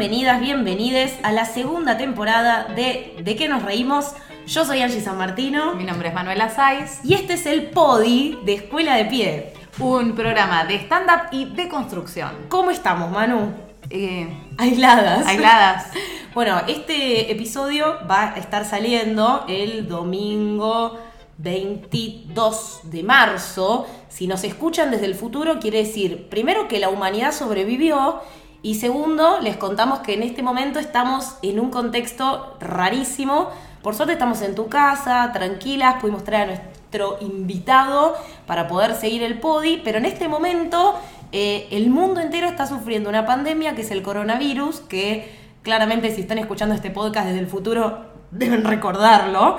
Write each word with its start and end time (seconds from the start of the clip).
Bienvenidas, 0.00 0.40
bienvenides 0.40 1.18
a 1.22 1.30
la 1.30 1.44
segunda 1.44 1.98
temporada 1.98 2.64
de 2.74 3.16
¿De 3.22 3.36
qué 3.36 3.48
nos 3.48 3.62
reímos? 3.62 4.14
Yo 4.46 4.64
soy 4.64 4.80
Angie 4.80 5.02
San 5.02 5.18
Martino 5.18 5.74
Mi 5.74 5.84
nombre 5.84 6.08
es 6.08 6.14
Manuela 6.14 6.48
Saiz. 6.48 7.00
y 7.04 7.12
este 7.12 7.34
es 7.34 7.44
el 7.44 7.64
Podi 7.66 8.38
de 8.46 8.54
Escuela 8.54 8.96
de 8.96 9.04
Pie. 9.04 9.52
Un 9.78 10.14
programa 10.14 10.64
de 10.64 10.76
stand-up 10.76 11.28
y 11.32 11.44
de 11.54 11.68
construcción. 11.68 12.30
¿Cómo 12.48 12.70
estamos, 12.70 13.10
Manu? 13.10 13.52
Eh, 13.90 14.26
Aisladas. 14.56 15.26
aisladas. 15.26 15.90
Bueno, 16.34 16.62
este 16.66 17.30
episodio 17.30 17.98
va 18.10 18.32
a 18.32 18.38
estar 18.38 18.64
saliendo 18.64 19.44
el 19.48 19.86
domingo 19.86 20.98
22 21.36 22.80
de 22.84 23.02
marzo. 23.02 23.86
Si 24.08 24.26
nos 24.26 24.44
escuchan 24.44 24.90
desde 24.90 25.04
el 25.04 25.14
futuro, 25.14 25.58
quiere 25.60 25.78
decir, 25.78 26.28
primero, 26.30 26.68
que 26.68 26.78
la 26.78 26.88
humanidad 26.88 27.32
sobrevivió. 27.32 28.22
Y 28.62 28.74
segundo, 28.74 29.40
les 29.40 29.56
contamos 29.56 30.00
que 30.00 30.14
en 30.14 30.22
este 30.22 30.42
momento 30.42 30.78
estamos 30.78 31.36
en 31.42 31.60
un 31.60 31.70
contexto 31.70 32.56
rarísimo. 32.60 33.48
Por 33.82 33.94
suerte 33.94 34.12
estamos 34.12 34.42
en 34.42 34.54
tu 34.54 34.68
casa, 34.68 35.30
tranquilas, 35.32 36.00
pudimos 36.00 36.24
traer 36.24 36.42
a 36.42 36.54
nuestro 36.54 37.16
invitado 37.20 38.16
para 38.46 38.68
poder 38.68 38.94
seguir 38.94 39.22
el 39.22 39.40
podi, 39.40 39.80
pero 39.82 39.96
en 39.96 40.04
este 40.04 40.28
momento 40.28 40.94
eh, 41.32 41.68
el 41.70 41.88
mundo 41.88 42.20
entero 42.20 42.48
está 42.48 42.66
sufriendo 42.66 43.08
una 43.08 43.24
pandemia 43.24 43.74
que 43.74 43.80
es 43.80 43.90
el 43.90 44.02
coronavirus, 44.02 44.80
que 44.80 45.34
claramente 45.62 46.14
si 46.14 46.20
están 46.20 46.38
escuchando 46.38 46.74
este 46.74 46.90
podcast 46.90 47.28
desde 47.28 47.40
el 47.40 47.46
futuro 47.46 48.10
deben 48.30 48.64
recordarlo. 48.64 49.56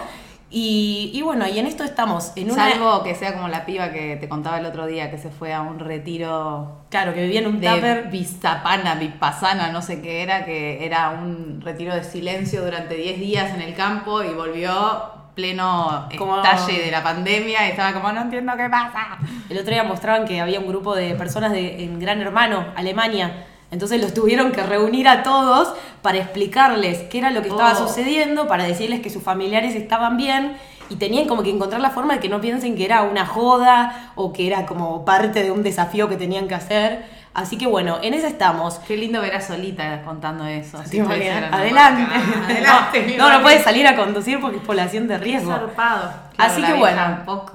Y, 0.54 1.12
y 1.14 1.22
bueno, 1.22 1.48
y 1.48 1.58
en 1.60 1.66
esto 1.66 1.86
estamos, 1.86 2.34
en 2.36 2.52
una... 2.52 2.72
Salvo 2.72 3.04
que 3.04 3.16
sea 3.16 3.34
como 3.34 3.48
la 3.48 3.66
piba 3.66 3.92
que 3.92 4.18
te 4.18 4.28
contaba 4.28 4.60
el 4.60 4.66
otro 4.66 4.86
día, 4.86 5.10
que 5.10 5.18
se 5.18 5.30
fue 5.30 5.54
a 5.54 5.62
un 5.62 5.80
retiro 5.80 6.84
Claro, 6.90 7.14
que 7.14 7.22
vivía 7.22 7.40
en 7.40 7.48
un 7.48 7.62
de 7.62 7.70
tupper. 7.70 8.10
Vistapana, 8.10 8.96
Vipassana, 8.96 9.72
no 9.72 9.82
sé 9.82 10.02
qué 10.02 10.24
era, 10.24 10.44
que 10.44 10.86
era 10.86 11.12
un 11.12 11.62
retiro 11.62 11.96
de 11.96 12.04
silencio 12.04 12.64
durante 12.66 12.96
10 12.96 13.20
días 13.20 13.54
en 13.54 13.62
el 13.62 13.74
campo 13.76 14.24
y 14.24 14.34
volvió 14.34 14.74
pleno 15.36 16.10
Como- 16.18 16.44
estalle 16.44 16.82
de 16.84 16.92
la 16.92 17.02
pandemia 17.02 17.66
y 17.68 17.72
estaba 17.72 17.94
como, 17.94 18.12
no 18.12 18.22
entiendo 18.24 18.52
qué 18.58 18.68
pasa. 18.70 19.20
El 19.50 19.58
otro 19.58 19.72
día 19.72 19.84
mostraban 19.84 20.26
que 20.26 20.42
había 20.42 20.60
un 20.60 20.68
grupo 20.68 20.94
de 20.96 21.16
personas 21.16 21.54
de, 21.54 21.86
en 21.86 21.98
Gran 22.00 22.20
Hermano, 22.22 22.66
Alemania. 22.76 23.48
Entonces 23.72 24.02
los 24.02 24.14
tuvieron 24.14 24.52
que 24.52 24.62
reunir 24.64 25.08
a 25.08 25.24
todos 25.24 25.74
para 26.02 26.18
explicarles 26.18 27.00
qué 27.10 27.20
era 27.20 27.32
lo 27.32 27.42
que 27.42 27.48
estaba 27.50 27.72
Oh. 27.74 27.88
sucediendo, 27.88 28.48
para 28.48 28.66
decirles 28.66 29.00
que 29.00 29.10
sus 29.10 29.24
familiares 29.24 29.76
estaban 29.76 30.18
bien 30.18 30.58
y 30.90 30.98
tenían 30.98 31.26
como 31.28 31.42
que 31.42 31.50
encontrar 31.50 31.80
la 31.82 31.90
forma 31.90 32.16
de 32.16 32.20
que 32.20 32.28
no 32.28 32.42
piensen 32.42 32.76
que 32.76 32.84
era 32.84 33.04
una 33.04 33.26
joda 33.26 34.12
o 34.16 34.34
que 34.34 34.46
era 34.46 34.66
como 34.66 35.06
parte 35.06 35.42
de 35.42 35.52
un 35.52 35.64
desafío 35.64 36.10
que 36.10 36.18
tenían 36.18 36.50
que 36.50 36.56
hacer. 36.56 37.06
Así 37.34 37.58
que 37.58 37.66
bueno, 37.66 38.00
en 38.02 38.14
eso 38.14 38.28
estamos. 38.28 38.76
Qué 38.80 38.98
lindo 38.98 39.22
ver 39.22 39.36
a 39.36 39.42
Solita 39.42 40.02
contando 40.04 40.46
eso. 40.46 40.78
Adelante. 40.80 41.50
Adelante, 41.50 43.16
No, 43.18 43.32
no, 43.32 43.42
puedes 43.42 43.64
salir 43.64 43.88
a 43.88 43.96
conducir 43.96 44.42
porque 44.42 44.58
es 44.58 44.64
población 44.64 45.08
de 45.08 45.18
riesgo. 45.18 45.52
Zarpado. 45.52 46.12
Así 46.38 46.62
que 46.62 46.74
bueno. 46.74 47.20
Poc 47.26 47.54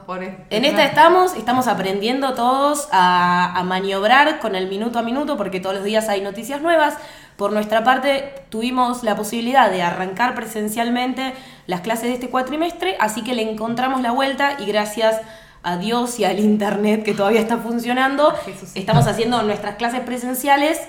En 0.49 0.65
esta 0.65 0.85
estamos, 0.85 1.35
estamos 1.35 1.67
aprendiendo 1.67 2.33
todos 2.33 2.89
a, 2.91 3.53
a 3.55 3.65
maniobrar 3.65 4.39
con 4.39 4.55
el 4.55 4.69
minuto 4.69 4.99
a 4.99 5.03
minuto 5.03 5.37
porque 5.37 5.61
todos 5.61 5.75
los 5.75 5.85
días 5.85 6.09
hay 6.09 6.23
noticias 6.23 6.63
nuevas. 6.63 6.97
Por 7.37 7.53
nuestra 7.53 7.85
parte 7.85 8.33
tuvimos 8.49 9.03
la 9.03 9.15
posibilidad 9.15 9.71
de 9.71 9.83
arrancar 9.83 10.35
presencialmente 10.35 11.35
las 11.67 11.83
clases 11.83 12.05
de 12.05 12.15
este 12.15 12.31
cuatrimestre, 12.31 12.97
así 12.99 13.23
que 13.23 13.34
le 13.34 13.43
encontramos 13.43 14.00
la 14.00 14.12
vuelta 14.12 14.56
y 14.59 14.65
gracias 14.65 15.21
a 15.66 15.78
Dios 15.78 16.21
y 16.21 16.25
al 16.25 16.38
internet 16.38 17.03
que 17.03 17.12
todavía 17.12 17.41
está 17.41 17.59
funcionando, 17.59 18.31
Jesucito. 18.44 18.78
estamos 18.78 19.09
haciendo 19.09 19.43
nuestras 19.43 19.75
clases 19.75 19.99
presenciales 20.00 20.81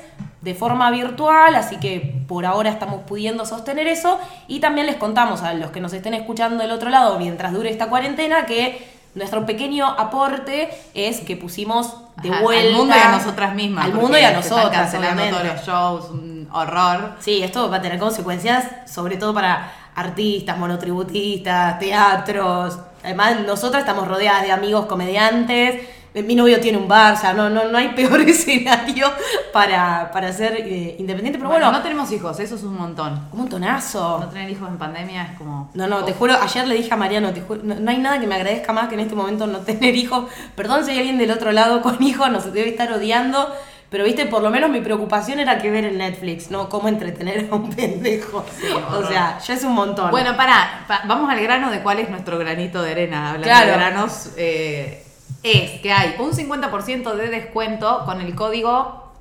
de 0.42 0.54
forma 0.54 0.92
virtual, 0.92 1.56
así 1.56 1.78
que 1.78 2.22
por 2.28 2.46
ahora 2.46 2.70
estamos 2.70 3.02
pudiendo 3.08 3.44
sostener 3.48 3.88
eso 3.88 4.20
y 4.48 4.60
también 4.60 4.86
les 4.86 4.98
contamos 4.98 5.42
a 5.42 5.56
los 5.56 5.72
que 5.72 5.82
nos 5.82 5.94
estén 5.94 6.14
escuchando 6.14 6.62
del 6.62 6.72
otro 6.72 6.92
lado 6.92 7.18
mientras 7.18 7.54
dure 7.54 7.72
esta 7.72 7.90
cuarentena 7.90 8.46
que 8.46 8.88
nuestro 9.16 9.48
pequeño 9.48 9.88
aporte 9.88 10.70
es 10.94 11.22
que 11.22 11.36
pusimos 11.36 11.96
de 12.22 12.30
Ajá, 12.30 12.44
vuelta 12.44 12.68
Al 12.70 12.76
mundo 12.76 12.96
y 12.96 13.00
a 13.00 13.12
nosotras 13.12 13.56
mismas. 13.56 13.86
Al 13.86 13.94
mundo 13.96 14.20
y 14.20 14.24
a 14.24 14.32
nosotras, 14.32 14.70
cancelando 14.70 15.24
obviamente. 15.24 15.50
todos 15.50 15.56
los 15.56 15.66
shows, 15.66 16.10
un 16.12 16.48
horror. 16.54 17.16
Sí, 17.20 17.42
esto 17.42 17.68
va 17.68 17.78
a 17.78 17.82
tener 17.82 17.98
consecuencias, 17.98 18.68
sobre 18.86 19.18
todo 19.18 19.34
para 19.34 19.72
artistas, 19.96 20.56
monotributistas, 20.60 21.80
teatros. 21.80 22.78
Además, 23.08 23.38
nosotras 23.48 23.84
estamos 23.84 24.06
rodeadas 24.06 24.44
de 24.44 24.52
amigos 24.52 24.86
comediantes. 24.86 25.82
Mi 26.14 26.36
novio 26.36 26.60
tiene 26.60 26.78
un 26.78 26.90
bar, 26.90 27.14
o 27.14 27.18
sea, 27.18 27.32
no, 27.34 27.50
no, 27.50 27.70
no 27.70 27.78
hay 27.78 27.90
peor 27.96 28.20
escenario 28.20 29.08
para, 29.54 30.12
para 30.12 30.34
ser 30.34 30.56
eh, 30.58 30.98
independiente. 31.00 31.38
Pero 31.40 31.50
bueno, 31.50 31.72
no 31.72 31.82
tenemos 31.82 32.12
hijos, 32.12 32.38
eso 32.42 32.56
es 32.56 32.64
un 32.64 32.76
montón. 32.76 33.30
un 33.32 33.40
montonazo. 33.40 34.20
No 34.20 34.28
tener 34.28 34.50
hijos 34.50 34.68
en 34.68 34.78
pandemia 34.78 35.24
es 35.24 35.38
como. 35.38 35.70
No, 35.74 35.88
no, 35.88 36.04
te 36.04 36.12
juro, 36.12 36.34
ayer 36.34 36.68
le 36.68 36.76
dije 36.76 36.94
a 36.94 36.98
Mariano, 36.98 37.32
te 37.32 37.40
juro, 37.40 37.62
no, 37.64 37.76
no 37.76 37.92
hay 37.92 37.98
nada 37.98 38.20
que 38.20 38.28
me 38.28 38.36
agradezca 38.36 38.74
más 38.74 38.90
que 38.90 38.96
en 38.96 39.00
este 39.00 39.16
momento 39.16 39.48
no 39.48 39.60
tener 39.60 39.96
hijos. 39.96 40.26
Perdón 40.54 40.84
si 40.84 40.92
hay 40.92 40.98
alguien 40.98 41.18
del 41.18 41.32
otro 41.32 41.54
lado 41.54 41.82
con 41.82 42.04
hijos, 42.04 42.30
no 42.30 42.42
se 42.42 42.52
debe 42.52 42.72
estar 42.72 42.92
odiando. 42.92 43.54
Pero 43.90 44.04
viste, 44.04 44.26
por 44.26 44.42
lo 44.42 44.50
menos 44.50 44.70
mi 44.70 44.82
preocupación 44.82 45.40
era 45.40 45.58
que 45.60 45.72
ver 45.72 45.86
en 45.86 45.98
Netflix, 45.98 46.52
no 46.52 46.68
cómo 46.68 46.90
entretener 46.90 47.48
a 47.52 47.56
un 47.56 47.70
pendejo. 47.70 48.46
o 48.92 49.08
sea, 49.08 49.40
ya 49.40 49.54
es 49.54 49.64
un 49.64 49.74
montón. 49.74 50.12
Bueno, 50.12 50.36
pará, 50.36 50.84
pa- 50.88 51.04
vamos 51.06 51.30
al 51.32 51.40
grano 51.42 51.72
de 51.72 51.80
cuál 51.82 52.00
es 52.00 52.10
nuestro 52.10 52.38
granito 52.38 52.82
de 52.84 52.92
arena. 52.92 53.28
Hablando 53.32 53.48
Claro. 53.48 53.68
de 53.68 53.74
granos, 53.74 54.32
eh, 54.38 55.04
es 55.44 55.80
que 55.82 55.94
hay 55.94 56.16
un 56.20 56.34
50% 56.34 57.16
de 57.16 57.30
descuento 57.30 58.04
con 58.06 58.20
el 58.20 58.36
código 58.36 59.14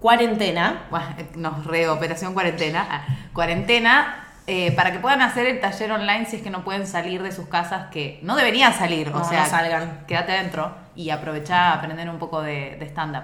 cuarentena. 0.00 0.86
Bueno, 0.90 1.06
nos 1.36 1.64
re 1.66 1.88
operación 1.88 2.34
cuarentena. 2.34 2.86
ah, 2.90 3.04
Cuarentena. 3.32 4.26
eh, 4.46 4.72
para 4.72 4.90
que 4.90 4.98
puedan 4.98 5.20
hacer 5.22 5.46
el 5.46 5.60
taller 5.60 5.92
online 5.92 6.26
si 6.26 6.34
es 6.36 6.42
que 6.42 6.50
no 6.50 6.64
pueden 6.64 6.84
salir 6.84 7.22
de 7.22 7.30
sus 7.30 7.46
casas, 7.46 7.86
que 7.92 8.18
no 8.22 8.34
deberían 8.34 8.74
salir, 8.74 9.12
No, 9.12 9.20
o 9.20 9.24
sea, 9.24 9.42
no 9.44 9.46
salgan. 9.48 10.04
quédate 10.08 10.32
adentro 10.32 10.74
y 10.96 11.10
aprovecha 11.10 11.70
a 11.70 11.74
aprender 11.74 12.10
un 12.10 12.18
poco 12.18 12.42
de, 12.42 12.74
de 12.80 12.84
stand-up. 12.86 13.22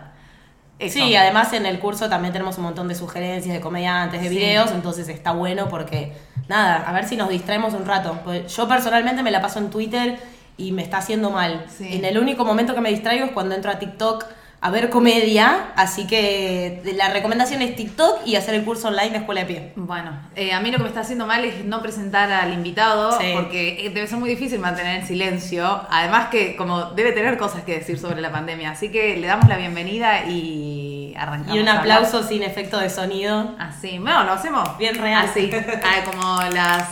Eso. 0.79 0.99
Sí, 0.99 1.17
además 1.17 1.53
en 1.55 1.65
el 1.65 1.79
curso 1.79 2.09
también 2.09 2.33
tenemos 2.33 2.59
un 2.59 2.65
montón 2.65 2.87
de 2.89 2.95
sugerencias 2.95 3.55
de 3.55 3.61
comediantes, 3.63 4.21
de 4.23 4.29
Sí. 4.29 4.35
videos, 4.35 4.71
entonces 4.73 5.09
está 5.09 5.33
bueno 5.33 5.69
porque, 5.69 6.13
nada, 6.49 6.85
a 6.87 6.93
ver 6.93 7.07
si 7.09 7.17
nos 7.17 7.31
distraemos 7.31 7.73
un 7.73 7.87
rato. 7.87 8.19
Pues 8.25 8.55
yo 8.55 8.69
personalmente 8.69 9.23
me 9.23 9.31
la 9.31 9.41
paso 9.41 9.59
en 9.59 9.71
Twitter 9.71 10.19
y 10.59 10.73
me 10.73 10.83
está 10.83 10.99
haciendo 10.99 11.31
mal. 11.31 11.65
Sí. 11.75 11.89
En 11.97 12.05
el 12.05 12.19
único 12.19 12.45
momento 12.45 12.75
que 12.75 12.81
me 12.83 12.91
distraigo 12.91 13.25
es 13.25 13.33
cuando 13.33 13.55
entro 13.55 13.71
a 13.71 13.79
TikTok 13.79 14.25
a 14.61 14.71
ver 14.71 14.91
comedia, 14.91 15.73
así 15.77 16.07
que 16.07 16.83
la 16.97 17.11
recomendación 17.11 17.63
es 17.63 17.77
TikTok 17.77 18.27
y 18.27 18.37
hacer 18.37 18.55
el 18.55 18.65
curso 18.65 18.89
online 18.89 19.11
de 19.11 19.17
Escuela 19.19 19.43
de 19.43 19.47
Pie. 19.47 19.73
Bueno, 19.77 20.19
eh, 20.35 20.53
a 20.53 20.61
mí 20.61 20.71
lo 20.71 20.79
que 20.79 20.85
me 20.85 20.89
está 20.89 21.01
haciendo 21.01 21.27
mal 21.27 21.45
es 21.45 21.65
no 21.65 21.83
presentar 21.83 22.33
al 22.33 22.53
invitado, 22.53 23.13
Sí. 23.21 23.27
porque 23.35 23.87
eh, 23.87 23.91
debe 23.91 24.07
ser 24.07 24.19
muy 24.19 24.31
difícil 24.31 24.59
mantener 24.59 25.01
el 25.01 25.07
silencio. 25.07 25.83
Además 25.91 26.29
que 26.29 26.57
como 26.57 26.87
debe 26.93 27.13
tener 27.13 27.37
cosas 27.39 27.63
que 27.65 27.75
decir 27.79 27.99
sobre 27.99 28.21
la 28.21 28.33
pandemia, 28.33 28.71
así 28.71 28.91
que 28.91 29.17
le 29.19 29.27
damos 29.27 29.49
la 29.49 29.57
bienvenida 29.57 30.25
y 30.25 31.15
arrancamos. 31.17 31.55
Y 31.55 31.61
un 31.61 31.69
aplauso 31.69 32.23
sin 32.23 32.43
efecto 32.43 32.79
de 32.79 32.91
sonido. 32.91 33.55
Así, 33.59 33.99
bueno, 33.99 34.25
lo 34.25 34.33
hacemos 34.33 34.77
Bien 34.79 34.97
real. 34.97 35.27
Así, 35.27 35.51
ah, 35.85 36.05
como 36.11 36.41
las 36.53 36.89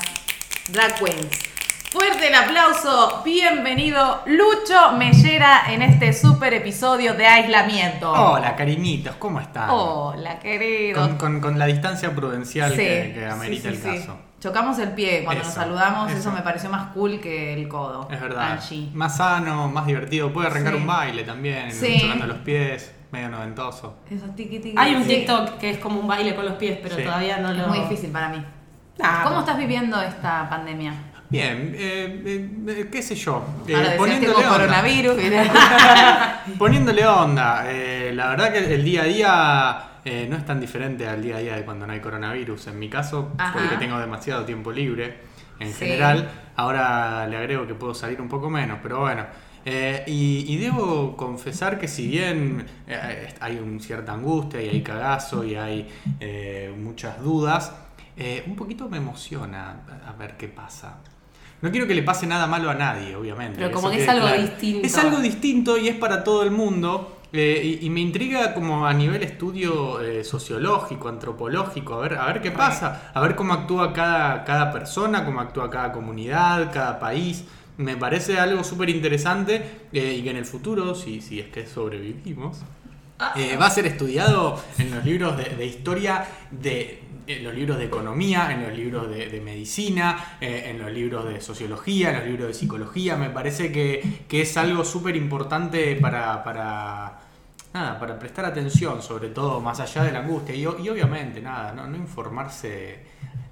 drag 0.71 0.95
queens. 0.97 1.54
Fuerte 1.94 2.27
el 2.27 2.34
aplauso, 2.34 3.22
bienvenido 3.25 4.22
Lucho 4.27 4.97
Mellera 4.99 5.72
en 5.72 5.81
este 5.81 6.12
super 6.12 6.53
episodio 6.53 7.15
de 7.15 7.25
aislamiento. 7.25 8.10
Hola, 8.10 8.56
cariñitos, 8.56 9.14
¿cómo 9.14 9.38
están? 9.38 9.70
Hola, 9.70 10.41
querido. 10.41 11.00
Con, 11.00 11.17
con- 11.19 11.41
con 11.41 11.56
la 11.56 11.67
distancia 11.67 12.12
prudencial 12.12 12.73
Sí, 12.73 12.79
que, 12.79 13.29
amerita 13.31 13.69
sí, 13.70 13.76
el 13.76 13.76
sí. 13.81 13.82
caso. 14.00 14.17
Chocamos 14.41 14.76
el 14.81 14.91
pie 14.91 15.23
cuando 15.23 15.44
nos 15.44 15.52
saludamos, 15.55 16.11
eso. 16.11 16.19
eso. 16.19 16.32
me 16.32 16.41
pareció 16.43 16.69
más 16.69 16.88
cool 16.94 17.20
que 17.20 17.55
el 17.55 17.69
codo. 17.69 18.08
Es 18.11 18.20
verdad. 18.20 18.55
Angie. 18.55 18.90
Más 18.93 19.17
sano, 19.19 19.69
más 19.69 19.87
divertido. 19.87 20.32
Puede 20.32 20.49
arrancar 20.49 20.73
Sí. 20.75 20.81
un 20.81 20.87
baile 20.88 21.23
también, 21.23 21.70
Sí. 21.73 22.00
chocando 22.00 22.26
los 22.26 22.38
pies, 22.38 22.93
medio 23.12 23.29
noventoso. 23.29 23.99
Eso, 24.11 24.26
tiqui, 24.35 24.58
tiqui. 24.58 24.75
Hay 24.76 24.97
un 24.97 25.05
Sí. 25.05 25.11
TikTok 25.11 25.58
que 25.58 25.70
es 25.70 25.79
como 25.79 26.00
un 26.00 26.08
baile 26.08 26.35
con 26.35 26.44
los 26.44 26.55
pies, 26.55 26.76
pero 26.82 26.97
Sí. 26.97 27.05
todavía 27.05 27.37
no 27.38 27.52
lo... 27.52 27.62
Es 27.62 27.69
muy 27.69 27.79
difícil 27.79 28.11
para 28.11 28.31
mí. 28.31 28.44
¿Cómo 29.23 29.40
estás 29.40 29.56
viviendo 29.58 30.00
esta 30.02 30.49
pandemia? 30.50 30.93
Bien, 31.35 31.75
eh, 31.77 32.23
eh, 32.25 32.49
eh, 32.69 32.89
qué 32.93 33.03
sé 33.03 33.17
yo. 33.17 33.45
eh, 33.67 33.75
Ahora 33.75 33.97
poniéndole 33.99 34.35
onda. 34.37 34.49
coronavirus. 34.49 35.17
Poniéndole 36.59 37.07
onda. 37.07 37.65
la 38.13 38.29
verdad 38.29 38.53
que 38.53 38.75
el 38.75 38.85
día 38.85 39.03
a 39.03 39.05
día 39.05 39.89
no 40.29 40.37
es 40.37 40.45
tan 40.45 40.61
diferente 40.61 41.09
al 41.09 41.21
día 41.23 41.37
a 41.37 41.41
día 41.41 41.57
de 41.57 41.65
cuando 41.65 41.87
no 41.87 41.93
hay 41.93 42.01
coronavirus. 42.01 42.69
En 42.69 42.79
mi 42.79 42.89
caso, 42.89 43.33
Ajá. 43.39 43.53
porque 43.59 43.77
tengo 43.79 43.99
demasiado 43.99 44.45
tiempo 44.45 44.71
libre 44.71 45.19
en 45.59 45.69
Sí. 45.73 45.75
general. 45.87 46.31
Ahora 46.57 47.27
le 47.27 47.37
agrego 47.37 47.67
que 47.67 47.75
puedo 47.75 47.95
salir 47.95 48.21
un 48.21 48.29
poco 48.29 48.49
menos, 48.49 48.79
pero 48.83 49.01
bueno. 49.01 49.25
Eh, 49.67 50.05
y, 50.07 50.45
y 50.47 50.59
debo 50.59 51.17
confesar 51.17 51.79
que 51.79 51.89
si 51.89 52.07
bien 52.07 52.67
eh, 52.87 53.33
hay 53.41 53.57
una 53.59 53.81
cierta 53.81 54.13
angustia 54.13 54.61
y 54.63 54.69
hay 54.69 54.83
cagazo 54.83 55.43
y 55.43 55.55
hay 55.57 55.89
eh, 56.21 56.73
muchas 56.79 57.21
dudas, 57.23 57.73
un 58.47 58.55
poquito 58.55 58.89
me 58.89 58.99
emociona 58.99 59.81
a 60.07 60.13
ver 60.13 60.37
qué 60.37 60.47
pasa. 60.49 60.99
No 61.64 61.70
quiero 61.70 61.87
que 61.87 61.94
le 61.94 62.02
pase 62.02 62.26
nada 62.26 62.46
malo 62.46 62.69
a 62.69 62.75
nadie, 62.75 63.16
obviamente. 63.16 63.56
Pero 63.56 63.70
como 63.72 63.90
que 63.90 64.02
es 64.02 64.06
algo 64.06 64.28
distinto. 64.28 64.87
Es 64.87 64.99
algo 64.99 65.19
distinto 65.20 65.78
y 65.78 65.88
es 65.88 65.96
para 65.96 66.22
todo 66.22 66.43
el 66.43 66.50
mundo. 66.50 67.20
Eh, 67.32 67.78
y, 67.81 67.87
y 67.87 67.88
me 67.88 68.00
intriga 68.00 68.52
como 68.52 68.87
a 68.87 68.93
nivel 68.93 69.22
estudio 69.22 69.99
eh, 70.02 70.25
sociológico, 70.25 71.08
antropológico, 71.08 71.94
a 71.94 72.00
ver, 72.00 72.19
a 72.19 72.26
ver 72.26 72.43
qué 72.43 72.50
pasa, 72.50 73.11
a 73.14 73.20
ver 73.22 73.34
cómo 73.34 73.55
actúa 73.55 73.94
cada, 73.94 74.44
cada 74.44 74.70
persona, 74.70 75.25
cómo 75.25 75.40
actúa 75.40 75.70
cada 75.70 75.90
comunidad, 75.90 76.70
cada 76.70 76.99
país. 76.99 77.44
Me 77.78 77.96
parece 77.96 78.38
algo 78.38 78.62
súper 78.62 78.90
interesante 78.90 79.87
eh, 79.90 80.16
y 80.19 80.22
que 80.22 80.31
en 80.32 80.37
el 80.37 80.44
futuro, 80.44 80.94
si, 80.94 81.22
si 81.22 81.40
es 81.40 81.46
que 81.46 81.66
sobrevivimos, 81.66 82.58
eh, 83.37 83.56
va 83.56 83.66
a 83.66 83.70
ser 83.70 83.87
estudiado 83.87 84.61
en 84.76 84.94
los 84.94 85.02
libros 85.02 85.38
de, 85.38 85.44
de 85.44 85.64
historia, 85.64 86.26
de, 86.50 87.00
en 87.26 87.44
los 87.44 87.55
libros 87.55 87.79
de 87.79 87.85
economía, 87.85 88.53
en 88.53 88.62
los 88.62 88.73
libros 88.76 89.09
de, 89.09 89.29
de 89.29 89.41
medicina, 89.41 90.37
eh, 90.41 90.65
en 90.67 90.79
los 90.79 90.93
libros 90.93 91.26
de 91.26 91.41
sociología, 91.41 92.11
en 92.11 92.17
los 92.17 92.26
libros 92.26 92.49
de 92.49 92.55
psicología. 92.55 93.17
Me 93.17 93.31
parece 93.31 93.73
que, 93.73 94.25
que 94.29 94.43
es 94.43 94.56
algo 94.56 94.85
súper 94.85 95.17
importante 95.17 95.97
para, 95.97 96.43
para, 96.44 97.19
nada, 97.73 97.99
para 97.99 98.19
prestar 98.19 98.44
atención, 98.44 99.03
sobre 99.03 99.29
todo 99.29 99.61
más 99.61 99.81
allá 99.81 100.05
de 100.05 100.12
la 100.12 100.21
angustia. 100.21 100.55
Y, 100.55 100.67
obviamente, 100.67 101.41
nada, 101.41 101.73
no, 101.73 101.87
no 101.87 101.97
informarse 101.97 102.99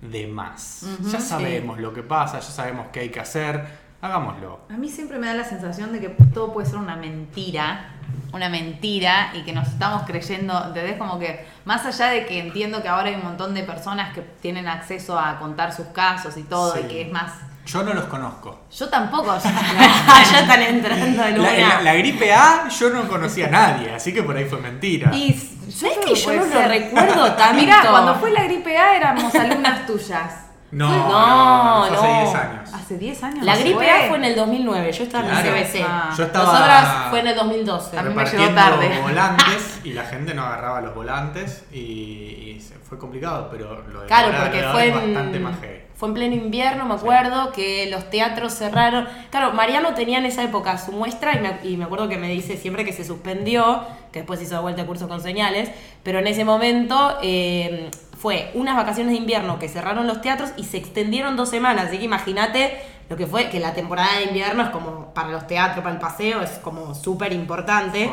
de 0.00 0.26
más. 0.26 0.86
Ya 1.10 1.20
sí. 1.20 1.28
sabemos 1.28 1.78
lo 1.78 1.92
que 1.92 2.02
pasa, 2.02 2.40
ya 2.40 2.50
sabemos 2.50 2.86
qué 2.92 3.00
hay 3.00 3.08
que 3.10 3.20
hacer. 3.20 3.82
Hagámoslo. 4.02 4.60
A 4.68 4.74
mí 4.74 4.88
siempre 4.88 5.18
me 5.18 5.28
da 5.28 5.34
la 5.34 5.44
sensación 5.44 5.92
de 5.92 6.00
que 6.00 6.08
todo 6.34 6.52
puede 6.52 6.66
ser 6.66 6.76
una 6.78 6.96
mentira, 6.96 7.86
una 8.32 8.48
mentira 8.48 9.30
y 9.34 9.42
que 9.42 9.52
nos 9.52 9.68
estamos 9.68 10.02
creyendo, 10.02 10.60
¿entendés? 10.66 10.96
Como 10.98 11.18
que 11.20 11.46
más 11.64 11.86
allá 11.86 12.06
de 12.08 12.26
que 12.26 12.40
entiendo 12.40 12.82
que 12.82 12.88
ahora 12.88 13.08
hay 13.10 13.14
un 13.14 13.22
montón 13.24 13.54
de 13.54 13.62
personas 13.62 14.12
que 14.12 14.20
tienen 14.42 14.66
acceso 14.66 15.18
a 15.18 15.38
contar 15.38 15.72
sus 15.72 15.86
casos 15.86 16.36
y 16.36 16.42
todo 16.42 16.74
Sí. 16.74 16.80
y 16.84 16.88
que 16.88 17.02
es 17.02 17.12
más... 17.12 17.32
Yo 17.64 17.84
no 17.84 17.94
los 17.94 18.06
conozco. 18.06 18.62
Yo 18.76 18.88
tampoco, 18.88 19.38
ya 19.40 20.40
están 20.40 20.62
entrando 20.62 21.22
en 21.24 21.40
La, 21.40 21.52
la- 21.52 21.80
la 21.82 21.94
gripe 21.94 22.32
A 22.34 22.68
yo 22.68 22.90
no 22.90 23.06
conocía 23.06 23.46
a 23.46 23.50
nadie, 23.50 23.94
así 23.94 24.12
que 24.12 24.24
por 24.24 24.36
ahí 24.36 24.46
fue 24.46 24.58
mentira. 24.60 25.14
Y 25.14 25.32
¿Sabes 25.70 25.98
que 26.04 26.12
yo 26.16 26.32
no 26.34 26.44
lo 26.44 26.62
recuerdo 26.66 27.32
tanto? 27.34 27.54
Mirá, 27.60 27.82
cuando 27.88 28.16
fue 28.16 28.32
la 28.32 28.42
gripe 28.42 28.76
A 28.76 28.96
éramos 28.96 29.32
alumnas 29.36 29.86
tuyas. 29.86 30.41
No, 30.72 30.88
no, 30.88 31.08
no, 31.08 31.84
hace 31.84 31.94
no. 31.94 32.22
10 32.22 32.34
años. 32.34 32.70
Hace 32.72 32.98
10 32.98 33.22
años. 33.24 33.44
La 33.44 33.54
¿no 33.54 33.60
gripe 33.60 33.74
fue? 33.76 33.90
A 33.90 34.08
fue 34.08 34.16
en 34.16 34.24
el 34.24 34.34
2009, 34.34 34.92
yo 34.92 35.04
estaba 35.04 35.28
Claro. 35.28 35.48
en 35.50 35.56
el 35.56 35.64
CBC. 35.64 35.84
Ah. 35.86 36.14
Yo 36.16 36.24
estaba 36.24 36.44
Nosotras 36.46 37.10
fue 37.10 37.20
en 37.20 37.26
el 37.26 37.36
2012. 37.36 37.98
A 37.98 38.02
mí 38.02 38.14
me 38.14 38.24
llegó 38.24 38.54
tarde. 38.54 39.00
volantes 39.02 39.80
y 39.84 39.92
la 39.92 40.04
gente 40.04 40.32
no 40.32 40.42
agarraba 40.42 40.80
los 40.80 40.94
volantes 40.94 41.64
y, 41.72 42.58
fue 42.88 42.98
complicado, 42.98 43.48
pero 43.50 43.82
lo 43.88 44.02
de 44.02 44.06
Claro, 44.06 44.32
porque 44.38 44.62
fue 44.70 44.90
bastante 44.90 45.38
más 45.38 45.58
heavy. 45.60 45.80
fue 45.94 46.08
en 46.08 46.14
pleno 46.14 46.34
invierno, 46.34 46.84
me 46.84 46.94
acuerdo, 46.94 47.50
que 47.50 47.88
los 47.90 48.10
teatros 48.10 48.52
cerraron. 48.54 49.08
Claro, 49.30 49.52
Mariano 49.54 49.94
tenía 49.94 50.18
en 50.18 50.26
esa 50.26 50.42
época 50.42 50.76
su 50.76 50.92
muestra 50.92 51.34
y 51.34 51.40
me, 51.40 51.58
y 51.70 51.76
me 51.78 51.84
acuerdo 51.84 52.08
que 52.10 52.18
me 52.18 52.28
dice 52.28 52.58
siempre 52.58 52.84
que 52.84 52.92
se 52.92 53.04
suspendió, 53.04 53.82
que 54.12 54.20
después 54.20 54.42
hizo 54.42 54.56
de 54.56 54.60
vuelta 54.60 54.82
el 54.82 54.86
curso 54.86 55.08
con 55.08 55.22
señales, 55.22 55.70
pero 56.02 56.18
en 56.18 56.26
ese 56.26 56.44
momento 56.44 57.16
eh, 57.22 57.90
fue 58.22 58.50
unas 58.54 58.76
vacaciones 58.76 59.12
de 59.12 59.18
invierno 59.18 59.58
que 59.58 59.68
cerraron 59.68 60.06
los 60.06 60.20
teatros 60.22 60.50
y 60.56 60.64
se 60.64 60.76
extendieron 60.78 61.36
dos 61.36 61.50
semanas, 61.50 61.86
así 61.88 61.98
que 61.98 62.04
imagínate 62.04 62.80
lo 63.10 63.16
que 63.16 63.26
fue, 63.26 63.50
que 63.50 63.58
la 63.60 63.74
temporada 63.74 64.18
de 64.18 64.24
invierno 64.26 64.62
es 64.62 64.70
como 64.70 65.12
para 65.12 65.28
los 65.30 65.46
teatros, 65.48 65.82
para 65.82 65.94
el 65.94 66.00
paseo, 66.00 66.40
es 66.40 66.50
como 66.62 66.94
súper 66.94 67.32
importante. 67.32 68.10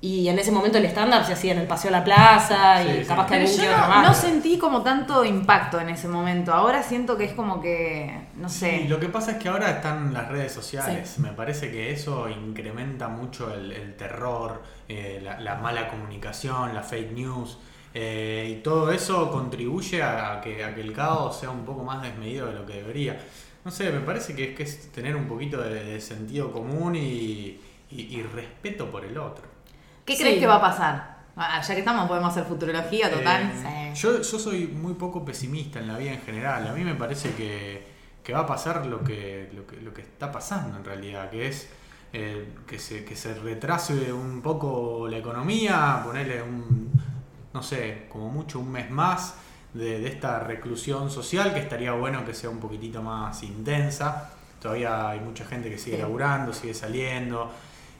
Y 0.00 0.26
en 0.28 0.36
ese 0.38 0.50
momento 0.50 0.78
el 0.78 0.84
stand-up 0.86 1.24
se 1.24 1.32
hacía 1.34 1.52
en 1.52 1.58
el 1.60 1.68
Paseo 1.68 1.92
de 1.92 1.98
la 1.98 2.02
Plaza 2.04 2.82
y 2.82 2.88
Sí, 2.88 2.98
sí. 3.02 3.04
capaz 3.06 3.26
que 3.26 3.34
Pero 3.34 3.44
algún 3.46 3.64
yo 3.64 3.70
no, 3.70 3.88
más. 3.88 4.08
no 4.08 4.14
sentí 4.14 4.58
como 4.58 4.82
tanto 4.82 5.24
impacto 5.24 5.78
en 5.78 5.90
ese 5.90 6.08
momento. 6.08 6.52
Ahora 6.52 6.82
siento 6.82 7.16
que 7.16 7.24
es 7.26 7.34
como 7.34 7.60
que, 7.60 8.12
no 8.36 8.48
sé. 8.48 8.80
Sí, 8.80 8.88
lo 8.88 8.98
que 8.98 9.08
pasa 9.08 9.32
es 9.32 9.36
que 9.38 9.48
ahora 9.48 9.70
están 9.70 10.12
las 10.12 10.26
redes 10.28 10.50
sociales. 10.52 11.20
Me 11.20 11.30
parece 11.30 11.70
que 11.70 11.92
eso 11.92 12.28
incrementa 12.28 13.06
mucho 13.06 13.54
el, 13.54 13.70
el 13.70 13.94
terror, 13.96 14.62
eh, 14.88 15.20
la, 15.22 15.38
la 15.38 15.54
mala 15.56 15.86
comunicación, 15.88 16.74
la 16.74 16.82
fake 16.82 17.12
news. 17.12 17.58
Eh, 17.94 18.56
y 18.58 18.62
todo 18.62 18.90
eso 18.92 19.30
contribuye 19.30 20.02
a, 20.02 20.40
que, 20.40 20.64
a 20.64 20.74
que 20.74 20.80
el 20.80 20.92
caos 20.92 21.38
sea 21.38 21.50
un 21.50 21.64
poco 21.64 21.82
más 21.84 22.02
desmedido 22.02 22.46
de 22.46 22.54
lo 22.54 22.66
que 22.66 22.74
debería. 22.74 23.20
No 23.64 23.70
sé, 23.70 23.90
me 23.92 24.00
parece 24.00 24.34
que 24.34 24.50
es, 24.50 24.56
que 24.56 24.62
es 24.64 24.90
tener 24.92 25.14
un 25.14 25.26
poquito 25.26 25.60
de, 25.60 25.84
de 25.84 26.00
sentido 26.00 26.50
común 26.50 26.96
y, 26.96 27.60
y- 27.90 28.16
y 28.18 28.22
respeto 28.22 28.90
por 28.90 29.04
el 29.04 29.16
otro. 29.18 29.44
¿Qué 30.04 30.16
Sí. 30.16 30.22
crees 30.22 30.40
que 30.40 30.46
va 30.46 30.56
a 30.56 30.60
pasar? 30.60 31.12
Ah, 31.36 31.60
ya 31.62 31.74
que 31.74 31.80
estamos, 31.80 32.08
podemos 32.08 32.30
hacer 32.30 32.44
futurología 32.44 33.10
total. 33.10 33.52
Eh, 33.64 33.92
yo, 33.94 34.20
yo 34.20 34.38
soy 34.38 34.66
muy 34.66 34.94
poco 34.94 35.24
pesimista 35.24 35.78
en 35.78 35.88
la 35.88 35.96
vida 35.96 36.12
en 36.12 36.20
general. 36.22 36.66
A 36.66 36.72
mí 36.72 36.82
me 36.84 36.94
parece 36.94 37.32
que, 37.34 37.86
que 38.22 38.32
va 38.32 38.40
a 38.40 38.46
pasar 38.46 38.84
lo 38.86 39.02
que, 39.04 39.48
lo 39.54 39.66
que, 39.66 39.76
lo 39.80 39.94
que 39.94 40.02
está 40.02 40.30
pasando 40.32 40.76
en 40.76 40.84
realidad, 40.84 41.30
que 41.30 41.46
es 41.48 41.68
eh, 42.12 42.48
que, 42.66 42.78
se, 42.78 43.04
que 43.04 43.16
se 43.16 43.32
retrase 43.34 44.12
un 44.12 44.42
poco 44.42 45.06
la 45.08 45.18
economía, 45.18 46.02
ponerle 46.04 46.42
un, 46.42 46.90
no 47.54 47.62
sé, 47.62 48.06
como 48.10 48.28
mucho 48.28 48.58
un 48.60 48.70
mes 48.72 48.90
más 48.90 49.34
de, 49.74 50.00
de 50.00 50.08
esta 50.08 50.40
reclusión 50.40 51.10
social, 51.10 51.52
que 51.54 51.60
estaría 51.60 51.92
bueno 51.92 52.24
que 52.24 52.34
sea 52.34 52.50
un 52.50 52.58
poquitito 52.58 53.02
más 53.02 53.42
intensa. 53.42 54.30
Todavía 54.60 55.08
hay 55.10 55.20
mucha 55.20 55.44
gente 55.44 55.68
que 55.70 55.78
sigue 55.78 55.96
Sí. 55.96 56.02
laburando, 56.02 56.52
sigue 56.52 56.74
saliendo. 56.74 57.50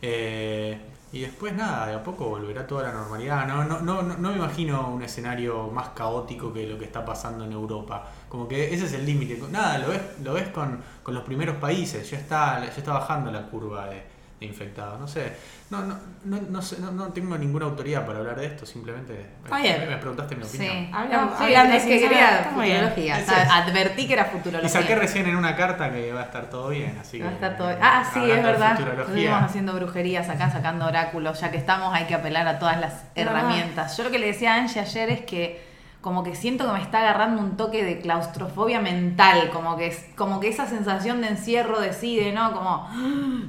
Eh, 0.00 0.78
y 1.12 1.20
después 1.20 1.52
nada, 1.54 1.86
de 1.88 1.94
a 1.94 2.02
poco 2.02 2.26
volverá 2.30 2.66
toda 2.66 2.84
la 2.84 2.92
normalidad. 2.92 3.46
No, 3.46 3.64
no, 3.64 3.80
no, 3.80 4.02
no, 4.02 4.30
me 4.30 4.36
imagino 4.36 4.88
un 4.88 5.02
escenario 5.02 5.68
más 5.68 5.90
caótico 5.90 6.52
que 6.52 6.66
lo 6.66 6.78
que 6.78 6.86
está 6.86 7.04
pasando 7.04 7.44
en 7.44 7.52
Europa. 7.52 8.06
Como 8.30 8.48
que 8.48 8.72
ese 8.72 8.86
es 8.86 8.94
el 8.94 9.04
límite. 9.04 9.38
Nada, 9.50 9.78
lo 9.78 9.88
ves, 9.88 10.00
lo 10.24 10.32
ves 10.34 10.48
con, 10.48 10.80
con 11.02 11.14
los 11.14 11.22
primeros 11.24 11.56
países. 11.56 12.10
Ya 12.10 12.16
está, 12.18 12.60
ya 12.64 12.66
está 12.70 12.94
bajando 12.94 13.30
la 13.30 13.46
curva 13.50 13.88
de 13.88 14.02
infectados. 14.44 14.98
No 15.00 15.06
sé. 15.08 15.32
No, 15.70 15.80
no, 15.86 15.96
no, 16.24 16.38
no, 16.50 16.60
sé, 16.62 16.78
no, 16.80 16.90
no 16.92 17.06
tengo 17.14 17.38
ninguna 17.38 17.64
autoridad 17.64 18.04
para 18.04 18.18
hablar 18.18 18.36
de 18.38 18.44
esto. 18.46 18.66
Simplemente 18.66 19.26
me, 19.44 19.50
me 19.86 19.96
preguntaste 19.96 20.36
mi 20.36 20.42
opinión. 20.44 20.70
Sí, 20.72 20.90
Habla- 20.92 21.30
Sí, 21.38 21.44
hablando 21.44 21.76
es 21.76 21.82
que 21.84 22.00
quería 22.00 22.50
futurología. 22.54 23.16
Advertí 23.50 24.06
que 24.06 24.12
era 24.12 24.24
futurología. 24.26 24.66
Y 24.68 24.72
saqué 24.82 24.94
recién 24.96 25.26
en 25.26 25.36
una 25.36 25.56
carta 25.56 25.90
que 25.90 26.12
va 26.12 26.20
a 26.20 26.24
estar 26.24 26.50
todo 26.50 26.68
bien, 26.68 26.98
así 27.00 27.18
que... 27.18 27.24
Va 27.24 27.30
a 27.30 27.32
estar 27.32 27.56
todo- 27.56 27.74
Ah, 27.80 28.04
sí, 28.12 28.20
es 28.30 28.42
verdad. 28.42 28.76
Estuvimos 29.00 29.42
haciendo 29.44 29.72
brujerías 29.74 30.28
acá, 30.28 30.50
sacando 30.50 30.86
oráculos. 30.86 31.40
Ya 31.40 31.50
que 31.50 31.56
estamos, 31.56 31.94
hay 31.94 32.04
que 32.04 32.14
apelar 32.14 32.46
a 32.48 32.58
todas 32.58 32.78
las 32.78 33.04
herramientas. 33.14 33.96
Yo 33.96 34.04
lo 34.04 34.10
que 34.10 34.18
le 34.18 34.26
decía 34.26 34.54
a 34.54 34.56
Angie 34.58 34.80
ayer 34.80 35.08
es 35.10 35.20
que 35.22 35.71
como 36.02 36.24
que 36.24 36.34
siento 36.34 36.66
que 36.66 36.72
me 36.72 36.82
está 36.82 36.98
agarrando 36.98 37.40
un 37.40 37.56
toque 37.56 37.84
de 37.84 38.00
claustrofobia 38.00 38.80
mental, 38.80 39.50
como 39.50 39.76
que 39.76 39.86
es, 39.86 40.04
como 40.16 40.40
que 40.40 40.48
esa 40.48 40.66
sensación 40.66 41.22
de 41.22 41.28
encierro 41.28 41.80
decide, 41.80 42.32
¿no? 42.32 42.52
Como 42.52 42.88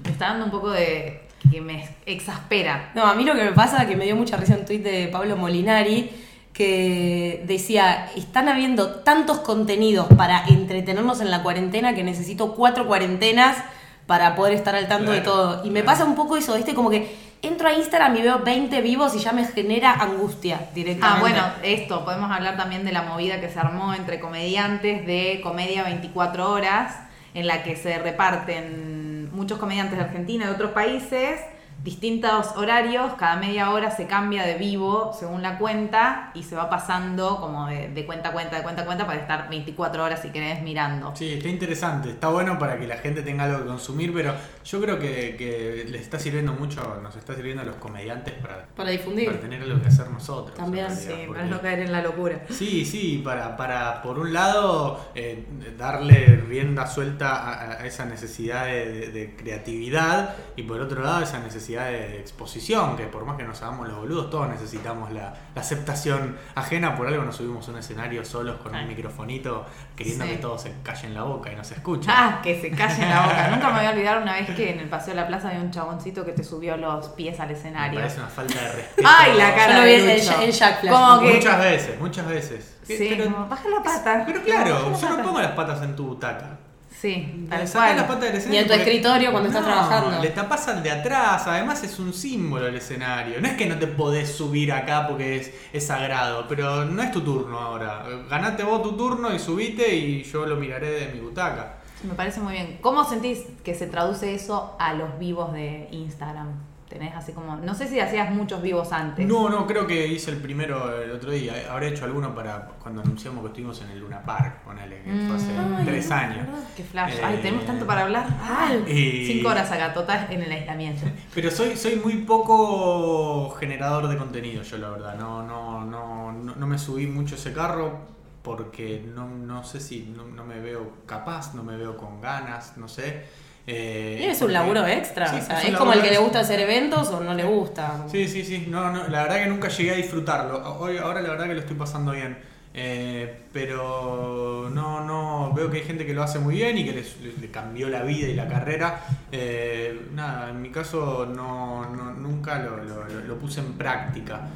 me 0.03 0.11
está 0.11 0.27
dando 0.27 0.45
un 0.45 0.51
poco 0.51 0.69
de 0.69 1.23
que 1.51 1.61
me 1.61 1.89
exaspera. 2.05 2.91
No, 2.93 3.05
a 3.05 3.15
mí 3.15 3.25
lo 3.25 3.33
que 3.33 3.43
me 3.43 3.51
pasa, 3.53 3.87
que 3.87 3.95
me 3.95 4.05
dio 4.05 4.15
mucha 4.15 4.37
risa 4.37 4.55
un 4.55 4.65
tuit 4.65 4.83
de 4.83 5.07
Pablo 5.07 5.35
Molinari, 5.35 6.11
que 6.53 7.43
decía, 7.47 8.11
están 8.15 8.47
habiendo 8.47 8.99
tantos 8.99 9.39
contenidos 9.39 10.07
para 10.15 10.45
entretenernos 10.45 11.21
en 11.21 11.31
la 11.31 11.41
cuarentena 11.41 11.95
que 11.95 12.03
necesito 12.03 12.53
cuatro 12.53 12.85
cuarentenas 12.85 13.57
para 14.05 14.35
poder 14.35 14.53
estar 14.53 14.75
al 14.75 14.87
tanto 14.87 15.11
de 15.11 15.21
todo. 15.21 15.65
Y 15.65 15.71
me 15.71 15.81
claro. 15.81 15.97
pasa 15.97 16.05
un 16.05 16.15
poco 16.15 16.37
eso, 16.37 16.55
¿viste? 16.55 16.75
Como 16.75 16.91
que 16.91 17.22
entro 17.43 17.67
a 17.67 17.73
Instagram 17.73 18.15
y 18.15 18.21
veo 18.21 18.39
20 18.39 18.81
vivos 18.81 19.13
y 19.15 19.19
ya 19.19 19.33
me 19.33 19.45
genera 19.45 19.93
angustia 19.93 20.69
directamente. 20.73 21.17
Ah, 21.17 21.19
bueno, 21.19 21.43
esto, 21.61 22.03
podemos 22.05 22.31
hablar 22.31 22.55
también 22.55 22.85
de 22.85 22.93
la 22.93 23.03
movida 23.03 23.41
que 23.41 23.49
se 23.49 23.59
armó 23.59 23.93
entre 23.93 24.19
comediantes 24.19 25.05
de 25.05 25.41
Comedia 25.43 25.83
24 25.83 26.49
Horas, 26.49 26.95
en 27.33 27.45
la 27.45 27.61
que 27.63 27.75
se 27.75 27.99
reparten 27.99 29.29
muchos 29.35 29.59
comediantes 29.59 29.97
de 29.97 30.05
Argentina 30.05 30.45
y 30.45 30.47
de 30.47 30.53
otros 30.53 30.71
países, 30.71 31.41
distintos 31.83 32.47
horarios, 32.55 33.13
cada 33.19 33.35
media 33.35 33.69
hora 33.71 33.91
se 33.91 34.07
cambia 34.07 34.43
de 34.43 34.55
vivo 34.55 35.11
según 35.19 35.41
la 35.41 35.57
cuenta 35.57 36.31
y 36.33 36.43
se 36.43 36.55
va 36.55 36.69
pasando 36.69 37.41
como 37.41 37.67
de, 37.67 37.89
de 37.89 38.05
cuenta 38.05 38.29
a 38.29 38.31
cuenta, 38.31 38.55
de 38.55 38.63
cuenta 38.63 38.83
a 38.83 38.85
cuenta 38.85 39.05
para 39.05 39.19
estar 39.19 39.49
24 39.49 40.01
horas 40.03 40.21
si 40.21 40.29
querés 40.29 40.61
mirando. 40.61 41.13
Sí, 41.13 41.33
está 41.33 41.49
interesante, 41.49 42.09
está 42.11 42.29
bueno 42.29 42.57
para 42.57 42.79
que 42.79 42.87
la 42.87 42.95
gente 42.97 43.21
tenga 43.21 43.43
algo 43.43 43.59
que 43.59 43.65
consumir, 43.65 44.13
pero 44.13 44.33
yo 44.63 44.79
creo 44.81 44.97
que, 44.97 45.35
que 45.37 45.85
les 45.89 46.01
está 46.03 46.17
sirviendo 46.19 46.53
mucho, 46.53 46.99
nos 47.03 47.17
está 47.17 47.35
sirviendo 47.35 47.63
a 47.63 47.65
los 47.65 47.75
comediantes 47.75 48.33
para, 48.35 48.65
Para 48.75 48.89
difundir. 48.89 49.25
para 49.27 49.41
tener 49.41 49.61
algo 49.61 49.81
que 49.81 49.89
hacer 49.89 50.09
nosotros. 50.09 50.55
También, 50.55 50.85
realidad, 50.87 51.03
Sí, 51.05 51.23
porque- 51.27 51.41
para 51.41 51.45
no 51.51 51.61
caer 51.61 51.79
en 51.79 51.91
la 51.91 52.01
locura. 52.01 52.41
Sí, 52.49 52.85
sí, 52.85 53.21
para, 53.25 53.57
para 53.57 54.01
por 54.01 54.19
un 54.19 54.31
lado, 54.31 55.01
eh, 55.15 55.45
darle 55.77 56.37
rienda 56.47 56.87
suelta 56.87 57.35
a, 57.35 57.71
a 57.81 57.85
esa 57.85 58.05
necesidad 58.05 58.67
de, 58.67 58.85
de- 58.89 59.07
de 59.11 59.35
creatividad 59.35 60.35
y 60.55 60.63
por 60.63 60.79
otro 60.79 61.03
lado 61.03 61.21
esa 61.23 61.39
necesidad 61.39 61.72
de 61.81 62.19
exposición, 62.19 62.95
que 62.95 63.05
por 63.07 63.25
más 63.25 63.35
que 63.37 63.43
nos 63.43 63.61
hagamos 63.63 63.87
los 63.87 63.97
boludos, 63.97 64.29
todos 64.29 64.47
necesitamos 64.47 65.11
la, 65.11 65.33
la 65.55 65.61
aceptación 65.61 66.37
ajena, 66.55 66.95
por 66.95 67.07
algo 67.07 67.23
nos 67.23 67.35
subimos 67.37 67.67
a 67.67 67.71
un 67.71 67.77
escenario 67.79 68.23
solos 68.23 68.57
con 68.61 68.75
un 68.75 68.87
microfonito 68.87 69.65
queriendo 69.95 70.25
Sí. 70.25 70.31
que 70.31 70.37
todo 70.37 70.57
se 70.59 70.73
calle 70.83 71.07
en 71.07 71.13
la 71.15 71.23
boca 71.23 71.51
y 71.51 71.55
no 71.55 71.63
se 71.63 71.73
escucha. 71.75 72.11
Ah, 72.13 72.39
que 72.43 72.61
se 72.61 72.69
calle 72.71 73.03
en 73.03 73.09
la 73.09 73.21
boca. 73.25 73.47
Nunca 73.49 73.67
me 73.71 73.77
voy 73.79 73.85
a 73.87 73.89
olvidar 73.91 74.21
una 74.21 74.33
vez 74.33 74.49
que 74.51 74.71
en 74.71 74.79
el 74.79 74.89
Paseo 74.89 75.15
de 75.15 75.21
la 75.21 75.27
Plaza 75.27 75.49
había 75.49 75.61
un 75.61 75.71
chaboncito 75.71 76.23
que 76.23 76.31
te 76.33 76.43
subió 76.43 76.77
los 76.77 77.09
pies 77.09 77.39
al 77.39 77.47
Me 77.47 77.53
escenario. 77.53 77.99
parece 77.99 78.19
una 78.19 78.29
falta 78.29 78.61
de 78.61 78.71
respeto. 78.73 79.09
Ay, 79.11 79.37
la 79.37 79.55
cara 79.55 79.73
Yo 79.73 79.79
lo 79.79 79.85
vi 79.85 79.91
de 79.91 80.13
en 80.19 80.25
Lucho. 80.25 80.41
el 80.41 80.51
Jack 80.51 80.81
Flash. 80.81 80.93
Como 80.93 81.21
que... 81.21 81.33
Muchas 81.33 81.59
veces, 81.59 81.99
muchas 81.99 82.27
veces. 82.27 82.77
Sí, 82.83 82.95
Pero- 83.17 83.23
como, 83.31 83.47
baja 83.47 83.69
la 83.69 83.81
pata. 83.83 84.23
Pero 84.25 84.41
claro, 84.43 84.91
la 84.91 84.97
yo 84.99 85.09
no 85.17 85.23
pongo 85.23 85.39
las 85.41 85.51
patas 85.53 85.81
en 85.83 85.95
tu 85.95 86.05
butaca. 86.07 86.57
Sí, 87.03 87.45
tal 87.49 87.69
cual. 87.69 87.97
la 87.97 88.07
pata 88.07 88.25
del 88.27 88.35
Y 88.35 88.37
escenario. 88.37 88.61
en 88.61 88.67
tu 88.67 88.73
escritorio 88.75 89.31
cuando 89.31 89.49
estás 89.49 89.65
trabajando. 89.65 90.21
Le 90.21 90.29
tapas 90.29 90.69
al 90.69 90.81
de 90.81 90.89
atrás, 90.89 91.43
además 91.47 91.83
es 91.83 91.99
un 91.99 92.13
símbolo 92.13 92.65
el 92.65 92.77
escenario. 92.77 93.41
No 93.41 93.47
es 93.49 93.55
que 93.55 93.65
no 93.65 93.77
te 93.77 93.87
podés 93.87 94.33
subir 94.33 94.71
acá 94.71 95.05
porque 95.09 95.35
es, 95.35 95.51
es 95.73 95.85
sagrado, 95.85 96.45
pero 96.47 96.85
no 96.85 97.03
es 97.03 97.11
tu 97.11 97.19
turno 97.19 97.59
ahora. 97.59 98.05
Ganate 98.29 98.63
vos 98.63 98.81
tu 98.81 98.95
turno 98.95 99.33
y 99.35 99.39
subite 99.39 99.93
y 99.93 100.23
yo 100.23 100.45
lo 100.45 100.55
miraré 100.55 100.91
de 100.91 101.13
mi 101.13 101.19
butaca. 101.19 101.73
Me 102.03 102.13
parece 102.13 102.39
muy 102.39 102.53
bien. 102.53 102.77
¿Cómo 102.79 103.03
sentís 103.03 103.39
que 103.65 103.75
se 103.75 103.87
traduce 103.87 104.33
eso 104.33 104.77
a 104.79 104.93
los 104.93 105.19
vivos 105.19 105.51
de 105.51 105.89
Instagram? 105.91 106.53
Tenés 106.93 107.15
así 107.15 107.31
como. 107.31 107.55
No 107.55 107.73
sé 107.73 107.87
si 107.87 107.99
hacías 107.99 108.29
muchos 108.29 108.61
vivos 108.61 108.91
antes. 108.91 109.25
No, 109.25 109.49
no, 109.49 109.65
creo 109.65 109.87
que 109.87 110.05
hice 110.05 110.29
el 110.29 110.37
primero 110.37 111.01
el 111.01 111.09
otro 111.09 111.31
día. 111.31 111.55
Habré 111.71 111.87
hecho 111.87 112.05
alguno 112.05 112.35
para 112.35 112.67
cuando 112.83 113.01
anunciamos 113.01 113.41
que 113.41 113.47
estuvimos 113.47 113.81
en 113.81 113.89
el 113.89 113.99
Luna 113.99 114.21
Park, 114.21 114.61
ponele, 114.63 115.01
que 115.01 115.09
fue 115.25 115.35
hace 115.35 115.53
Mm. 115.53 115.75
Ay, 115.75 115.85
tres 115.85 116.09
no, 116.09 116.15
años. 116.15 116.47
Qué 116.77 116.83
flash. 116.83 117.13
Eh, 117.15 117.21
Ay, 117.23 117.39
tenemos 117.41 117.65
tanto 117.65 117.87
para 117.87 118.03
hablar. 118.03 118.27
Ay, 118.39 119.23
Cinco 119.25 119.49
horas 119.49 119.71
acá, 119.71 119.91
total, 119.91 120.27
en 120.29 120.43
el 120.43 120.51
aislamiento. 120.51 121.01
Pero 121.33 121.49
soy, 121.49 121.75
soy 121.75 121.95
muy 121.95 122.17
poco 122.17 123.49
generador 123.59 124.07
de 124.07 124.15
contenido, 124.15 124.61
yo 124.61 124.77
la 124.77 124.89
verdad. 124.91 125.15
No, 125.15 125.41
no, 125.41 125.83
no, 125.83 126.31
no, 126.31 126.55
no 126.55 126.67
me 126.67 126.77
subí 126.77 127.07
mucho 127.07 127.33
ese 127.33 127.53
carro 127.53 128.01
porque 128.43 129.03
no, 129.15 129.27
no 129.27 129.63
sé 129.63 129.79
si 129.79 130.13
no, 130.15 130.25
no 130.27 130.43
me 130.45 130.59
veo 130.59 130.91
capaz, 131.07 131.55
no 131.55 131.63
me 131.63 131.75
veo 131.75 131.97
con 131.97 132.21
ganas, 132.21 132.77
no 132.77 132.87
sé. 132.87 133.25
Eh, 133.65 134.19
Y 134.21 134.25
es 134.25 134.41
un 134.41 134.51
laburo 134.51 134.85
extra. 134.85 135.27
Sí, 135.27 135.37
o 135.41 135.45
sea, 135.45 135.61
es 135.61 135.75
como 135.77 135.93
el 135.93 136.01
que 136.01 136.11
le 136.11 136.17
gusta 136.17 136.39
hacer 136.41 136.59
eventos 136.59 137.07
o 137.09 137.21
no 137.21 137.33
le 137.33 137.43
gusta. 137.45 138.05
Sí, 138.11 138.27
sí, 138.27 138.43
sí. 138.43 138.65
No, 138.69 138.91
no, 138.91 139.07
la 139.07 139.23
verdad 139.23 139.37
que 139.37 139.45
nunca 139.47 139.69
llegué 139.69 139.91
a 139.91 139.95
disfrutarlo. 139.95 140.77
Hoy, 140.79 140.97
ahora 140.97 141.21
la 141.21 141.29
verdad 141.29 141.47
que 141.47 141.53
lo 141.53 141.59
estoy 141.61 141.75
pasando 141.77 142.11
bien. 142.11 142.37
Eh, 142.75 143.41
pero 143.53 144.67
no, 144.73 145.05
no, 145.05 145.53
veo 145.53 145.69
que 145.69 145.77
hay 145.77 145.83
gente 145.83 146.05
que 146.07 146.13
lo 146.13 146.23
hace 146.23 146.39
muy 146.39 146.55
bien 146.55 146.75
y 146.77 146.83
que 146.85 147.05
le 147.39 147.51
cambió 147.51 147.87
la 147.87 148.01
vida 148.01 148.27
y 148.27 148.33
la 148.33 148.47
carrera. 148.47 148.99
Eh, 149.31 150.07
nada, 150.13 150.49
en 150.49 150.61
mi 150.61 150.69
caso 150.69 151.25
no, 151.27 151.85
no- 151.91 152.13
nunca 152.13 152.59
lo, 152.59 152.77
lo- 152.83 153.37
puse 153.37 153.59
en 153.61 153.73
práctica. 153.73 154.47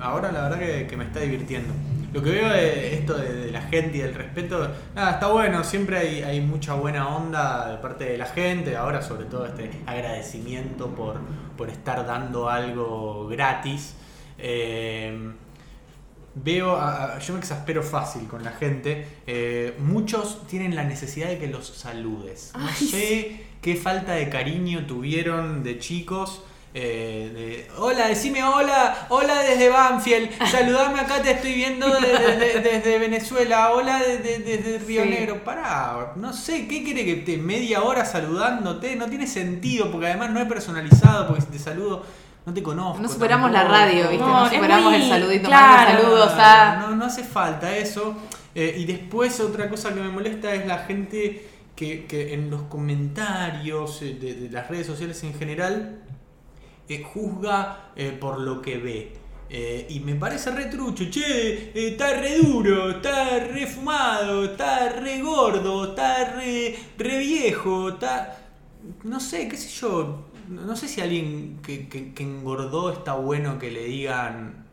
Ahora 0.00 0.32
la 0.32 0.42
verdad 0.42 0.58
que, 0.58 0.86
que 0.86 0.96
me 0.96 1.04
está 1.04 1.20
divirtiendo. 1.20 1.72
Lo 2.12 2.22
que 2.22 2.30
veo 2.30 2.48
de 2.48 2.94
esto 2.94 3.18
de, 3.18 3.32
de 3.34 3.50
la 3.52 3.60
gente 3.62 3.98
y 3.98 4.00
del 4.00 4.14
respeto, 4.14 4.66
nada, 4.94 5.12
está 5.12 5.26
bueno, 5.28 5.62
siempre 5.62 5.98
hay, 5.98 6.22
hay 6.22 6.40
mucha 6.40 6.74
buena 6.74 7.08
onda 7.14 7.68
de 7.70 7.76
parte 7.78 8.04
de 8.04 8.16
la 8.18 8.26
gente, 8.26 8.76
ahora 8.76 9.02
sobre 9.02 9.26
todo 9.26 9.44
este 9.46 9.70
agradecimiento 9.86 10.88
por, 10.94 11.20
por 11.56 11.68
estar 11.68 12.06
dando 12.06 12.48
algo 12.48 13.26
gratis. 13.28 13.94
Eh, 14.38 15.32
veo, 16.34 16.76
a- 16.76 17.18
yo 17.18 17.34
me 17.34 17.40
exaspero 17.40 17.82
fácil 17.82 18.26
con 18.26 18.42
la 18.44 18.52
gente. 18.52 19.06
Eh, 19.26 19.74
muchos 19.78 20.46
tienen 20.46 20.74
la 20.74 20.84
necesidad 20.84 21.28
de 21.28 21.38
que 21.38 21.48
los 21.48 21.66
saludes. 21.68 22.52
No 22.56 22.66
Ay, 22.66 22.74
sé 22.86 23.46
qué 23.60 23.76
falta 23.76 24.12
de 24.12 24.28
cariño 24.28 24.86
tuvieron 24.86 25.62
de 25.62 25.78
chicos. 25.78 26.42
Eh, 26.74 27.30
de, 27.34 27.68
hola, 27.80 28.08
decime 28.08 28.44
hola, 28.44 29.06
hola 29.08 29.42
desde 29.42 29.68
Banfield, 29.70 30.30
saludame 30.50 31.00
acá, 31.00 31.22
te 31.22 31.32
estoy 31.32 31.54
viendo 31.54 31.88
de- 31.88 32.00
de- 32.18 32.36
de- 32.36 32.60
desde 32.60 32.98
Venezuela, 32.98 33.72
hola 33.72 33.98
de- 34.00 34.18
de- 34.18 34.38
desde 34.40 34.78
Río 34.78 35.02
Sí. 35.02 35.08
Negro, 35.08 35.42
pará, 35.44 36.12
no 36.16 36.32
sé, 36.32 36.68
¿qué 36.68 36.84
quiere 36.84 37.04
que 37.04 37.16
te 37.16 37.36
media 37.38 37.82
hora 37.82 38.04
saludándote? 38.04 38.96
No 38.96 39.06
tiene 39.06 39.26
sentido, 39.26 39.90
porque 39.90 40.06
además 40.08 40.30
no 40.30 40.40
es 40.40 40.46
personalizado, 40.46 41.26
porque 41.26 41.42
si 41.42 41.48
te 41.48 41.58
saludo 41.58 42.04
no 42.46 42.54
te 42.54 42.62
conozco. 42.62 43.02
No 43.02 43.08
superamos 43.10 43.50
la 43.50 43.64
radio, 43.64 44.08
¿viste? 44.08 44.24
No, 44.24 44.44
No, 44.44 44.48
superamos 44.50 44.92
muy- 44.92 45.02
el 45.02 45.08
saludito. 45.08 45.48
claro. 45.48 45.66
Manda 45.92 46.00
saludos 46.00 46.32
a. 46.38 46.76
No, 46.80 46.96
no 46.96 47.04
hace 47.04 47.22
falta 47.24 47.76
eso. 47.76 48.16
Eh, 48.54 48.74
y 48.78 48.86
después 48.86 49.38
otra 49.40 49.68
cosa 49.68 49.92
que 49.92 50.00
me 50.00 50.08
molesta 50.08 50.54
es 50.54 50.64
la 50.66 50.78
gente 50.78 51.46
que, 51.76 52.06
que 52.06 52.32
en 52.32 52.48
los 52.50 52.62
comentarios 52.62 54.00
eh, 54.02 54.16
de, 54.20 54.34
de 54.34 54.50
las 54.50 54.68
redes 54.68 54.86
sociales 54.86 55.22
en 55.24 55.34
general 55.34 55.98
eh, 56.88 57.02
juzga 57.02 57.90
eh, 57.96 58.16
por 58.18 58.40
lo 58.40 58.60
que 58.62 58.78
ve. 58.78 59.12
Eh, 59.50 59.86
y 59.88 60.00
me 60.00 60.14
parece 60.14 60.50
re 60.50 60.66
trucho, 60.66 61.04
che, 61.10 61.72
está 61.74 62.12
re 62.20 62.36
duro, 62.38 62.90
está 62.90 63.38
re 63.40 63.66
fumado, 63.66 64.44
está 64.44 64.90
re 64.90 65.20
gordo, 65.22 65.90
está 65.90 66.34
re, 66.36 66.76
re 66.98 67.18
viejo, 67.18 67.90
está... 67.90 68.36
No 69.04 69.20
sé, 69.20 69.48
qué 69.48 69.56
sé 69.56 69.68
yo, 69.80 70.26
no 70.48 70.76
sé 70.76 70.86
si 70.88 71.00
alguien 71.00 71.58
que, 71.62 71.88
que- 71.88 72.12
engordó 72.22 72.90
está 72.92 73.14
bueno 73.14 73.58
que 73.58 73.70
le 73.70 73.84
digan, 73.84 74.66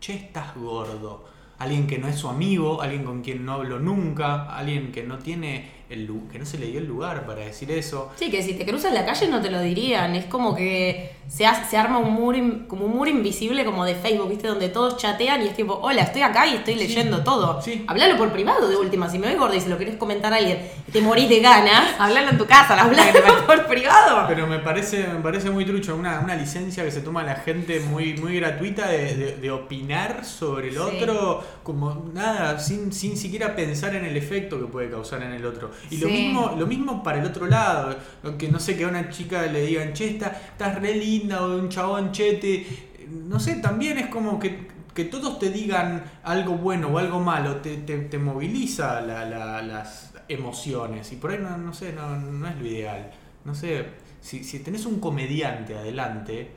che, 0.00 0.14
estás 0.14 0.54
gordo. 0.56 1.24
Alguien 1.58 1.86
que 1.88 1.98
no 1.98 2.06
es 2.08 2.16
su 2.16 2.28
amigo, 2.28 2.82
alguien 2.82 3.04
con 3.04 3.22
quien 3.22 3.44
no 3.44 3.54
hablo 3.54 3.78
nunca, 3.80 4.44
alguien 4.56 4.92
que 4.92 5.02
no 5.02 5.18
tiene 5.18 5.70
el 5.90 6.10
que 6.30 6.38
no 6.38 6.44
se 6.46 6.58
le 6.58 6.66
dio 6.66 6.80
el 6.80 6.86
lugar 6.86 7.24
para 7.26 7.40
decir 7.42 7.70
eso. 7.70 8.10
Sí, 8.16 8.30
que 8.30 8.42
si 8.42 8.54
te 8.54 8.66
cruzas 8.66 8.92
la 8.92 9.06
calle 9.06 9.28
no 9.28 9.40
te 9.40 9.50
lo 9.50 9.60
dirían. 9.60 10.14
Es 10.14 10.26
como 10.26 10.54
que 10.54 11.12
se, 11.28 11.46
hace- 11.46 11.70
se 11.70 11.76
arma 11.76 11.98
un 11.98 12.12
muro, 12.12 12.36
in- 12.36 12.66
como 12.66 12.84
un 12.86 12.92
muro 12.96 13.10
invisible 13.10 13.64
como 13.64 13.84
de 13.84 13.94
Facebook, 13.94 14.28
¿viste? 14.28 14.48
Donde 14.48 14.68
todos 14.68 14.96
chatean 14.98 15.42
y 15.42 15.46
es 15.48 15.56
tipo, 15.56 15.74
hola, 15.82 16.02
estoy 16.02 16.22
acá 16.22 16.46
y 16.46 16.54
estoy 16.56 16.74
leyendo 16.74 17.22
todo. 17.24 17.62
Sí. 17.62 17.84
Hablalo 17.86 18.16
por 18.18 18.30
privado 18.32 18.68
de 18.68 18.76
última. 18.76 19.08
Si 19.08 19.18
me 19.18 19.28
ves 19.28 19.38
gorda 19.38 19.56
y 19.56 19.60
se 19.60 19.68
lo 19.68 19.78
querés 19.78 19.96
comentar 19.96 20.32
a 20.32 20.36
alguien 20.36 20.58
y 20.86 20.90
te 20.92 21.00
morís 21.00 21.28
de 21.28 21.40
ganas, 21.40 21.94
Hablalo 21.98 22.30
en 22.30 22.38
tu 22.38 22.46
casa, 22.46 22.76
la 22.76 22.84
por 23.46 23.66
privado. 23.66 24.26
Pero 24.28 24.46
me 24.46 24.58
parece, 24.58 25.06
me 25.08 25.20
parece 25.20 25.50
muy 25.50 25.64
trucho, 25.64 25.96
una, 25.96 26.20
una 26.20 26.34
licencia 26.36 26.84
que 26.84 26.90
se 26.90 27.00
toma 27.00 27.22
la 27.22 27.36
gente 27.36 27.80
muy, 27.80 28.14
muy 28.18 28.36
gratuita 28.40 28.88
de, 28.88 29.14
de- 29.16 29.36
de 29.36 29.50
opinar 29.50 30.24
sobre 30.24 30.68
el 30.68 30.74
Sí. 30.74 30.80
otro, 30.80 31.42
como 31.62 32.10
nada, 32.12 32.58
sin, 32.58 32.92
sin 32.92 33.16
siquiera 33.16 33.56
pensar 33.56 33.94
en 33.94 34.04
el 34.04 34.16
efecto 34.16 34.58
que 34.60 34.66
puede 34.66 34.90
causar 34.90 35.22
en 35.22 35.32
el 35.32 35.44
otro. 35.46 35.70
Y 35.90 35.96
lo 35.98 36.08
mismo, 36.08 36.54
lo 36.58 36.66
mismo 36.66 37.02
para 37.02 37.18
el 37.20 37.26
otro 37.26 37.46
lado, 37.46 37.96
que 38.38 38.48
no 38.48 38.58
sé, 38.60 38.76
que 38.76 38.84
a 38.84 38.88
una 38.88 39.08
chica 39.10 39.42
le 39.46 39.66
digan, 39.66 39.92
che, 39.92 40.10
está- 40.10 40.28
estás 40.52 40.80
re 40.80 40.94
linda, 40.94 41.42
o 41.44 41.56
un 41.58 41.68
chabón, 41.68 42.12
che, 42.12 42.34
te-". 42.34 42.66
no 43.08 43.38
sé, 43.40 43.56
también 43.56 43.98
es 43.98 44.06
como 44.08 44.38
que, 44.38 44.68
que 44.94 45.04
todos 45.04 45.38
te 45.38 45.50
digan 45.50 46.02
algo 46.24 46.54
bueno 46.56 46.88
o 46.88 46.98
algo 46.98 47.20
malo, 47.20 47.56
te, 47.56 47.76
te- 47.78 47.98
te 47.98 48.18
moviliza 48.18 49.00
la- 49.00 49.24
la- 49.24 49.62
las 49.62 50.12
emociones, 50.28 51.12
y 51.12 51.16
por 51.16 51.30
ahí 51.30 51.38
no, 51.40 51.56
no 51.56 51.72
sé, 51.72 51.92
no, 51.92 52.16
no 52.16 52.48
es 52.48 52.56
lo 52.56 52.66
ideal. 52.66 53.10
No 53.44 53.54
sé, 53.54 53.86
si, 54.20 54.44
si 54.44 54.58
tenés 54.60 54.84
un 54.86 55.00
comediante 55.00 55.74
adelante, 55.76 56.50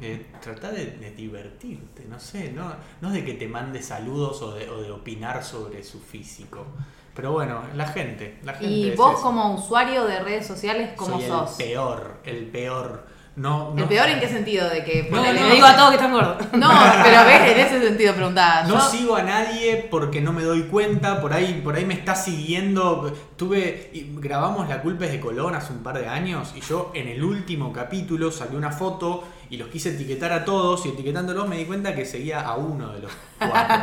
eh, 0.00 0.26
trata 0.40 0.70
de, 0.70 0.86
de 0.92 1.10
divertirte, 1.10 2.06
no 2.08 2.18
sé, 2.18 2.52
no, 2.52 2.72
no 3.02 3.10
de 3.10 3.22
que 3.24 3.34
te 3.34 3.46
mande 3.48 3.82
saludos 3.82 4.40
o 4.40 4.54
de, 4.54 4.70
o 4.70 4.80
de 4.80 4.90
opinar 4.90 5.44
sobre 5.44 5.82
su 5.84 6.00
físico. 6.00 6.64
Pero 7.14 7.32
bueno, 7.32 7.62
la 7.74 7.86
gente, 7.86 8.38
la 8.44 8.52
gente. 8.54 8.68
Y 8.68 8.90
es 8.90 8.96
vos 8.96 9.14
eso. 9.14 9.22
como 9.22 9.54
usuario 9.54 10.04
de 10.04 10.20
redes 10.20 10.46
sociales, 10.46 10.90
¿cómo 10.96 11.18
Soy 11.18 11.28
sos? 11.28 11.58
El 11.60 11.66
peor, 11.66 12.20
el 12.24 12.46
peor. 12.46 13.10
No, 13.36 13.72
¿El 13.76 13.84
peor 13.84 14.08
en 14.08 14.20
qué 14.20 14.28
sentido? 14.28 14.68
De 14.68 14.84
que 14.84 15.08
No, 15.10 15.22
Le 15.22 15.54
digo 15.54 15.64
a 15.64 15.74
todos 15.74 15.90
que 15.90 15.96
están 15.96 16.12
gordos. 16.12 16.36
No, 16.52 16.68
pero 17.02 17.24
ves, 17.24 17.52
en 17.52 17.60
ese 17.60 17.80
sentido 17.80 18.12
preguntaba. 18.14 18.64
No 18.64 18.74
Yo- 18.74 18.80
sigo 18.80 19.16
a 19.16 19.22
nadie 19.22 19.86
porque 19.90 20.20
no 20.20 20.32
me 20.32 20.42
doy 20.42 20.64
cuenta, 20.64 21.20
por 21.20 21.32
ahí, 21.32 21.60
por 21.64 21.76
ahí 21.76 21.84
me 21.86 21.94
está 21.94 22.14
siguiendo. 22.14 23.12
Tuve, 23.36 23.90
grabamos 24.16 24.68
La 24.68 24.82
culpa 24.82 25.06
es 25.06 25.12
de 25.12 25.20
Colón 25.20 25.54
hace 25.54 25.72
un 25.72 25.82
par 25.82 25.98
de 25.98 26.08
años 26.08 26.52
y 26.56 26.60
yo 26.60 26.90
en 26.92 27.08
el 27.08 27.22
último 27.22 27.72
capítulo 27.72 28.30
saqué 28.30 28.56
una 28.56 28.72
foto 28.72 29.24
y 29.50 29.56
los 29.56 29.68
quise 29.68 29.90
etiquetar 29.90 30.32
a 30.32 30.44
todos 30.44 30.86
y 30.86 30.90
etiquetándolos 30.90 31.48
me 31.48 31.56
di 31.56 31.64
cuenta 31.64 31.92
que 31.92 32.04
seguía 32.04 32.40
a 32.40 32.56
uno 32.56 32.92
de 32.92 33.00
los 33.00 33.12
cuatro. 33.36 33.76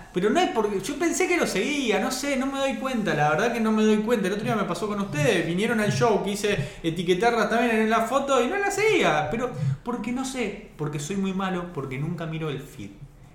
Pero 0.12 0.30
no 0.30 0.40
es 0.40 0.50
porque 0.50 0.80
yo 0.80 0.98
pensé 0.98 1.28
que 1.28 1.36
lo 1.36 1.46
seguía, 1.46 2.00
no 2.00 2.10
sé, 2.10 2.36
no 2.36 2.46
me 2.46 2.58
doy 2.58 2.74
cuenta, 2.74 3.14
la 3.14 3.30
verdad 3.30 3.52
que 3.52 3.60
no 3.60 3.70
me 3.70 3.84
doy 3.84 3.98
cuenta. 3.98 4.26
El 4.26 4.32
otro 4.32 4.44
día 4.44 4.56
me 4.56 4.64
pasó 4.64 4.88
con 4.88 5.00
ustedes, 5.00 5.46
vinieron 5.46 5.80
al 5.80 5.92
show, 5.92 6.22
quise 6.24 6.78
etiquetarlas 6.82 7.48
también 7.48 7.82
en 7.82 7.90
la 7.90 8.02
foto 8.02 8.42
y 8.42 8.48
no 8.48 8.56
la 8.56 8.72
seguía. 8.72 9.28
Pero 9.30 9.52
porque 9.84 10.10
no 10.10 10.24
sé, 10.24 10.70
porque 10.76 10.98
soy 10.98 11.16
muy 11.16 11.32
malo, 11.32 11.72
porque 11.72 11.96
nunca 11.96 12.26
miro 12.26 12.50
el 12.50 12.60
feed. 12.60 12.90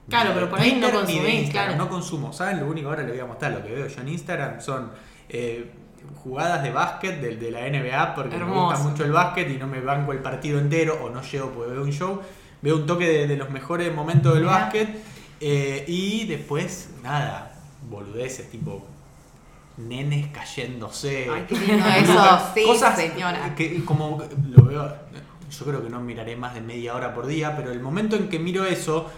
Claro, 0.10 0.32
pero 0.34 0.50
por 0.50 0.60
ahí 0.60 0.76
no 0.76 0.92
consumís, 0.92 1.50
claro. 1.50 1.78
No 1.78 1.88
consumo. 1.88 2.34
¿Saben? 2.34 2.60
Lo 2.60 2.68
único 2.68 2.90
ahora 2.90 3.04
les 3.04 3.12
voy 3.12 3.22
a 3.22 3.26
mostrar, 3.26 3.52
lo 3.52 3.64
que 3.64 3.72
veo 3.72 3.88
yo 3.88 4.02
en 4.02 4.10
Instagram 4.10 4.60
son 4.60 4.92
eh, 5.30 5.72
jugadas 6.16 6.64
de 6.64 6.72
básquet 6.72 7.20
de, 7.22 7.36
de 7.38 7.52
la 7.52 7.62
NBA, 7.70 8.16
porque 8.16 8.38
me 8.38 8.46
gusta 8.46 8.80
mucho 8.80 9.04
el 9.06 9.12
básquet 9.12 9.50
y 9.50 9.58
no 9.58 9.68
me 9.68 9.80
banco 9.82 10.12
el 10.12 10.20
partido 10.20 10.60
entero 10.60 10.98
o 11.04 11.10
no 11.10 11.22
llego 11.22 11.52
porque 11.52 11.72
veo 11.72 11.84
un 11.84 11.92
show. 11.92 12.22
Veo 12.62 12.76
un 12.76 12.86
toque 12.86 13.08
de, 13.08 13.28
de 13.28 13.38
los 13.38 13.50
mejores 13.50 13.94
momentos 13.94 14.34
del 14.34 14.44
Mirá. 14.44 14.60
básquet 14.60 14.90
eh, 15.40 15.86
y 15.88 16.26
después, 16.26 16.90
nada, 17.02 17.56
boludeces 17.90 18.50
tipo 18.50 18.86
nenes 19.78 20.28
cayéndose. 20.34 21.28
Ay, 21.32 21.46
qué 21.48 21.56
lindo 21.58 21.86
eso, 21.98 22.40
sí, 22.54 22.64
Cosas 22.66 22.98
señora. 22.98 23.56
que 23.56 23.84
como 23.86 24.22
lo 24.50 24.64
veo, 24.64 24.94
yo 25.50 25.66
creo 25.66 25.82
que 25.82 25.90
no 25.90 26.02
miraré 26.02 26.36
más 26.36 26.54
de 26.54 26.62
media 26.62 26.96
hora 26.96 27.14
por 27.14 27.28
día, 27.28 27.56
pero 27.56 27.72
el 27.72 27.80
momento 27.80 28.18
en 28.18 28.28
que 28.28 28.40
miro 28.40 28.66
eso, 28.66 29.10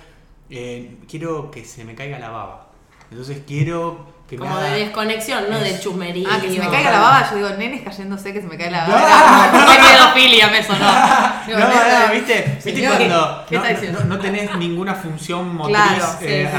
eh, 0.49 0.97
quiero 1.09 1.49
que 1.49 1.65
se 1.65 1.83
me 1.83 1.95
caiga 1.95 2.19
la 2.19 2.29
baba. 2.29 2.67
Entonces 3.09 3.41
quiero 3.47 4.05
Como 4.37 4.57
de 4.59 4.69
desconexión, 4.71 5.45
no 5.49 5.59
de 5.59 5.79
chusmería. 5.79 6.27
Ah, 6.31 6.39
que 6.41 6.51
se 6.51 6.59
me 6.59 6.69
caiga 6.69 6.91
la 6.91 6.99
baba, 6.99 7.29
yo 7.29 7.35
digo, 7.37 7.49
nenes 7.57 7.81
cayéndose, 7.81 8.33
que 8.33 8.41
se 8.41 8.47
me 8.47 8.57
cae 8.57 8.71
la 8.71 8.87
No. 8.87 8.93
baba. 8.93 9.49
No, 9.51 9.59
no, 9.59 9.65
pedofilia, 9.87 10.47
me 10.49 10.63
sonó. 10.63 10.85
Digo, 11.47 11.59
No, 11.59 11.65
no, 11.67 12.13
viste, 12.13 12.43
viste 12.55 12.71
señor, 12.71 12.95
cuando 12.97 13.45
¿qué 13.49 13.57
no, 14.07 14.19
tenés 14.19 14.55
ninguna 14.57 14.95
función 14.95 15.55
motriz, 15.55 15.75
Claro, 15.77 16.05
sí, 16.19 16.25
eh, 16.27 16.49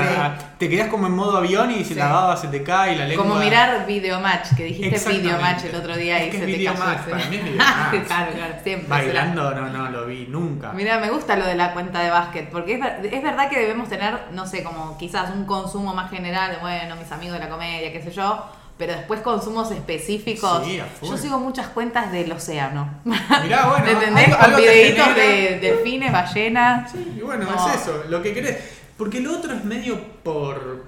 te 0.58 0.68
quedás 0.68 0.88
como 0.88 1.06
en 1.06 1.12
modo 1.14 1.36
avión 1.38 1.70
y 1.70 1.78
si 1.84 1.92
Sí. 1.92 1.94
la 1.94 2.06
baba 2.08 2.36
se 2.36 2.48
te 2.48 2.62
cae 2.62 2.92
y 2.94 2.96
la 2.96 3.06
lengua... 3.06 3.24
Como 3.26 3.38
mirar 3.38 3.84
videomatch, 3.86 4.54
que 4.56 4.64
dijiste 4.64 5.10
videomatch 5.10 5.64
el 5.64 5.74
otro 5.74 5.96
día 5.96 6.18
Es 6.20 6.28
y 6.28 6.30
que 6.30 6.38
se 6.38 6.50
es 6.50 6.58
te 6.58 6.64
cayó. 6.64 6.78
para 7.10 7.24
mí 7.28 7.36
es 7.36 7.44
videomatch. 7.44 8.06
claro, 8.06 8.32
claro, 8.32 8.54
siempre. 8.62 8.88
Bailando 8.88 9.50
no, 9.54 9.68
no 9.68 9.90
lo 9.90 10.06
vi 10.06 10.26
nunca. 10.28 10.72
Mira, 10.72 10.98
me 10.98 11.10
gusta 11.10 11.36
lo 11.36 11.46
de 11.46 11.54
la 11.54 11.72
cuenta 11.72 12.00
de 12.00 12.10
básquet, 12.10 12.50
porque 12.50 12.74
es, 12.74 12.80
es 13.12 13.22
verdad 13.22 13.48
que 13.48 13.58
debemos 13.58 13.88
tener, 13.88 14.18
no 14.32 14.46
sé, 14.46 14.62
como 14.62 14.96
quizás 14.98 15.30
un 15.30 15.44
consumo 15.46 15.94
más 15.94 16.10
general, 16.10 16.52
de, 16.52 16.56
bueno, 16.58 16.96
mis 16.96 17.10
amigos 17.10 17.34
de 17.34 17.40
la 17.44 17.48
comedia, 17.50 17.61
qué 17.92 18.00
sé 18.04 18.10
yo, 18.10 18.44
pero 18.78 18.92
después 18.94 19.20
consumos 19.20 19.70
específicos. 19.70 20.62
Sí, 20.64 20.80
yo 21.02 21.16
sigo 21.16 21.38
muchas 21.38 21.68
cuentas 21.68 22.10
del 22.12 22.30
océano. 22.32 22.88
Mirá, 23.04 23.66
bueno, 23.68 23.84
¿Me 23.84 23.92
entendés? 23.92 24.24
algo- 24.28 24.36
Con 24.36 24.44
algo 24.46 24.56
te 24.58 24.62
videitos 24.62 25.06
genera- 25.06 25.22
de 25.28 25.58
delfines, 25.60 26.12
ballenas. 26.12 26.92
Sí, 26.92 27.14
y 27.18 27.20
bueno, 27.20 27.44
No. 27.44 27.68
es 27.68 27.80
eso, 27.82 28.04
lo 28.08 28.22
que 28.22 28.34
querés. 28.34 28.58
Porque 28.96 29.20
lo 29.20 29.32
otro 29.36 29.52
es 29.54 29.64
medio 29.64 30.00
por, 30.22 30.84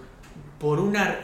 por 0.58 0.78
una 0.80 1.16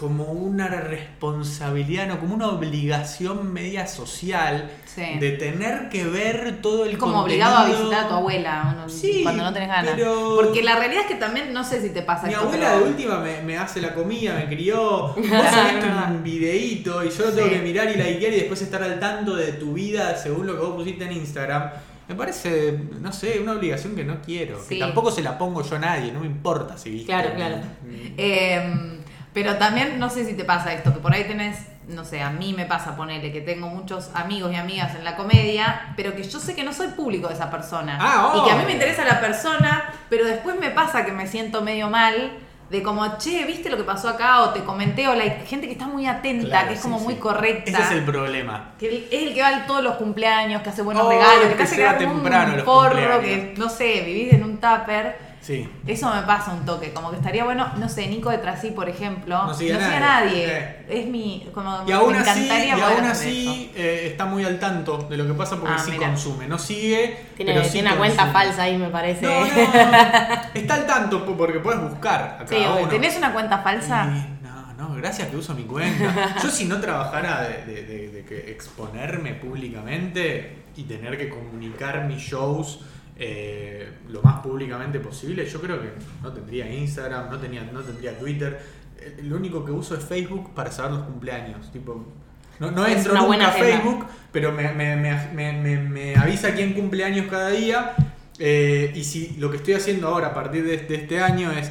como 0.00 0.24
una 0.32 0.66
responsabilidad, 0.68 2.08
no, 2.08 2.18
como 2.18 2.34
una 2.34 2.48
obligación 2.48 3.52
media 3.52 3.86
social 3.86 4.70
Sí. 4.86 5.02
de 5.20 5.32
tener 5.32 5.90
que 5.90 6.04
ver 6.06 6.60
todo 6.62 6.86
el 6.86 6.96
como 6.96 7.20
obligado 7.20 7.58
a 7.58 7.66
visitar 7.66 8.06
a 8.06 8.08
tu 8.08 8.14
abuela 8.14 8.86
Sí, 8.88 9.20
cuando 9.22 9.44
no 9.44 9.52
tenés 9.52 9.68
ganas. 9.68 9.92
pero- 9.94 10.36
Porque 10.36 10.62
la 10.62 10.76
realidad 10.76 11.02
es 11.02 11.06
que 11.08 11.16
también, 11.16 11.52
no 11.52 11.62
sé 11.64 11.82
si 11.82 11.90
te 11.90 12.00
pasa 12.00 12.26
Mi 12.26 12.32
esto, 12.32 12.46
abuela 12.46 12.70
pero- 12.72 12.84
de 12.86 12.90
última 12.90 13.18
me, 13.20 13.42
me 13.42 13.58
hace 13.58 13.82
la 13.82 13.94
comida, 13.94 14.34
me 14.34 14.48
crió. 14.48 14.80
Vos 15.14 15.16
subiste 15.16 15.86
un 16.08 16.22
videíto 16.22 17.04
y 17.04 17.10
yo 17.10 17.26
lo 17.26 17.32
tengo 17.32 17.48
Sí. 17.48 17.54
que 17.56 17.60
mirar 17.62 17.88
y 17.90 17.94
likear 17.94 18.32
y 18.32 18.36
después 18.36 18.62
estar 18.62 18.82
al 18.82 18.98
tanto 18.98 19.36
de 19.36 19.52
tu 19.52 19.74
vida 19.74 20.16
según 20.16 20.46
lo 20.46 20.54
que 20.54 20.60
vos 20.60 20.76
pusiste 20.76 21.04
en 21.04 21.12
Instagram. 21.12 21.70
Me 22.08 22.14
parece, 22.16 22.76
no 23.00 23.12
sé, 23.12 23.38
una 23.38 23.52
obligación 23.52 23.94
que 23.94 24.02
no 24.02 24.20
quiero. 24.20 24.58
Que 24.66 24.78
tampoco 24.80 25.12
se 25.12 25.22
la 25.22 25.38
pongo 25.38 25.62
yo 25.62 25.76
a 25.76 25.78
nadie, 25.78 26.10
no 26.10 26.20
me 26.20 26.26
importa 26.26 26.76
si 26.78 26.90
viste. 26.90 27.06
Claro, 27.06 27.30
claro. 27.36 27.56
Mm. 27.58 28.14
Eh, 28.18 28.99
pero 29.32 29.56
también, 29.56 29.98
no 29.98 30.10
sé 30.10 30.24
si 30.24 30.34
te 30.34 30.44
pasa 30.44 30.72
esto, 30.72 30.92
que 30.92 31.00
por 31.00 31.12
ahí 31.12 31.24
tenés, 31.24 31.58
no 31.88 32.04
sé, 32.04 32.20
a 32.22 32.30
mí 32.30 32.52
me 32.56 32.66
pasa 32.66 32.96
ponerle 32.96 33.32
que 33.32 33.40
tengo 33.40 33.68
muchos 33.68 34.10
amigos 34.14 34.52
y 34.52 34.56
amigas 34.56 34.94
en 34.94 35.04
la 35.04 35.16
comedia, 35.16 35.92
pero 35.96 36.14
que 36.14 36.22
yo 36.24 36.38
sé 36.40 36.54
que 36.54 36.62
no 36.64 36.72
soy 36.72 36.88
público 36.88 37.28
de 37.28 37.34
esa 37.34 37.50
persona. 37.50 37.98
Ah, 38.00 38.34
y 38.36 38.44
que 38.44 38.50
a 38.52 38.56
mí 38.56 38.64
me 38.66 38.72
interesa 38.72 39.04
la 39.04 39.20
persona, 39.20 39.92
pero 40.08 40.24
después 40.24 40.58
me 40.58 40.70
pasa 40.70 41.04
que 41.04 41.12
me 41.12 41.26
siento 41.26 41.62
medio 41.62 41.88
mal. 41.88 42.32
De 42.70 42.84
como, 42.84 43.18
che, 43.18 43.44
¿viste 43.46 43.68
lo 43.68 43.76
que 43.76 43.82
pasó 43.82 44.08
acá? 44.08 44.42
O 44.42 44.50
te 44.50 44.60
comenté, 44.62 45.08
o 45.08 45.14
la 45.16 45.24
gente 45.24 45.66
que 45.66 45.72
está 45.72 45.88
muy 45.88 46.06
atenta, 46.06 46.46
Claro, 46.46 46.68
que 46.68 46.74
es 46.74 46.78
sí, 46.80 46.84
como 46.84 47.00
sí. 47.00 47.04
muy 47.04 47.14
correcta. 47.16 47.68
Ese 47.68 47.82
es 47.82 47.90
el 47.90 48.04
problema. 48.04 48.74
Que 48.78 49.08
es 49.10 49.22
el 49.22 49.34
que 49.34 49.42
va 49.42 49.48
a 49.48 49.66
todos 49.66 49.82
los 49.82 49.96
cumpleaños, 49.96 50.62
que 50.62 50.68
hace 50.68 50.82
buenos 50.82 51.02
Oh, 51.04 51.10
regalos, 51.10 51.46
que 51.48 51.56
que 51.56 51.62
hace 51.64 51.74
se 51.74 51.82
va 51.84 51.96
quedar 51.96 52.04
como 52.04 52.20
temprano 52.20 52.54
un 52.58 52.64
porro, 52.64 53.20
que 53.22 53.54
no 53.56 53.68
sé, 53.68 54.02
vivís 54.06 54.32
en 54.34 54.44
un 54.44 54.58
tupper. 54.58 55.29
Sí. 55.40 55.66
Eso 55.86 56.14
me 56.14 56.22
pasa 56.22 56.52
un 56.52 56.66
toque, 56.66 56.92
como 56.92 57.10
que 57.10 57.16
estaría 57.16 57.44
bueno, 57.44 57.66
no 57.78 57.88
sé, 57.88 58.06
Nico 58.08 58.28
de 58.30 58.38
Trasí, 58.38 58.72
por 58.72 58.88
ejemplo, 58.90 59.46
No 59.46 59.54
sigue 59.54 59.72
a 59.72 59.76
a 59.76 60.00
nadie. 60.00 60.46
nadie. 60.46 60.76
Es 60.88 61.06
mi, 61.06 61.48
como 61.54 61.82
Y 61.86 61.92
aún 61.92 62.12
me 62.12 62.18
así, 62.18 62.46
y 62.46 62.68
aún 62.70 63.04
así 63.06 63.72
eh, 63.74 64.08
está 64.10 64.26
muy 64.26 64.44
al 64.44 64.58
tanto 64.58 64.98
de 64.98 65.16
lo 65.16 65.26
que 65.26 65.32
pasa 65.32 65.56
porque 65.56 65.74
Ah, 65.76 65.82
sí 65.82 65.92
mira. 65.92 66.08
consume. 66.08 66.46
No 66.46 66.58
sigue, 66.58 67.16
Tiene, 67.36 67.52
pero 67.54 67.64
sí 67.64 67.72
tiene 67.72 67.88
una 67.88 67.98
cuenta 67.98 68.26
falsa 68.26 68.62
ahí, 68.64 68.76
me 68.76 68.88
parece. 68.88 69.24
No, 69.24 69.40
no. 69.40 69.46
Está 70.54 70.74
al 70.74 70.86
tanto 70.86 71.24
po- 71.24 71.36
porque 71.36 71.58
puedes 71.58 71.80
buscar 71.80 72.38
a 72.40 72.46
Sí, 72.46 72.56
cada 72.56 72.74
uno. 72.76 72.88
¿Tenés 72.88 73.16
una 73.16 73.32
cuenta 73.32 73.58
falsa? 73.58 74.08
Y 74.14 74.44
no, 74.44 74.74
no, 74.88 74.94
gracias 74.96 75.28
que 75.28 75.36
uso 75.38 75.54
mi 75.54 75.62
cuenta. 75.64 76.36
Yo 76.42 76.50
si 76.50 76.66
no 76.66 76.80
trabajara 76.80 77.42
de, 77.42 77.64
de- 77.64 77.82
de- 77.84 78.08
de 78.10 78.24
que 78.26 78.50
exponerme 78.50 79.32
públicamente 79.34 80.64
y 80.76 80.82
tener 80.84 81.16
que 81.16 81.28
comunicar 81.30 82.04
mis 82.06 82.18
shows 82.18 82.80
eh, 83.22 83.88
lo 84.08 84.22
más 84.22 84.40
públicamente 84.40 84.98
posible, 84.98 85.46
yo 85.46 85.60
creo 85.60 85.80
que 85.80 85.90
no 86.22 86.32
tendría 86.32 86.72
Instagram, 86.72 87.30
no, 87.30 87.38
tenía, 87.38 87.62
no 87.70 87.80
tendría 87.80 88.18
Twitter. 88.18 88.58
Eh, 88.98 89.20
Lo 89.24 89.36
único 89.36 89.62
que 89.64 89.72
uso 89.72 89.94
es 89.94 90.02
Facebook 90.04 90.54
para 90.54 90.72
saber 90.72 90.92
los 90.92 91.02
cumpleaños. 91.02 91.70
Tipo, 91.70 92.04
no, 92.58 92.86
entro 92.86 93.12
nunca 93.14 93.26
buena 93.26 93.48
a. 93.48 93.52
Facebook, 93.52 94.06
pero 94.32 94.52
me, 94.52 94.72
me- 94.72 94.96
me- 94.96 95.32
me- 95.34 95.52
me- 95.52 95.78
me 95.88 96.16
avisa 96.16 96.54
quién 96.54 96.72
cumpleaños 96.72 97.26
cada 97.28 97.50
día. 97.50 97.94
Eh, 98.38 98.90
y 98.94 99.04
si 99.04 99.36
lo 99.38 99.50
que 99.50 99.58
estoy 99.58 99.74
haciendo 99.74 100.08
ahora 100.08 100.28
a 100.28 100.34
partir 100.34 100.64
de, 100.64 100.78
de 100.78 100.94
este 100.94 101.20
año 101.20 101.52
es, 101.52 101.70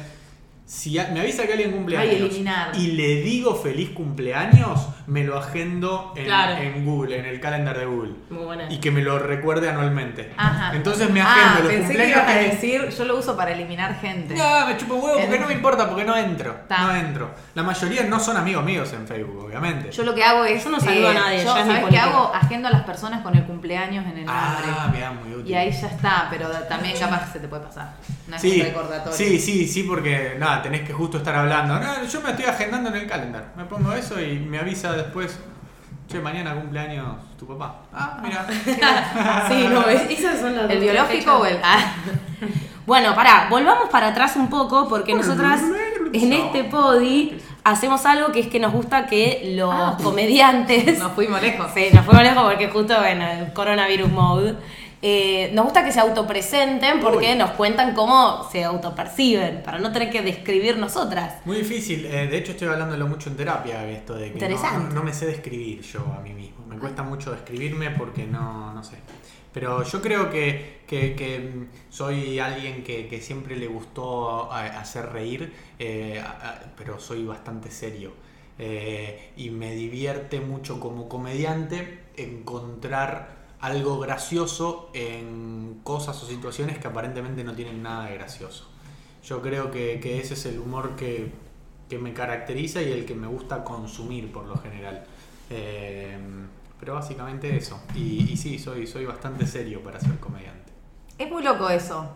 si 0.66 0.98
a- 1.00 1.08
me 1.12 1.18
avisa 1.20 1.44
que 1.46 1.52
alguien 1.54 1.72
cumple 1.72 1.96
Ay, 1.96 2.10
años 2.10 2.28
eliminar. 2.30 2.76
y 2.76 2.92
le 2.92 3.22
digo 3.22 3.56
feliz 3.56 3.90
cumpleaños, 3.90 4.86
me 5.10 5.24
lo 5.24 5.36
agendo 5.36 6.12
en, 6.14 6.24
Claro. 6.24 6.62
en 6.62 6.84
Google, 6.84 7.18
en 7.18 7.26
el 7.26 7.40
calendar 7.40 7.76
de 7.76 7.84
Google. 7.84 8.12
Muy 8.30 8.44
buena. 8.44 8.70
Y 8.72 8.78
que 8.78 8.92
me 8.92 9.02
lo 9.02 9.18
recuerde 9.18 9.68
anualmente. 9.68 10.32
Ajá. 10.36 10.70
Entonces 10.74 11.10
me 11.10 11.20
Ah, 11.20 11.32
agendo 11.32 11.64
los 11.64 11.68
pensé 11.72 11.78
que 11.78 11.84
cumpleaños 11.98 12.16
ibas 12.16 12.28
a 12.28 12.38
que- 12.38 12.46
decir, 12.48 12.88
yo 12.96 13.04
lo 13.04 13.16
uso 13.18 13.36
para 13.36 13.50
eliminar 13.50 14.00
gente. 14.00 14.34
No, 14.36 14.66
me 14.68 14.76
chupo 14.76 14.94
un 14.94 15.04
huevo 15.04 15.20
porque 15.20 15.38
no 15.40 15.46
me 15.48 15.54
importa, 15.54 15.88
porque 15.88 16.04
no 16.04 16.16
entro. 16.16 16.54
Ta. 16.68 16.78
No 16.84 16.94
entro. 16.94 17.30
La 17.54 17.64
mayoría 17.64 18.04
no 18.04 18.20
son 18.20 18.36
amigos 18.36 18.64
míos 18.64 18.92
en 18.92 19.06
Facebook, 19.08 19.46
obviamente. 19.46 19.90
Yo 19.90 20.04
lo 20.04 20.14
que 20.14 20.22
hago 20.22 20.44
es. 20.44 20.62
Yo 20.62 20.70
no 20.70 20.78
saludo 20.78 21.08
a 21.08 21.14
nadie, 21.14 21.42
yo, 21.44 21.52
¿Sabes 21.54 21.84
qué 21.90 21.98
hago? 21.98 22.32
Agendo 22.32 22.68
a 22.68 22.70
las 22.70 22.82
personas 22.84 23.22
con 23.22 23.34
el 23.36 23.44
cumpleaños 23.44 24.06
en 24.06 24.18
el 24.18 24.26
ah, 24.28 24.60
nombre. 24.62 24.96
mira, 24.96 25.10
muy 25.10 25.34
útil. 25.34 25.50
Y 25.50 25.54
ahí 25.56 25.72
ya 25.72 25.88
está, 25.88 26.28
pero 26.30 26.48
también 26.68 26.96
capaz 26.96 27.32
se 27.32 27.40
te 27.40 27.48
puede 27.48 27.64
pasar. 27.64 27.94
No 28.30 28.36
es 28.36 28.42
Sí, 28.42 28.60
un 28.60 28.66
recordatorio. 28.66 29.12
sí, 29.12 29.38
sí, 29.38 29.66
sí, 29.66 29.82
porque 29.82 30.36
nada, 30.38 30.62
tenés 30.62 30.82
que 30.86 30.92
justo 30.92 31.18
estar 31.18 31.34
hablando. 31.34 31.78
No, 31.78 32.04
yo 32.04 32.20
me 32.22 32.30
estoy 32.30 32.44
agendando 32.46 32.88
en 32.90 32.96
el 32.96 33.06
calendar. 33.06 33.52
Me 33.56 33.64
pongo 33.64 33.92
eso 33.92 34.20
y 34.20 34.38
me 34.38 34.58
avisa 34.58 34.92
después. 34.92 35.38
Che, 36.08 36.18
mañana 36.20 36.54
cumpleaños 36.54 37.16
tu 37.38 37.46
papá. 37.46 37.82
Ah, 37.92 38.18
mira. 38.22 38.46
Sí, 39.48 39.66
no, 39.68 39.82
es- 39.88 40.10
esas 40.18 40.40
son 40.40 40.56
las 40.56 40.70
¿El 40.70 40.80
biológico 40.80 41.36
o 41.38 41.44
el.? 41.46 41.58
Ah. 41.62 41.94
Bueno, 42.86 43.14
pará, 43.14 43.46
volvamos 43.48 43.88
para 43.90 44.08
atrás 44.08 44.34
un 44.34 44.48
poco 44.50 44.88
porque 44.88 45.14
nosotras 45.14 45.60
en 46.12 46.32
este 46.32 46.64
podi 46.64 47.38
hacemos 47.62 48.04
algo 48.04 48.32
que 48.32 48.40
es 48.40 48.46
que 48.48 48.58
nos 48.58 48.72
gusta 48.72 49.06
que 49.06 49.52
los 49.54 49.72
Ah. 49.72 49.96
comediantes... 50.02 50.98
Nos 50.98 51.12
fuimos 51.12 51.40
lejos. 51.40 51.70
Sí, 51.72 51.88
nos 51.92 52.04
fuimos 52.04 52.24
lejos 52.24 52.42
porque 52.42 52.68
justo 52.68 53.04
en 53.04 53.22
el 53.22 53.52
coronavirus 53.52 54.10
mode. 54.10 54.56
Eh, 55.02 55.50
nos 55.54 55.64
gusta 55.64 55.84
que 55.84 55.92
se 55.92 56.00
autopresenten 56.00 57.00
porque 57.00 57.32
Uy. 57.32 57.38
nos 57.38 57.52
cuentan 57.52 57.94
cómo 57.94 58.46
se 58.50 58.64
autoperciben, 58.64 59.62
para 59.62 59.78
no 59.78 59.92
tener 59.92 60.10
que 60.10 60.20
describir 60.22 60.76
nosotras. 60.76 61.34
Muy 61.46 61.56
difícil. 61.58 62.04
eh, 62.06 62.26
de 62.26 62.36
hecho, 62.36 62.52
estoy 62.52 62.68
hablándolo 62.68 63.06
mucho 63.06 63.30
en 63.30 63.36
terapia, 63.36 63.88
esto 63.90 64.14
de 64.14 64.32
que 64.32 64.48
no, 64.94 65.02
me 65.02 65.12
sé 65.12 65.26
describir 65.26 65.80
yo 65.82 66.00
a 66.16 66.20
mí 66.20 66.32
mismo. 66.34 66.66
Me 66.66 66.78
cuesta 66.78 67.02
mucho 67.02 67.30
describirme 67.32 67.90
porque 67.90 68.26
no, 68.26 68.72
no 68.74 68.82
sé. 68.84 68.96
Pero 69.52 69.82
yo 69.82 70.00
creo 70.00 70.30
que, 70.30 70.80
que- 70.86 71.14
que, 71.16 71.38
mm, 71.40 71.68
soy 71.90 72.38
alguien 72.38 72.84
que, 72.84 73.08
que 73.08 73.20
siempre 73.20 73.56
le 73.56 73.66
gustó 73.66 74.52
hacer 74.52 75.06
reír, 75.10 75.52
eh, 75.78 76.22
pero 76.76 77.00
soy 77.00 77.24
bastante 77.24 77.70
serio. 77.70 78.12
Y 79.36 79.48
me 79.50 79.74
divierte 79.74 80.40
mucho 80.40 80.78
como 80.78 81.08
comediante 81.08 82.00
encontrar 82.16 83.39
algo 83.60 83.98
gracioso 83.98 84.90
en 84.94 85.80
cosas 85.82 86.22
o 86.22 86.26
situaciones 86.26 86.78
que 86.78 86.88
aparentemente 86.88 87.44
no 87.44 87.54
tienen 87.54 87.82
nada 87.82 88.06
de 88.06 88.14
gracioso. 88.14 88.68
Yo 89.24 89.42
creo 89.42 89.70
que, 89.70 90.20
ese 90.20 90.34
es 90.34 90.46
el 90.46 90.58
humor 90.58 90.96
que, 90.96 91.30
que 91.88 91.98
me 91.98 92.14
caracteriza 92.14 92.80
y 92.80 92.90
el 92.90 93.04
que 93.04 93.14
me 93.14 93.26
gusta 93.26 93.62
consumir 93.62 94.32
por 94.32 94.46
lo 94.46 94.56
general. 94.56 95.04
Eh, 95.50 96.18
pero 96.78 96.94
básicamente 96.94 97.54
eso. 97.54 97.82
Y, 97.94 98.32
y 98.32 98.36
sí, 98.36 98.58
soy, 98.58 98.86
soy 98.86 99.04
bastante 99.04 99.46
serio 99.46 99.82
para 99.82 100.00
ser 100.00 100.18
comediante. 100.18 100.72
Es 101.18 101.30
muy 101.30 101.42
loco 101.42 101.68
eso. 101.68 102.08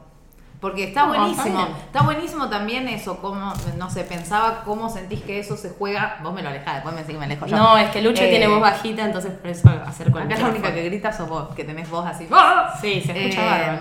Porque 0.64 0.84
está 0.84 1.02
No, 1.02 1.08
buenísimo. 1.08 1.68
está 1.84 2.00
buenísimo 2.00 2.48
también 2.48 2.88
eso, 2.88 3.18
como, 3.18 3.52
no 3.76 3.90
sé, 3.90 4.02
pensaba 4.04 4.62
cómo 4.64 4.88
sentís 4.88 5.20
que 5.20 5.38
eso 5.38 5.58
se 5.58 5.68
juega. 5.68 6.18
Vos 6.22 6.32
me 6.32 6.40
lo 6.40 6.48
alejás, 6.48 6.76
después 6.76 6.94
me 6.94 7.02
decís 7.02 7.12
que 7.12 7.18
me 7.18 7.26
alejo 7.26 7.44
yo. 7.44 7.54
No, 7.54 7.76
es 7.76 7.90
que 7.90 8.00
Lucho 8.00 8.22
Eh, 8.22 8.30
tiene 8.30 8.48
voz 8.48 8.62
bajita, 8.62 9.04
entonces 9.04 9.32
por 9.32 9.50
eso 9.50 9.68
acerco 9.86 10.20
el 10.20 10.24
Acá 10.24 10.40
la 10.40 10.48
única 10.48 10.72
que 10.72 10.82
grita 10.84 11.12
sos 11.12 11.28
vos, 11.28 11.54
que 11.54 11.64
tenés 11.64 11.90
voz 11.90 12.06
así. 12.06 12.26
¡Ah! 12.32 12.74
Sí, 12.80 13.02
se 13.02 13.12
escucha 13.12 13.74
Eh. 13.74 13.78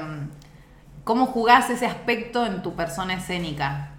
¿Cómo 1.05 1.25
jugás 1.25 1.69
ese 1.69 1.85
aspecto 1.85 2.45
en 2.45 2.61
tu 2.61 2.75
persona 2.75 3.13
escénica? 3.13 3.91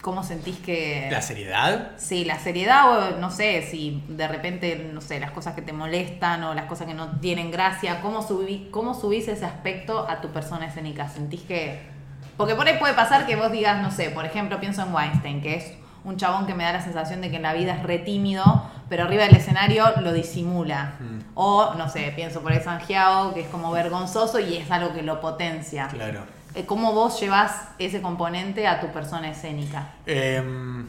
¿Cómo 0.00 0.22
sentís 0.22 0.56
que.? 0.56 1.08
¿La 1.10 1.20
seriedad? 1.20 1.90
Sí, 1.98 2.24
la 2.24 2.38
seriedad 2.38 2.96
o 3.14 3.18
no 3.18 3.30
sé, 3.30 3.60
si 3.70 4.02
de 4.08 4.26
repente, 4.26 4.90
no 4.90 5.02
sé, 5.02 5.20
las 5.20 5.32
cosas 5.32 5.54
que 5.54 5.60
te 5.60 5.74
molestan 5.74 6.44
o 6.44 6.54
las 6.54 6.64
cosas 6.64 6.86
que 6.86 6.94
no 6.94 7.20
tienen 7.20 7.50
gracia, 7.50 8.00
¿cómo, 8.00 8.22
subí, 8.26 8.68
cómo 8.70 8.94
subís 8.94 9.28
ese 9.28 9.44
aspecto 9.44 10.08
a 10.08 10.22
tu 10.22 10.28
persona 10.28 10.64
escénica? 10.64 11.10
¿Sentís 11.10 11.42
que...? 11.42 11.92
Porque 12.36 12.54
por 12.54 12.66
ahí 12.66 12.78
puede 12.78 12.94
pasar 12.94 13.26
que 13.26 13.36
vos 13.36 13.52
digas, 13.52 13.80
no 13.82 13.90
sé, 13.90 14.10
por 14.10 14.24
ejemplo, 14.24 14.58
pienso 14.60 14.82
en 14.82 14.94
Weinstein, 14.94 15.42
que 15.42 15.54
es 15.56 15.72
un 16.04 16.16
chabón 16.16 16.46
que 16.46 16.54
me 16.54 16.64
da 16.64 16.72
la 16.72 16.82
sensación 16.82 17.20
de 17.20 17.30
que 17.30 17.36
en 17.36 17.42
la 17.42 17.52
vida 17.52 17.74
es 17.74 17.82
re 17.82 17.98
tímido, 17.98 18.44
pero 18.88 19.04
arriba 19.04 19.24
del 19.24 19.36
escenario 19.36 19.84
lo 20.00 20.12
disimula. 20.12 20.94
Mm. 20.98 21.18
O, 21.34 21.74
no 21.74 21.88
sé, 21.88 22.12
pienso 22.14 22.40
por 22.40 22.52
ahí 22.52 22.60
Sanjiao, 22.60 23.34
que 23.34 23.42
es 23.42 23.48
como 23.48 23.70
vergonzoso 23.70 24.40
y 24.40 24.56
es 24.56 24.70
algo 24.70 24.92
que 24.92 25.02
lo 25.02 25.20
potencia. 25.20 25.88
Claro. 25.88 26.20
Eh, 26.54 26.64
¿cómo 26.66 26.92
vos 26.92 27.20
llevas 27.20 27.52
ese 27.78 28.00
componente 28.02 28.66
a 28.66 28.80
tu 28.80 28.88
persona 28.92 29.30
escénica? 29.30 29.92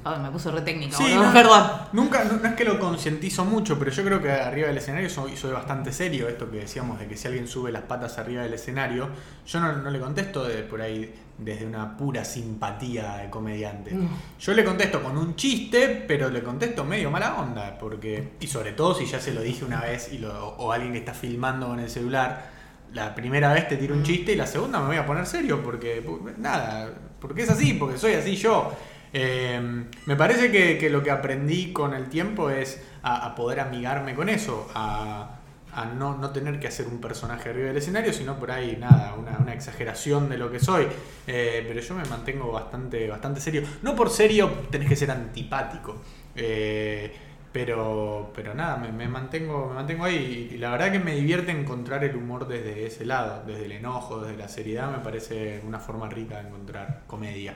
Ay, 0.03 0.19
me 0.19 0.29
puso 0.31 0.51
re 0.51 0.61
técnico, 0.61 0.97
Sí, 0.97 1.13
no, 1.15 1.31
perdón. 1.33 1.63
Nunca, 1.93 2.23
no, 2.25 2.33
no 2.37 2.47
es 2.47 2.55
que 2.55 2.63
lo 2.65 2.79
concientizo 2.79 3.45
mucho, 3.45 3.77
pero 3.79 3.91
yo 3.91 4.03
creo 4.03 4.21
que 4.21 4.31
arriba 4.31 4.67
del 4.67 4.77
escenario 4.77 5.09
soy, 5.09 5.37
soy 5.37 5.51
bastante 5.51 5.91
serio. 5.91 6.27
Esto 6.27 6.49
que 6.49 6.57
decíamos 6.57 6.99
de 6.99 7.07
que 7.07 7.15
si 7.17 7.27
alguien 7.27 7.47
sube 7.47 7.71
las 7.71 7.83
patas 7.83 8.17
arriba 8.17 8.43
del 8.43 8.53
escenario, 8.53 9.09
yo 9.45 9.59
no, 9.59 9.73
no 9.73 9.89
le 9.89 9.99
contesto 9.99 10.43
de, 10.45 10.63
por 10.63 10.81
ahí 10.81 11.13
desde 11.37 11.65
una 11.65 11.97
pura 11.97 12.23
simpatía 12.23 13.17
de 13.17 13.29
comediante. 13.29 13.95
Yo 14.39 14.53
le 14.53 14.63
contesto 14.63 15.01
con 15.01 15.17
un 15.17 15.35
chiste, 15.35 16.03
pero 16.07 16.29
le 16.29 16.43
contesto 16.43 16.83
medio 16.83 17.09
mala 17.09 17.35
onda, 17.39 17.77
porque 17.79 18.33
y 18.39 18.47
sobre 18.47 18.73
todo 18.73 18.93
si 18.93 19.05
ya 19.05 19.19
se 19.19 19.33
lo 19.33 19.41
dije 19.41 19.65
una 19.65 19.81
vez 19.81 20.11
y 20.13 20.19
lo- 20.19 20.49
o 20.57 20.71
alguien 20.71 20.91
que 20.93 20.99
está 20.99 21.13
filmando 21.13 21.67
con 21.67 21.79
el 21.79 21.89
celular. 21.89 22.52
La 22.93 23.15
primera 23.15 23.51
vez 23.53 23.67
te 23.67 23.77
tiro 23.77 23.95
un 23.95 24.03
chiste 24.03 24.33
y 24.33 24.35
la 24.35 24.45
segunda 24.47 24.79
me 24.79 24.87
voy 24.87 24.97
a 24.97 25.05
poner 25.05 25.25
serio 25.25 25.61
porque, 25.63 26.03
nada, 26.37 26.93
porque 27.19 27.41
es 27.43 27.49
así, 27.49 27.73
porque 27.73 27.97
soy 27.97 28.13
así 28.13 28.35
yo. 28.35 28.73
Eh, 29.11 29.85
me 30.05 30.15
parece 30.15 30.51
que, 30.51 30.77
que 30.77 30.89
lo 30.89 31.03
que 31.03 31.11
aprendí 31.11 31.71
con 31.73 31.93
el 31.93 32.07
tiempo 32.09 32.49
es 32.49 32.81
a, 33.03 33.25
a 33.25 33.35
poder 33.35 33.59
amigarme 33.59 34.15
con 34.15 34.29
eso, 34.29 34.69
a, 34.75 35.39
a 35.71 35.85
no, 35.85 36.17
no 36.17 36.29
tener 36.31 36.59
que 36.59 36.67
hacer 36.67 36.87
un 36.87 36.99
personaje 37.01 37.49
arriba 37.49 37.67
del 37.67 37.77
escenario, 37.77 38.13
sino 38.13 38.37
por 38.37 38.51
ahí 38.51 38.77
nada, 38.79 39.15
una, 39.15 39.37
una 39.39 39.53
exageración 39.53 40.29
de 40.29 40.37
lo 40.37 40.51
que 40.51 40.59
soy. 40.59 40.87
Eh, 41.27 41.63
pero 41.67 41.79
yo 41.81 41.95
me 41.95 42.05
mantengo 42.05 42.51
bastante, 42.51 43.07
bastante 43.07 43.39
serio. 43.41 43.63
No 43.81 43.95
por 43.95 44.09
serio 44.11 44.49
tenés 44.71 44.87
que 44.89 44.95
ser 44.95 45.09
antipático. 45.11 46.01
eh, 46.35 47.15
pero, 47.53 48.31
pero 48.35 48.53
nada, 48.55 48.77
me, 48.77 48.91
me 48.91 49.07
mantengo, 49.07 49.67
me 49.69 49.75
mantengo 49.75 50.05
ahí 50.05 50.49
y 50.53 50.57
la 50.57 50.71
verdad 50.71 50.91
que 50.91 50.99
me 50.99 51.13
divierte 51.15 51.51
encontrar 51.51 52.03
el 52.03 52.15
humor 52.15 52.47
desde 52.47 52.85
ese 52.87 53.05
lado, 53.05 53.43
desde 53.45 53.65
el 53.65 53.71
enojo, 53.73 54.19
desde 54.21 54.37
la 54.37 54.47
seriedad, 54.49 54.89
me 54.91 54.97
parece 54.99 55.61
una 55.65 55.79
forma 55.79 56.09
rica 56.09 56.41
de 56.41 56.47
encontrar 56.47 57.01
comedia. 57.07 57.55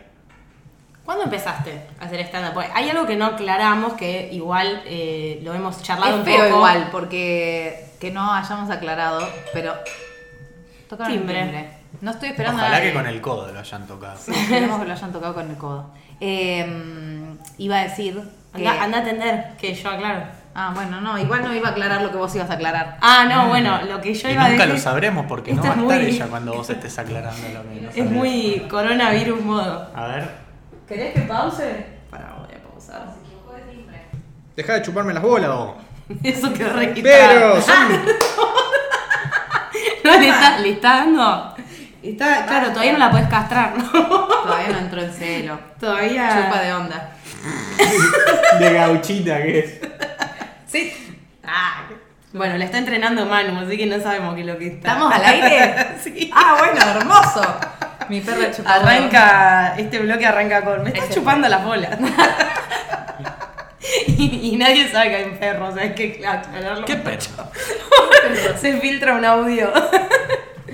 ¿Cuándo 1.04 1.24
empezaste 1.24 1.82
a 2.00 2.06
hacer 2.06 2.20
stand-up? 2.22 2.62
Hay 2.76 2.90
algo 2.90 3.08
que 3.08 3.16
no 3.16 3.26
aclaramos, 3.26 3.94
que 3.94 4.30
igual 4.34 4.82
eh, 4.86 5.40
lo 5.42 5.54
hemos 5.54 5.82
charlado 5.82 6.12
Es 6.14 6.20
un 6.20 6.26
feo 6.26 6.44
poco. 6.44 6.56
igual, 6.58 6.90
porque 6.92 7.86
que 8.00 8.12
no 8.12 8.34
hayamos 8.34 8.70
aclarado, 8.70 9.28
pero... 9.54 9.74
Tocaron 10.90 11.12
el 11.14 11.20
Timbre. 11.20 11.42
timbre. 11.44 11.70
No 12.02 12.12
estoy 12.12 12.30
esperando 12.30 12.62
Ojalá 12.62 12.78
a 12.78 12.80
que 12.82 12.88
nadie. 12.88 13.00
con 13.00 13.08
el 13.08 13.22
codo 13.22 13.52
lo 13.52 13.60
hayan 13.60 13.88
tocado. 13.88 14.20
Esperemos 14.28 14.80
que 14.82 14.86
lo 14.86 14.94
hayan 14.94 15.12
tocado 15.12 15.34
con 15.34 15.50
el 15.50 15.58
codo. 15.58 15.92
Eh, 16.20 16.66
iba 17.58 17.78
a 17.80 17.84
decir 17.84 18.22
que... 18.56 18.68
Anda, 18.68 18.84
anda 18.84 18.98
a 18.98 19.02
atender, 19.02 19.46
que 19.60 19.74
yo 19.74 19.90
aclaro. 19.90 20.24
Ah, 20.60 20.72
bueno, 20.74 21.00
no, 21.02 21.18
igual 21.20 21.44
no 21.44 21.54
iba 21.54 21.68
a 21.68 21.72
aclarar 21.72 22.02
lo 22.02 22.10
que 22.12 22.18
vos 22.18 22.34
ibas 22.36 22.50
a 22.50 22.54
aclarar. 22.54 22.98
Ah, 23.02 23.26
no, 23.30 23.48
bueno, 23.48 23.80
lo 23.84 24.02
que 24.02 24.14
yo 24.16 24.28
y 24.28 24.32
iba 24.34 24.46
a 24.46 24.50
nunca 24.50 24.64
decir... 24.64 24.76
lo 24.76 24.82
sabremos 24.82 25.26
porque 25.28 25.54
no 25.54 25.62
va 25.62 25.68
a 25.68 25.72
es 25.72 25.78
estar 25.78 25.86
muy- 26.00 26.06
ella 26.08 26.28
cuando 26.28 26.54
vos 26.54 26.70
estés 26.70 26.98
aclarando 26.98 27.48
lo 27.54 27.62
que 27.70 27.82
no 27.82 27.90
Es 27.96 28.10
muy 28.12 28.68
coronavirus 28.70 29.42
modo. 29.42 29.92
A 29.96 30.08
ver. 30.08 30.30
¿Querés 30.88 31.14
que 31.14 31.22
pause? 31.22 31.86
Para, 32.10 32.34
voy 32.40 32.56
a 32.56 32.70
pausar. 32.70 33.04
Deja 34.56 34.74
de 34.74 34.82
chuparme 34.82 35.14
las 35.14 35.22
bolas 35.22 35.50
vos. 35.52 35.76
Eso 36.24 36.52
quedó 36.54 36.74
registrado. 36.74 37.60
No, 40.04 40.18
le 40.18 40.30
está, 40.30 40.60
le 40.60 40.70
está 40.72 40.90
dando. 40.98 41.56
Está, 42.02 42.46
claro, 42.46 42.70
todavía 42.70 42.94
no 42.94 43.00
la 43.00 43.12
puedes 43.12 43.28
castrar, 43.28 43.78
¿no? 43.78 43.90
Todavía 43.92 44.70
no 44.72 44.78
entró 44.78 45.02
en 45.02 45.12
celo. 45.12 45.60
Todavía. 45.80 46.30
Chupa 46.46 46.62
de 46.62 46.74
onda. 46.74 47.10
de 48.60 48.74
gauchita 48.74 49.42
que 49.42 49.60
es. 49.60 49.80
Sí. 50.68 50.94
Ah, 51.44 51.84
bueno, 52.34 52.58
la 52.58 52.66
está 52.66 52.78
entrenando 52.78 53.26
Manu, 53.26 53.60
así 53.60 53.78
que 53.78 53.86
no 53.86 54.02
sabemos 54.02 54.36
qué 54.36 54.42
es 54.42 54.48
lo 54.48 54.58
que 54.58 54.68
está. 54.68 54.94
¿Estamos 54.94 55.13
al 55.13 55.26
aire? 55.26 55.88
sí. 56.04 56.32
Ah, 56.34 56.58
bueno, 56.60 57.00
hermoso. 57.00 57.42
Mi 58.10 58.22
perra 58.22 58.52
chupa 58.52 58.76
Arranca, 58.76 59.76
este 59.78 60.00
bloque 60.00 60.26
arranca 60.26 60.63
con. 60.63 60.84
Me 60.84 60.90
estás 60.90 61.10
chupando 61.10 61.48
las 61.48 61.63
bolas. 61.63 61.98
y, 64.08 64.52
y 64.54 64.58
nadie 64.58 64.90
sabe 64.90 65.10
que 65.10 65.16
hay 65.16 65.24
un 65.26 65.38
perro, 65.38 65.68
o 65.68 65.74
sea, 65.74 65.84
hay 65.84 65.94
que 65.94 66.26
aclararlo. 66.26 66.86
¿Qué 66.86 66.96
perro? 66.96 67.20
Se 68.60 68.78
filtra 68.80 69.16
un 69.16 69.26
audio. 69.26 69.72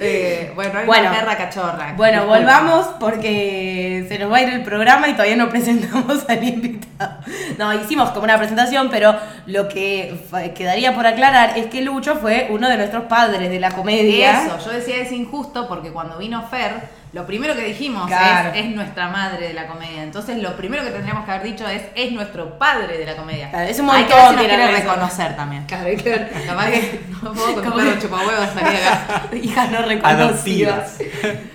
Eh, 0.05 0.51
bueno, 0.55 0.79
hay 0.79 0.85
Bueno. 0.85 1.09
una 1.09 1.19
perra 1.19 1.37
cachorra. 1.37 1.93
Bueno, 1.95 2.25
volvamos 2.25 2.87
porque 2.99 4.05
se 4.07 4.19
nos 4.19 4.31
va 4.31 4.37
a 4.37 4.41
ir 4.41 4.49
el 4.49 4.63
programa 4.63 5.07
y 5.07 5.13
todavía 5.13 5.35
no 5.35 5.49
presentamos 5.51 6.25
al 6.27 6.43
invitado. 6.43 7.17
No, 7.57 7.73
hicimos 7.73 8.09
como 8.11 8.23
una 8.23 8.37
presentación, 8.37 8.89
pero 8.89 9.15
lo 9.45 9.67
que 9.67 10.15
quedaría 10.55 10.93
por 10.95 11.05
aclarar 11.07 11.57
es 11.57 11.67
que 11.67 11.81
Lucho 11.81 12.15
fue 12.15 12.47
uno 12.51 12.69
de 12.69 12.77
nuestros 12.77 13.03
padres 13.03 13.49
de 13.49 13.59
la 13.59 13.71
comedia. 13.71 14.45
Eso, 14.45 14.57
yo 14.65 14.71
decía 14.71 14.97
es 14.97 15.11
injusto 15.11 15.67
porque 15.67 15.91
cuando 15.91 16.17
vino 16.17 16.43
Fer, 16.49 17.02
lo 17.13 17.25
primero 17.27 17.55
que 17.55 17.63
dijimos 17.63 18.07
Claro. 18.07 18.49
es, 18.55 18.65
es 18.65 18.71
nuestra 18.75 19.07
madre 19.07 19.47
de 19.47 19.53
la 19.53 19.67
comedia. 19.67 20.01
Entonces 20.03 20.41
lo 20.41 20.55
primero 20.57 20.83
que 20.83 20.89
tendríamos 20.89 21.25
que 21.25 21.31
haber 21.31 21.43
dicho 21.43 21.67
es 21.67 21.83
es 21.95 22.11
nuestro 22.11 22.57
padre 22.57 22.97
de 22.97 23.05
la 23.05 23.15
comedia. 23.15 23.49
Claro, 23.51 23.69
es 23.69 23.79
un 23.79 23.89
Hay 23.91 24.03
que 24.05 24.13
montón 24.15 24.35
ver 24.35 24.45
si 24.45 24.47
nos 24.47 24.55
quiere 24.57 24.77
eso. 24.79 24.89
reconocer 24.91 25.35
también. 25.35 25.65
Claro, 25.65 25.85
hay 25.87 25.95
que 25.97 26.09
ver. 26.09 26.31
Capaz 26.47 26.65
que 26.71 27.01
no 27.21 27.33
puedo 27.33 27.53
con 27.63 27.73
un 27.73 27.93
que- 27.93 27.99
chupahuevos 28.01 28.49
salir 28.53 28.79
acá. 28.87 29.23
Hijas 29.41 29.71
no 29.71 29.81
reconocidas. 29.83 30.97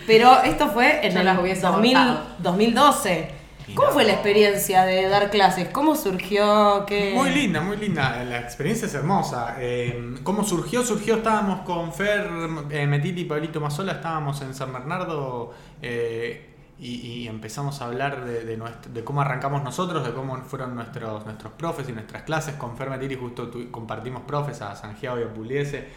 Pero 0.06 0.42
esto 0.44 0.68
fue 0.70 1.04
en 1.06 1.12
Yo 1.12 1.18
el 1.20 1.26
las 1.26 1.38
hubiese 1.38 1.60
2000 1.62 1.96
abortado. 1.96 2.26
2012. 2.38 3.37
¿Cómo 3.74 3.90
fue 3.90 4.04
la 4.04 4.12
experiencia 4.14 4.84
de 4.84 5.08
dar 5.08 5.30
clases? 5.30 5.68
¿Cómo 5.68 5.94
surgió? 5.94 6.84
¿Qué? 6.86 7.12
Muy 7.14 7.30
linda, 7.30 7.60
muy 7.60 7.76
linda. 7.76 8.24
La 8.24 8.40
experiencia 8.40 8.86
es 8.86 8.94
hermosa. 8.94 9.56
Eh, 9.60 10.14
¿Cómo 10.22 10.44
surgió? 10.44 10.82
Surgió, 10.82 11.16
estábamos 11.16 11.60
con 11.60 11.92
Fer, 11.92 12.28
eh, 12.70 12.86
Metili 12.86 13.22
y 13.22 13.24
Pablito 13.24 13.60
Mazola, 13.60 13.92
estábamos 13.92 14.40
en 14.42 14.54
San 14.54 14.72
Bernardo 14.72 15.52
eh, 15.82 16.54
y, 16.78 16.94
y 17.22 17.28
empezamos 17.28 17.80
a 17.82 17.86
hablar 17.86 18.24
de, 18.24 18.44
de 18.44 18.56
nuestro- 18.56 18.92
de 18.92 19.04
cómo 19.04 19.20
arrancamos 19.20 19.62
nosotros, 19.62 20.04
de 20.04 20.12
cómo 20.12 20.36
fueron 20.42 20.74
nuestros, 20.74 21.24
nuestros 21.24 21.52
profes 21.54 21.88
y 21.88 21.92
nuestras 21.92 22.22
clases. 22.22 22.54
Con 22.54 22.76
Fer 22.76 22.88
Metili 22.90 23.16
justo 23.16 23.48
tu- 23.48 23.70
compartimos 23.70 24.22
profes 24.22 24.60
a 24.62 24.74
Santiago 24.76 25.18
y 25.18 25.22
a 25.22 25.32
Pugliese. 25.34 25.88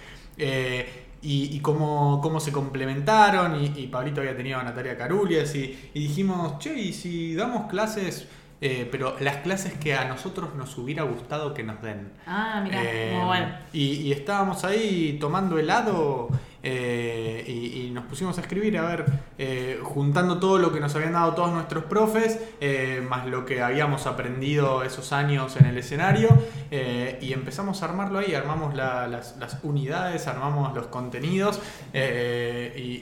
Y, 1.23 1.55
y 1.55 1.59
cómo, 1.59 2.19
cómo 2.21 2.39
se 2.39 2.51
complementaron 2.51 3.63
y, 3.63 3.73
y 3.79 3.87
Pablito 3.87 4.21
había 4.21 4.35
tenido 4.35 4.59
a 4.59 4.63
Natalia 4.63 4.97
Carulias 4.97 5.53
y, 5.53 5.91
y 5.93 5.99
dijimos, 5.99 6.57
che, 6.57 6.73
y 6.73 6.93
si 6.93 7.35
damos 7.35 7.69
clases, 7.69 8.27
eh, 8.59 8.87
pero 8.91 9.15
las 9.19 9.37
clases 9.37 9.73
que 9.73 9.93
a 9.93 10.05
nosotros 10.05 10.55
nos 10.55 10.75
hubiera 10.79 11.03
gustado 11.03 11.53
que 11.53 11.63
nos 11.63 11.79
den. 11.81 12.11
Ah, 12.25 12.61
mira. 12.63 12.81
Eh, 12.83 13.13
muy 13.15 13.25
bueno. 13.25 13.47
y, 13.71 13.83
y 14.01 14.11
estábamos 14.11 14.63
ahí 14.63 15.17
tomando 15.19 15.59
helado 15.59 16.29
eh, 16.63 17.43
y, 17.47 17.89
nos 17.91 18.05
pusimos 18.05 18.37
a 18.37 18.41
escribir, 18.41 18.77
a 18.77 18.83
ver, 18.83 19.05
eh, 19.37 19.79
juntando 19.83 20.39
todo 20.39 20.57
lo 20.59 20.71
que 20.71 20.79
nos 20.79 20.95
habían 20.95 21.13
dado 21.13 21.33
todos 21.33 21.51
nuestros 21.51 21.83
profes, 21.85 22.39
eh, 22.61 23.05
más 23.07 23.25
lo 23.27 23.45
que 23.45 23.61
habíamos 23.61 24.07
aprendido 24.07 24.83
esos 24.83 25.11
años 25.11 25.57
en 25.57 25.65
el 25.65 25.77
escenario, 25.77 26.29
y 26.71 27.33
empezamos 27.33 27.81
a 27.81 27.85
armarlo 27.85 28.19
ahí, 28.19 28.33
armamos 28.33 28.73
la- 28.75 29.07
las, 29.07 29.35
unidades, 29.63 30.27
armamos 30.27 30.73
los 30.73 30.87
contenidos, 30.87 31.59
y, 31.93 31.97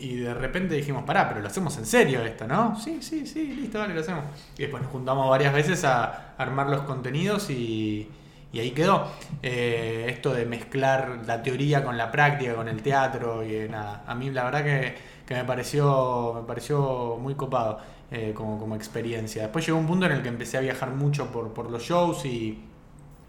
y 0.02 0.16
de 0.18 0.34
repente 0.34 0.74
dijimos, 0.76 1.04
pará, 1.04 1.30
pero 1.30 1.42
lo 1.42 1.48
hacemos 1.48 1.78
en 1.78 1.86
serio 1.86 2.24
esto, 2.24 2.48
¿no? 2.48 2.80
Sí, 2.80 3.00
sí, 3.02 3.28
sí, 3.28 3.54
listo, 3.54 3.78
vale, 3.80 3.94
lo 3.94 4.02
hacemos. 4.02 4.24
Y 4.58 4.64
después 4.64 4.82
nos 4.82 4.92
juntamos 4.92 5.30
varias 5.30 5.54
veces 5.54 5.84
a 5.86 6.34
armar 6.38 6.68
los 6.70 6.82
contenidos 6.82 7.50
y... 7.52 8.10
Y 8.52 8.60
ahí 8.60 8.72
quedó. 8.72 9.08
Eh, 9.44 10.08
esto 10.10 10.34
de 10.34 10.46
mezclar 10.46 11.22
la 11.26 11.42
teoría 11.44 11.84
con 11.84 11.98
la 11.98 12.12
práctica, 12.12 12.56
con 12.56 12.68
el 12.68 12.82
teatro 12.82 13.44
y 13.44 13.56
eh, 13.56 13.68
nada. 13.70 14.04
A 14.08 14.16
mí 14.16 14.30
la 14.32 14.44
verdad 14.44 14.64
que, 14.64 14.96
que 15.26 15.36
me 15.36 15.44
pareció 15.44 16.34
me 16.42 16.48
pareció 16.48 17.18
muy 17.20 17.36
copado 17.36 17.80
eh, 18.12 18.34
como, 18.36 18.60
como 18.60 18.76
experiencia. 18.76 19.44
Después 19.44 19.66
llegó 19.66 19.78
un 19.78 19.88
punto 19.88 20.08
en 20.08 20.14
el 20.14 20.24
que 20.24 20.30
empecé 20.30 20.58
a 20.58 20.62
viajar 20.62 20.92
mucho 20.92 21.32
por, 21.32 21.54
por 21.54 21.70
los 21.70 21.84
shows 21.84 22.26
y, 22.26 22.64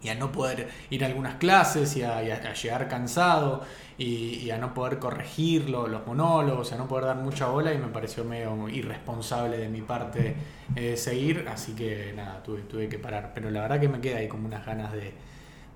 y 0.03 0.09
a 0.09 0.15
no 0.15 0.31
poder 0.31 0.69
ir 0.89 1.03
a 1.03 1.07
algunas 1.07 1.35
clases 1.35 1.95
y 1.95 2.03
a, 2.03 2.21
llegar 2.53 2.87
cansado 2.87 3.61
y, 3.97 4.49
a 4.49 4.57
no 4.57 4.73
poder 4.73 4.99
corregirlo, 4.99 5.87
los 5.87 6.05
monólogos, 6.07 6.71
a 6.73 6.77
no 6.77 6.87
poder 6.87 7.05
dar 7.05 7.17
mucha 7.17 7.47
bola 7.47 7.73
y 7.73 7.77
me 7.77 7.87
pareció 7.87 8.23
medio 8.23 8.67
irresponsable 8.69 9.57
de 9.57 9.69
mi 9.69 9.81
parte 9.81 10.35
eh, 10.75 10.97
seguir, 10.97 11.45
así 11.47 11.73
que 11.73 12.13
nada, 12.15 12.41
tuve, 12.43 12.61
tuve 12.61 12.89
que 12.89 12.97
parar. 12.97 13.31
Pero 13.35 13.51
la 13.51 13.61
verdad 13.61 13.79
que 13.79 13.89
me 13.89 14.01
queda 14.01 14.17
ahí 14.17 14.27
como 14.27 14.47
unas 14.47 14.65
ganas 14.65 14.91
de, 14.91 15.13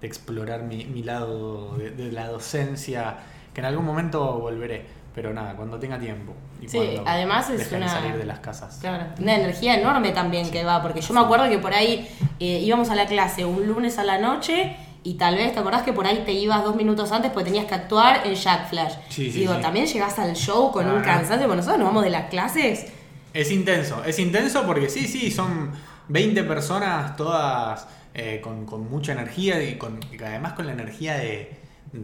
de 0.01 0.07
explorar 0.07 0.63
mi, 0.63 0.85
mi 0.85 1.03
lado 1.03 1.77
de 1.77 2.11
la 2.11 2.27
docencia, 2.27 3.17
que 3.53 3.61
en 3.61 3.65
algún 3.65 3.85
momento 3.85 4.39
volveré, 4.39 4.85
pero 5.15 5.33
nada, 5.33 5.55
cuando 5.55 5.79
tenga 5.79 5.97
tiempo. 5.97 6.33
Y 6.61 6.67
Sí, 6.67 6.77
cuando 6.77 7.03
además 7.07 7.49
es 7.49 7.71
una- 7.71 7.87
salir 7.87 8.15
de 8.17 8.25
las 8.25 8.39
casas. 8.39 8.77
Claro, 8.81 9.05
una 9.19 9.35
energía 9.35 9.79
enorme 9.79 10.11
también 10.11 10.51
que 10.51 10.63
va, 10.65 10.81
porque 10.81 10.99
yo 11.01 11.13
me 11.13 11.21
acuerdo 11.21 11.47
que 11.49 11.57
por 11.57 11.73
ahí 11.73 12.07
eh, 12.39 12.59
íbamos 12.61 12.89
a 12.89 12.95
la 12.95 13.05
clase 13.07 13.45
un 13.45 13.65
lunes 13.65 13.97
a 13.97 14.03
la 14.03 14.17
noche 14.19 14.75
y 15.03 15.13
tal 15.13 15.35
vez, 15.35 15.53
¿te 15.53 15.59
acordás 15.59 15.83
que 15.83 15.93
por 15.93 16.05
ahí 16.05 16.23
te 16.25 16.33
ibas 16.33 16.63
dos 16.65 16.75
minutos 16.75 17.11
antes 17.13 17.31
porque 17.31 17.45
tenías 17.45 17.65
que 17.65 17.75
actuar 17.75 18.27
en 18.27 18.35
Jack 18.35 18.69
Flash? 18.69 18.93
Sí, 19.09 19.31
sí, 19.31 19.39
Digo, 19.39 19.55
sí. 19.55 19.61
también 19.61 19.85
llegás 19.85 20.19
al 20.19 20.35
show 20.35 20.71
con 20.71 20.85
un 20.89 20.99
Ah. 20.99 21.03
cansancio, 21.03 21.47
porque 21.47 21.57
nosotros 21.57 21.79
nos 21.79 21.87
vamos 21.87 22.03
de 22.03 22.09
las 22.09 22.29
clases. 22.29 22.87
Es 23.33 23.51
intenso, 23.51 24.03
es 24.03 24.19
intenso 24.19 24.65
porque 24.65 24.89
sí, 24.89 25.07
sí, 25.07 25.31
son 25.31 25.71
20 26.09 26.43
personas 26.43 27.15
todas 27.15 27.87
eh, 28.13 28.39
con, 28.41 28.65
con 28.65 28.89
mucha 28.89 29.11
energía 29.11 29.61
y, 29.63 29.77
con, 29.77 29.99
y 30.11 30.21
además 30.23 30.53
con 30.53 30.65
la 30.65 30.71
energía 30.73 31.15
de, 31.15 31.51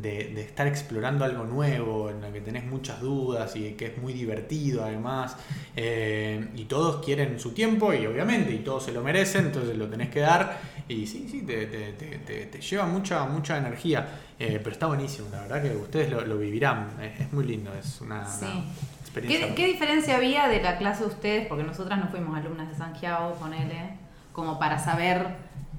de, 0.01 0.31
de 0.33 0.41
estar 0.41 0.67
explorando 0.67 1.25
algo 1.25 1.43
nuevo, 1.43 2.09
en 2.09 2.23
el 2.23 2.31
que 2.31 2.41
tenés 2.41 2.63
muchas 2.65 3.01
dudas 3.01 3.55
y 3.55 3.71
que 3.73 3.87
es 3.87 3.97
muy 3.97 4.13
divertido 4.13 4.83
además. 4.83 5.35
Eh, 5.75 6.49
y 6.55 6.65
todos 6.65 7.03
quieren 7.03 7.39
su 7.39 7.51
tiempo 7.53 7.93
y 7.93 8.05
obviamente, 8.05 8.51
y 8.53 8.59
todos 8.59 8.83
se 8.85 8.91
lo 8.91 9.01
merecen, 9.03 9.47
entonces 9.47 9.77
lo 9.77 9.87
tenés 9.89 10.09
que 10.09 10.19
dar. 10.21 10.59
Y 10.87 11.07
sí, 11.07 11.27
sí, 11.29 11.41
te, 11.43 11.65
te- 11.67 12.45
te- 12.45 12.61
lleva 12.61 12.85
mucha, 12.85 13.25
mucha 13.25 13.57
energía. 13.57 14.07
Eh, 14.39 14.59
pero 14.63 14.71
está 14.71 14.87
buenísimo, 14.87 15.27
la 15.31 15.41
verdad 15.41 15.61
que 15.63 15.75
ustedes 15.75 16.09
lo, 16.09 16.21
lo 16.25 16.37
vivirán. 16.37 16.89
Es, 17.01 17.21
es 17.21 17.33
muy 17.33 17.45
lindo, 17.45 17.71
es 17.73 18.01
una, 18.01 18.25
Sí. 18.25 18.45
una 18.45 18.63
experiencia. 19.01 19.47
¿Qué, 19.49 19.55
qué 19.55 19.67
diferencia 19.67 20.15
había 20.17 20.47
de 20.47 20.61
la 20.61 20.77
clase 20.77 21.01
de 21.03 21.09
ustedes? 21.09 21.47
Porque 21.47 21.63
nosotras 21.63 21.99
no 21.99 22.07
fuimos 22.07 22.37
alumnas 22.37 22.69
de 22.69 22.75
Santiago, 22.75 23.35
ponele, 23.39 23.97
como 24.33 24.57
para 24.57 24.79
saber 24.79 25.27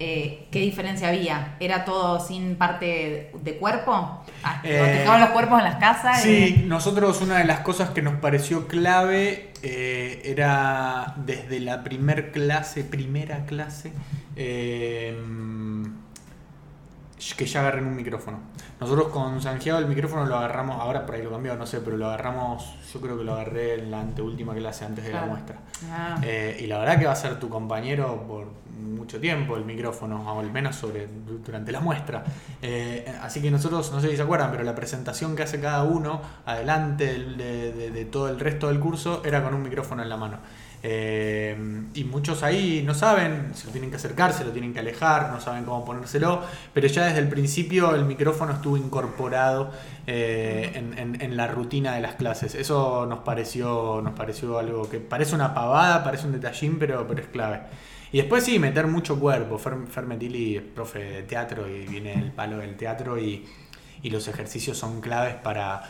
eh, 0.05 0.49
qué 0.51 0.59
diferencia 0.59 1.09
había. 1.09 1.57
¿Era 1.61 1.85
todo 1.85 2.19
sin 2.19 2.57
parte 2.57 3.31
de 3.41 3.57
cuerpo? 3.57 4.25
Ah, 4.43 4.61
Eh, 4.65 4.99
¿Dejaban 4.99 5.21
los 5.21 5.31
cuerpos 5.31 5.59
en 5.61 5.65
las 5.65 5.77
casas? 5.77 6.21
Sí, 6.23 6.65
nosotros 6.67 7.21
una 7.23 7.39
de 7.39 7.45
las 7.45 7.61
cosas 7.61 7.91
que 7.91 8.03
nos 8.03 8.15
pareció 8.15 8.67
clave 8.67 9.53
eh, 9.63 10.23
era 10.25 11.15
desde 11.19 11.61
la 11.61 11.85
primer 11.85 12.33
clase, 12.33 12.83
primera 12.83 13.47
clase, 13.47 13.93
eh, 14.35 15.17
que 17.37 17.47
ya 17.47 17.61
agarren 17.61 17.87
un 17.87 17.95
micrófono. 17.97 18.39
Nosotros 18.81 19.09
con 19.09 19.41
Santiago 19.41 19.79
el 19.79 19.87
micrófono 19.87 20.27
lo 20.27 20.37
agarramos, 20.37 20.81
ahora 20.81 21.07
por 21.07 21.15
ahí 21.15 21.23
lo 21.23 21.31
cambió, 21.31 21.55
no 21.57 21.67
sé, 21.67 21.81
pero 21.81 21.97
lo 21.97 22.07
agarramos, 22.07 22.75
yo 22.93 23.01
creo 23.01 23.17
que 23.17 23.25
lo 23.25 23.35
agarré 23.35 23.75
en 23.75 23.91
la 23.91 24.01
anteúltima 24.01 24.55
clase 24.55 24.85
antes 24.85 25.05
de 25.05 25.11
Claro. 25.11 25.27
la 25.27 25.33
muestra. 25.33 25.57
Ah. 25.91 26.19
Eh, 26.23 26.59
y 26.63 26.67
la 26.67 26.79
verdad 26.79 26.99
que 26.99 27.07
va 27.07 27.13
a 27.13 27.17
ser 27.17 27.39
tu 27.39 27.49
compañero 27.49 28.25
por 28.27 28.47
mucho 28.83 29.21
tiempo 29.21 29.57
el 29.57 29.65
micrófono, 29.65 30.33
o 30.35 30.41
al 30.41 30.51
menos 30.51 30.75
sobre, 30.77 31.07
durante 31.45 31.71
la 31.71 31.81
muestra. 31.81 32.25
Eh, 32.61 33.13
así 33.23 33.41
que 33.41 33.51
nosotros, 33.51 33.93
no 33.93 34.01
sé 34.01 34.09
si 34.11 34.17
se 34.17 34.23
acuerdan, 34.23 34.51
pero 34.51 34.65
la 34.65 34.75
presentación 34.75 35.37
que 35.37 35.45
hace 35.45 35.61
cada 35.61 35.85
uno 35.85 36.21
adelante 36.47 37.07
del- 37.07 37.37
de, 37.37 37.73
de- 37.73 37.91
de 37.91 38.05
todo 38.07 38.29
el 38.29 38.41
resto 38.41 38.69
del 38.69 38.81
curso 38.81 39.23
era 39.25 39.43
con 39.45 39.55
un 39.55 39.63
micrófono 39.63 40.03
en 40.03 40.09
la 40.09 40.17
mano. 40.17 40.39
Eh, 40.85 41.57
y 41.95 42.05
muchos 42.05 42.43
ahí 42.43 42.83
no 42.85 42.93
saben, 42.93 43.53
se 43.55 43.67
lo 43.67 43.73
tienen 43.73 43.91
que 43.91 43.97
acercar, 43.97 44.33
se 44.33 44.45
lo 44.45 44.51
tienen 44.51 44.75
que 44.75 44.81
alejar, 44.81 45.31
no 45.31 45.41
saben 45.41 45.65
cómo 45.65 45.85
ponérselo, 45.85 46.43
pero 46.75 46.89
ya 46.89 47.05
desde 47.05 47.21
el 47.21 47.29
principio 47.29 47.95
el 47.95 48.05
micrófono 48.05 48.53
estuvo 48.53 48.77
incorporado 48.77 49.71
eh, 50.09 50.73
en, 50.75 51.37
la 51.37 51.47
rutina 51.47 51.95
de 51.95 52.01
las 52.01 52.17
clases. 52.17 52.57
Eso 52.57 53.07
nos 53.07 53.21
pareció, 53.21 54.01
nos 54.03 54.15
pareció 54.15 54.59
algo 54.59 54.91
que 54.91 54.99
parece 54.99 55.35
una 55.37 55.55
pavada, 55.55 56.03
parece 56.03 56.27
un 56.27 56.33
detallín, 56.33 56.79
pero, 56.79 57.07
pero 57.07 57.21
es 57.21 57.29
clave. 57.29 57.61
Y 58.11 58.19
después 58.19 58.45
sí, 58.45 58.59
meter 58.59 58.89
mucho 58.89 59.19
cuerpo. 59.19 59.59
Fer, 59.59 59.75
Fer 59.89 60.05
es 60.21 60.63
profe 60.63 60.99
de 60.99 61.23
teatro 61.23 61.69
y 61.69 61.87
viene 61.87 62.13
el 62.13 62.33
palo 62.33 62.59
del 62.59 62.77
teatro 62.77 63.19
y, 63.19 63.47
y 64.03 64.11
los 64.11 64.27
ejercicios 64.29 64.77
son 64.77 65.01
claves 65.01 65.37
para, 65.37 65.83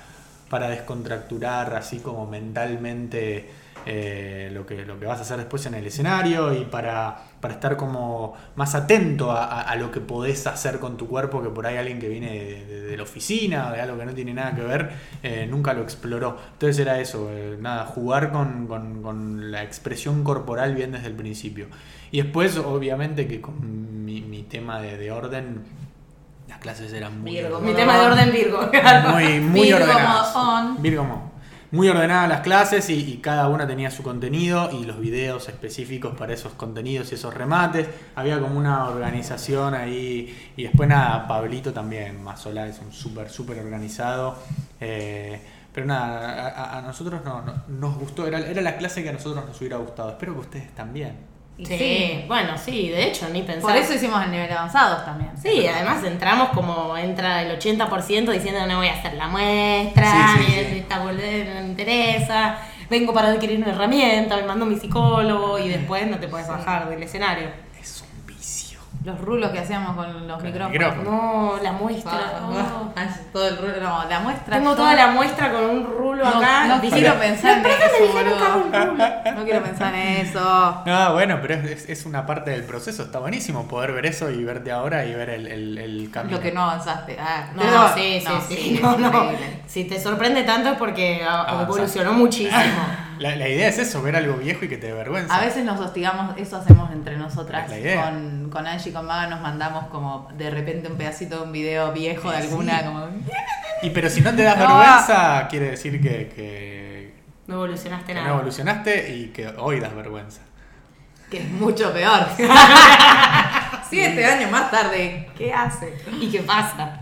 para 0.48 0.68
descontracturar 0.68 1.74
así 1.74 1.98
como 1.98 2.26
mentalmente 2.26 3.61
eh, 3.86 4.50
lo, 4.52 4.64
que, 4.66 4.84
lo 4.84 4.98
que 4.98 5.06
vas 5.06 5.18
a 5.18 5.22
hacer 5.22 5.36
después 5.38 5.64
en 5.66 5.74
el 5.74 5.86
escenario 5.86 6.52
y 6.54 6.64
para, 6.64 7.16
para 7.40 7.54
estar 7.54 7.76
como 7.76 8.34
más 8.56 8.74
atento 8.74 9.32
a, 9.32 9.44
a- 9.44 9.62
a 9.62 9.76
lo 9.76 9.90
que 9.90 10.00
podés 10.00 10.46
hacer 10.46 10.78
con 10.78 10.96
tu 10.96 11.08
cuerpo 11.08 11.42
que 11.42 11.48
por 11.48 11.66
ahí 11.66 11.76
alguien 11.76 11.98
que 11.98 12.08
viene 12.08 12.30
de, 12.32 12.64
de- 12.66 12.80
de 12.82 12.96
la 12.96 13.02
oficina, 13.02 13.70
de 13.72 13.80
algo 13.80 13.98
que 13.98 14.04
no 14.06 14.12
tiene 14.14 14.34
nada 14.34 14.54
que 14.54 14.62
ver, 14.62 14.90
eh, 15.22 15.46
nunca 15.50 15.72
lo 15.74 15.82
exploró. 15.82 16.36
Entonces 16.52 16.78
era 16.78 17.00
eso, 17.00 17.28
eh, 17.32 17.56
nada, 17.60 17.84
jugar 17.86 18.32
con, 18.32 18.66
con- 18.66 19.02
con 19.02 19.50
la 19.50 19.62
expresión 19.62 20.22
corporal 20.24 20.74
bien 20.74 20.92
desde 20.92 21.06
el 21.08 21.14
principio. 21.14 21.66
Y 22.10 22.20
después, 22.22 22.56
obviamente, 22.58 23.26
que 23.26 23.40
con 23.40 24.04
mi, 24.04 24.20
mi 24.20 24.42
tema 24.42 24.80
de, 24.80 24.98
de 24.98 25.10
orden, 25.10 25.62
las 26.48 26.58
clases 26.58 26.92
eran 26.92 27.20
muy, 27.22 27.30
Virgo, 27.32 27.60
Mi 27.60 27.72
tema 27.72 27.98
de 27.98 28.06
orden 28.06 28.30
Virgo. 28.32 28.70
muy, 29.12 29.40
muy 29.40 29.60
Virgo 29.62 29.76
ordenadas. 29.82 30.36
on. 30.36 30.82
Virgo 30.82 31.04
mo- 31.04 31.31
Muy 31.72 31.88
ordenadas 31.88 32.28
las 32.28 32.40
clases 32.42 32.90
y, 32.90 33.16
cada 33.22 33.48
una 33.48 33.66
tenía 33.66 33.90
su 33.90 34.02
contenido 34.02 34.70
y 34.72 34.84
los 34.84 35.00
videos 35.00 35.48
específicos 35.48 36.14
para 36.14 36.34
esos 36.34 36.52
contenidos 36.52 37.10
y 37.10 37.14
esos 37.14 37.32
remates. 37.32 37.88
Había 38.14 38.38
como 38.40 38.58
una 38.58 38.88
organización 38.88 39.74
ahí. 39.74 40.52
Y 40.56 40.64
después 40.64 40.86
nada, 40.88 41.26
Pablito 41.26 41.72
también, 41.72 42.22
Mazola 42.22 42.66
es 42.68 42.78
un 42.78 42.92
súper, 42.92 43.30
súper 43.30 43.58
organizado. 43.60 44.36
Eh, 44.80 45.40
pero 45.72 45.86
nada, 45.86 46.78
a 46.78 46.82
nosotros 46.82 47.22
no, 47.24 47.40
no- 47.40 47.62
nos 47.68 47.96
gustó, 47.96 48.26
era, 48.26 48.38
era 48.40 48.60
la 48.60 48.76
clase 48.76 49.02
que 49.02 49.08
a 49.08 49.12
nosotros 49.12 49.42
nos 49.46 49.58
hubiera 49.58 49.78
gustado. 49.78 50.10
Espero 50.10 50.34
que 50.34 50.40
ustedes 50.40 50.74
también. 50.74 51.31
Sí, 51.66 52.24
bueno, 52.26 52.56
sí, 52.58 52.88
de 52.88 53.04
hecho, 53.04 53.28
ni 53.30 53.42
pensar. 53.42 53.70
Por 53.70 53.76
eso 53.80 53.94
hicimos 53.94 54.22
el 54.24 54.30
nivel 54.30 54.50
avanzados 54.52 55.04
también. 55.04 55.30
Sí, 55.40 55.66
además 55.66 56.02
entramos 56.04 56.48
como 56.50 56.96
entra 56.96 57.42
el 57.42 57.58
80% 57.58 58.30
diciendo 58.30 58.66
no 58.66 58.78
voy 58.78 58.88
a 58.88 58.94
hacer 58.94 59.14
la 59.14 59.28
muestra, 59.28 60.36
Sí, 60.38 60.44
sí. 60.44 60.78
esta 60.78 60.98
boludez 61.00 61.48
no 61.54 61.60
me 61.60 61.66
interesa, 61.68 62.58
vengo 62.90 63.12
para 63.12 63.28
adquirir 63.28 63.58
una 63.58 63.70
herramienta, 63.70 64.36
me 64.36 64.42
mando 64.44 64.66
mi 64.66 64.76
psicólogo 64.76 65.58
y 65.58 65.68
después 65.68 66.06
no 66.08 66.18
te 66.18 66.28
puedes 66.28 66.48
bajar 66.48 66.88
del 66.88 67.02
escenario. 67.02 67.48
Los 69.04 69.20
rulos 69.20 69.50
que 69.50 69.58
hacíamos 69.58 69.96
con 69.96 70.28
los 70.28 70.42
micrófonos. 70.42 70.70
micrófono. 70.70 71.10
No, 71.10 71.62
la 71.62 71.72
muestra. 71.72 72.12
No. 72.40 72.92
ah, 72.94 73.06
Todo 73.32 73.48
el 73.48 73.56
rulo, 73.58 73.72
no, 73.82 74.04
la 74.08 74.20
muestra. 74.20 74.56
Tengo 74.58 74.76
toda 74.76 74.94
la 74.94 75.08
muestra 75.08 75.50
con 75.52 75.64
un 75.64 75.84
rulo 75.84 76.24
No, 76.24 76.38
acá. 76.38 76.66
no 76.66 76.80
quiero 76.80 77.14
pensar 77.18 77.58
en 77.58 77.62
"Los 77.64 77.72
profes 77.72 77.90
me 77.90 78.06
eso, 78.06 78.06
dijeron 78.12 78.38
que 78.38 78.44
haga 78.44 78.56
un 78.56 78.70
boludo". 78.70 78.86
rulo. 78.86 79.04
No 79.36 79.44
quiero 79.44 79.62
pensar 79.64 79.94
en 79.94 80.26
eso. 80.26 80.82
No, 80.86 81.12
bueno, 81.14 81.38
pero 81.42 81.54
es, 81.54 81.88
es- 81.88 82.06
una 82.06 82.26
parte 82.26 82.50
del 82.52 82.62
proceso. 82.64 83.02
Está 83.02 83.18
buenísimo 83.18 83.66
poder 83.66 83.92
ver 83.92 84.06
eso 84.06 84.30
y 84.30 84.44
verte 84.44 84.70
ahora 84.70 85.04
y 85.04 85.14
ver 85.14 85.30
el, 85.30 85.46
el, 85.48 85.78
el 85.78 86.10
cambio. 86.12 86.36
Lo 86.36 86.42
que 86.42 86.52
no 86.52 86.62
avanzaste. 86.62 87.16
Ah, 87.20 87.46
No, 87.54 87.62
pero- 87.62 87.94
sí, 87.94 88.22
sí, 88.24 88.54
sí. 88.56 88.74
es 88.76 88.82
No, 88.82 88.96
no. 88.98 89.06
increíble. 89.08 89.62
Si 89.66 89.84
te 89.84 90.00
sorprende 90.00 90.42
tanto 90.44 90.68
es 90.70 90.76
porque 90.78 91.22
ah, 91.26 91.40
Avanzaste. 91.42 91.62
evolucionó 91.64 92.12
muchísimo. 92.12 92.60
La, 93.22 93.36
la 93.36 93.48
idea 93.48 93.68
es 93.68 93.78
eso, 93.78 94.02
ver 94.02 94.16
algo 94.16 94.34
viejo 94.36 94.64
y 94.64 94.68
que 94.68 94.76
te 94.76 94.88
dé 94.88 94.92
vergüenza. 94.92 95.34
A 95.34 95.40
veces 95.40 95.64
nos 95.64 95.78
hostigamos, 95.80 96.36
eso 96.38 96.56
hacemos 96.56 96.90
entre 96.90 97.16
nosotras. 97.16 97.64
Es 97.64 97.70
la 97.70 97.78
idea. 97.78 98.04
Con, 98.04 98.50
con 98.50 98.66
Angie 98.66 98.90
y 98.90 98.92
con 98.92 99.06
Maga 99.06 99.28
nos 99.28 99.40
mandamos 99.40 99.86
como 99.86 100.28
de 100.36 100.50
repente 100.50 100.88
un 100.88 100.96
pedacito 100.98 101.36
de 101.36 101.42
un 101.44 101.52
video 101.52 101.92
viejo 101.92 102.30
de 102.30 102.38
alguna, 102.38 102.78
Sí. 102.80 102.84
como. 102.86 103.06
Y 103.82 103.90
pero 103.90 104.10
si 104.10 104.20
no 104.22 104.34
te 104.34 104.42
das 104.42 104.56
No. 104.58 104.66
vergüenza, 104.66 105.46
quiere 105.48 105.70
decir 105.70 106.00
que, 106.02 106.28
que- 106.34 107.14
No 107.46 107.54
evolucionaste 107.54 108.06
que 108.06 108.14
nada. 108.14 108.26
no 108.28 108.34
evolucionaste 108.34 109.14
y 109.16 109.26
que 109.28 109.46
hoy 109.58 109.78
das 109.80 109.94
vergüenza. 109.94 110.40
que 111.30 111.38
es 111.38 111.48
mucho 111.50 111.92
peor. 111.92 112.26
Siete 113.88 114.24
años 114.24 114.50
más 114.50 114.70
tarde, 114.70 115.28
¿qué 115.36 115.52
hace? 115.52 115.94
¿Y 116.20 116.30
qué 116.30 116.40
pasa? 116.40 117.01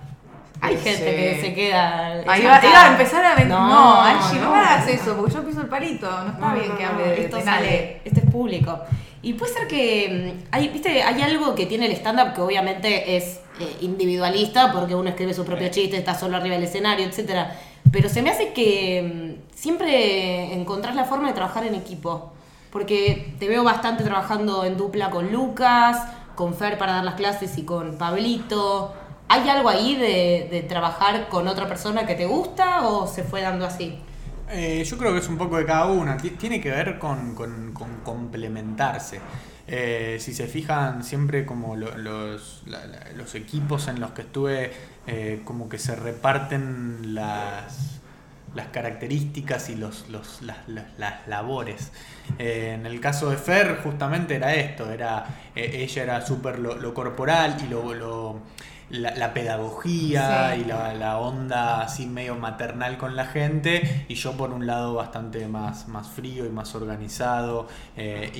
Hay 0.62 0.76
Sí. 0.76 0.82
gente 0.90 1.16
que 1.16 1.40
se 1.40 1.54
queda. 1.54 2.22
Ahí 2.26 2.42
iba, 2.42 2.56
a 2.56 2.88
empezar 2.92 3.24
a 3.24 3.30
vender. 3.34 3.48
No, 3.58 3.68
No, 3.68 4.00
Angie, 4.00 4.38
no, 4.38 4.44
no. 4.44 4.50
me 4.52 4.58
hagas 4.58 4.86
eso, 4.88 5.16
porque 5.16 5.32
yo 5.32 5.44
piso 5.44 5.60
el 5.62 5.68
palito. 5.68 6.06
No 6.10 6.28
está 6.32 6.48
No, 6.48 6.54
bien 6.54 6.68
no, 6.68 6.76
que 6.76 6.84
no, 6.84 6.90
hable 6.90 7.04
de 7.04 7.24
esto 7.24 7.40
sale, 7.40 8.00
esto 8.04 8.20
es 8.24 8.30
público. 8.30 8.78
Y 9.22 9.34
puede 9.34 9.52
ser 9.52 9.66
que 9.68 10.34
mm, 10.36 10.48
hay, 10.52 10.68
viste, 10.68 11.02
hay 11.02 11.22
algo 11.22 11.54
que 11.54 11.66
tiene 11.66 11.86
el 11.86 11.92
stand-up 11.92 12.34
que 12.34 12.40
obviamente 12.42 13.16
es 13.16 13.40
eh, 13.60 13.76
individualista, 13.80 14.72
porque 14.72 14.94
uno 14.94 15.08
escribe 15.10 15.34
su 15.34 15.44
propio 15.44 15.68
chiste, 15.68 15.96
está 15.96 16.14
solo 16.14 16.36
arriba 16.36 16.54
del 16.56 16.64
escenario, 16.64 17.06
etcétera. 17.06 17.56
Pero 17.92 18.08
se 18.08 18.22
me 18.22 18.30
hace 18.30 18.52
que 18.52 19.36
mm, 19.52 19.54
siempre 19.56 20.52
encontrás 20.54 20.94
la 20.94 21.04
forma 21.04 21.28
de 21.28 21.34
trabajar 21.34 21.64
en 21.64 21.74
equipo. 21.74 22.32
Porque 22.70 23.34
te 23.38 23.48
veo 23.48 23.64
bastante 23.64 24.04
trabajando 24.04 24.64
en 24.64 24.76
dupla 24.76 25.10
con 25.10 25.32
Lucas, 25.32 25.98
con 26.36 26.54
Fer 26.54 26.78
para 26.78 26.92
dar 26.94 27.04
las 27.04 27.14
clases 27.14 27.58
y 27.58 27.64
con 27.64 27.96
Pablito. 27.98 28.94
¿Hay 29.32 29.48
algo 29.48 29.68
ahí 29.68 29.94
de, 29.94 30.66
trabajar 30.68 31.28
con 31.28 31.46
otra 31.46 31.68
persona 31.68 32.04
que 32.04 32.16
te 32.16 32.26
gusta 32.26 32.88
o 32.88 33.06
se 33.06 33.22
fue 33.22 33.40
dando 33.42 33.64
así? 33.64 33.96
Eh, 34.50 34.82
yo 34.84 34.98
creo 34.98 35.12
que 35.12 35.20
es 35.20 35.28
un 35.28 35.38
poco 35.38 35.56
de 35.56 35.64
cada 35.64 35.86
una. 35.86 36.16
Ti- 36.16 36.30
Tiene 36.30 36.60
que 36.60 36.68
ver 36.70 36.98
con, 36.98 37.36
complementarse. 38.02 39.20
Eh, 39.68 40.16
si 40.18 40.34
se 40.34 40.48
fijan, 40.48 41.04
siempre 41.04 41.46
como 41.46 41.76
lo- 41.76 41.96
los, 41.96 42.64
equipos 43.36 43.86
en 43.86 44.00
los 44.00 44.10
que 44.10 44.22
estuve, 44.22 44.72
eh, 45.06 45.42
como 45.44 45.68
que 45.68 45.78
se 45.78 45.94
reparten 45.94 47.14
las, 47.14 48.00
las 48.56 48.66
características 48.72 49.70
y 49.70 49.76
los, 49.76 50.06
las, 50.10 50.56
labores. 51.28 51.92
En 52.38 52.84
el 52.84 52.98
caso 53.00 53.30
de 53.30 53.36
Fer, 53.36 53.78
justamente 53.84 54.34
era 54.34 54.54
esto: 54.56 54.90
era 54.90 55.24
ella 55.54 56.02
era 56.02 56.26
súper 56.26 56.58
lo, 56.58 56.92
corporal 56.94 57.56
y 57.64 57.68
lo- 57.68 58.40
la, 58.90 59.14
la 59.16 59.32
pedagogía 59.34 60.52
Sí. 60.54 60.60
y 60.62 60.64
la, 60.64 60.94
la 60.94 61.18
onda 61.18 61.82
así 61.82 62.06
medio 62.06 62.34
maternal 62.36 62.98
con 62.98 63.16
la 63.16 63.26
gente 63.26 64.04
y 64.08 64.14
yo 64.14 64.32
por 64.36 64.50
un 64.50 64.66
lado 64.66 64.94
bastante 64.94 65.46
más, 65.48 65.88
más 65.88 66.08
frío 66.08 66.44
y 66.46 66.50
más 66.50 66.74
organizado 66.74 67.68
eh, 67.96 68.30
y, 68.34 68.38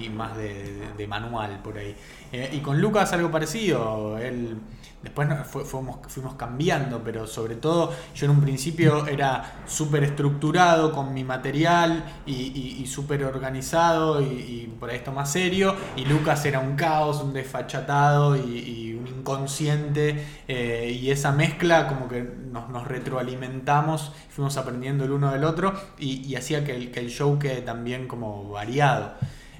y- 0.00 0.04
y 0.06 0.08
más 0.10 0.36
de, 0.36 0.52
de- 0.72 0.92
de 0.96 1.06
manual 1.06 1.60
por 1.62 1.78
ahí. 1.78 1.94
Eh, 2.32 2.50
y 2.52 2.58
con 2.60 2.80
Lucas 2.80 3.12
algo 3.12 3.30
parecido, 3.30 4.18
él 4.18 4.56
después 5.02 5.28
fuimos, 5.64 6.34
cambiando, 6.36 7.02
pero 7.02 7.26
sobre 7.26 7.56
todo 7.56 7.92
yo 8.14 8.26
en 8.26 8.32
un 8.32 8.40
principio 8.40 9.06
era 9.06 9.62
súper 9.66 10.04
estructurado 10.04 10.92
con 10.92 11.12
mi 11.12 11.24
material 11.24 12.04
y, 12.26 12.32
y- 12.34 12.82
y 12.82 12.86
súper 12.86 13.24
organizado 13.24 14.20
y, 14.20 14.24
y 14.24 14.76
por 14.78 14.90
esto 14.90 15.12
más 15.12 15.30
serio 15.32 15.74
y 15.96 16.04
Lucas 16.04 16.44
era 16.44 16.60
un 16.60 16.76
caos, 16.76 17.22
un 17.22 17.32
desfachatado 17.32 18.36
y, 18.36 18.98
mi 19.02 19.10
inconsciente 19.10 20.24
eh, 20.48 20.96
y 21.00 21.10
esa 21.10 21.32
mezcla 21.32 21.88
como 21.88 22.08
que 22.08 22.22
nos, 22.22 22.86
retroalimentamos, 22.86 24.12
fuimos 24.30 24.56
aprendiendo 24.56 25.04
el 25.04 25.10
uno 25.12 25.32
del 25.32 25.44
otro 25.44 25.72
y, 25.98 26.34
hacía 26.36 26.64
que 26.64 26.74
el, 26.74 26.90
que 26.90 27.08
show 27.08 27.38
quede 27.38 27.62
también 27.62 28.06
como 28.08 28.48
variado. 28.50 29.14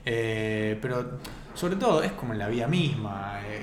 Eh, 0.04 0.78
pero 0.82 1.18
sobre 1.54 1.76
todo 1.76 2.02
es 2.02 2.12
como 2.12 2.32
en 2.32 2.38
la 2.38 2.48
vida 2.48 2.66
misma, 2.66 3.40
eh, 3.46 3.62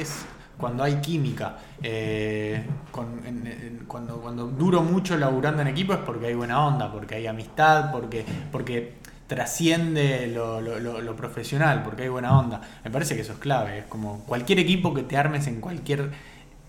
es 0.00 0.24
cuando 0.58 0.82
hay 0.84 0.96
química. 0.96 1.56
eh, 1.82 2.64
con- 2.90 3.20
en- 3.24 3.46
en- 3.46 3.84
cuando, 3.86 4.16
cuando 4.20 4.46
duro 4.48 4.82
mucho 4.82 5.16
laburando 5.16 5.62
en 5.62 5.68
equipo 5.68 5.92
es 5.92 6.00
porque 6.00 6.26
hay 6.26 6.34
buena 6.34 6.66
onda, 6.66 6.90
porque 6.92 7.14
hay 7.14 7.26
amistad, 7.28 7.92
porque, 7.92 8.24
porque 8.50 8.94
trasciende 9.28 10.26
lo, 10.26 10.60
lo- 10.60 10.80
lo- 10.80 11.00
lo 11.00 11.16
profesional, 11.16 11.82
porque 11.84 12.02
hay 12.02 12.08
buena 12.08 12.36
onda. 12.36 12.60
Me 12.84 12.90
parece 12.90 13.14
que 13.14 13.20
eso 13.22 13.34
es 13.34 13.38
clave. 13.38 13.78
Es 13.78 13.84
como 13.84 14.24
cualquier 14.24 14.58
equipo 14.58 14.92
que 14.92 15.02
te 15.04 15.16
armes 15.16 15.46
en 15.46 15.60
cualquier 15.60 16.10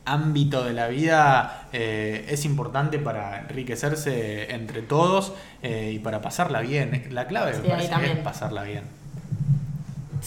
ámbito 0.06 0.63
de 0.63 0.73
la 0.73 0.88
vida 0.88 1.67
eh, 1.73 2.25
es 2.30 2.45
importante 2.45 2.99
para 2.99 3.39
enriquecerse 3.41 4.54
entre 4.54 4.82
todos 4.82 5.34
eh, 5.63 5.91
y 5.95 5.99
para 5.99 6.21
pasarla 6.21 6.62
bien. 6.62 7.08
La 7.12 7.28
clave 7.28 7.54
Sí, 7.54 7.62
me 7.63 7.69
parece 7.69 7.89
es 8.12 8.17
pasarla 8.23 8.63
bien. 8.63 8.84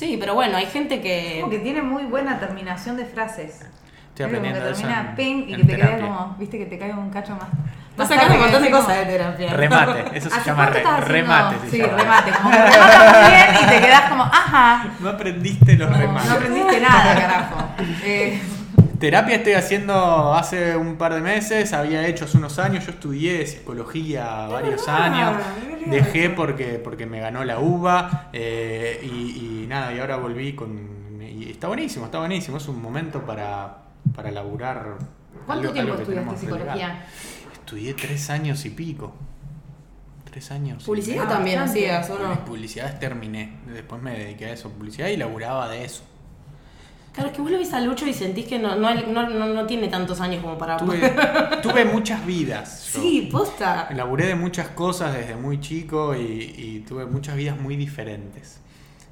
Sí, 0.02 0.16
pero 0.18 0.34
bueno, 0.34 0.56
hay 0.56 0.66
gente 0.66 1.00
que. 1.00 1.38
Como 1.42 1.50
que 1.52 1.60
tiene 1.60 1.80
muy 1.80 2.02
buena 2.02 2.40
terminación 2.40 2.96
de 2.96 3.04
frases. 3.04 3.60
Estoy 3.60 3.68
Viste, 3.68 4.24
como 4.24 4.26
aprendiendo 4.26 4.60
que 4.60 4.70
eso 4.72 4.80
termina 4.80 5.00
en- 5.10 5.14
ping 5.14 5.44
y 5.48 5.54
que 5.56 5.62
te 5.64 5.76
terapia. 5.76 6.00
como, 6.00 6.36
viste 6.40 6.58
que 6.58 6.66
te 6.66 6.76
cae 6.78 6.92
un 6.92 7.10
cacho 7.10 7.32
más. 7.34 7.48
Vas 7.96 8.08
sacando 8.08 8.34
un 8.34 8.40
montón 8.40 8.62
de 8.64 8.70
cosas 8.72 8.96
de 8.96 9.04
terapia. 9.04 9.52
Remate, 9.52 10.18
eso 10.18 10.28
se 10.28 10.36
¿Hace 10.36 10.50
llama 10.50 10.66
re- 10.66 10.82
remate. 11.02 11.56
se 11.60 11.70
Sí, 11.70 11.78
llama. 11.82 11.98
remate. 11.98 12.30
Como 12.32 12.50
que 12.50 12.56
rematas 12.58 13.30
bien 13.30 13.46
y 13.62 13.66
te 13.68 13.80
quedas 13.80 14.00
como, 14.10 14.24
ajá. 14.24 14.84
No 14.98 15.08
aprendiste 15.10 15.76
los 15.76 15.88
No, 15.90 15.96
remates. 15.98 16.28
no 16.30 16.34
aprendiste 16.36 16.80
nada, 16.80 17.14
carajo. 17.14 17.56
Eh, 18.04 18.42
Terapia 19.02 19.34
estoy 19.34 19.54
haciendo 19.54 20.32
hace 20.32 20.76
un 20.76 20.94
par 20.96 21.12
de 21.12 21.20
meses, 21.20 21.72
había 21.72 22.06
hecho 22.06 22.24
hace 22.24 22.38
unos 22.38 22.60
años, 22.60 22.86
yo 22.86 22.92
estudié 22.92 23.44
psicología 23.48 24.46
varios 24.46 24.86
Ah, 24.86 25.06
años, 25.06 25.42
dejé 25.86 26.30
porque, 26.30 26.80
porque 26.82 27.04
me 27.04 27.18
ganó 27.18 27.42
la 27.42 27.58
uva 27.58 28.30
eh, 28.32 29.00
y, 29.02 29.62
y 29.64 29.66
nada, 29.66 29.92
y 29.92 29.98
ahora 29.98 30.18
volví 30.18 30.52
con... 30.54 31.20
Y 31.20 31.50
está 31.50 31.66
buenísimo, 31.66 32.04
está 32.04 32.20
buenísimo, 32.20 32.58
es 32.58 32.68
un 32.68 32.80
momento 32.80 33.26
para, 33.26 33.78
para 34.14 34.30
laburar. 34.30 34.98
¿Cuánto 35.46 35.62
algo- 35.70 35.72
tiempo 35.72 35.92
algo 35.94 36.02
estudiaste 36.04 36.36
psicología? 36.38 37.04
Estudié 37.54 37.94
tres 37.94 38.30
años 38.30 38.64
y 38.64 38.70
pico. 38.70 39.12
Tres 40.30 40.52
años. 40.52 40.84
y 40.84 40.86
Publicidad 40.86 41.24
Ah, 41.26 41.28
también 41.28 41.58
bastante. 41.58 41.90
hacías, 41.90 42.10
¿o 42.10 42.18
no? 42.22 42.44
Publicidades 42.44 43.00
terminé, 43.00 43.56
después 43.66 44.00
me 44.00 44.16
dediqué 44.16 44.46
a 44.46 44.52
eso, 44.52 44.70
publicidad 44.70 45.08
y 45.08 45.16
laburaba 45.16 45.68
de 45.68 45.86
eso. 45.86 46.04
Claro, 47.12 47.28
es 47.28 47.36
que 47.36 47.42
vos 47.42 47.50
lo 47.50 47.58
ves 47.58 47.72
a 47.74 47.80
Lucho 47.80 48.06
y 48.06 48.14
sentís 48.14 48.46
que 48.46 48.58
no, 48.58 48.74
no, 48.76 48.94
no, 48.94 49.28
no, 49.28 49.66
tiene 49.66 49.88
tantos 49.88 50.20
años 50.20 50.42
como 50.42 50.56
para. 50.56 50.78
Tuve, 50.78 50.98
tuve 51.62 51.84
muchas 51.84 52.24
vidas. 52.24 52.90
yo. 52.92 53.00
Sí, 53.00 53.28
posta. 53.30 53.88
Laburé 53.94 54.26
de 54.26 54.34
muchas 54.34 54.68
cosas 54.68 55.12
desde 55.12 55.36
muy 55.36 55.60
chico 55.60 56.14
y, 56.14 56.20
y 56.56 56.84
tuve 56.88 57.04
muchas 57.04 57.36
vidas 57.36 57.60
muy 57.60 57.76
diferentes. 57.76 58.60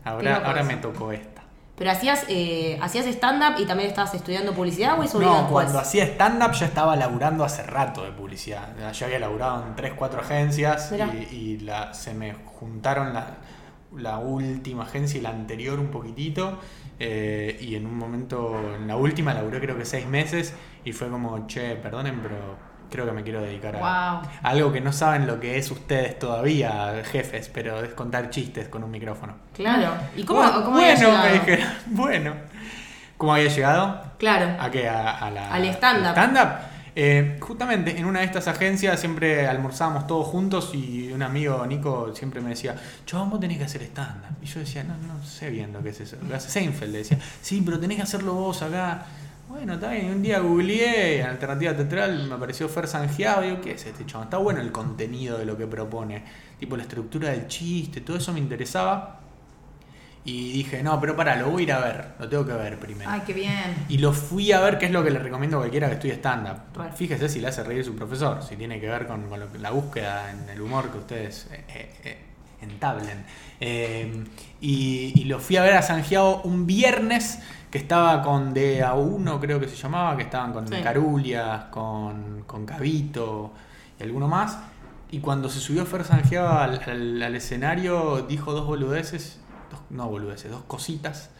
Ahora, 0.04 0.42
ahora 0.44 0.62
me 0.62 0.76
tocó 0.76 1.12
esta. 1.12 1.42
Pero 1.76 1.92
hacías, 1.92 2.26
eh, 2.28 2.78
hacías 2.82 3.06
stand-up 3.06 3.58
y 3.58 3.64
también 3.64 3.88
estabas 3.88 4.12
estudiando 4.14 4.52
publicidad 4.52 5.00
o 5.00 5.02
eso 5.02 5.18
No, 5.18 5.48
cuando 5.48 5.78
hacía 5.78 6.04
stand-up 6.04 6.52
ya 6.52 6.66
estaba 6.66 6.94
laburando 6.94 7.42
hace 7.42 7.62
rato 7.62 8.04
de 8.04 8.12
publicidad. 8.12 8.68
Ya 8.92 9.06
había 9.06 9.18
laburado 9.18 9.64
en 9.66 9.76
3, 9.76 9.94
4 9.96 10.20
agencias 10.20 10.92
y, 10.92 11.34
y 11.34 11.58
la, 11.60 11.94
se 11.94 12.12
me 12.12 12.34
juntaron 12.34 13.14
la, 13.14 13.38
la 13.96 14.18
última 14.18 14.82
agencia 14.82 15.18
y 15.18 15.22
la 15.22 15.30
anterior 15.30 15.78
un 15.78 15.88
poquitito. 15.88 16.58
Eh, 17.00 17.56
y 17.60 17.74
en 17.74 17.86
un 17.86 17.96
momento, 17.98 18.74
en 18.76 18.86
la 18.86 18.96
última 18.96 19.34
laburé 19.34 19.58
creo 19.60 19.76
que 19.76 19.84
6 19.84 20.06
meses 20.06 20.54
y 20.84 20.92
fue 20.92 21.08
como, 21.08 21.46
che, 21.46 21.74
perdonen, 21.76 22.20
pero 22.22 22.36
creo 22.90 23.06
que 23.06 23.12
me 23.12 23.22
quiero 23.22 23.40
dedicar 23.40 23.76
a, 23.76 24.20
Wow. 24.20 24.30
algo 24.42 24.72
que 24.72 24.80
no 24.80 24.92
saben 24.92 25.26
lo 25.26 25.40
que 25.40 25.56
es 25.58 25.70
ustedes 25.70 26.18
todavía, 26.18 27.02
jefes, 27.04 27.48
pero 27.52 27.82
es 27.82 27.94
contar 27.94 28.30
chistes 28.30 28.68
con 28.68 28.84
un 28.84 28.90
micrófono. 28.90 29.34
Claro. 29.54 29.92
¿Y 30.16 30.24
cómo, 30.24 30.40
bueno, 30.40 30.64
cómo 30.64 30.76
había 30.78 30.94
bueno, 30.94 31.22
me 31.22 31.32
dijeron, 31.32 31.66
bueno. 31.86 32.34
¿Cómo 33.16 33.34
había 33.34 33.48
llegado? 33.50 34.02
Claro. 34.18 34.56
¿A 34.58 34.70
qué? 34.70 34.88
A, 34.88 35.10
a 35.18 35.30
la, 35.30 35.52
Al 35.52 35.64
stand-up. 35.66 36.10
stand-up. 36.12 36.48
Eh, 36.94 37.38
justamente 37.40 37.96
en 37.96 38.04
una 38.04 38.20
de 38.20 38.26
estas 38.26 38.48
agencias 38.48 38.98
siempre 38.98 39.46
almorzábamos 39.46 40.06
todos 40.06 40.26
juntos 40.26 40.70
y 40.74 41.12
un 41.12 41.22
amigo, 41.22 41.64
Nico, 41.66 42.14
siempre 42.14 42.40
me 42.40 42.50
decía, 42.50 42.76
chabón, 43.06 43.30
vos 43.30 43.40
tenés 43.40 43.58
que 43.58 43.64
hacer 43.64 43.82
stand-up. 43.82 44.36
Y 44.42 44.46
yo 44.46 44.60
decía, 44.60 44.84
no, 44.84 44.96
no 44.96 45.24
sé 45.24 45.50
bien 45.50 45.72
lo 45.72 45.82
que 45.82 45.90
es 45.90 46.00
eso. 46.00 46.16
Lo 46.28 46.34
hace 46.34 46.50
Seinfeld, 46.50 46.92
le 46.92 46.98
decía, 46.98 47.18
sí, 47.42 47.62
pero 47.64 47.78
tenés 47.78 47.96
que 47.96 48.02
hacerlo 48.02 48.34
vos 48.34 48.62
acá. 48.62 49.06
Bueno, 49.48 49.74
está 49.74 49.90
bien. 49.90 50.06
Un 50.12 50.22
día 50.22 50.38
googleé 50.38 51.20
en 51.20 51.26
Alternativa 51.26 51.74
Teatral, 51.74 52.28
me 52.28 52.34
apareció 52.34 52.68
Fer 52.68 52.86
Sangiao. 52.86 53.42
Digo, 53.42 53.60
¿qué 53.60 53.72
es 53.72 53.84
este 53.84 54.06
chabón? 54.06 54.26
Está 54.26 54.36
bueno 54.36 54.60
el 54.60 54.70
contenido 54.70 55.38
de 55.38 55.44
lo 55.44 55.56
que 55.56 55.66
propone. 55.66 56.22
Tipo, 56.58 56.76
la 56.76 56.84
estructura 56.84 57.30
del 57.30 57.48
chiste, 57.48 58.00
todo 58.00 58.16
eso 58.16 58.32
me 58.32 58.38
interesaba. 58.38 59.20
Y 60.24 60.52
dije, 60.52 60.82
no, 60.82 61.00
pero 61.00 61.16
para, 61.16 61.34
lo 61.36 61.50
voy 61.50 61.62
a 61.62 61.64
ir 61.64 61.72
a 61.72 61.78
ver. 61.80 62.04
Lo 62.18 62.28
tengo 62.28 62.44
que 62.46 62.52
ver 62.52 62.78
primero. 62.78 63.10
Ay, 63.10 63.22
qué 63.26 63.32
bien. 63.32 63.86
Y 63.88 63.98
lo 63.98 64.12
fui 64.12 64.52
a 64.52 64.60
ver, 64.60 64.76
que 64.78 64.86
es 64.86 64.92
lo 64.92 65.02
que 65.02 65.10
le 65.10 65.18
recomiendo 65.18 65.56
a 65.56 65.60
cualquiera 65.60 65.88
que 65.88 65.94
estudie 65.94 66.14
stand-up. 66.14 66.58
Bueno. 66.74 66.92
Fíjese 66.94 67.28
si 67.28 67.40
le 67.40 67.48
hace 67.48 67.62
reír 67.64 67.82
su 67.84 67.96
profesor, 67.96 68.42
si 68.42 68.56
tiene 68.56 68.78
que 68.80 68.88
ver 68.88 69.06
con, 69.06 69.28
con 69.30 69.40
lo 69.40 69.50
que- 69.50 69.58
la 69.58 69.70
búsqueda 69.70 70.30
en 70.30 70.48
el 70.50 70.60
humor 70.60 70.90
que 70.90 70.98
ustedes 70.98 71.48
eh, 71.50 71.64
eh, 71.74 71.90
eh, 72.04 72.18
entablen. 72.60 73.24
Eh, 73.60 74.24
y, 74.60 75.12
y 75.14 75.24
lo 75.24 75.38
fui 75.40 75.56
a 75.56 75.62
ver 75.62 75.72
a 75.74 75.82
Sangiao 75.82 76.42
un 76.42 76.66
viernes 76.66 77.38
que 77.70 77.78
estaba 77.78 78.20
con 78.22 78.54
DA1, 78.54 79.40
creo 79.40 79.58
que 79.58 79.68
se 79.68 79.76
llamaba, 79.76 80.16
que 80.18 80.24
estaban 80.24 80.52
con 80.52 80.68
Sí. 80.68 80.74
Carulias, 80.82 81.64
con, 81.70 82.42
con 82.46 82.66
Cabito 82.66 83.52
y 83.98 84.02
alguno 84.02 84.28
más. 84.28 84.58
Y 85.10 85.20
cuando 85.20 85.48
se 85.48 85.60
subió 85.60 85.86
Fer 85.86 86.04
Sangiao 86.04 86.46
al, 86.46 86.80
al- 86.86 87.22
al 87.22 87.34
escenario, 87.36 88.26
dijo 88.28 88.52
dos 88.52 88.66
boludeces, 88.66 89.39
dos- 89.70 89.80
no 89.90 90.08
boludeces, 90.08 90.50
dos 90.50 90.62
cositas. 90.64 91.30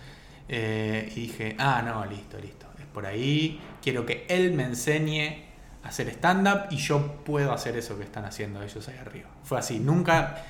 Eh, 0.48 1.12
y 1.14 1.20
dije, 1.22 1.54
ah, 1.58 1.82
no, 1.84 2.04
listo, 2.06 2.38
listo. 2.38 2.66
Es 2.78 2.86
por 2.86 3.06
ahí. 3.06 3.60
Quiero 3.82 4.04
que 4.06 4.26
él 4.28 4.52
me 4.52 4.64
enseñe 4.64 5.44
a 5.84 5.88
hacer 5.88 6.08
stand-up 6.08 6.66
y 6.70 6.76
yo 6.76 7.22
puedo 7.24 7.52
hacer 7.52 7.76
eso 7.76 7.96
que 7.98 8.04
están 8.04 8.24
haciendo 8.24 8.62
ellos 8.62 8.86
ahí 8.88 8.96
arriba. 8.98 9.28
Fue 9.44 9.58
así. 9.58 9.78
Nunca 9.78 10.42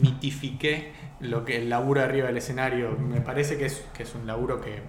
mitifiqué 0.00 0.92
lo 1.20 1.44
que 1.44 1.56
el 1.56 1.70
laburo 1.70 2.02
arriba 2.02 2.26
del 2.28 2.36
escenario. 2.36 2.92
Me 2.98 3.20
parece 3.20 3.56
que 3.56 3.66
es, 3.66 3.84
que 3.94 4.02
es 4.02 4.14
un 4.14 4.26
laburo 4.26 4.60
que, 4.60 4.82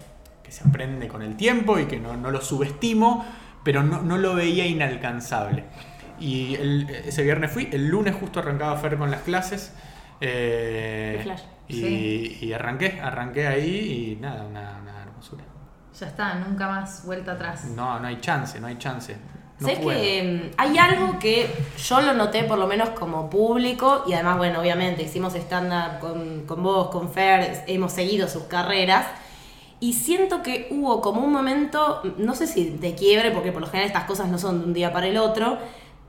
que 0.43 0.51
se 0.51 0.67
aprende 0.67 1.07
con 1.07 1.21
el 1.21 1.37
tiempo 1.37 1.79
y 1.79 1.85
que 1.85 1.99
no, 1.99 2.15
no 2.17 2.31
lo 2.31 2.41
subestimo, 2.41 3.25
pero 3.63 3.83
no, 3.83 4.01
no 4.01 4.17
lo 4.17 4.35
veía 4.35 4.65
inalcanzable. 4.65 5.63
Y 6.19 6.55
ese 7.05 7.23
viernes 7.23 7.51
fui, 7.51 7.69
el 7.71 7.87
lunes 7.87 8.15
justo 8.15 8.39
arrancaba 8.39 8.77
Fer 8.77 8.97
con 8.97 9.09
las 9.11 9.21
clases. 9.21 9.73
eh. 10.21 11.15
Y, 11.67 11.73
Sí. 11.73 12.37
y 12.41 12.53
arranqué, 12.53 12.99
arranqué 13.01 13.47
ahí 13.47 14.15
y 14.17 14.21
nada, 14.21 14.43
una, 14.45 14.79
una 14.81 15.01
hermosura. 15.03 15.43
Ya 15.99 16.07
está, 16.07 16.35
nunca 16.35 16.67
más 16.67 17.05
vuelta 17.05 17.33
atrás. 17.33 17.65
No, 17.65 17.99
no 17.99 18.07
hay 18.07 18.19
chance, 18.19 18.59
no 18.59 18.67
hay 18.67 18.77
chance. 18.77 19.15
No 19.59 19.67
¿Sabes 19.67 19.83
puedo. 19.83 19.99
que 20.01 20.51
mm, 20.51 20.55
hay 20.57 20.77
algo 20.77 21.19
que 21.19 21.47
yo 21.77 22.01
lo 22.01 22.13
noté 22.13 22.43
por 22.43 22.57
lo 22.57 22.65
menos 22.67 22.89
como 22.89 23.29
público 23.29 24.03
y 24.07 24.13
además, 24.13 24.37
bueno, 24.37 24.59
obviamente 24.59 25.03
hicimos 25.03 25.35
stand-up 25.35 25.99
con, 25.99 26.45
con 26.45 26.63
vos, 26.63 26.89
con 26.89 27.11
Fer, 27.11 27.63
hemos 27.67 27.93
seguido 27.93 28.27
sus 28.27 28.43
carreras 28.43 29.05
y 29.79 29.93
siento 29.93 30.41
que 30.41 30.67
hubo 30.71 30.99
como 31.01 31.21
un 31.21 31.31
momento, 31.31 32.01
no 32.17 32.33
sé 32.35 32.47
si 32.47 32.71
de 32.71 32.95
quiebre, 32.95 33.31
porque 33.31 33.51
por 33.51 33.61
lo 33.61 33.67
general 33.67 33.87
estas 33.87 34.05
cosas 34.05 34.27
no 34.29 34.37
son 34.39 34.59
de 34.61 34.65
un 34.65 34.73
día 34.73 34.91
para 34.91 35.07
el 35.07 35.17
otro, 35.17 35.59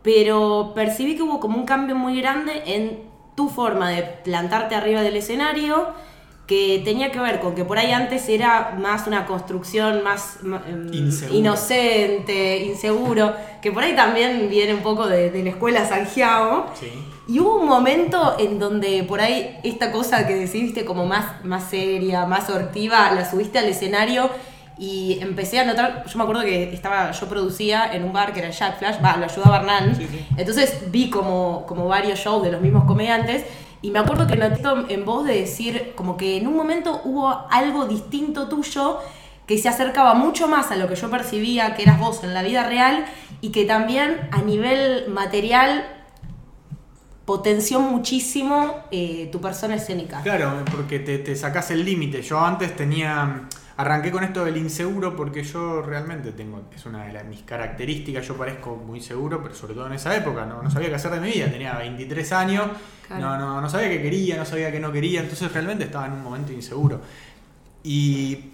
pero 0.03 0.73
percibí 0.75 1.15
que 1.17 1.23
hubo 1.23 1.41
como 1.41 1.59
un 1.59 1.67
cambio 1.67 1.95
muy 1.95 2.21
grande 2.21 2.63
en 2.67 3.01
tu 3.35 3.49
forma 3.49 3.91
de 3.91 4.03
plantarte 4.03 4.75
arriba 4.75 5.03
del 5.03 5.17
escenario 5.17 5.89
que 6.47 6.83
tenía 6.85 7.11
que 7.11 7.19
ver 7.21 7.41
con 7.41 7.55
que 7.55 7.65
por 7.65 7.79
ahí 7.79 7.91
antes 7.91 8.29
era 8.29 8.77
más 8.79 9.07
una 9.07 9.25
construcción 9.25 10.03
más 10.05 10.39
em, 10.43 10.93
Inseguro. 10.93 11.39
inocente, 11.39 12.59
inseguro, 12.65 13.33
que 13.63 13.73
por 13.73 13.83
ahí 13.83 13.97
también 13.97 14.49
viene 14.51 14.75
un 14.75 14.83
poco 14.83 15.07
de, 15.07 15.31
de 15.31 15.43
la 15.43 15.51
escuela 15.51 15.89
Sangiao. 15.89 16.67
Sí. 16.79 16.93
Y 17.27 17.41
hubo 17.41 17.57
un 17.61 17.67
momento 17.67 18.37
en 18.39 18.59
donde 18.59 19.05
por 19.05 19.23
ahí 19.23 19.57
esta 19.65 19.91
cosa 19.91 20.27
que 20.27 20.35
decidiste 20.35 20.85
como 20.85 21.07
más, 21.07 21.43
más 21.45 21.71
seria, 21.71 22.27
más 22.27 22.47
sortiva, 22.47 23.11
la 23.13 23.29
subiste 23.29 23.59
al 23.59 23.65
escenario 23.67 24.29
y 24.79 25.19
empecé 25.21 25.61
a 25.61 25.65
notar, 25.65 26.05
yo 26.07 26.19
me 26.19 26.25
acuerdo 26.25 26.43
que 26.43 26.73
estaba, 26.75 27.11
yo 27.13 27.29
producía 27.29 27.93
en 27.93 28.05
un 28.05 28.13
bar 28.13 28.33
que 28.33 28.41
era 28.41 28.51
Jack 28.51 28.79
Flash, 28.79 28.97
va, 29.05 29.17
lo 29.17 29.25
ayudaba 29.27 29.59
Hernán, 29.59 29.95
Sí, 29.97 30.07
sí. 30.11 30.27
entonces 30.37 30.91
vi 30.91 31.11
como, 31.11 31.65
como 31.67 31.87
varios 31.87 32.19
shows 32.19 32.43
de 32.43 32.51
los 32.51 32.61
mismos 32.61 32.85
comediantes 32.85 33.45
y 33.83 33.91
me 33.91 33.99
acuerdo 34.01 34.27
que 34.27 34.37
noté 34.37 34.63
en 34.89 35.05
voz 35.05 35.27
de 35.27 35.39
decir 35.41 35.93
como 35.95 36.17
que 36.17 36.39
en 36.39 36.47
un 36.47 36.57
momento 36.57 37.03
hubo 37.05 37.47
algo 37.51 37.87
distinto 37.87 38.49
tuyo 38.49 38.99
que 39.47 39.59
se 39.59 39.69
acercaba 39.69 40.15
mucho 40.15 40.49
más 40.49 40.71
a 40.71 40.77
lo 40.77 40.89
que 40.89 40.97
yo 40.97 41.11
percibía 41.11 41.75
que 41.75 41.83
eras 41.83 42.01
vos 42.01 42.25
en 42.25 42.33
la 42.33 42.43
vida 42.43 42.65
real 42.67 43.05
y 43.43 43.51
que 43.51 43.67
también 43.67 44.29
a 44.33 44.41
nivel 44.41 45.05
material 45.11 45.85
potenció 47.27 47.81
muchísimo 47.81 48.75
eh, 48.91 49.29
tu 49.33 49.41
persona 49.41 49.75
escénica. 49.77 50.21
Claro, 50.23 50.63
porque 50.75 50.99
te, 50.99 51.19
te 51.19 51.35
sacás 51.37 51.71
el 51.71 51.85
límite. 51.85 52.23
Yo 52.23 52.39
antes 52.41 52.75
tenía. 52.77 53.43
Arranqué 53.77 54.11
con 54.11 54.23
esto 54.23 54.45
del 54.45 54.57
inseguro 54.57 55.17
porque 55.17 55.43
yo 55.43 55.83
realmente 55.83 56.33
tengo, 56.33 56.63
es 56.75 56.87
una 56.87 57.05
de 57.05 57.25
mis 57.25 57.43
características, 57.43 58.27
yo 58.27 58.37
parezco 58.37 58.77
muy 58.77 59.01
seguro, 59.01 59.43
pero 59.43 59.55
sobre 59.55 59.75
todo 59.75 59.87
en 59.87 59.95
esa 59.95 60.17
época, 60.17 60.47
no, 60.47 60.63
no 60.63 60.71
sabía 60.71 60.89
qué 60.89 60.95
hacer 60.95 61.11
de 61.13 61.21
mi 61.21 61.31
vida, 61.31 61.51
tenía 61.51 61.77
23 61.77 62.33
años, 62.33 62.71
no, 63.11 63.39
no, 63.39 63.61
no 63.61 63.69
sabía 63.69 63.89
qué 63.89 64.03
quería, 64.03 64.37
no 64.37 64.45
sabía 64.45 64.71
qué 64.71 64.81
no 64.81 64.93
quería, 64.93 65.21
entonces 65.21 65.53
realmente 65.53 65.85
estaba 65.85 66.07
en 66.07 66.13
un 66.13 66.23
momento 66.23 66.53
inseguro. 66.53 67.01
Y, 67.83 68.51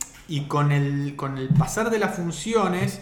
con, 0.48 0.72
el, 0.72 1.14
con 1.16 1.38
el 1.38 1.48
pasar 1.48 1.90
de 1.90 1.98
las 1.98 2.14
funciones, 2.14 3.00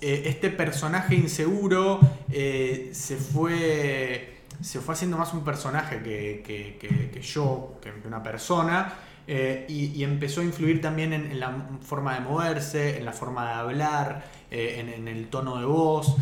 eh, 0.00 0.24
este 0.26 0.50
personaje 0.50 1.14
inseguro 1.14 2.00
eh, 2.30 2.90
se 2.92 3.16
fue 3.16 4.36
se 4.60 4.80
fue 4.80 4.94
haciendo 4.94 5.18
más 5.18 5.32
un 5.34 5.44
personaje 5.44 6.02
que, 6.02 7.20
yo, 7.22 7.78
que 7.80 7.92
una 8.06 8.22
persona, 8.22 8.92
eh, 9.26 9.66
y, 9.68 10.02
empezó 10.02 10.40
a 10.40 10.44
influir 10.44 10.80
también 10.80 11.12
en, 11.12 11.40
la 11.40 11.68
forma 11.80 12.14
de 12.14 12.20
moverse, 12.20 12.98
en 12.98 13.04
la 13.04 13.12
forma 13.12 13.46
de 13.46 13.52
hablar, 13.52 14.24
en, 14.50 15.08
el 15.08 15.28
tono 15.28 15.58
de 15.58 15.66
voz. 15.66 16.16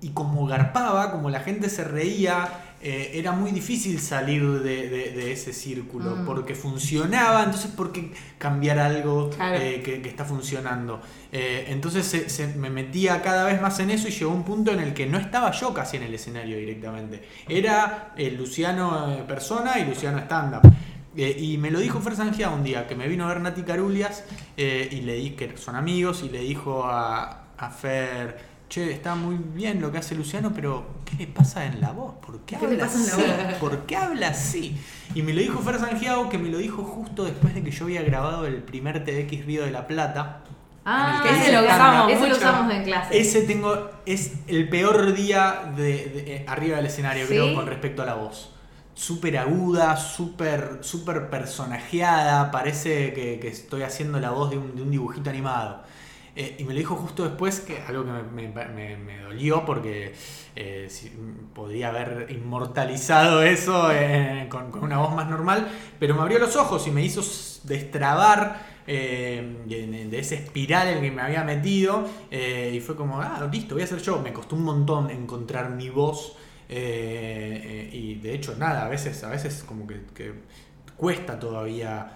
y 0.00 0.10
como 0.10 0.46
garpaba, 0.46 1.10
como 1.10 1.30
la 1.30 1.40
gente 1.40 1.70
se 1.70 1.84
reía, 1.84 2.64
eh, 2.86 3.18
era 3.18 3.32
muy 3.32 3.50
difícil 3.50 3.98
salir 3.98 4.60
de, 4.60 5.32
ese 5.32 5.54
círculo, 5.54 6.16
mm. 6.16 6.26
porque 6.26 6.54
funcionaba, 6.54 7.42
entonces 7.42 7.70
¿por 7.70 7.92
qué 7.92 8.12
cambiar 8.36 8.78
algo 8.78 9.30
eh, 9.40 9.80
que, 9.82 10.06
está 10.06 10.26
funcionando? 10.26 11.00
Eh, 11.32 11.64
entonces 11.68 12.04
se, 12.26 12.46
me 12.58 12.68
metía 12.68 13.22
cada 13.22 13.44
vez 13.44 13.62
más 13.62 13.80
en 13.80 13.88
eso 13.88 14.06
y 14.08 14.10
llegó 14.10 14.32
un 14.32 14.44
punto 14.44 14.70
en 14.70 14.80
el 14.80 14.92
que 14.92 15.06
no 15.06 15.16
estaba 15.16 15.50
yo 15.52 15.72
casi 15.72 15.96
en 15.96 16.02
el 16.02 16.12
escenario 16.12 16.58
directamente. 16.58 17.26
Era 17.48 18.12
el 18.18 18.36
Luciano 18.36 19.24
persona 19.26 19.78
y 19.78 19.86
Luciano 19.86 20.18
stand-up. 20.18 20.70
Y 21.16 21.58
me 21.58 21.70
lo 21.70 21.78
dijo 21.78 22.00
Fer 22.00 22.16
Sangia 22.16 22.50
un 22.50 22.62
día, 22.64 22.86
que 22.86 22.94
me 22.94 23.08
vino 23.08 23.24
a 23.24 23.28
ver 23.28 23.40
Nati 23.40 23.62
Carulias 23.62 24.24
y 24.56 25.00
le 25.02 25.14
di 25.14 25.30
que 25.30 25.56
son 25.56 25.76
amigos 25.76 26.22
y 26.22 26.28
le 26.28 26.40
dijo 26.40 26.84
a, 26.84 27.44
a 27.56 27.70
Fer 27.70 28.54
che, 28.68 28.90
está 28.92 29.14
muy 29.14 29.36
bien 29.36 29.80
lo 29.80 29.92
que 29.92 29.98
hace 29.98 30.14
Luciano, 30.14 30.52
pero 30.54 30.86
¿qué 31.04 31.16
le 31.16 31.26
pasa 31.26 31.64
en 31.64 31.80
la 31.80 31.92
voz? 31.92 32.14
¿Por 32.24 32.40
qué, 32.40 32.56
habla 32.56 32.86
así? 32.86 33.10
¿Por 33.60 33.86
qué 33.86 33.96
habla 33.96 34.28
así? 34.28 34.76
Y 35.14 35.22
me 35.22 35.32
lo 35.32 35.40
dijo 35.40 35.60
Fer 35.60 35.78
Sangiao, 35.78 36.28
que 36.28 36.38
me 36.38 36.48
lo 36.48 36.58
dijo 36.58 36.82
justo 36.82 37.24
después 37.24 37.54
de 37.54 37.62
que 37.62 37.70
yo 37.70 37.84
había 37.84 38.02
grabado 38.02 38.46
el 38.46 38.62
primer 38.62 39.04
TDX 39.04 39.46
Río 39.46 39.64
de 39.64 39.70
la 39.70 39.86
Plata. 39.86 40.40
Ah, 40.84 41.24
ese 41.30 41.52
lo 41.52 41.62
usamos, 41.62 42.12
ese 42.12 42.28
lo 42.28 42.36
usamos 42.36 42.74
en 42.74 42.84
clase. 42.84 43.18
Ese 43.18 43.42
tengo, 43.42 43.90
es 44.04 44.32
el 44.48 44.68
peor 44.68 45.14
día 45.14 45.72
de, 45.76 46.24
eh, 46.26 46.44
arriba 46.46 46.76
del 46.76 46.86
escenario, 46.86 47.26
creo, 47.26 47.54
con 47.54 47.66
respecto 47.66 48.02
a 48.02 48.06
la 48.06 48.14
voz. 48.14 48.53
Súper 48.94 49.36
aguda, 49.38 49.96
súper 49.96 50.78
super 50.82 51.28
personajeada, 51.28 52.50
parece 52.50 53.12
que, 53.12 53.48
estoy 53.48 53.82
haciendo 53.82 54.20
la 54.20 54.30
voz 54.30 54.50
de 54.50 54.58
un 54.58 54.90
dibujito 54.90 55.30
animado. 55.30 55.82
Eh, 56.36 56.56
y 56.58 56.64
me 56.64 56.72
lo 56.72 56.78
dijo 56.78 56.96
justo 56.96 57.22
después, 57.22 57.60
que 57.60 57.78
algo 57.82 58.04
que 58.04 58.10
me, 58.10 59.18
dolió 59.22 59.64
porque 59.64 60.14
eh, 60.56 60.88
podría 61.54 61.90
haber 61.90 62.26
inmortalizado 62.30 63.42
eso 63.42 63.92
eh, 63.92 64.48
con, 64.50 64.76
una 64.82 64.98
voz 64.98 65.14
más 65.14 65.28
normal, 65.30 65.68
pero 66.00 66.14
me 66.16 66.22
abrió 66.22 66.40
los 66.40 66.56
ojos 66.56 66.86
y 66.88 66.90
me 66.90 67.04
hizo 67.04 67.22
destrabar 67.64 68.74
de, 68.84 70.08
ese 70.12 70.34
espiral 70.34 70.88
en 70.88 71.02
que 71.02 71.10
me 71.12 71.22
había 71.22 71.44
metido 71.44 72.04
y 72.30 72.80
fue 72.80 72.96
como, 72.96 73.20
ah, 73.20 73.48
listo, 73.50 73.76
voy 73.76 73.84
a 73.84 73.86
ser 73.86 74.02
yo. 74.02 74.20
Me 74.20 74.32
costó 74.32 74.56
un 74.56 74.64
montón 74.64 75.10
encontrar 75.10 75.70
mi 75.70 75.88
voz 75.88 76.36
y 76.68 78.14
de 78.16 78.34
hecho 78.34 78.56
nada, 78.56 78.86
a 78.86 78.88
veces, 78.88 79.22
a 79.24 79.30
veces 79.30 79.62
como 79.64 79.86
que, 79.86 80.32
cuesta 80.96 81.38
todavía 81.38 82.12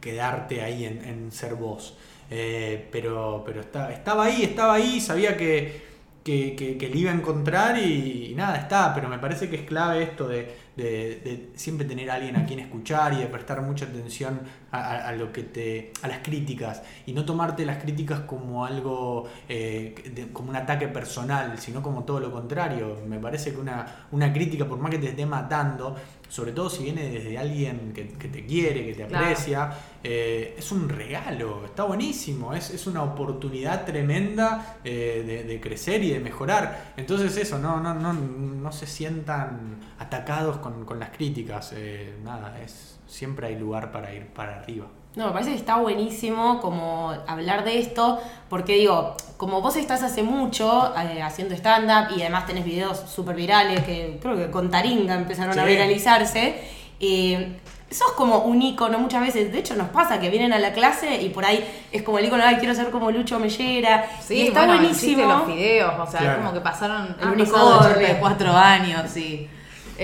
quedarte 0.00 0.62
ahí 0.62 0.84
en 0.84 1.32
ser 1.32 1.54
vos. 1.54 1.96
Eh, 2.34 2.88
pero 2.90 3.42
pero 3.44 3.60
estaba 3.60 4.24
ahí, 4.24 4.42
estaba 4.42 4.74
ahí, 4.74 5.02
sabía 5.02 5.36
que, 5.36 5.91
que, 6.22 6.90
le 6.92 6.98
iba 6.98 7.10
a 7.10 7.14
encontrar 7.14 7.78
y, 7.78 8.34
nada, 8.36 8.56
está. 8.56 8.94
Pero 8.94 9.08
me 9.08 9.18
parece 9.18 9.48
que 9.48 9.56
es 9.56 9.62
clave 9.62 10.02
esto 10.02 10.28
de, 10.28 10.54
de, 10.76 11.50
siempre 11.54 11.86
tener 11.86 12.10
a 12.10 12.14
alguien 12.14 12.36
a 12.36 12.46
quien 12.46 12.60
escuchar 12.60 13.12
y 13.14 13.16
de 13.16 13.26
prestar 13.26 13.62
mucha 13.62 13.84
atención 13.86 14.40
a, 14.70 15.12
lo 15.12 15.32
que 15.32 15.42
te, 15.42 15.92
a 16.02 16.08
las 16.08 16.18
críticas 16.18 16.82
y 17.06 17.12
no 17.12 17.24
tomarte 17.24 17.66
las 17.66 17.82
críticas 17.82 18.20
como 18.20 18.64
algo, 18.64 19.28
eh, 19.48 20.30
como 20.32 20.50
un 20.50 20.56
ataque 20.56 20.88
personal, 20.88 21.58
sino 21.58 21.82
como 21.82 22.04
todo 22.04 22.20
lo 22.20 22.32
contrario. 22.32 22.98
Me 23.06 23.18
parece 23.18 23.52
que 23.52 23.60
una, 23.60 24.06
una 24.12 24.32
crítica, 24.32 24.66
por 24.66 24.78
más 24.78 24.90
que 24.90 24.98
te 24.98 25.08
esté 25.08 25.26
matando, 25.26 25.96
sobre 26.32 26.52
todo 26.52 26.70
si 26.70 26.84
viene 26.84 27.10
desde 27.10 27.36
alguien 27.36 27.92
que, 27.92 28.04
te 28.04 28.46
quiere, 28.46 28.86
que 28.86 28.94
te 28.94 29.04
aprecia, 29.04 29.70
eh, 30.02 30.54
es 30.56 30.72
un 30.72 30.88
regalo, 30.88 31.66
está 31.66 31.84
buenísimo, 31.84 32.54
es, 32.54 32.70
es 32.70 32.86
una 32.86 33.02
oportunidad 33.02 33.84
tremenda 33.84 34.78
eh, 34.82 35.44
de, 35.46 35.60
crecer 35.60 36.02
y 36.02 36.08
de 36.08 36.20
mejorar. 36.20 36.94
Entonces 36.96 37.36
eso, 37.36 37.58
no, 37.58 37.80
no, 37.80 37.92
no, 37.92 38.14
no 38.14 38.72
se 38.72 38.86
sientan 38.86 39.76
atacados 39.98 40.56
con, 40.56 40.86
con 40.86 40.98
las 40.98 41.10
críticas, 41.10 41.74
eh, 41.76 42.14
nada, 42.24 42.62
es, 42.62 42.98
siempre 43.06 43.48
hay 43.48 43.58
lugar 43.58 43.92
para 43.92 44.14
ir 44.14 44.28
para 44.28 44.58
arriba. 44.58 44.86
No, 45.14 45.26
me 45.26 45.32
parece 45.32 45.50
que 45.50 45.56
está 45.56 45.76
buenísimo 45.76 46.60
como 46.60 47.12
hablar 47.26 47.64
de 47.64 47.78
esto, 47.78 48.18
porque 48.48 48.76
digo, 48.76 49.14
como 49.36 49.60
vos 49.60 49.76
estás 49.76 50.02
hace 50.02 50.22
mucho 50.22 50.94
eh, 50.96 51.20
haciendo 51.22 51.54
stand-up 51.54 52.16
y 52.16 52.22
además 52.22 52.46
tenés 52.46 52.64
videos 52.64 52.98
súper 53.00 53.36
virales 53.36 53.82
que 53.84 54.18
creo 54.22 54.36
que 54.36 54.50
con 54.50 54.70
Taringa 54.70 55.14
empezaron 55.14 55.58
a 55.58 55.64
viralizarse, 55.64 56.62
eh, 56.98 57.58
sos 57.90 58.12
como 58.12 58.38
un 58.38 58.62
ícono 58.62 58.98
muchas 58.98 59.20
veces. 59.20 59.52
De 59.52 59.58
hecho, 59.58 59.74
nos 59.74 59.88
pasa 59.88 60.18
que 60.18 60.30
vienen 60.30 60.52
a 60.52 60.58
la 60.58 60.72
clase 60.72 61.20
y 61.20 61.28
por 61.28 61.44
ahí 61.44 61.62
es 61.90 62.02
como 62.02 62.18
el 62.18 62.24
ícono, 62.24 62.42
ay, 62.44 62.56
quiero 62.56 62.74
ser 62.74 62.90
como 62.90 63.10
Lucho 63.10 63.38
Mellera. 63.38 64.08
Sí, 64.20 64.34
y 64.34 64.42
está 64.48 64.66
buenísimo. 64.66 65.26
los 65.26 65.46
videos, 65.46 65.92
o 65.98 66.10
sea, 66.10 66.32
es 66.32 66.38
como 66.38 66.52
que 66.52 66.60
pasaron 66.60 67.14
el 67.20 67.28
único 67.28 67.80
de 67.98 68.16
cuatro 68.18 68.52
años 68.52 69.14
y. 69.16 69.48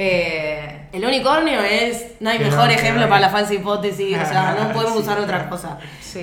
Eh, 0.01 0.87
el 0.93 1.05
unicornio 1.05 1.61
es, 1.61 2.13
no 2.21 2.31
hay 2.31 2.39
mejor 2.39 2.71
ejemplo 2.71 3.09
para 3.09 3.21
la 3.21 3.31
falsa 3.31 3.53
hipótesis, 3.53 4.17
o 4.17 4.27
sea, 4.27 4.57
no 4.57 4.73
podemos 4.73 4.97
usar 5.01 5.19
otra 5.19 5.51
cosa. 5.51 5.81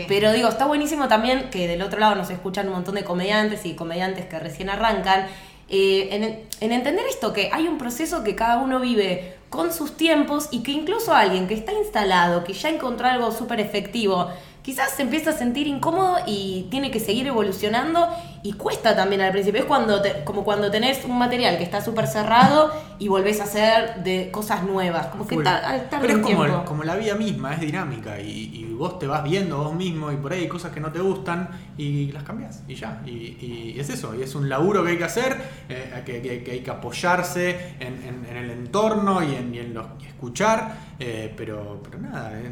Pero 0.07 0.31
digo, 0.31 0.47
está 0.47 0.65
buenísimo 0.65 1.09
también 1.09 1.49
que 1.49 1.67
del 1.67 1.81
otro 1.81 1.99
lado 1.99 2.15
nos 2.15 2.29
escuchan 2.29 2.67
un 2.67 2.75
montón 2.75 2.95
de 2.95 3.03
comediantes 3.03 3.65
y 3.65 3.73
comediantes 3.73 4.27
que 4.27 4.39
recién 4.39 4.69
arrancan. 4.69 5.27
Eh, 5.67 6.07
en, 6.11 6.23
en, 6.61 6.71
entender 6.71 7.05
esto, 7.09 7.33
que 7.33 7.49
hay 7.51 7.67
un 7.67 7.77
proceso 7.77 8.23
que 8.23 8.33
cada 8.33 8.59
uno 8.59 8.79
vive 8.79 9.35
con 9.49 9.73
sus 9.73 9.97
tiempos 9.97 10.47
y 10.51 10.63
que 10.63 10.71
incluso 10.71 11.13
alguien 11.13 11.49
que 11.49 11.55
está 11.55 11.73
instalado, 11.73 12.45
que 12.45 12.53
ya 12.53 12.69
encontró 12.69 13.07
algo 13.07 13.31
súper 13.33 13.59
efectivo, 13.59 14.29
quizás 14.63 14.91
se 14.91 15.01
empieza 15.01 15.31
a 15.31 15.33
sentir 15.33 15.67
incómodo 15.67 16.19
y 16.25 16.67
tiene 16.71 16.91
que 16.91 17.01
seguir 17.01 17.27
evolucionando 17.27 18.07
y 18.45 18.53
cuesta 18.53 18.95
también 18.95 19.21
al 19.21 19.31
principio. 19.31 19.61
Es 19.61 19.65
cuando 19.65 20.01
como 20.23 20.43
cuando 20.43 20.69
tenés 20.69 21.03
un 21.03 21.17
material 21.17 21.57
que 21.57 21.63
está 21.63 21.81
súper 21.81 22.05
cerrado 22.07 22.71
y 22.99 23.07
volvés 23.07 23.41
a 23.41 23.45
hacer 23.45 24.03
de 24.03 24.29
cosas 24.31 24.63
nuevas. 24.63 25.07
Como 25.07 25.25
que 25.25 25.37
Pero 25.37 26.07
es 26.07 26.17
como, 26.19 26.65
como, 26.65 26.83
la 26.83 26.95
vida 26.95 27.15
misma, 27.15 27.55
es 27.55 27.61
dinámica 27.61 28.19
y, 28.21 28.63
vos 28.75 28.99
te 28.99 29.07
vas 29.07 29.23
viendo 29.23 29.57
vos 29.63 29.73
mismo 29.73 30.11
y 30.11 30.17
por 30.17 30.33
ahí 30.33 30.41
hay 30.41 30.47
cosas 30.49 30.73
que 30.73 30.81
no 30.81 30.91
te 30.91 30.99
gustan 30.99 31.47
y 31.77 32.11
las 32.11 32.23
cambias 32.23 32.61
y 32.67 32.75
ya. 32.75 33.01
Y, 33.05 33.79
es 33.79 33.89
eso, 33.89 34.13
y 34.13 34.21
es 34.21 34.35
un 34.35 34.47
laburo 34.47 34.83
que 34.83 34.91
hay 34.91 34.97
que 34.97 35.05
hacer, 35.05 35.37
eh, 35.69 36.03
que, 36.05 36.51
hay 36.51 36.59
que 36.59 36.71
apoyarse 36.71 37.75
en, 37.79 38.25
el 38.29 38.51
entorno 38.51 39.23
y 39.23 39.33
en, 39.33 39.55
en 39.55 39.73
los, 39.73 39.85
escuchar, 40.25 40.75
eh, 40.99 41.33
pero, 41.35 41.81
pero 41.83 41.99
nada, 41.99 42.31
eh, 42.39 42.49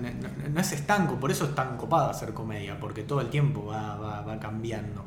no, 0.51 0.59
es 0.59 0.71
estanco, 0.73 1.15
por 1.15 1.31
eso 1.31 1.45
es 1.45 1.55
tan 1.55 1.77
copado 1.77 2.09
hacer 2.09 2.33
comedia, 2.33 2.79
porque 2.79 3.03
todo 3.03 3.21
el 3.21 3.29
tiempo 3.29 3.65
va, 3.65 4.21
va, 4.21 4.39
cambiando. 4.39 5.03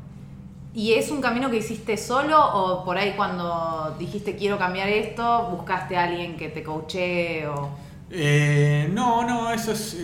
¿Y 0.73 0.93
es 0.93 1.09
un 1.09 1.21
camino 1.21 1.49
que 1.49 1.57
hiciste 1.57 1.97
solo 1.97 2.39
o 2.39 2.85
por 2.85 2.97
ahí 2.97 3.13
cuando 3.15 3.95
dijiste 3.97 4.35
quiero 4.35 4.57
cambiar 4.57 4.89
esto, 4.89 5.49
buscaste 5.51 5.97
a 5.97 6.03
alguien 6.03 6.37
que 6.37 6.49
te 6.49 6.63
coache 6.63 7.47
o... 7.47 7.69
Eh, 8.09 8.89
no, 8.93 9.25
no, 9.25 9.51
eso 9.51 9.71
es 9.71 9.97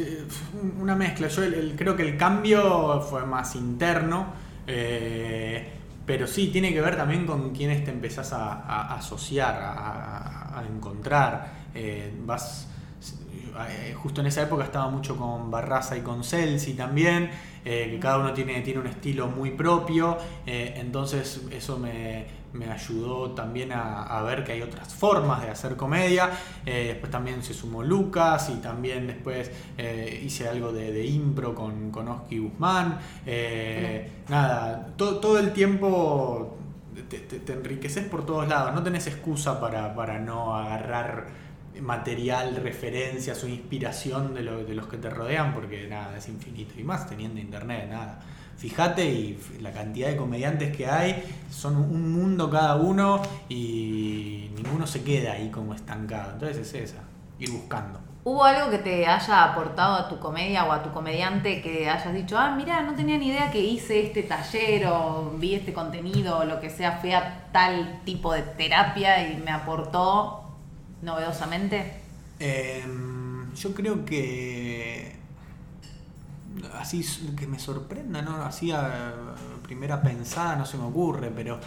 una 0.80 0.95
mezcla. 0.95 1.28
Yo 1.28 1.43
creo 1.78 1.95
que 1.95 2.03
el 2.03 2.18
cambio 2.18 3.01
fue 3.01 3.26
más 3.26 3.55
interno, 3.55 4.28
pero 6.05 6.28
sí, 6.28 6.47
tiene 6.47 6.74
que 6.74 6.82
ver 6.82 6.97
también 6.97 7.26
con 7.26 7.51
quienes 7.51 7.86
te 7.86 7.91
empezás 7.91 8.34
a, 8.34 8.95
asociar, 8.95 9.55
a, 9.55 10.64
encontrar. 10.68 11.53
vas 12.26 12.68
eh, 12.68 12.72
justo 13.95 14.22
en 14.22 14.28
esa 14.28 14.43
época 14.43 14.64
estaba 14.64 14.89
mucho 14.89 15.16
con 15.16 15.51
Barraza 15.51 15.97
y 15.97 16.01
con 16.01 16.24
Celsi 16.24 16.74
también, 16.74 17.30
eh, 17.66 17.88
que 17.91 17.99
cada 17.99 18.18
uno 18.18 18.34
tiene, 18.34 18.62
tiene 18.62 18.80
un 18.80 18.88
estilo 18.88 19.28
muy 19.28 19.51
propio, 19.51 20.18
eh, 20.45 20.74
entonces 20.78 21.41
eso 21.51 21.78
me, 21.78 22.41
ayudó 22.70 23.32
también 23.32 23.72
a, 23.74 24.22
ver 24.24 24.43
que 24.43 24.51
hay 24.51 24.62
otras 24.62 24.93
formas 24.93 25.41
de 25.41 25.49
hacer 25.49 25.76
comedia. 25.76 26.30
después 26.64 27.12
también 27.12 27.41
se 27.41 27.54
sumó 27.54 27.82
Lucas 27.82 28.51
y 28.56 28.62
también 28.62 29.08
después 29.08 29.51
hice 30.24 30.47
algo 30.47 30.72
de, 30.72 31.06
impro 31.06 31.56
con, 31.56 31.89
con 31.89 32.08
Oski 32.08 32.38
Guzmán. 32.38 32.99
Nada, 34.30 34.93
todo 34.95 35.39
el 35.39 35.51
tiempo 35.51 36.58
te, 37.01 37.54
enriqueces 37.54 38.06
por 38.06 38.26
todos 38.26 38.47
lados, 38.47 38.74
no 38.74 38.84
tenés 38.84 39.08
excusa 39.08 39.60
para, 39.60 39.95
para 39.95 40.20
no 40.20 40.56
agarrar 40.56 41.42
material, 41.82 42.55
referencias 42.57 43.43
o 43.43 43.47
inspiración 43.47 44.34
de, 44.34 44.43
lo- 44.43 44.63
de 44.63 44.74
los 44.76 44.88
que 44.88 44.97
te 44.97 45.09
rodean, 45.09 45.53
porque 45.53 45.88
nada, 45.88 46.17
es 46.17 46.28
infinito. 46.30 46.74
Y 46.80 46.84
más 46.84 47.07
teniendo 47.09 47.39
internet, 47.39 47.88
nada. 47.89 48.19
Fíjate 48.57 49.05
y 49.05 49.39
la 49.61 49.71
cantidad 49.71 50.09
de 50.09 50.15
comediantes 50.15 50.76
que 50.76 50.88
hay, 50.88 51.24
son 51.49 51.76
un 51.78 52.13
mundo 52.13 52.49
cada 52.49 52.76
uno 52.76 53.21
y 53.49 54.49
ninguno 54.55 54.86
se 54.88 55.03
queda 55.03 55.34
ahí 55.34 55.49
como 55.49 55.74
estancado. 55.74 56.34
Entonces 56.34 56.57
es 56.74 56.91
esa, 56.91 57.01
ir 57.39 57.51
buscando. 57.51 57.99
¿Hubo 58.26 58.45
algo 58.45 58.71
que 58.71 58.78
te 58.78 59.05
haya 59.05 59.43
aportado 59.43 59.95
a 59.95 60.07
tu 60.07 60.17
comedia 60.19 60.63
o 60.63 60.71
a 60.71 60.82
tu 60.82 60.93
comediante 60.93 61.61
que 61.61 61.89
hayas 61.89 62.13
dicho, 62.13 62.38
ah, 62.38 62.55
mira, 62.55 62.82
no 62.82 62.95
tenía 62.95 63.17
ni 63.17 63.28
idea 63.28 63.51
que 63.51 63.59
hice 63.59 64.05
este 64.05 64.24
taller 64.24 64.88
o 64.88 65.34
vi 65.38 65.55
este 65.55 65.74
contenido 65.74 66.38
o 66.39 66.45
lo 66.45 66.61
que 66.61 66.69
sea, 66.69 66.93
fui 67.01 67.11
a 67.11 67.49
tal 67.51 67.99
tipo 68.05 68.32
de 68.32 68.43
terapia 68.43 69.28
y 69.30 69.36
me 69.43 69.51
aportó 69.51 70.42
novedosamente? 71.04 71.99
Em, 72.39 73.54
yo 73.54 73.74
creo 73.74 74.06
que 74.06 75.24
así 76.74 77.04
que 77.38 77.47
me 77.47 77.60
sorprenda, 77.60 78.22
¿no? 78.22 78.43
Así 78.43 78.72
a 78.72 79.14
primera 79.64 80.01
pensada 80.01 80.56
no 80.56 80.66
se 80.66 80.78
me 80.78 80.84
ocurre, 80.84 81.32
pero, 81.34 81.60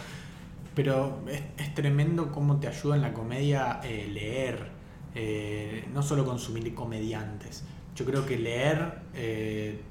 pero 0.75 1.19
es, 1.27 1.73
tremendo 1.73 2.31
cómo 2.31 2.57
te 2.57 2.67
ayuda 2.67 2.95
en 2.95 3.01
la 3.01 3.13
comedia 3.13 3.81
eh, 3.83 4.07
leer, 4.11 4.69
eh, 5.15 5.87
no 5.93 6.01
solo 6.01 6.25
consumir 6.25 6.73
comediantes. 6.73 7.63
Yo 7.95 8.05
creo 8.05 8.25
que 8.25 8.37
leer, 8.37 8.99
eh, 9.15 9.81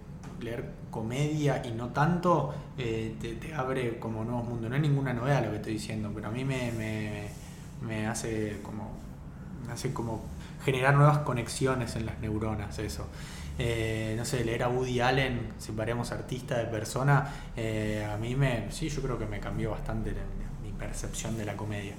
leer 0.41 0.71
comedia 0.91 1.63
y 1.67 1.73
no 1.73 1.89
tanto, 1.89 2.55
te, 2.77 3.11
te 3.19 3.55
abre 3.55 3.99
como 3.99 4.25
nuevos 4.25 4.49
mundos. 4.49 4.71
No 4.71 4.77
es 4.77 4.83
ninguna 4.83 5.13
novedad 5.13 5.45
lo 5.45 5.51
que 5.51 5.57
estoy 5.57 5.73
diciendo, 5.75 6.11
pero 6.15 6.29
a 6.29 6.31
mí 6.31 6.45
me, 6.45 6.73
me, 6.73 7.29
me 7.83 8.07
hace 8.07 8.61
como 8.63 8.96
hace 9.71 9.93
como 9.93 10.25
generar 10.64 10.95
nuevas 10.95 11.19
conexiones 11.19 11.97
en 11.97 12.07
las 12.07 12.19
neuronas, 12.21 12.79
eso. 12.79 13.07
Eh, 13.59 14.14
no 14.19 14.25
sé, 14.25 14.45
leer 14.45 14.64
a 14.64 14.69
Woody 14.69 15.01
Allen, 15.01 15.53
separemos 15.59 16.12
artista 16.12 16.59
de 16.59 16.67
persona, 16.67 17.33
eh, 17.57 18.07
a 18.11 18.17
mí 18.19 18.35
me, 18.35 18.71
sí, 18.71 18.89
yo 18.89 19.01
creo 19.01 19.19
que 19.19 19.27
me 19.27 19.41
cambió 19.41 19.71
bastante 19.71 20.14
mi 20.62 20.73
percepción 20.73 21.39
de 21.39 21.45
la 21.47 21.57
comedia. 21.57 21.95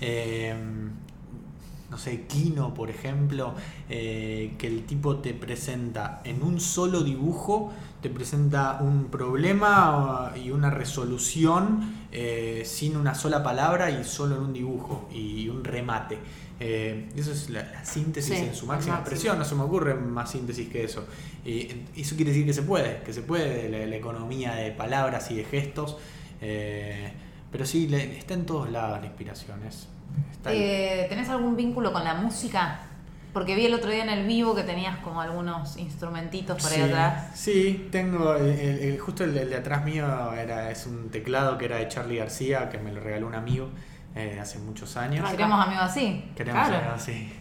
Eh, 0.00 0.54
no 1.92 1.98
sé, 1.98 2.22
Kino, 2.26 2.74
por 2.74 2.90
ejemplo, 2.90 3.54
eh, 3.88 4.54
que 4.58 4.66
el 4.66 4.84
tipo 4.86 5.18
te 5.18 5.32
presenta 5.34 6.22
en 6.24 6.42
un 6.42 6.58
solo 6.58 7.02
dibujo, 7.04 7.72
te 8.00 8.10
presenta 8.10 8.78
un 8.80 9.04
problema 9.06 10.32
uh, 10.34 10.38
y 10.38 10.50
una 10.50 10.70
resolución 10.70 12.06
eh, 12.10 12.62
sin 12.66 12.96
una 12.96 13.14
sola 13.14 13.42
palabra 13.44 13.90
y 13.90 14.02
solo 14.04 14.36
en 14.38 14.42
un 14.42 14.52
dibujo 14.52 15.08
y 15.12 15.48
un 15.48 15.62
remate. 15.64 16.18
Eh, 16.60 17.08
eso 17.16 17.32
es 17.32 17.50
la, 17.50 17.62
la 17.64 17.84
síntesis 17.84 18.36
Sí, 18.38 18.44
en 18.44 18.54
su 18.54 18.66
máxima 18.66 18.96
expresión, 18.96 19.38
no 19.38 19.44
se 19.44 19.54
me 19.54 19.62
ocurre 19.62 19.94
más 19.94 20.30
síntesis 20.30 20.68
que 20.68 20.84
eso. 20.84 21.04
Y 21.44 21.68
eso 21.96 22.16
quiere 22.16 22.30
decir 22.32 22.46
que 22.46 22.52
se 22.54 22.62
puede, 22.62 23.02
que 23.02 23.12
se 23.12 23.22
puede 23.22 23.68
la, 23.68 23.86
la 23.86 23.96
economía 23.96 24.54
de 24.54 24.70
palabras 24.72 25.30
y 25.30 25.36
de 25.36 25.44
gestos. 25.44 25.96
eh, 26.40 27.12
pero 27.50 27.66
sí, 27.66 27.86
le- 27.86 28.16
está 28.18 28.34
en 28.34 28.46
todos 28.46 28.70
lados 28.70 29.00
la 29.00 29.06
inspiración. 29.06 29.62
es-. 29.64 29.88
Eh, 30.46 31.06
¿Tenés 31.08 31.28
algún 31.28 31.56
vínculo 31.56 31.92
con 31.92 32.04
la 32.04 32.14
música? 32.14 32.80
Porque 33.32 33.54
vi 33.54 33.64
el 33.64 33.72
otro 33.74 33.90
día 33.90 34.02
en 34.02 34.10
el 34.10 34.26
vivo 34.26 34.54
que 34.54 34.62
tenías 34.62 34.98
como 34.98 35.20
algunos 35.22 35.76
instrumentitos 35.78 36.60
por 36.62 36.70
ahí 36.70 36.76
sí, 36.78 36.82
atrás. 36.82 37.30
Sí, 37.34 37.88
tengo. 37.90 38.34
el- 38.36 38.98
justo 39.00 39.24
el, 39.24 39.32
de- 39.34 39.42
el 39.42 39.50
de 39.50 39.56
atrás 39.56 39.84
mío 39.84 40.32
era, 40.34 40.70
es 40.70 40.86
un 40.86 41.08
teclado 41.10 41.56
que 41.56 41.64
era 41.64 41.76
de 41.76 41.88
Charlie 41.88 42.16
García, 42.18 42.68
que 42.68 42.76
me 42.78 42.92
lo 42.92 43.00
regaló 43.00 43.26
un 43.28 43.34
amigo 43.34 43.70
eh, 44.14 44.38
hace 44.38 44.58
muchos 44.58 44.96
años. 44.98 45.28
Queremos 45.30 45.64
amigos 45.66 45.84
así. 45.84 46.24
Queremos 46.36 46.66
Claro. 46.68 46.84
algo 46.84 46.96
así. 46.96 47.32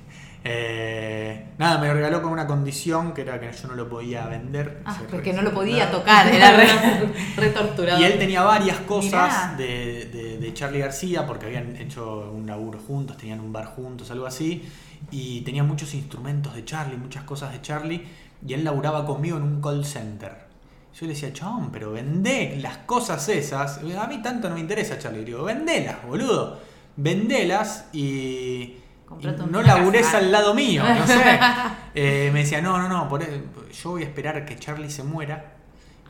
Eh, 0.43 1.49
nada, 1.59 1.77
me 1.77 1.87
lo 1.87 1.93
regaló 1.93 2.21
con 2.21 2.31
una 2.31 2.47
condición 2.47 3.13
que 3.13 3.21
era 3.21 3.39
que 3.39 3.51
yo 3.51 3.67
no 3.67 3.75
lo 3.75 3.87
podía 3.87 4.25
vender. 4.25 4.81
Ah, 4.85 4.99
porque 5.09 5.33
no 5.33 5.43
lo 5.43 5.53
podía 5.53 5.91
tocar, 5.91 6.27
era 6.27 6.51
re, 6.57 6.65
re. 7.37 7.53
Y 7.99 8.03
él 8.03 8.17
tenía 8.17 8.41
varias 8.41 8.77
cosas 8.79 9.57
de, 9.57 10.09
de, 10.11 10.37
de 10.39 10.53
Charlie 10.53 10.79
García, 10.79 11.27
porque 11.27 11.45
habían 11.45 11.75
hecho 11.75 12.31
un 12.31 12.47
laburo 12.47 12.79
juntos, 12.79 13.17
tenían 13.17 13.39
un 13.39 13.53
bar 13.53 13.65
juntos, 13.65 14.09
algo 14.09 14.25
así, 14.25 14.67
y 15.11 15.41
tenía 15.41 15.63
muchos 15.63 15.93
instrumentos 15.93 16.55
de 16.55 16.65
Charlie, 16.65 16.97
muchas 16.97 17.23
cosas 17.23 17.51
de 17.51 17.61
Charlie, 17.61 18.03
y 18.45 18.53
él 18.53 18.63
laburaba 18.63 19.05
conmigo 19.05 19.37
en 19.37 19.43
un 19.43 19.61
call 19.61 19.85
center. 19.85 20.51
Yo 20.99 21.05
le 21.05 21.13
decía, 21.13 21.31
chabón, 21.31 21.71
pero 21.71 21.91
vendé 21.91 22.57
las 22.59 22.79
cosas 22.79 23.27
esas. 23.29 23.77
A 23.77 24.07
mí 24.07 24.21
tanto 24.21 24.49
no 24.49 24.55
me 24.55 24.61
interesa, 24.61 24.97
Charlie. 24.97 25.19
Le 25.19 25.25
digo, 25.25 25.43
vendelas, 25.43 26.05
boludo. 26.05 26.59
Vendelas 26.97 27.85
y, 27.93 27.99
y 28.01 28.80
Comprate 29.11 29.41
un- 29.43 29.51
no 29.51 29.61
labures 29.61 30.05
casa. 30.05 30.17
al 30.17 30.31
lado 30.31 30.53
mío, 30.53 30.83
no 30.83 31.05
sé. 31.07 31.39
Eh, 31.93 32.29
me 32.31 32.39
decía, 32.39 32.61
no, 32.61 32.77
no, 32.77 32.87
no, 32.87 33.09
por, 33.09 33.21
e- 33.21 33.43
yo 33.83 33.89
voy 33.91 34.03
a 34.03 34.05
esperar 34.05 34.37
a 34.37 34.45
que 34.45 34.57
Charlie 34.57 34.89
se 34.89 35.03
muera. 35.03 35.55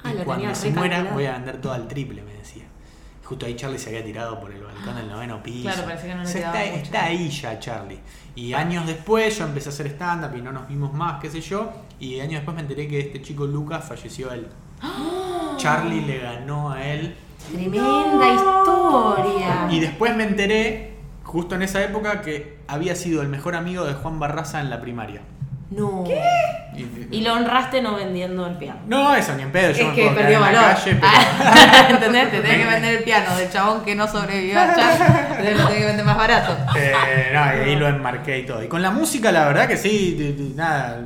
Ah, 0.03 0.11
y 0.13 0.23
cuando 0.23 0.53
se 0.55 0.69
muera 0.71 1.03
voy 1.11 1.25
a 1.25 1.33
vender 1.33 1.59
todo 1.59 1.73
al 1.73 1.87
triple, 1.87 2.21
me 2.21 2.33
decía. 2.33 2.63
Justo 3.23 3.45
ahí 3.45 3.55
Charlie 3.55 3.79
se 3.79 3.89
había 3.89 4.03
tirado 4.03 4.39
por 4.39 4.51
el 4.51 4.61
balcón 4.63 4.95
del 4.95 5.07
noveno 5.07 5.41
piso. 5.41 5.63
Claro, 5.69 5.83
parecía 5.85 6.09
que 6.09 6.15
no 6.15 6.21
le 6.23 6.27
O 6.27 6.31
sea, 6.31 6.47
está, 6.53 6.71
mucho. 6.71 6.83
está 6.83 7.03
ahí 7.05 7.29
ya 7.29 7.59
Charlie. 7.59 7.99
Y 8.35 8.53
años 8.53 8.85
después 8.85 9.37
yo 9.37 9.45
empecé 9.45 9.69
a 9.69 9.71
hacer 9.71 9.87
stand-up 9.87 10.35
y 10.37 10.41
no 10.41 10.51
nos 10.51 10.67
vimos 10.67 10.93
más, 10.93 11.19
qué 11.21 11.29
sé 11.29 11.39
yo. 11.41 11.71
Y 11.99 12.19
años 12.19 12.33
después 12.41 12.53
me 12.55 12.61
enteré 12.61 12.87
que 12.87 12.99
este 12.99 13.21
chico 13.21 13.45
Lucas 13.47 13.85
falleció 13.87 14.31
él. 14.33 14.47
Charlie 15.57 16.01
le 16.01 16.19
ganó 16.19 16.71
a 16.71 16.83
él. 16.85 17.15
Tremenda 17.51 18.33
historia. 18.35 19.67
Y 19.71 19.79
después 19.79 20.15
me 20.15 20.23
enteré, 20.25 20.97
justo 21.31 21.55
en 21.55 21.61
esa 21.61 21.81
época, 21.83 22.21
que 22.21 22.57
había 22.67 22.95
sido 22.95 23.21
el 23.21 23.29
mejor 23.29 23.55
amigo 23.55 23.85
de 23.85 23.93
Juan 23.93 24.19
Barraza 24.19 24.59
en 24.59 24.69
la 24.69 24.81
primaria. 24.81 25.21
No. 25.69 26.03
Y- 26.75 27.07
Y 27.17 27.21
lo 27.21 27.33
honraste 27.33 27.81
no 27.81 27.95
vendiendo 27.95 28.45
el 28.45 28.55
piano. 28.57 28.81
No, 28.87 29.15
eso 29.15 29.33
ni 29.35 29.43
en 29.43 29.51
pedo. 29.53 29.71
Yo 29.71 29.83
Es 29.83 29.87
me 29.89 29.95
que 29.95 30.09
perdió 30.09 30.35
en 30.37 30.41
la 30.41 30.51
valor. 30.51 30.63
calle, 30.75 30.95
pero- 30.95 31.07
Ah, 31.13 31.87
¿Entendés? 31.89 32.31
Te 32.31 32.39
tenés 32.41 32.57
que 32.57 32.65
vender 32.73 32.95
el 32.97 33.03
piano 33.05 33.35
del 33.37 33.49
chabón 33.49 33.81
que 33.85 33.95
no 33.95 34.05
sobrevivió 34.07 34.59
al 34.59 34.75
chat. 34.75 34.99
Entonces 34.99 35.57
lo 35.57 35.63
tenés 35.67 35.79
que 35.79 35.85
vender 35.85 36.05
más 36.05 36.17
barato. 36.17 36.57
Eh, 36.75 37.31
no, 37.33 37.39
y 37.55 37.69
ahí 37.69 37.75
lo 37.77 37.87
enmarqué 37.87 38.39
y 38.39 38.45
todo. 38.45 38.61
Y 38.63 38.67
con 38.67 38.81
la 38.81 38.91
música, 38.91 39.31
la 39.31 39.45
verdad 39.47 39.67
que 39.69 39.77
sí, 39.77 40.53
nada, 40.55 40.99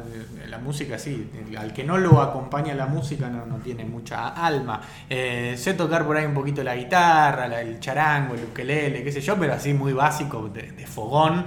la 0.55 0.61
música 0.61 0.97
sí. 0.97 1.29
Al 1.57 1.73
que 1.73 1.83
no 1.83 1.97
lo 1.97 2.21
acompaña 2.21 2.73
la 2.73 2.85
música 2.85 3.29
no, 3.29 3.57
tiene 3.57 3.83
mucha 3.83 4.29
alma. 4.29 4.81
Eh, 5.09 5.55
sé 5.57 5.73
tocar 5.73 6.05
por 6.05 6.15
ahí 6.15 6.25
un 6.25 6.33
poquito 6.33 6.63
la 6.63 6.75
guitarra, 6.75 7.45
el 7.59 7.79
charango, 7.79 8.35
el 8.35 8.45
ukelele, 8.45 9.03
qué 9.03 9.11
sé 9.11 9.21
yo, 9.21 9.37
pero 9.37 9.53
así 9.53 9.73
muy 9.73 9.93
básico, 9.93 10.49
de 10.49 10.87
fogón. 10.87 11.45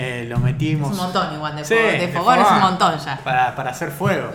Eh, 0.00 0.26
lo 0.28 0.36
Es 0.36 0.42
metimos. 0.42 0.90
un 0.92 0.96
montón 0.96 1.34
igual 1.34 1.56
de, 1.56 1.64
Sí, 1.64 1.74
fo- 1.74 1.98
de 2.00 2.08
fogón, 2.08 2.38
es 2.38 2.50
un 2.50 2.60
montón 2.60 2.98
ya. 2.98 3.16
Para, 3.24 3.54
para 3.56 3.70
hacer 3.70 3.90
fuego. 3.90 4.30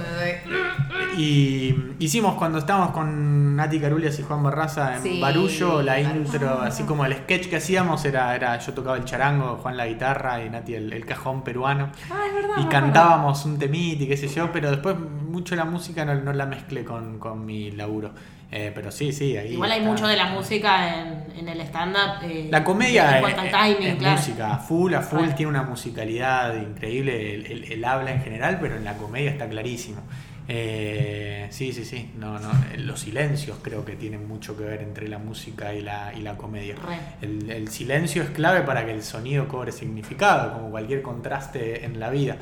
Y 1.18 1.76
hicimos 2.00 2.36
cuando 2.36 2.58
estábamos 2.58 2.92
con 2.92 3.56
Nati 3.56 3.80
Carulias 3.80 4.18
y 4.20 4.24
Juan 4.24 4.42
Barraza 4.44 4.96
en 4.96 5.04
Sí, 5.04 5.22
Barullo, 5.22 5.82
la 5.82 6.00
intro, 6.00 6.62
así 6.62 6.84
como 6.84 7.06
el 7.06 7.14
sketch 7.14 7.48
que 7.50 7.58
hacíamos 7.58 8.04
era, 8.06 8.36
era 8.36 8.58
yo 8.60 8.74
tocaba 8.74 8.98
el 8.98 9.06
charango, 9.06 9.60
Juan 9.62 9.78
la 9.78 9.86
guitarra 9.86 10.44
y 10.44 10.50
Nati 10.50 10.74
el, 10.76 10.92
el 10.92 11.06
cajón 11.06 11.44
peruano. 11.44 11.90
Ah, 12.12 12.24
es 12.28 12.34
verdad. 12.34 12.56
Y 12.60 12.66
cantábamos 12.66 13.46
un 13.46 13.60
temite 13.60 14.04
y 14.06 14.08
qué 14.08 14.18
sé 14.18 14.28
yo, 14.28 14.52
pero 14.52 14.72
después 14.72 14.96
mucho 15.00 15.56
la 15.56 15.66
música 15.66 16.04
no, 16.04 16.16
no 16.16 16.34
la 16.34 16.46
mezclé 16.48 16.84
con, 16.84 17.20
con 17.20 17.46
mi 17.46 17.72
laburo. 17.72 18.12
Eh, 18.56 18.72
pero 18.76 18.92
sí, 18.92 19.12
sí, 19.12 19.36
ahí. 19.36 19.54
Igual 19.54 19.72
hay 19.72 19.80
está. 19.80 19.90
mucho 19.90 20.06
de 20.08 20.16
la 20.16 20.28
música 20.28 21.00
en, 21.02 21.26
en 21.40 21.50
el 21.50 21.60
stand-up. 21.62 22.24
eh, 22.24 22.50
La 22.52 22.64
comedia 22.64 23.18
en 23.18 23.26
es, 23.26 23.52
timing, 23.52 23.88
es 23.88 23.96
claro. 23.96 24.18
música, 24.18 24.54
a 24.54 24.58
full, 24.60 24.94
a 24.94 25.02
full, 25.02 25.20
Claro. 25.22 25.36
tiene 25.36 25.50
una 25.50 25.64
musicalidad 25.64 26.56
increíble, 26.62 27.34
el, 27.34 27.46
el- 27.48 27.72
el 27.72 27.84
habla 27.86 28.12
en 28.12 28.22
general, 28.22 28.60
pero 28.62 28.76
en 28.76 28.84
la 28.86 28.94
comedia 28.96 29.32
está 29.32 29.50
clarísimo. 29.50 30.02
Eh, 30.48 31.48
sí, 31.50 31.72
sí, 31.74 31.84
sí, 31.84 32.12
no, 32.18 32.38
no, 32.38 32.52
los 32.78 33.00
silencios 33.00 33.58
creo 33.64 33.84
que 33.86 33.96
tienen 33.96 34.28
mucho 34.28 34.56
que 34.56 34.64
ver 34.66 34.82
entre 34.82 35.08
la 35.08 35.18
música 35.18 35.74
y 35.74 35.82
la, 35.82 36.14
y 36.16 36.22
la 36.22 36.36
comedia. 36.38 36.76
El, 37.22 37.50
el 37.50 37.70
silencio 37.70 38.22
es 38.22 38.30
clave 38.30 38.62
para 38.62 38.86
que 38.86 38.92
el 38.92 39.02
sonido 39.02 39.48
cobre 39.48 39.72
significado, 39.72 40.54
como 40.54 40.70
cualquier 40.70 41.02
contraste 41.02 41.86
en 41.86 42.00
la 42.00 42.10
vida, 42.12 42.38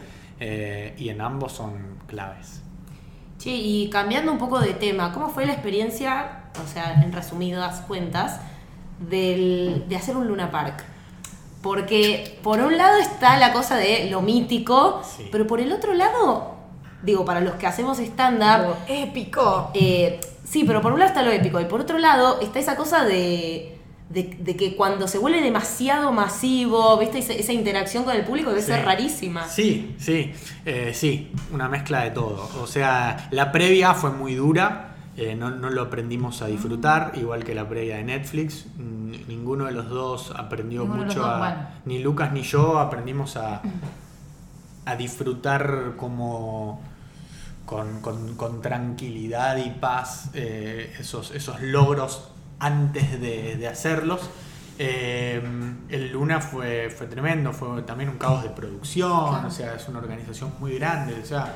y 0.98 1.08
en 1.10 1.22
ambos 1.22 1.54
son 1.54 2.00
claves. 2.08 2.64
Che, 3.42 3.50
y 3.50 3.90
cambiando 3.90 4.32
un 4.32 4.38
poco 4.38 4.60
de 4.60 4.74
tema, 4.74 5.12
¿cómo 5.14 5.30
fue 5.30 5.46
la 5.48 5.54
experiencia, 5.54 6.44
o 6.64 6.68
sea, 6.72 7.02
en 7.04 7.12
resumidas 7.12 7.82
cuentas, 7.88 8.40
del, 9.00 9.86
de 9.90 9.96
hacer 9.96 10.16
un 10.16 10.28
Luna 10.28 10.52
Park? 10.52 10.84
Porque 11.64 12.40
por 12.44 12.60
un 12.60 12.78
lado 12.78 12.98
está 13.00 13.38
la 13.38 13.52
cosa 13.54 13.78
de 13.78 14.10
lo 14.12 14.22
mítico, 14.22 15.02
Sí. 15.04 15.28
pero 15.32 15.48
por 15.48 15.60
el 15.60 15.72
otro 15.72 15.94
lado, 15.94 16.56
digo, 17.04 17.26
para 17.26 17.40
los 17.42 17.56
que 17.56 17.66
hacemos 17.68 18.00
stand-up, 18.00 18.76
épico. 18.88 19.72
eh, 19.74 20.20
sí, 20.44 20.64
pero 20.66 20.82
por 20.82 20.94
un 20.94 21.00
lado 21.00 21.10
está 21.10 21.24
lo 21.24 21.32
épico 21.32 21.60
y 21.60 21.66
por 21.66 21.82
otro 21.82 21.98
lado 21.98 22.40
está 22.42 22.60
esa 22.60 22.76
cosa 22.76 23.04
de, 23.06 23.71
de, 24.14 24.36
de 24.40 24.56
que 24.56 24.76
cuando 24.76 25.08
se 25.08 25.18
vuelve 25.18 25.42
demasiado 25.42 26.12
masivo, 26.12 26.98
¿viste? 26.98 27.20
Esa, 27.20 27.34
esa 27.34 27.54
interacción 27.54 28.04
con 28.04 28.16
el 28.16 28.24
público 28.26 28.50
debe 28.50 28.62
Sí. 28.62 28.68
ser 28.68 28.86
rarísima. 28.86 29.48
Sí, 29.48 29.96
sí, 29.98 30.32
eh, 30.66 30.92
sí, 30.94 31.32
una 31.54 31.68
mezcla 31.70 32.02
de 32.04 32.12
todo. 32.12 32.50
O 32.62 32.68
sea, 32.68 33.28
la 33.32 33.52
previa 33.52 33.94
fue 33.94 34.12
muy 34.12 34.36
dura, 34.36 34.96
eh, 35.18 35.36
no, 35.36 35.50
no 35.52 35.70
lo 35.70 35.82
aprendimos 35.84 36.42
a 36.42 36.48
disfrutar, 36.48 37.12
igual 37.16 37.44
que 37.44 37.54
la 37.56 37.68
previa 37.68 37.98
de 37.98 38.04
Netflix. 38.04 38.66
Mm, 38.78 39.02
Ninguno 39.28 39.66
de 39.66 39.72
los 39.74 39.90
dos 39.90 40.32
aprendió 40.36 40.82
Ninguno 40.84 41.04
mucho 41.06 41.20
dos, 41.20 41.28
a. 41.30 41.38
bueno. 41.38 41.68
Ni 41.86 42.00
Lucas 42.00 42.32
ni 42.32 42.42
yo 42.44 42.80
aprendimos 42.80 43.36
a, 43.38 43.62
a 44.86 44.96
disfrutar 44.96 45.94
como 45.98 46.82
con, 47.66 48.02
con- 48.02 48.36
con 48.36 48.62
tranquilidad 48.62 49.58
y 49.58 49.70
paz 49.70 50.30
eh, 50.34 50.94
esos, 51.00 51.32
esos 51.32 51.62
logros 51.62 52.30
antes 52.62 53.20
de, 53.20 53.58
de 53.58 53.68
hacerlos. 53.68 54.30
Eh, 54.80 55.42
el 55.90 56.12
Luna 56.12 56.40
fue, 56.42 56.90
fue 56.90 57.06
tremendo, 57.08 57.52
fue 57.54 57.82
también 57.84 58.10
un 58.10 58.18
caos 58.18 58.42
de 58.44 58.50
producción, 58.50 59.30
Claro. 59.30 59.48
o 59.48 59.52
sea, 59.52 59.76
es 59.76 59.88
una 59.88 60.00
organización 60.00 60.54
muy 60.60 60.80
grande, 60.80 61.16
o 61.22 61.26
sea, 61.26 61.54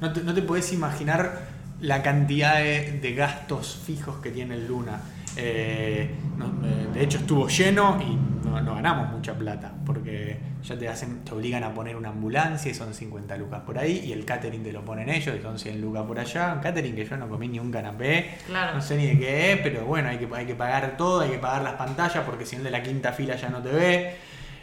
no 0.00 0.12
te, 0.12 0.22
no 0.22 0.32
te 0.32 0.40
podés 0.42 0.72
imaginar 0.72 1.48
la 1.80 2.02
cantidad 2.02 2.56
de, 2.58 2.98
de 3.02 3.14
gastos 3.14 3.76
fijos 3.84 4.16
que 4.22 4.30
tiene 4.30 4.54
el 4.54 4.68
Luna. 4.68 5.00
Eh, 5.36 6.10
no, 6.36 6.46
eh, 6.66 6.88
de 6.92 7.04
hecho 7.04 7.18
estuvo 7.18 7.48
lleno 7.48 7.98
y 8.02 8.16
no, 8.46 8.60
no 8.60 8.74
ganamos 8.74 9.10
mucha 9.10 9.32
plata, 9.34 9.72
porque 9.86 10.38
ya 10.62 10.78
te 10.78 10.88
hacen, 10.88 11.24
te 11.24 11.32
obligan 11.34 11.64
a 11.64 11.72
poner 11.72 11.96
una 11.96 12.10
ambulancia 12.10 12.70
y 12.70 12.74
son 12.74 12.92
50 12.92 13.36
lucas 13.38 13.60
por 13.64 13.78
ahí, 13.78 14.02
y 14.04 14.12
el 14.12 14.24
catering 14.24 14.62
te 14.62 14.72
lo 14.72 14.84
ponen 14.84 15.08
ellos 15.08 15.34
y 15.38 15.42
son 15.42 15.58
100 15.58 15.80
lucas 15.80 16.02
por 16.06 16.18
allá. 16.18 16.52
Un 16.54 16.60
catering 16.60 16.94
que 16.94 17.04
yo 17.06 17.16
no 17.16 17.28
comí 17.28 17.48
ni 17.48 17.58
un 17.58 17.70
canapé, 17.70 18.30
Claro. 18.46 18.74
no 18.76 18.82
sé 18.82 18.96
ni 18.96 19.06
de 19.06 19.18
qué 19.18 19.52
es, 19.52 19.58
pero 19.60 19.84
bueno, 19.86 20.08
hay 20.10 20.18
que, 20.18 20.28
hay 20.34 20.44
que 20.46 20.54
pagar 20.54 20.96
todo, 20.96 21.20
hay 21.20 21.30
que 21.30 21.38
pagar 21.38 21.62
las 21.62 21.74
pantallas 21.74 22.24
porque 22.26 22.44
si 22.44 22.56
el 22.56 22.64
de 22.64 22.70
la 22.70 22.82
quinta 22.82 23.12
fila 23.12 23.36
ya 23.36 23.48
no 23.48 23.62
te 23.62 23.70
ve. 23.70 24.16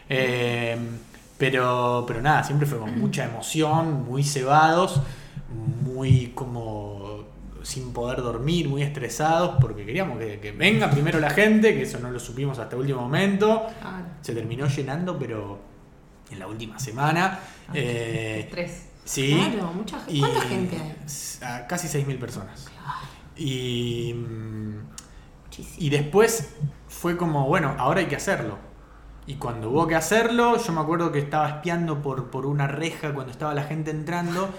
Eh, 0.09 0.78
pero, 1.38 2.03
pero 2.07 2.22
nada, 2.22 2.43
siempre 2.43 2.67
fue 2.67 2.78
con 2.80 2.99
mucha 2.99 3.26
emoción, 3.26 4.03
muy 4.05 4.24
cebados, 4.24 5.01
muy 5.84 6.32
como 6.36 7.09
sin 7.64 7.93
poder 7.93 8.22
dormir, 8.22 8.68
muy 8.70 8.82
estresados, 8.84 9.57
porque 9.60 9.86
queríamos 9.86 10.18
que, 10.20 10.39
que 10.39 10.51
venga 10.51 10.89
primero 10.89 11.20
la 11.20 11.30
gente, 11.30 11.74
que 11.74 11.84
eso 11.84 11.99
no 11.99 12.10
lo 12.12 12.20
supimos 12.20 12.60
hasta 12.60 12.76
el 12.76 12.82
último 12.82 13.01
momento. 13.01 13.68
Claro. 13.80 14.05
Se 14.22 14.34
terminó 14.34 14.68
llenando, 14.68 15.18
pero 15.20 15.60
en 16.32 16.39
la 16.39 16.47
última 16.47 16.80
semana. 16.80 17.39
Eh, 17.74 18.41
Estrés. 18.45 18.88
sí. 19.03 19.36
Claro, 19.51 19.74
mucha 19.74 19.97
gente. 19.99 20.14
Y- 20.14 20.20
¿Cuánta 20.20 20.41
gente 20.41 20.78
hay? 20.78 21.66
Casi 21.68 21.88
6.000 21.88 22.20
personas. 22.20 22.68
Y, 23.36 24.14
mm, 24.14 24.76
Muchísimo. 25.45 25.76
y 25.80 25.89
después 25.89 26.53
fue 26.88 27.16
como, 27.18 27.47
bueno, 27.47 27.76
ahora 27.78 28.01
hay 28.01 28.07
que 28.07 28.16
hacerlo. 28.16 28.57
Y 29.28 29.36
cuando 29.36 29.70
hubo 29.70 29.86
que 29.88 29.95
hacerlo, 29.95 30.57
yo 30.57 30.74
me 30.74 30.82
acuerdo 30.82 31.12
que 31.12 31.20
estaba 31.20 31.47
espiando 31.47 32.01
por, 32.01 32.32
por 32.32 32.45
una 32.47 32.68
reja 32.68 33.14
cuando 33.14 33.32
estaba 33.32 33.53
la 33.53 33.64
gente 33.64 33.91
entrando. 33.91 34.49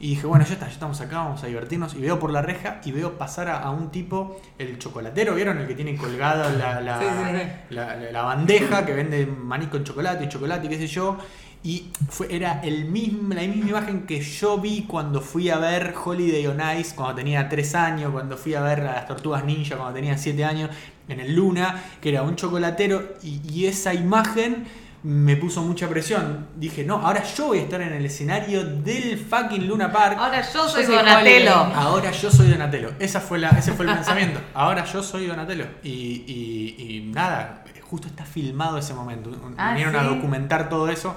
Y 0.00 0.08
dije, 0.10 0.26
bueno, 0.26 0.44
ya 0.46 0.54
está, 0.54 0.66
ya 0.66 0.72
estamos 0.72 0.98
acá, 1.02 1.18
vamos 1.18 1.44
a 1.44 1.46
divertirnos. 1.46 1.94
Y 1.94 2.00
veo 2.00 2.18
por 2.18 2.30
la 2.32 2.40
reja 2.40 2.80
y 2.84 2.90
veo 2.92 3.18
pasar 3.18 3.48
a, 3.48 3.58
a 3.60 3.70
un 3.70 3.90
tipo, 3.90 4.40
el 4.58 4.78
chocolatero, 4.78 5.34
¿vieron? 5.34 5.58
El 5.58 5.66
que 5.68 5.74
tiene 5.74 5.94
colgada 5.96 6.48
la, 6.50 6.80
la- 6.80 6.98
Sí, 6.98 7.04
sí, 7.06 7.38
sí. 7.38 7.74
la- 7.74 7.96
la- 7.96 8.10
la 8.10 8.22
bandeja 8.22 8.86
que 8.86 8.94
vende 8.94 9.26
maní 9.26 9.66
con 9.66 9.84
chocolate 9.84 10.24
y 10.24 10.28
chocolate 10.28 10.66
y 10.66 10.70
qué 10.70 10.78
sé 10.78 10.86
yo. 10.86 11.18
Y 11.62 11.90
fue, 12.08 12.34
era 12.34 12.60
el 12.62 12.86
mismo, 12.86 13.34
la 13.34 13.42
misma 13.42 13.68
imagen 13.68 14.06
que 14.06 14.22
yo 14.22 14.56
vi 14.56 14.84
cuando 14.88 15.20
fui 15.20 15.50
a 15.50 15.58
ver 15.58 15.92
Holiday 16.02 16.46
on 16.46 16.58
Ice 16.78 16.94
cuando 16.96 17.16
tenía 17.16 17.50
3 17.50 17.74
años, 17.74 18.10
cuando 18.12 18.38
fui 18.38 18.54
a 18.54 18.62
ver 18.62 18.80
a 18.80 18.84
las 18.94 19.06
Tortugas 19.06 19.44
Ninja 19.44 19.76
cuando 19.76 19.92
tenía 19.92 20.16
7 20.16 20.42
años 20.42 20.70
en 21.08 21.20
el 21.20 21.36
Luna, 21.36 21.78
que 22.00 22.08
era 22.08 22.22
un 22.22 22.34
chocolatero 22.36 23.02
y, 23.22 23.42
y 23.46 23.66
esa 23.66 23.92
imagen 23.92 24.64
me 25.02 25.36
puso 25.36 25.62
mucha 25.62 25.88
presión. 25.88 26.48
Dije, 26.56 26.84
no, 26.84 26.96
ahora 26.96 27.22
yo 27.24 27.46
voy 27.48 27.58
a 27.58 27.62
estar 27.62 27.80
en 27.80 27.92
el 27.94 28.04
escenario 28.04 28.64
del 28.64 29.18
fucking 29.18 29.66
Luna 29.66 29.90
Park. 29.90 30.16
Ahora 30.18 30.42
yo 30.42 30.68
soy 30.68 30.84
soy 30.84 30.94
Donatello. 30.96 31.54
Ahora 31.54 32.10
yo 32.10 32.30
soy 32.30 32.48
Donatello. 32.50 32.92
Esa 32.98 33.20
fue 33.20 33.38
la, 33.38 33.50
ese 33.50 33.72
fue 33.72 33.86
el 33.86 33.94
pensamiento. 33.94 34.40
Ahora 34.54 34.84
yo 34.84 35.02
soy 35.02 35.26
Donatello. 35.26 35.64
Y, 35.82 35.88
y- 36.26 36.76
y 36.96 37.00
nada, 37.12 37.64
justo 37.82 38.08
está 38.08 38.24
filmado 38.24 38.76
ese 38.78 38.92
momento. 38.94 39.30
Ah, 39.56 39.70
Vinieron 39.72 39.96
a 39.96 40.02
documentar 40.02 40.68
todo 40.68 40.88
eso. 40.88 41.16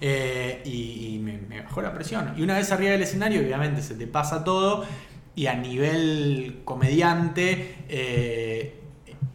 eh, 0.00 0.60
y 0.64 1.14
y 1.14 1.18
me, 1.18 1.38
me 1.38 1.62
bajó 1.62 1.80
la 1.80 1.92
presión. 1.94 2.34
Y 2.36 2.42
una 2.42 2.54
vez 2.56 2.70
arriba 2.72 2.92
del 2.92 3.02
escenario, 3.02 3.40
obviamente 3.40 3.80
se 3.82 3.94
te 3.94 4.06
pasa 4.06 4.44
todo. 4.44 4.84
Y 5.34 5.46
a 5.46 5.54
nivel 5.54 6.60
comediante, 6.64 7.76
eh, 7.88 8.78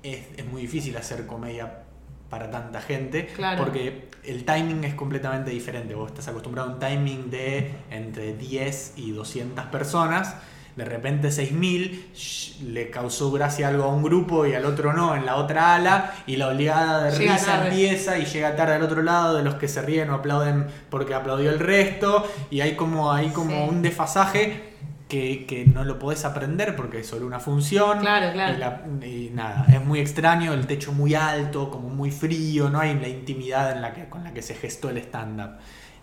es, 0.04 0.20
es 0.38 0.46
muy 0.46 0.62
difícil 0.62 0.96
hacer 0.98 1.26
comedia 1.26 1.84
para 2.30 2.52
tanta 2.52 2.82
gente. 2.82 3.28
Claro. 3.36 3.64
Porque 3.64 4.10
el 4.24 4.44
timing 4.46 4.84
es 4.84 4.94
completamente 4.94 5.52
diferente. 5.52 5.96
Vos 5.96 6.10
estás 6.10 6.28
acostumbrado 6.28 6.70
a 6.70 6.74
un 6.74 6.80
timing 6.80 7.30
de 7.30 7.72
entre 7.92 8.34
10 8.34 8.94
y 8.98 9.12
200 9.12 9.66
personas. 9.66 10.36
De 10.76 10.86
repente 10.86 11.30
6.000 11.30 12.14
sh- 12.14 12.60
le 12.62 12.92
causó 12.92 13.32
gracia 13.32 13.68
algo 13.70 13.86
a 13.86 13.88
un 13.88 14.04
grupo 14.04 14.46
y 14.46 14.54
al 14.54 14.64
otro 14.66 14.94
no, 14.94 15.16
en 15.16 15.26
la 15.26 15.38
otra 15.38 15.74
ala, 15.74 16.14
y 16.28 16.36
la 16.36 16.50
oleada 16.50 17.06
de 17.06 17.18
Llega 17.18 17.34
risa 17.34 17.46
tarde. 17.48 17.70
empieza 17.70 18.20
y 18.20 18.26
llega 18.26 18.56
tarde 18.56 18.76
al 18.76 18.84
otro 18.84 19.02
lado 19.02 19.36
de 19.38 19.42
los 19.44 19.56
que 19.56 19.68
se 19.68 19.82
ríen 19.82 20.12
o 20.12 20.14
aplauden 20.14 20.68
porque 20.92 21.16
aplaudió 21.16 21.50
el 21.50 21.58
resto, 21.58 22.28
y 22.52 22.62
hay 22.62 22.76
como, 22.76 23.12
hay 23.12 23.30
como 23.30 23.50
Sí. 23.66 23.70
un 23.72 23.82
desfasaje 23.82 24.67
que, 25.08 25.46
que 25.46 25.66
no 25.66 25.84
lo 25.86 26.00
podés 26.00 26.26
aprender 26.26 26.76
porque 26.76 27.00
es 27.00 27.08
solo 27.08 27.26
una 27.26 27.40
función. 27.40 28.00
Claro, 28.00 28.32
claro. 28.34 28.56
Y, 28.56 28.60
la- 28.60 29.08
y 29.08 29.30
nada, 29.34 29.66
es 29.74 29.84
muy 29.84 30.00
extraño, 30.00 30.54
el 30.54 30.68
techo 30.68 30.92
muy 30.92 31.16
alto, 31.16 31.70
como 31.72 31.90
muy 31.90 32.12
frío, 32.12 32.70
no 32.70 32.80
hay 32.80 32.94
la 33.00 33.08
intimidad 33.08 33.72
en 33.72 33.82
la 33.82 33.94
que, 33.94 34.06
con 34.10 34.24
la 34.24 34.34
que 34.34 34.42
se 34.42 34.56
gestó 34.56 34.90
el 34.90 34.98
stand-up. 34.98 35.52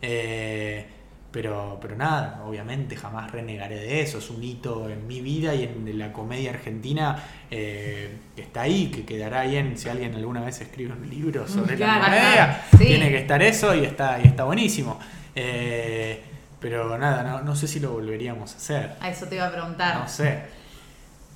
Eh, 0.00 0.86
pero, 1.30 1.78
pero 1.82 1.96
nada, 1.96 2.42
obviamente 2.46 2.94
jamás 2.94 3.32
renegaré 3.32 3.74
de 3.76 4.00
eso, 4.02 4.18
es 4.18 4.30
un 4.30 4.42
hito 4.44 4.88
en 4.88 5.06
mi 5.08 5.20
vida 5.20 5.52
y 5.54 5.64
en 5.64 5.98
la 5.98 6.12
comedia 6.12 6.50
argentina 6.50 7.20
eh, 7.50 8.18
que 8.36 8.42
está 8.42 8.62
ahí, 8.62 8.86
que 8.86 9.04
quedará 9.04 9.40
ahí 9.40 9.56
en 9.56 9.76
si 9.76 9.88
alguien 9.88 10.14
alguna 10.14 10.42
vez 10.42 10.60
escribe 10.60 10.92
un 10.92 11.10
libro 11.10 11.48
sobre 11.48 11.74
Claro, 11.74 12.02
la 12.02 12.04
comedia, 12.06 12.62
sí. 12.78 12.84
tiene 12.86 13.08
que 13.10 13.18
estar 13.18 13.42
eso 13.42 13.74
y 13.74 13.84
está, 13.84 14.20
y 14.22 14.28
está 14.28 14.44
buenísimo. 14.44 15.00
Eh, 15.34 16.22
pero 16.64 16.96
nada, 16.96 17.22
no, 17.22 17.42
no 17.42 17.54
sé 17.54 17.68
si 17.68 17.78
lo 17.78 17.92
volveríamos 17.92 18.54
a 18.54 18.56
hacer. 18.56 18.96
A 19.02 19.10
eso 19.10 19.26
te 19.26 19.34
iba 19.34 19.46
a 19.46 19.52
preguntar. 19.52 19.98
No 19.98 20.08
sé. 20.08 20.44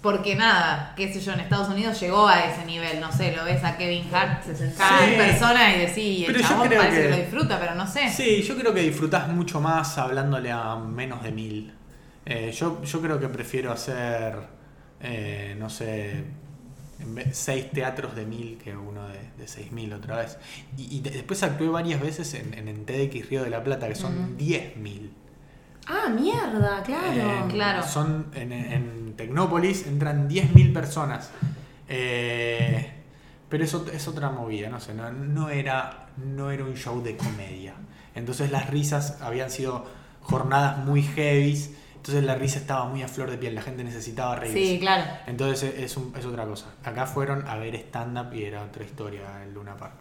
Porque 0.00 0.34
nada, 0.36 0.94
qué 0.96 1.12
sé 1.12 1.20
yo, 1.20 1.34
en 1.34 1.40
Estados 1.40 1.68
Unidos 1.68 2.00
llegó 2.00 2.26
a 2.26 2.46
ese 2.46 2.64
nivel, 2.64 2.98
no 2.98 3.12
sé, 3.12 3.36
lo 3.36 3.44
ves 3.44 3.62
a 3.62 3.76
Kevin 3.76 4.08
Hart, 4.14 4.42
60 4.42 4.82
Sí. 5.04 5.14
personas 5.18 5.76
y 5.76 5.80
decís, 5.80 6.20
el 6.20 6.26
Pero 6.32 6.38
yo 6.40 6.48
chabón 6.48 6.68
creo 6.68 6.80
parece 6.80 6.96
que... 6.96 7.02
que- 7.02 7.10
lo 7.10 7.16
disfruta, 7.16 7.60
pero 7.60 7.74
no 7.74 7.86
sé. 7.86 8.08
Sí, 8.08 8.42
yo 8.42 8.56
creo 8.56 8.72
que 8.72 8.80
disfrutás 8.80 9.28
mucho 9.28 9.60
más 9.60 9.98
hablándole 9.98 10.50
a 10.50 10.76
menos 10.76 11.22
de 11.22 11.30
mil. 11.32 11.74
Eh, 12.24 12.52
yo, 12.52 12.82
yo 12.82 13.00
creo 13.02 13.20
que 13.20 13.28
prefiero 13.28 13.70
hacer, 13.70 14.34
eh, 15.00 15.54
no 15.58 15.68
sé, 15.68 16.10
en 16.12 16.37
seis 17.32 17.70
teatros 17.70 18.14
de 18.16 18.26
mil 18.26 18.58
que 18.58 18.76
uno 18.76 19.06
de, 19.08 19.18
de 19.38 19.46
seis 19.48 19.70
mil 19.72 19.92
otra 19.92 20.16
vez. 20.16 20.36
Y, 20.76 20.96
y 20.96 21.00
de- 21.00 21.10
después 21.10 21.42
actué 21.42 21.68
varias 21.68 22.00
veces 22.00 22.34
en, 22.34 22.54
en, 22.54 22.68
en 22.68 22.84
TDX 22.84 23.28
Río 23.28 23.44
de 23.44 23.50
la 23.50 23.62
Plata, 23.64 23.88
que 23.88 23.94
son 23.94 24.36
diez 24.36 24.76
mil. 24.76 25.12
Ah, 25.86 26.08
mierda, 26.10 26.82
claro. 26.82 27.10
Eh, 27.14 27.44
claro. 27.48 27.82
Son 27.82 28.26
en, 28.34 28.52
en 28.52 29.14
Tecnópolis 29.16 29.86
entran 29.86 30.28
10.000 30.28 30.72
personas. 30.74 31.30
Eh, 31.88 32.92
pero 33.48 33.64
eso 33.64 33.86
es 33.92 34.06
otra 34.06 34.28
movida, 34.30 34.68
no 34.68 34.78
sé, 34.80 34.92
no, 34.92 35.10
no 35.10 35.48
era, 35.48 36.08
no 36.18 36.50
era 36.50 36.64
un 36.64 36.74
show 36.74 37.02
de 37.02 37.16
comedia. 37.16 37.72
Entonces 38.14 38.50
las 38.50 38.68
risas 38.68 39.22
habían 39.22 39.50
sido 39.50 39.86
jornadas 40.20 40.84
muy 40.84 41.02
heavies, 41.02 41.70
entonces 42.08 42.24
la 42.24 42.34
risa 42.34 42.58
estaba 42.58 42.84
muy 42.86 43.02
a 43.02 43.08
flor 43.08 43.30
de 43.30 43.36
piel, 43.38 43.54
la 43.54 43.62
gente 43.62 43.84
necesitaba 43.84 44.36
reírse. 44.36 44.58
Sí, 44.58 44.78
claro. 44.80 45.04
Entonces 45.26 45.74
es, 45.78 45.96
un- 45.96 46.12
es 46.18 46.24
otra 46.24 46.44
cosa. 46.44 46.66
Acá 46.84 47.06
fueron 47.06 47.46
a 47.46 47.56
ver 47.56 47.74
stand-up 47.76 48.32
y 48.34 48.44
era 48.44 48.62
otra 48.62 48.84
historia 48.84 49.20
el 49.44 49.52
Luna 49.54 49.76
Park. 49.76 49.92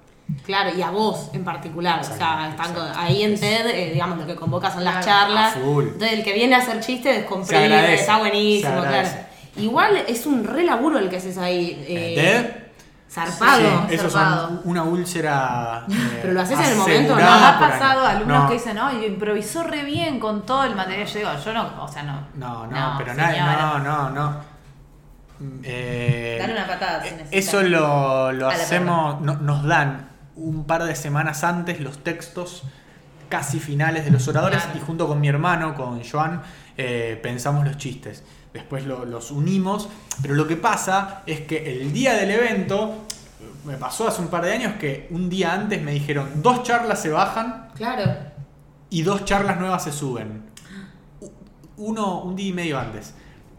Claro, 0.46 0.78
y 0.78 0.82
a 0.82 0.90
vos 0.90 1.30
en 1.34 1.44
particular. 1.46 2.00
o 2.02 2.04
sea, 2.04 2.14
están 2.16 2.52
exacto. 2.52 2.86
ahí 2.96 3.24
en 3.24 3.40
TED, 3.40 3.66
eh, 3.68 3.92
digamos, 3.94 4.18
lo 4.18 4.28
que 4.28 4.36
convoca 4.36 4.70
son 4.70 4.84
las 4.84 5.04
Claro, 5.06 5.06
charlas. 5.34 5.56
a 5.56 5.60
full. 5.60 5.84
Entonces, 5.86 6.14
el 6.14 6.24
que 6.24 6.34
viene 6.34 6.56
a 6.56 6.58
hacer 6.60 6.80
chistes 6.82 7.16
descomprime, 7.18 7.94
está 7.94 8.18
buenísimo, 8.20 8.82
claro. 8.82 9.08
Igual 9.58 10.04
es 10.08 10.26
un 10.26 10.44
re 10.44 10.64
laburo 10.64 11.00
el 11.00 11.10
que 11.10 11.16
haces 11.18 11.38
ahí. 11.38 11.84
eh, 11.88 12.14
¿TED? 12.16 12.67
Zarpado. 13.10 13.88
Sí, 13.88 13.96
esos 13.96 14.12
zarpado. 14.14 14.48
son 14.48 14.62
una 14.66 14.84
úlcera. 14.84 15.86
eh, 15.90 16.20
Pero 16.22 16.34
lo 16.34 16.42
haces 16.42 16.60
en 16.60 16.66
el 16.66 16.76
momento, 16.78 17.16
¿no? 17.16 17.22
ha 17.26 17.60
pasado 17.60 18.06
alumnos 18.06 18.44
No, 18.44 18.48
que 18.48 18.54
dicen, 18.56 18.76
no, 18.76 18.92
improvisó 19.04 19.64
re 19.64 19.84
bien 19.84 20.20
con 20.20 20.46
todo 20.46 20.64
el 20.66 20.76
material. 20.76 21.08
Yo 21.08 21.20
digo, 21.20 21.30
yo 21.44 21.54
no, 21.54 21.84
o 21.84 21.88
sea, 21.88 22.04
no. 22.04 22.28
No, 22.36 22.68
no, 22.68 22.72
No, 22.92 22.96
pero 22.98 23.14
nadie, 23.14 23.40
no, 23.42 23.80
no, 23.80 24.10
no. 24.10 24.30
Mm, 25.40 25.60
eh, 25.64 26.38
Dale 26.40 26.54
una 26.54 26.68
patada 26.68 27.02
si 27.02 27.10
eh, 27.10 27.12
necesitas. 27.18 27.48
Eso 27.48 27.64
lo, 27.64 28.32
lo 28.32 28.50
hacemos, 28.50 29.22
no- 29.22 29.36
nos 29.36 29.64
dan 29.64 30.10
un 30.36 30.66
par 30.66 30.84
de 30.84 30.96
semanas 30.96 31.44
antes 31.44 31.80
los 31.80 32.04
textos 32.04 32.64
casi 33.30 33.60
finales 33.60 34.06
de 34.06 34.12
los 34.12 34.28
oradores 34.28 34.64
Claro. 34.64 34.80
y 34.80 34.82
junto 34.86 35.08
con 35.08 35.20
mi 35.20 35.28
hermano, 35.28 35.76
con 35.76 36.02
Joan, 36.04 36.42
eh, 36.78 37.20
pensamos 37.22 37.66
los 37.66 37.78
chistes. 37.78 38.24
Después 38.58 38.86
lo- 38.86 39.06
los 39.06 39.30
unimos, 39.32 39.88
pero 40.22 40.34
lo 40.34 40.48
que 40.48 40.56
pasa 40.58 41.22
es 41.28 41.42
que 41.42 41.80
el 41.82 41.94
día 41.94 42.14
del 42.14 42.32
evento, 42.32 43.04
me 43.66 43.76
pasó 43.78 44.08
hace 44.08 44.22
un 44.22 44.30
par 44.30 44.44
de 44.46 44.54
años 44.54 44.74
que 44.80 45.08
un 45.12 45.30
día 45.30 45.54
antes 45.54 45.82
me 45.82 45.92
dijeron, 45.92 46.42
dos 46.42 46.64
charlas 46.64 47.02
se 47.02 47.10
bajan 47.10 47.70
Claro. 47.76 48.12
y 48.90 49.02
dos 49.04 49.26
charlas 49.26 49.60
nuevas 49.60 49.84
se 49.84 49.92
suben. 49.92 50.44
Uno, 51.78 52.22
un 52.24 52.36
día 52.36 52.48
y 52.50 52.54
medio 52.54 52.80
antes. 52.80 53.14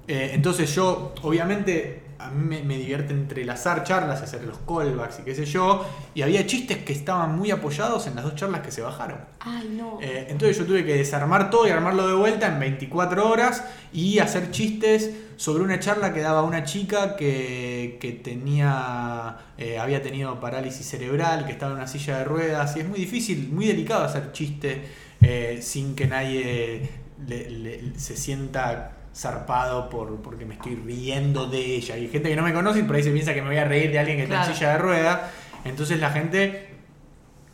Eh, 0.08 0.30
entonces 0.34 0.74
yo, 0.74 1.14
obviamente, 1.22 2.02
a 2.18 2.30
mí 2.30 2.44
me, 2.44 2.62
me 2.64 2.76
divierte 2.76 3.12
entrelazar 3.12 3.84
charlas, 3.84 4.20
hacer 4.22 4.42
los 4.44 4.58
callbacks 4.66 5.20
y 5.20 5.22
qué 5.22 5.34
sé 5.34 5.44
yo. 5.44 5.84
Y 6.14 6.22
había 6.22 6.46
chistes 6.46 6.78
que 6.78 6.92
estaban 6.92 7.36
muy 7.38 7.50
apoyados 7.50 8.06
en 8.06 8.16
las 8.16 8.24
dos 8.24 8.34
charlas 8.34 8.60
que 8.62 8.70
se 8.72 8.82
bajaron. 8.82 9.18
Ay, 9.40 9.68
no. 9.76 9.98
Eh, 10.02 10.26
entonces 10.28 10.58
yo 10.58 10.66
tuve 10.66 10.84
que 10.84 10.94
desarmar 10.96 11.50
todo 11.50 11.66
y 11.66 11.70
armarlo 11.70 12.06
de 12.08 12.14
vuelta 12.14 12.46
en 12.48 12.58
24 12.58 13.30
horas 13.30 13.64
y 13.92 14.18
hacer 14.18 14.50
chistes 14.50 15.10
sobre 15.36 15.62
una 15.62 15.78
charla 15.78 16.12
que 16.12 16.20
daba 16.20 16.42
una 16.42 16.64
chica 16.64 17.14
que, 17.14 17.98
que 18.00 18.10
tenía, 18.12 19.36
eh, 19.56 19.78
había 19.78 20.02
tenido 20.02 20.40
parálisis 20.40 20.86
cerebral, 20.88 21.46
que 21.46 21.52
estaba 21.52 21.72
en 21.72 21.78
una 21.78 21.86
silla 21.86 22.18
de 22.18 22.24
ruedas 22.24 22.76
y 22.76 22.80
es 22.80 22.88
muy 22.88 22.98
difícil, 22.98 23.48
muy 23.52 23.66
delicado 23.66 24.04
hacer 24.04 24.32
chistes 24.32 24.78
eh, 25.20 25.60
sin 25.62 25.94
que 25.94 26.06
nadie 26.06 26.90
le- 27.26 27.50
le- 27.50 27.98
se 27.98 28.16
sienta 28.16 28.92
zarpado 29.18 29.90
por, 29.90 30.20
porque 30.22 30.44
me 30.44 30.54
estoy 30.54 30.76
riendo 30.76 31.46
de 31.46 31.58
ella. 31.58 31.96
Y 31.96 32.02
hay 32.02 32.08
gente 32.08 32.28
que 32.28 32.36
no 32.36 32.42
me 32.42 32.54
conoce 32.54 32.80
y 32.80 32.82
por 32.84 32.96
ahí 32.96 33.02
se 33.02 33.10
piensa 33.10 33.34
que 33.34 33.42
me 33.42 33.48
voy 33.48 33.58
a 33.58 33.64
reír 33.64 33.90
de 33.90 33.98
alguien 33.98 34.16
que 34.16 34.24
está 34.24 34.46
en 34.46 34.54
silla 34.54 34.72
de 34.72 34.78
ruedas. 34.78 35.20
Entonces 35.64 35.98
la 35.98 36.10
gente 36.10 36.68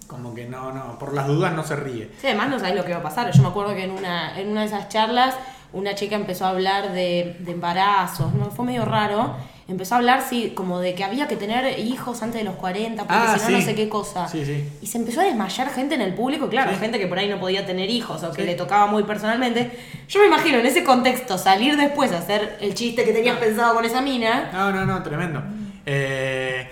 como 0.06 0.34
que 0.34 0.46
no, 0.46 0.70
no, 0.72 0.98
por 0.98 1.14
las 1.14 1.26
dudas 1.26 1.54
no 1.54 1.64
se 1.64 1.76
ríe. 1.76 2.10
Sí, 2.20 2.26
además 2.26 2.50
no 2.50 2.58
sabes 2.58 2.76
lo 2.76 2.84
que 2.84 2.92
va 2.92 2.98
a 2.98 3.02
pasar. 3.02 3.30
Yo 3.32 3.42
me 3.42 3.48
acuerdo 3.48 3.74
que 3.74 3.84
en 3.84 3.90
una, 3.92 4.38
en 4.38 4.50
una 4.50 4.60
de 4.60 4.66
esas 4.66 4.88
charlas 4.88 5.34
una 5.72 5.94
chica 5.94 6.14
empezó 6.14 6.44
a 6.44 6.50
hablar 6.50 6.92
de, 6.92 7.36
de 7.40 7.52
embarazos, 7.52 8.32
¿no? 8.34 8.50
Fue 8.50 8.64
medio 8.66 8.84
raro. 8.84 9.34
Empezó 9.66 9.94
a 9.94 9.98
hablar, 9.98 10.22
sí, 10.28 10.52
como 10.54 10.80
de 10.80 10.94
que 10.94 11.04
había 11.04 11.26
que 11.26 11.36
tener 11.36 11.78
hijos 11.78 12.22
antes 12.22 12.38
de 12.40 12.44
los 12.44 12.56
40, 12.56 13.02
porque 13.04 13.14
Ah, 13.16 13.36
si 13.38 13.44
no, 13.44 13.46
sí. 13.46 13.52
no 13.54 13.60
sé 13.70 13.74
qué 13.74 13.88
cosa. 13.88 14.28
Sí, 14.28 14.44
sí. 14.44 14.62
Y 14.82 14.86
se 14.86 14.98
empezó 14.98 15.22
a 15.22 15.24
desmayar 15.24 15.70
gente 15.70 15.94
en 15.94 16.02
el 16.02 16.12
público, 16.14 16.48
claro, 16.50 16.76
gente 16.78 16.98
que 16.98 17.06
por 17.06 17.18
ahí 17.18 17.28
no 17.30 17.40
podía 17.40 17.64
tener 17.64 17.88
hijos 17.88 18.22
o 18.24 18.30
que 18.32 18.44
le 18.44 18.56
tocaba 18.56 18.86
muy 18.86 19.04
personalmente. 19.04 19.70
Yo 20.08 20.20
me 20.20 20.26
imagino 20.26 20.58
en 20.58 20.66
ese 20.66 20.84
contexto 20.84 21.38
salir 21.38 21.76
después 21.78 22.12
a 22.12 22.18
hacer 22.18 22.58
el 22.60 22.74
chiste 22.74 23.04
que 23.06 23.12
tenías 23.12 23.38
pensado 23.38 23.74
con 23.74 23.84
esa 23.86 24.02
mina. 24.02 24.50
No, 24.52 24.70
no, 24.70 24.84
no, 24.84 25.02
tremendo. 25.02 25.42
Eh, 25.86 26.68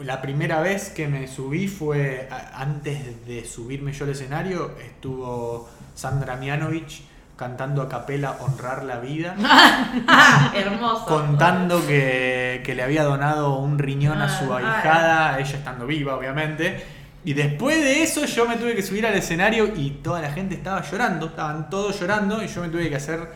la 0.00 0.20
primera 0.20 0.60
vez 0.60 0.90
que 0.90 1.06
me 1.08 1.26
subí 1.28 1.68
fue 1.68 2.28
antes 2.54 3.24
de 3.26 3.44
subirme 3.44 3.92
yo 3.92 4.04
al 4.04 4.10
escenario, 4.10 4.72
estuvo 4.84 5.68
Sandra 5.94 6.36
Mianovich 6.36 7.02
cantando 7.36 7.82
a 7.82 7.88
capela 7.88 8.36
Honrar 8.40 8.84
la 8.84 9.00
Vida, 9.00 9.34
Hermoso. 10.54 11.06
contando 11.06 11.84
que, 11.86 12.62
que 12.64 12.74
le 12.74 12.82
había 12.82 13.04
donado 13.04 13.56
un 13.58 13.78
riñón 13.78 14.20
a 14.20 14.28
su 14.28 14.52
Ah, 14.52 14.58
ahijada, 14.58 15.38
ella 15.40 15.56
estando 15.56 15.86
viva, 15.86 16.16
obviamente. 16.16 16.84
Y 17.24 17.34
después 17.34 17.76
de 17.80 18.02
eso 18.02 18.24
yo 18.26 18.46
me 18.48 18.56
tuve 18.56 18.74
que 18.74 18.82
subir 18.82 19.06
al 19.06 19.14
escenario 19.14 19.72
y 19.76 19.90
toda 20.02 20.20
la 20.20 20.32
gente 20.32 20.54
estaba 20.54 20.82
llorando, 20.82 21.26
estaban 21.26 21.70
todos 21.70 21.98
llorando 22.00 22.42
y 22.42 22.48
yo 22.48 22.60
me 22.60 22.68
tuve 22.68 22.88
que 22.88 22.96
hacer 22.96 23.28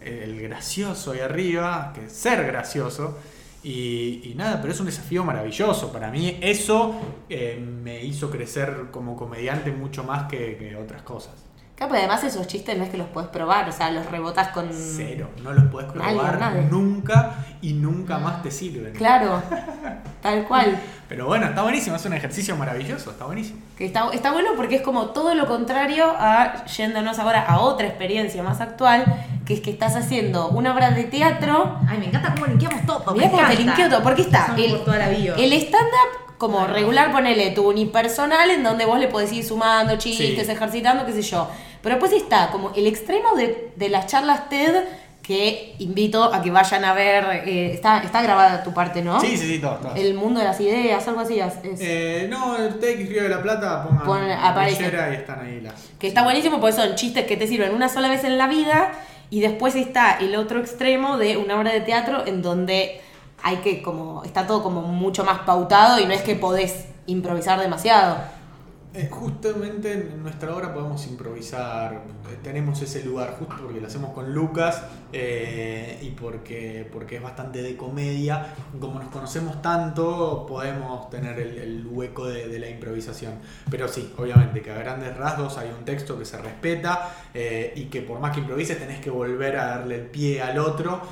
el 0.00 0.40
gracioso 0.42 1.12
ahí 1.12 1.20
arriba, 1.20 1.92
que 1.94 2.08
ser 2.10 2.46
gracioso. 2.46 3.18
Y, 3.62 4.20
y 4.24 4.34
nada, 4.36 4.60
pero 4.60 4.74
es 4.74 4.80
un 4.80 4.86
desafío 4.86 5.24
maravilloso. 5.24 5.90
Para 5.90 6.10
mí 6.10 6.38
eso 6.42 6.94
eh, 7.30 7.58
me 7.58 8.04
hizo 8.04 8.30
crecer 8.30 8.88
como 8.90 9.16
comediante 9.16 9.72
mucho 9.72 10.04
más 10.04 10.24
que, 10.28 10.56
que 10.58 10.76
otras 10.76 11.00
cosas. 11.00 11.32
Claro, 11.76 11.90
pero 11.90 12.04
además 12.04 12.22
esos 12.22 12.46
chistes 12.46 12.78
no 12.78 12.84
es 12.84 12.90
que 12.90 12.96
los 12.96 13.08
puedes 13.08 13.28
probar, 13.30 13.68
o 13.68 13.72
sea, 13.72 13.90
los 13.90 14.06
rebotas 14.06 14.48
con... 14.48 14.68
Cero, 14.72 15.30
no 15.42 15.52
los 15.52 15.64
puedes 15.72 15.90
probar 15.90 16.38
nadie. 16.38 16.62
nunca 16.70 17.34
y 17.62 17.72
nunca 17.72 18.18
más 18.18 18.44
te 18.44 18.52
sirven. 18.52 18.92
Claro, 18.92 19.42
tal 20.22 20.44
cual. 20.44 20.78
Pero 21.08 21.26
bueno, 21.26 21.46
está 21.46 21.62
buenísimo, 21.62 21.96
es 21.96 22.04
un 22.06 22.12
ejercicio 22.12 22.54
maravilloso, 22.54 23.10
está 23.10 23.24
buenísimo. 23.24 23.60
Que 23.76 23.86
está, 23.86 24.08
está 24.12 24.30
bueno 24.30 24.50
porque 24.56 24.76
es 24.76 24.82
como 24.82 25.06
todo 25.06 25.34
lo 25.34 25.46
contrario 25.48 26.06
a 26.16 26.64
yéndonos 26.66 27.18
ahora 27.18 27.44
a 27.44 27.58
otra 27.58 27.88
experiencia 27.88 28.40
más 28.44 28.60
actual, 28.60 29.04
que 29.44 29.54
es 29.54 29.60
que 29.60 29.70
estás 29.70 29.96
haciendo 29.96 30.50
una 30.50 30.72
obra 30.72 30.92
de 30.92 31.04
teatro. 31.04 31.78
Ay, 31.88 31.98
me 31.98 32.06
encanta 32.06 32.34
cómo 32.34 32.46
linkeamos 32.46 32.86
todo. 32.86 33.14
Mirá 33.14 33.26
me 33.26 33.32
cómo 33.32 33.48
te 33.48 33.56
linkeo 33.56 33.88
todo, 33.88 34.02
porque 34.02 34.22
está 34.22 34.54
el, 34.56 34.70
por 34.70 34.84
toda 34.84 34.98
la 34.98 35.08
bio. 35.08 35.34
el 35.34 35.52
stand-up 35.54 36.23
como 36.38 36.66
regular, 36.66 37.12
ponele 37.12 37.50
tu 37.50 37.68
unipersonal, 37.68 38.50
en 38.50 38.62
donde 38.62 38.84
vos 38.84 38.98
le 38.98 39.08
podés 39.08 39.32
ir 39.32 39.44
sumando 39.44 39.96
chistes, 39.96 40.46
Sí. 40.46 40.52
ejercitando, 40.52 41.06
qué 41.06 41.12
sé 41.12 41.22
yo. 41.22 41.48
Pero 41.82 41.96
después 41.96 42.12
está 42.12 42.50
como 42.50 42.72
el 42.74 42.86
extremo 42.86 43.34
de, 43.36 43.72
de 43.76 43.88
las 43.88 44.06
charlas 44.06 44.48
TED, 44.48 44.84
que 45.22 45.74
invito 45.78 46.22
a 46.24 46.42
que 46.42 46.50
vayan 46.50 46.84
a 46.84 46.92
ver. 46.92 47.24
eh, 47.46 47.72
está, 47.72 48.02
está 48.02 48.20
grabada 48.20 48.62
tu 48.62 48.74
parte, 48.74 49.00
¿no? 49.00 49.18
Sí, 49.20 49.36
sí, 49.38 49.46
sí, 49.54 49.58
todo. 49.58 49.76
todo. 49.76 49.94
El 49.94 50.12
mundo 50.14 50.40
de 50.40 50.44
las 50.46 50.60
ideas, 50.60 51.06
algo 51.08 51.20
así. 51.20 51.40
es- 51.40 51.54
Eh, 51.80 52.26
no, 52.28 52.56
el 52.58 52.78
TX 52.78 53.08
Río 53.08 53.22
de 53.22 53.28
la 53.30 53.40
Plata, 53.42 53.84
pongan 53.84 54.04
Pon- 54.04 54.30
aparece. 54.30 54.82
Y 54.82 55.14
están 55.14 55.40
ahí 55.46 55.60
las. 55.62 55.74
Que 55.98 56.08
está 56.08 56.22
buenísimo 56.24 56.60
porque 56.60 56.76
son 56.76 56.94
chistes 56.94 57.24
que 57.26 57.38
te 57.38 57.46
sirven 57.46 57.74
una 57.74 57.88
sola 57.88 58.08
vez 58.08 58.22
en 58.24 58.36
la 58.36 58.48
vida 58.48 58.92
y 59.30 59.40
después 59.40 59.74
está 59.76 60.18
el 60.18 60.36
otro 60.36 60.60
extremo 60.60 61.16
de 61.16 61.38
una 61.38 61.58
obra 61.58 61.72
de 61.72 61.80
teatro 61.80 62.26
en 62.26 62.42
donde 62.42 63.00
hay 63.44 63.58
que 63.58 63.82
como 63.82 64.24
está 64.24 64.46
todo 64.46 64.62
como 64.62 64.80
mucho 64.80 65.22
más 65.22 65.40
pautado 65.40 66.00
y 66.00 66.06
no 66.06 66.12
es 66.12 66.22
que 66.22 66.34
podés 66.34 66.86
improvisar 67.06 67.60
demasiado. 67.60 68.16
Justamente 69.10 69.92
en 69.92 70.22
nuestra 70.22 70.54
obra 70.54 70.72
podemos 70.72 71.04
improvisar, 71.08 71.94
eh, 71.94 72.38
tenemos 72.44 72.80
ese 72.80 73.04
lugar 73.04 73.34
justo 73.40 73.56
porque 73.60 73.80
lo 73.80 73.88
hacemos 73.88 74.12
con 74.12 74.32
Lucas 74.32 74.84
eh, 75.12 75.98
y 76.00 76.10
porque, 76.10 76.88
porque 76.92 77.16
es 77.16 77.22
bastante 77.22 77.60
de 77.60 77.76
comedia. 77.76 78.54
Como 78.78 79.00
nos 79.00 79.08
conocemos 79.08 79.60
tanto, 79.60 80.46
podemos 80.46 81.10
tener 81.10 81.40
el, 81.40 81.84
hueco 81.90 82.28
de, 82.28 82.56
la 82.56 82.68
improvisación. 82.68 83.40
Pero 83.68 83.88
sí, 83.88 84.14
obviamente 84.16 84.62
que 84.62 84.70
a 84.70 84.78
grandes 84.78 85.16
rasgos 85.16 85.58
hay 85.58 85.70
un 85.76 85.84
texto 85.84 86.16
que 86.16 86.24
se 86.24 86.38
respeta 86.38 87.16
eh, 87.34 87.72
y 87.74 87.86
que 87.86 88.00
por 88.02 88.20
más 88.20 88.32
que 88.32 88.40
improvises 88.42 88.78
tenés 88.78 89.00
que 89.00 89.10
volver 89.10 89.56
a 89.56 89.66
darle 89.66 89.96
el 89.96 90.06
pie 90.06 90.40
al 90.40 90.56
otro. 90.60 91.02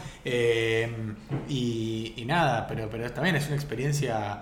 y, 1.49 2.24
nada, 2.28 2.64
pero, 2.68 2.89
pero 2.89 3.11
también 3.11 3.35
es 3.35 3.47
una 3.49 3.57
experiencia 3.57 4.41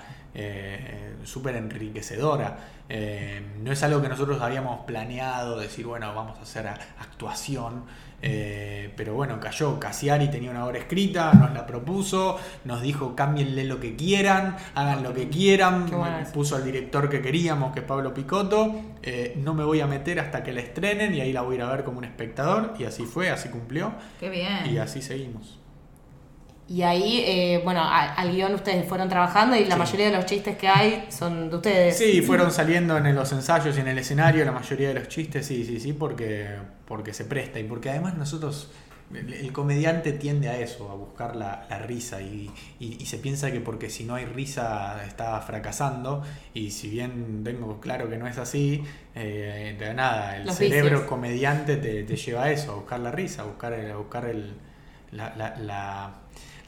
súper 1.24 1.56
enriquecedora. 1.56 2.79
Eh, 2.92 3.40
no 3.62 3.70
es 3.70 3.82
algo 3.84 4.02
que 4.02 4.08
nosotros 4.08 4.42
habíamos 4.42 4.84
planeado, 4.84 5.58
decir, 5.60 5.86
bueno, 5.86 6.12
vamos 6.14 6.38
a 6.38 6.42
hacer 6.42 6.66
actuación. 6.98 7.84
eh, 8.22 8.92
pero 8.96 9.14
bueno, 9.14 9.38
cayó. 9.40 9.78
Casiari 9.78 10.28
tenía 10.30 10.50
una 10.50 10.66
obra 10.66 10.78
escrita, 10.78 11.32
nos 11.32 11.52
la 11.54 11.66
propuso, 11.66 12.38
nos 12.64 12.82
dijo 12.82 13.14
cámbienle 13.16 13.64
lo 13.64 13.80
que 13.80 13.96
quieran, 13.96 14.56
hagan 14.74 15.02
lo 15.02 15.14
que 15.14 15.28
quieran. 15.30 15.86
Puso 16.32 16.56
al 16.56 16.64
director 16.64 17.08
que 17.08 17.22
queríamos, 17.22 17.72
que 17.72 17.80
es 17.80 17.86
Pablo 17.86 18.12
Picotto. 18.12 18.74
eh, 19.02 19.34
no 19.42 19.54
me 19.54 19.64
voy 19.64 19.80
a 19.80 19.86
meter 19.86 20.20
hasta 20.20 20.42
que 20.42 20.52
la 20.52 20.60
estrenen 20.60 21.14
y 21.14 21.20
ahí 21.20 21.32
la 21.32 21.42
voy 21.42 21.54
a 21.54 21.58
ir 21.58 21.62
a 21.62 21.70
ver 21.70 21.84
como 21.84 21.98
un 21.98 22.04
espectador. 22.04 22.74
Y 22.78 22.84
así 22.84 23.06
fue, 23.06 23.30
así 23.30 23.48
cumplió. 23.50 23.94
Qué 24.18 24.28
bien. 24.28 24.66
Y 24.66 24.78
así 24.78 25.00
seguimos. 25.00 25.59
Y 26.70 26.82
ahí, 26.82 27.24
eh, 27.26 27.60
bueno, 27.64 27.80
a- 27.80 28.14
al 28.14 28.30
guion 28.30 28.54
ustedes 28.54 28.86
fueron 28.88 29.08
trabajando 29.08 29.56
y 29.56 29.64
la 29.64 29.74
Sí. 29.74 29.78
mayoría 29.80 30.06
de 30.06 30.12
los 30.16 30.24
chistes 30.26 30.56
que 30.56 30.68
hay 30.68 31.04
son 31.10 31.50
de 31.50 31.56
ustedes. 31.56 31.98
Sí, 31.98 32.22
fueron 32.22 32.52
saliendo 32.52 32.96
en 32.96 33.12
los 33.12 33.32
ensayos 33.32 33.76
y 33.76 33.80
en 33.80 33.88
el 33.88 33.98
escenario 33.98 34.44
la 34.44 34.52
mayoría 34.52 34.86
de 34.88 34.94
los 34.94 35.08
chistes, 35.08 35.44
sí, 35.46 35.64
sí, 35.64 35.80
sí, 35.80 35.92
porque, 35.92 36.46
porque 36.86 37.12
se 37.12 37.24
presta 37.24 37.58
y 37.58 37.64
porque 37.64 37.90
además 37.90 38.16
nosotros, 38.16 38.70
el, 39.12 39.34
el 39.34 39.52
comediante 39.52 40.12
tiende 40.12 40.48
a 40.48 40.60
eso, 40.60 40.88
a 40.88 40.94
buscar 40.94 41.34
la, 41.34 41.66
la 41.68 41.78
risa 41.80 42.22
y, 42.22 42.48
y- 42.78 42.98
y 43.02 43.06
se 43.06 43.18
piensa 43.18 43.50
que 43.50 43.58
porque 43.60 43.90
si 43.90 44.04
no 44.04 44.14
hay 44.14 44.26
risa 44.26 45.04
está 45.04 45.40
fracasando 45.40 46.22
y 46.54 46.70
si 46.70 46.88
bien 46.88 47.42
tengo 47.42 47.80
claro 47.80 48.08
que 48.08 48.16
no 48.16 48.28
es 48.28 48.38
así, 48.38 48.84
eh, 49.16 49.74
de 49.76 49.92
nada, 49.94 50.36
el 50.36 50.46
Los 50.46 50.54
cerebro 50.54 50.90
vicios. 50.90 51.08
comediante 51.08 51.76
te, 51.78 52.04
te 52.04 52.14
lleva 52.14 52.44
a 52.44 52.52
eso, 52.52 52.70
a 52.70 52.74
buscar 52.76 53.00
la 53.00 53.10
risa, 53.10 53.42
a 53.42 53.46
buscar, 53.46 53.72
el- 53.72 53.90
a 53.90 53.96
buscar 53.96 54.26
el, 54.26 54.52
la, 55.10 55.34
la- 55.36 55.56
la- 55.58 56.10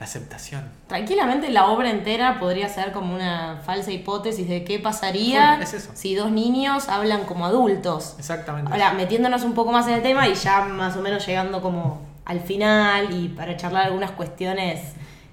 la 0.03 0.07
aceptación. 0.07 0.69
Tranquilamente 0.89 1.49
la 1.51 1.67
obra 1.67 1.89
entera 1.89 2.41
podría 2.41 2.69
ser 2.69 2.91
como 2.91 3.15
una 3.15 3.61
falsa 3.65 3.93
hipótesis 3.93 4.49
de 4.49 4.65
qué 4.65 4.81
pasaría 4.81 5.59
Sí, 5.59 5.63
es 5.63 5.75
eso. 5.75 5.91
si 5.95 6.17
dos 6.17 6.33
niños 6.33 6.89
hablan 6.89 7.23
como 7.25 7.47
adultos. 7.47 8.17
Exactamente. 8.19 8.73
Ahora, 8.73 8.95
metiéndonos 8.95 9.45
un 9.45 9.55
poco 9.55 9.71
más 9.71 9.87
en 9.87 9.95
el 9.95 10.03
tema 10.03 10.27
y 10.27 10.35
ya 10.35 10.65
más 10.65 10.97
o 10.97 11.03
menos 11.03 11.25
llegando 11.25 11.63
como 11.63 12.01
al 12.25 12.41
final 12.41 13.15
y 13.15 13.29
para 13.29 13.57
charlar 13.57 13.87
algunas 13.87 14.11
cuestiones 14.11 14.81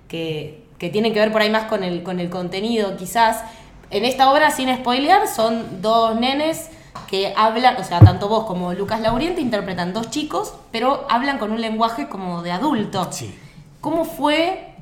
que, 0.08 0.66
que 0.78 0.90
tienen 0.90 1.14
que 1.14 1.20
ver 1.20 1.32
por 1.32 1.42
ahí 1.42 1.50
más 1.50 1.64
con 1.66 1.84
el, 1.84 2.04
con 2.04 2.20
el 2.20 2.30
contenido, 2.30 2.96
quizás. 2.96 3.44
En 3.90 4.06
esta 4.06 4.32
obra, 4.32 4.52
sin 4.52 4.72
spoilear, 4.76 5.28
son 5.28 5.82
dos 5.82 6.16
nenes 6.20 6.70
que 7.10 7.34
hablan, 7.36 7.76
o 7.78 7.84
sea, 7.84 8.00
tanto 8.02 8.28
vos 8.28 8.46
como 8.46 8.72
Lucas 8.74 9.02
Lauriente 9.02 9.42
interpretan 9.42 9.94
dos 9.94 10.12
chicos, 10.12 10.54
pero 10.72 11.08
hablan 11.10 11.40
con 11.40 11.52
un 11.52 11.60
lenguaje 11.60 12.08
como 12.08 12.44
de 12.44 12.52
adulto. 12.52 13.08
Sí. 13.12 13.36
¿Cómo 13.82 14.06
fue 14.06 14.76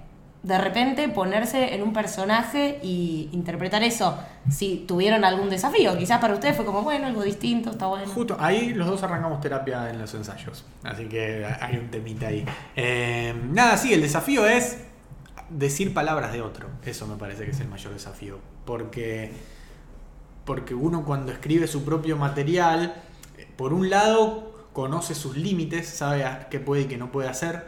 de 0.44 0.58
repente 0.58 1.10
ponerse 1.10 1.76
en 1.76 1.84
un 1.84 1.94
personaje 1.94 2.80
y 2.82 3.30
interpretar 3.32 3.84
eso? 3.84 4.18
Si 4.50 4.86
tuvieron 4.88 5.24
algún 5.24 5.50
desafío, 5.50 5.98
quizás 5.98 6.20
para 6.20 6.34
ustedes 6.34 6.56
fue 6.56 6.66
como, 6.66 6.82
bueno, 6.82 7.08
algo 7.08 7.22
distinto, 7.24 7.72
está 7.72 7.88
bueno. 7.88 8.08
Justo 8.08 8.38
ahí 8.40 8.74
los 8.74 8.88
dos 8.88 9.04
arrancamos 9.04 9.42
terapia 9.42 9.90
en 9.90 10.00
los 10.00 10.14
ensayos. 10.14 10.66
Así 10.84 11.06
que 11.06 11.46
hay 11.46 11.78
un 11.78 11.90
temita 11.90 12.28
ahí. 12.28 12.46
Eh, 12.76 13.36
nada, 13.52 13.78
sí, 13.78 13.94
el 13.94 14.02
desafío 14.02 14.48
es 14.48 14.80
decir 15.50 15.94
palabras 15.94 16.34
de 16.34 16.42
otro. 16.42 16.68
Eso 16.86 17.08
me 17.08 17.16
parece 17.16 17.46
que 17.46 17.52
es 17.52 17.60
el 17.60 17.68
mayor 17.68 17.94
desafío. 17.94 18.40
Porque, 18.66 19.32
porque 20.46 20.74
uno 20.74 21.06
cuando 21.06 21.32
escribe 21.32 21.68
su 21.68 21.84
propio 21.84 22.18
material, 22.18 22.96
eh, 23.38 23.48
por 23.56 23.74
un 23.74 23.90
lado 23.90 24.70
conoce 24.74 25.16
sus 25.16 25.38
límites, 25.38 25.88
sabe 25.90 26.26
qué 26.50 26.60
puede 26.60 26.84
y 26.84 26.86
qué 26.86 26.98
no 26.98 27.12
puede 27.12 27.30
hacer, 27.30 27.66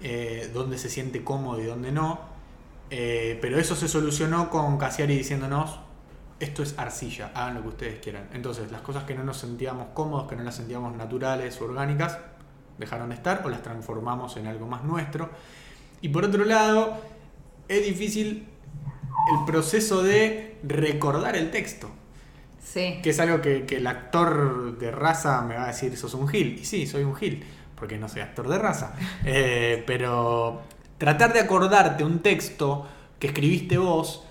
eh, 0.00 0.50
dónde 0.52 0.78
se 0.78 0.88
siente 0.88 1.24
cómodo 1.24 1.60
y 1.60 1.64
dónde 1.64 1.92
no. 1.92 2.20
Eh, 2.90 3.38
pero 3.40 3.58
eso 3.58 3.76
se 3.76 3.88
solucionó 3.88 4.50
con 4.50 4.78
Cassiari 4.78 5.16
diciéndonos, 5.16 5.78
esto 6.40 6.62
es 6.62 6.78
arcilla, 6.78 7.32
hagan 7.34 7.54
lo 7.54 7.62
que 7.62 7.68
ustedes 7.68 8.00
quieran. 8.00 8.28
Entonces, 8.32 8.70
las 8.70 8.80
cosas 8.80 9.04
que 9.04 9.14
no 9.14 9.24
nos 9.24 9.38
sentíamos 9.38 9.88
cómodos, 9.94 10.28
que 10.28 10.36
no 10.36 10.42
las 10.42 10.56
sentíamos 10.56 10.96
naturales 10.96 11.60
o 11.60 11.64
orgánicas, 11.64 12.18
dejaron 12.78 13.08
de 13.08 13.16
estar 13.16 13.42
o 13.44 13.48
las 13.48 13.62
transformamos 13.62 14.36
en 14.36 14.46
algo 14.46 14.66
más 14.66 14.84
nuestro. 14.84 15.30
Y 16.00 16.08
por 16.10 16.24
otro 16.24 16.44
lado, 16.44 16.96
es 17.66 17.84
difícil 17.84 18.46
el 19.32 19.44
proceso 19.46 20.02
de 20.02 20.56
recordar 20.62 21.36
el 21.36 21.50
texto. 21.50 21.90
Sí. 22.62 23.00
Que 23.02 23.10
es 23.10 23.20
algo 23.20 23.40
que, 23.40 23.66
que 23.66 23.76
el 23.76 23.86
actor 23.86 24.78
de 24.78 24.90
raza 24.90 25.42
me 25.42 25.56
va 25.56 25.64
a 25.64 25.66
decir, 25.68 25.96
sos 25.96 26.14
un 26.14 26.28
gil. 26.28 26.58
Y 26.60 26.64
sí, 26.64 26.86
soy 26.86 27.02
un 27.02 27.16
gil, 27.16 27.44
porque 27.78 27.98
no 27.98 28.08
soy 28.08 28.22
actor 28.22 28.48
de 28.48 28.58
raza. 28.58 28.94
Eh, 29.24 29.84
pero 29.86 30.62
tratar 30.98 31.32
de 31.32 31.40
acordarte 31.40 32.04
un 32.04 32.20
texto 32.20 32.86
que 33.18 33.28
escribiste 33.28 33.78
vos 33.78 34.24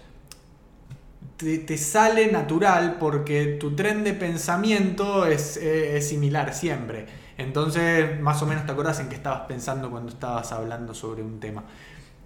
te, 1.38 1.78
sale 1.78 2.32
natural 2.32 2.98
porque 3.00 3.58
tu 3.60 3.76
tren 3.76 4.04
de 4.04 4.14
pensamiento 4.14 5.26
es, 5.26 5.58
eh, 5.58 5.98
es 5.98 6.10
similar 6.10 6.54
siempre. 6.54 7.06
Entonces, 7.38 8.20
más 8.20 8.41
o 8.41 8.48
menos 8.48 8.66
te 8.66 8.72
acordás 8.72 9.00
en 9.00 9.10
qué 9.10 9.16
estabas 9.16 9.41
pensando 9.41 9.91
cuando 9.91 10.12
estabas 10.12 10.52
hablando 10.52 10.93
sobre 10.95 11.22
un 11.22 11.39
tema. 11.39 11.64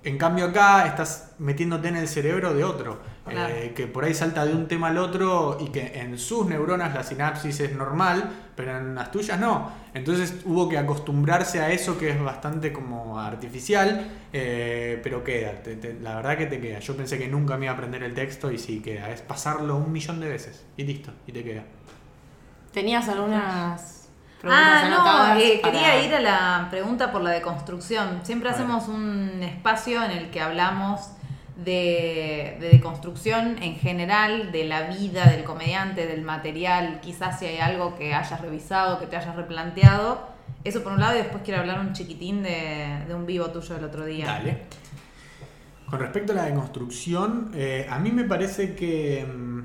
En 0.03 0.17
cambio 0.17 0.45
acá 0.45 0.88
estás 0.88 1.34
metiéndote 1.38 1.89
en 1.89 1.97
el 1.97 2.07
cerebro 2.07 2.53
de 2.53 2.63
otro, 2.63 2.99
Claro. 3.24 3.53
eh, 3.53 3.74
que 3.76 3.86
por 3.86 4.03
ahí 4.03 4.13
salta 4.15 4.43
de 4.45 4.53
un 4.55 4.67
tema 4.67 4.88
al 4.88 4.97
otro 4.97 5.57
y 5.61 5.67
que 5.69 5.99
en 5.99 6.17
sus 6.17 6.47
neuronas 6.47 6.93
la 6.95 7.03
sinapsis 7.03 7.59
es 7.59 7.74
normal, 7.76 8.32
pero 8.55 8.76
en 8.78 8.95
las 8.95 9.11
tuyas 9.11 9.39
no. 9.39 9.69
Entonces 9.93 10.38
hubo 10.43 10.67
que 10.67 10.78
acostumbrarse 10.80 11.61
a 11.61 11.69
eso 11.72 11.97
que 11.99 12.09
es 12.09 12.19
bastante 12.22 12.74
como 12.74 13.19
artificial, 13.19 14.07
eh, 14.34 14.99
pero 15.03 15.24
queda, 15.24 15.51
te- 15.61 15.76
te- 15.76 15.99
la 16.01 16.15
verdad 16.15 16.36
que 16.38 16.47
te 16.47 16.59
queda. 16.59 16.80
Yo 16.80 16.97
pensé 16.97 17.19
que 17.19 17.28
nunca 17.28 17.57
me 17.57 17.65
iba 17.65 17.74
a 17.74 17.76
aprender 17.76 18.01
el 18.01 18.15
texto 18.15 18.51
y 18.51 18.57
sí 18.57 18.82
queda, 18.82 19.11
es 19.11 19.22
pasarlo 19.22 19.78
un 19.78 19.91
millón 19.91 20.19
de 20.19 20.28
veces 20.28 20.65
y 20.76 20.84
listo, 20.84 21.11
y 21.28 21.32
te 21.32 21.43
queda. 21.43 21.63
¿Tenías 22.74 23.07
algunas 23.09 24.07
preguntas 24.41 24.67
Ah, 24.84 24.89
no, 25.36 25.39
eh, 25.39 25.59
para- 25.61 25.72
quería 25.74 26.03
ir 26.05 26.15
a 26.15 26.19
la 26.22 26.67
pregunta 26.72 27.11
por 27.11 27.22
la 27.22 27.30
deconstrucción. 27.32 28.22
Siempre 28.24 28.49
hacemos 28.49 28.88
un 28.88 29.43
espacio 29.43 30.03
en 30.03 30.11
el 30.11 30.32
que 30.32 30.41
hablamos 30.41 31.01
de, 31.64 32.57
de 32.59 32.70
deconstrucción 32.70 33.62
en 33.62 33.76
general, 33.76 34.51
de 34.51 34.66
la 34.66 34.84
vida 34.89 35.26
del 35.28 35.43
comediante, 35.43 36.05
del 36.07 36.22
material, 36.22 36.99
quizás 37.01 37.39
si 37.39 37.45
hay 37.45 37.57
algo 37.59 37.95
que 37.97 38.14
hayas 38.14 38.39
revisado, 38.41 38.99
que 38.99 39.05
te 39.07 39.16
hayas 39.18 39.36
replanteado. 39.36 40.30
Eso 40.64 40.84
por 40.84 40.91
un 40.93 40.99
lado, 40.99 41.16
y 41.16 41.20
después 41.20 41.43
quiero 41.43 41.62
hablar 41.62 41.80
un 41.80 41.93
chiquitín 41.93 42.43
de, 42.43 43.03
de 43.07 43.16
un 43.16 43.26
vivo 43.26 43.47
tuyo 43.51 43.76
del 43.76 43.84
otro 43.86 44.05
día. 44.05 44.26
Dale. 44.28 44.57
Con 45.89 45.99
respecto 45.99 46.32
a 46.34 46.36
la 46.36 46.43
deconstrucción, 46.45 47.51
eh, 47.53 47.86
a 47.89 47.99
mí 47.99 48.12
me 48.12 48.24
parece 48.24 48.76
que, 48.76 49.26
mm, 49.26 49.62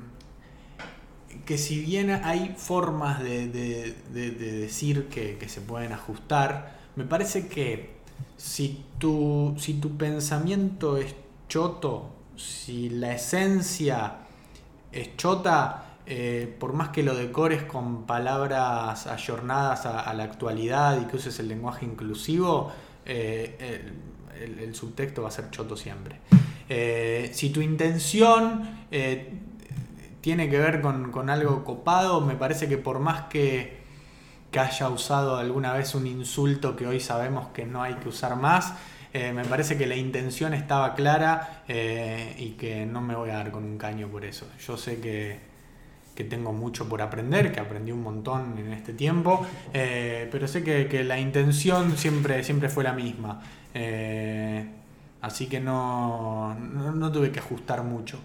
que 1.45 1.57
si 1.57 1.79
bien 1.79 2.09
hay 2.11 2.53
formas 2.57 3.21
de, 3.23 3.47
de- 3.47 3.95
de- 4.11 4.31
de 4.31 4.51
decir 4.59 5.07
que, 5.07 5.37
que 5.37 5.47
se 5.47 5.61
pueden 5.61 5.93
ajustar, 5.93 6.75
me 6.95 7.05
parece 7.05 7.47
que 7.47 7.95
si 8.35 8.83
tu, 8.97 9.55
si 9.57 9.75
tu 9.75 9.95
pensamiento 9.97 10.97
es 10.97 11.15
choto, 11.47 12.09
si 12.35 12.89
la 12.89 13.13
esencia 13.13 14.15
es 14.91 15.15
chota, 15.17 15.83
eh, 16.05 16.55
por 16.59 16.73
más 16.73 16.89
que 16.89 17.03
lo 17.03 17.15
decores 17.15 17.63
con 17.63 18.05
palabras 18.05 19.07
ayornadas 19.07 19.85
a, 19.85 20.13
la 20.13 20.23
actualidad 20.23 21.01
y 21.01 21.05
que 21.05 21.17
uses 21.17 21.39
el 21.39 21.47
lenguaje 21.47 21.85
inclusivo, 21.85 22.71
eh, 23.05 23.83
el, 24.39 24.59
el- 24.59 24.75
subtexto 24.75 25.23
va 25.23 25.29
a 25.29 25.31
ser 25.31 25.49
choto 25.49 25.75
siempre. 25.75 26.19
Eh, 26.69 27.31
si 27.33 27.49
tu 27.49 27.61
intención 27.61 28.87
tiene 30.21 30.49
que 30.49 30.59
ver 30.59 30.81
con, 30.81 31.11
con 31.11 31.29
algo 31.29 31.63
copado, 31.63 32.21
me 32.21 32.35
parece 32.35 32.67
que 32.67 32.77
por 32.77 32.99
más 32.99 33.23
que, 33.29 33.77
que 34.51 34.59
haya 34.59 34.89
usado 34.89 35.37
alguna 35.37 35.73
vez 35.73 35.95
un 35.95 36.05
insulto 36.07 36.75
que 36.75 36.85
hoy 36.85 36.99
sabemos 36.99 37.47
que 37.49 37.65
no 37.65 37.81
hay 37.81 37.95
que 37.95 38.09
usar 38.09 38.35
más, 38.35 38.73
eh, 39.13 39.31
me 39.33 39.45
parece 39.45 39.77
que 39.77 39.87
la 39.87 39.95
intención 39.95 40.53
estaba 40.53 40.95
clara 40.95 41.63
eh, 41.67 42.35
y 42.37 42.51
que 42.51 42.85
no 42.85 43.01
me 43.01 43.15
voy 43.15 43.29
a 43.29 43.35
dar 43.35 43.51
con 43.51 43.63
un 43.63 43.77
caño 43.77 44.07
por 44.07 44.25
eso. 44.25 44.47
Yo 44.65 44.77
sé 44.77 44.99
que, 44.99 45.39
que 46.15 46.23
tengo 46.23 46.53
mucho 46.53 46.87
por 46.89 47.01
aprender, 47.01 47.51
que 47.51 47.59
aprendí 47.59 47.91
un 47.91 48.03
montón 48.03 48.57
en 48.57 48.73
este 48.73 48.93
tiempo, 48.93 49.45
eh, 49.73 50.27
pero 50.31 50.47
sé 50.47 50.63
que, 50.63 50.87
que 50.87 51.03
la 51.03 51.19
intención 51.19 51.97
siempre, 51.97 52.43
siempre 52.43 52.69
fue 52.69 52.83
la 52.83 52.93
misma. 52.93 53.41
Así 55.21 55.47
que 55.47 55.59
no, 55.59 56.55
no, 56.55 56.91
no 56.91 57.11
tuve 57.11 57.31
que 57.31 57.39
ajustar 57.39 57.83
mucho. 57.83 58.19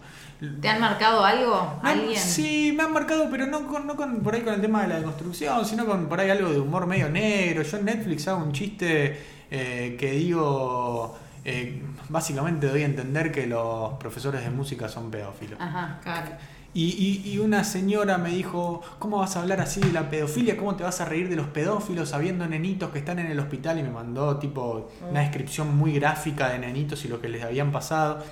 ¿Te 0.60 0.68
han 0.68 0.80
marcado 0.80 1.24
algo? 1.24 1.80
¿Alguien? 1.82 2.18
Sí, 2.18 2.72
me 2.76 2.82
han 2.82 2.92
marcado, 2.92 3.28
pero 3.30 3.46
no, 3.46 3.66
con, 3.66 3.86
no 3.86 3.96
con, 3.96 4.20
por 4.20 4.34
ahí 4.34 4.42
con 4.42 4.54
el 4.54 4.60
tema 4.60 4.82
de 4.82 4.88
la 4.88 4.96
deconstrucción, 4.96 5.64
sino 5.64 5.86
con 5.86 6.08
por 6.08 6.20
ahí 6.20 6.30
algo 6.30 6.50
de 6.50 6.58
humor 6.58 6.86
medio 6.86 7.08
negro. 7.08 7.62
Yo 7.62 7.78
en 7.78 7.84
Netflix 7.86 8.28
hago 8.28 8.44
un 8.44 8.52
chiste 8.52 9.18
eh, 9.54 9.96
que 10.00 10.12
digo, 10.12 11.14
eh, 11.44 11.82
básicamente 12.08 12.66
doy 12.68 12.82
a 12.82 12.86
entender 12.86 13.30
que 13.30 13.46
los 13.46 13.92
profesores 13.94 14.42
de 14.42 14.50
música 14.50 14.88
son 14.88 15.10
pedófilos. 15.10 15.60
Ajá. 15.60 16.00
Claro. 16.02 16.30
Y, 16.74 16.84
y- 17.24 17.30
y 17.30 17.38
una 17.38 17.64
señora 17.64 18.16
me 18.16 18.30
dijo, 18.30 18.80
¿cómo 18.98 19.18
vas 19.18 19.36
a 19.36 19.42
hablar 19.42 19.60
así 19.60 19.78
de 19.80 19.92
la 19.92 20.08
pedofilia? 20.08 20.56
¿Cómo 20.56 20.74
te 20.74 20.82
vas 20.84 21.02
a 21.02 21.04
reír 21.04 21.28
de 21.28 21.36
los 21.36 21.48
pedófilos 21.48 22.08
sabiendo 22.08 22.46
nenitos 22.48 22.88
que 22.90 22.98
están 23.00 23.18
en 23.18 23.26
el 23.26 23.38
hospital? 23.40 23.78
Y 23.78 23.82
me 23.82 23.90
mandó 23.90 24.38
tipo 24.38 24.90
una 25.10 25.20
descripción 25.20 25.76
muy 25.76 25.92
gráfica 25.92 26.48
de 26.48 26.58
nenitos 26.58 27.04
y 27.04 27.08
lo 27.08 27.20
que 27.20 27.28
les 27.28 27.44
habían 27.44 27.72
pasado. 27.72 28.24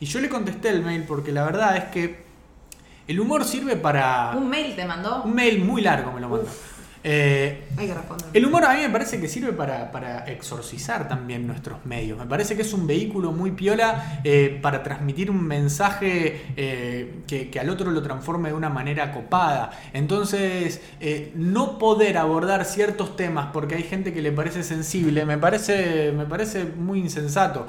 Y 0.00 0.06
yo 0.06 0.18
le 0.20 0.30
contesté 0.30 0.70
el 0.70 0.82
mail 0.82 1.02
porque 1.06 1.30
la 1.30 1.44
verdad 1.44 1.76
es 1.76 1.84
que 1.84 2.24
el 3.06 3.20
humor 3.20 3.44
sirve 3.44 3.76
para... 3.76 4.32
¿Un 4.34 4.48
mail 4.48 4.74
te 4.74 4.86
mandó? 4.86 5.22
Un 5.24 5.34
mail 5.34 5.62
muy 5.62 5.82
largo 5.82 6.10
me 6.10 6.22
lo 6.22 6.30
mandó. 6.30 6.48
Eh, 7.06 7.64
Hay 7.76 7.86
que 7.86 7.92
responder. 7.92 8.26
el 8.32 8.46
humor 8.46 8.64
a 8.64 8.72
mí 8.72 8.80
me 8.80 8.88
parece 8.88 9.20
que 9.20 9.28
sirve 9.28 9.52
para, 9.52 9.92
para 9.92 10.24
exorcizar 10.24 11.06
también 11.06 11.46
nuestros 11.46 11.84
medios. 11.84 12.18
Me 12.18 12.24
parece 12.24 12.56
que 12.56 12.62
es 12.62 12.72
un 12.72 12.86
vehículo 12.86 13.30
muy 13.30 13.50
piola 13.50 14.20
eh, 14.24 14.58
para 14.62 14.82
transmitir 14.82 15.30
un 15.30 15.44
mensaje 15.46 16.46
eh, 16.56 17.20
que, 17.26 17.50
que 17.50 17.60
al 17.60 17.68
otro 17.68 17.90
lo 17.90 18.02
transforme 18.02 18.48
de 18.48 18.54
una 18.54 18.70
manera 18.70 19.12
copada. 19.12 19.70
Entonces, 19.92 20.80
no 21.34 21.78
poder 21.78 22.16
abordar 22.16 22.64
ciertos 22.64 23.16
temas 23.16 23.48
porque 23.52 23.74
hay 23.74 23.82
gente 23.82 24.14
que 24.14 24.22
le 24.22 24.32
parece 24.32 24.62
sensible, 24.62 25.26
me 25.26 25.36
parece, 25.36 26.10
me 26.12 26.24
parece 26.24 26.64
muy 26.64 27.00
insensato. 27.00 27.66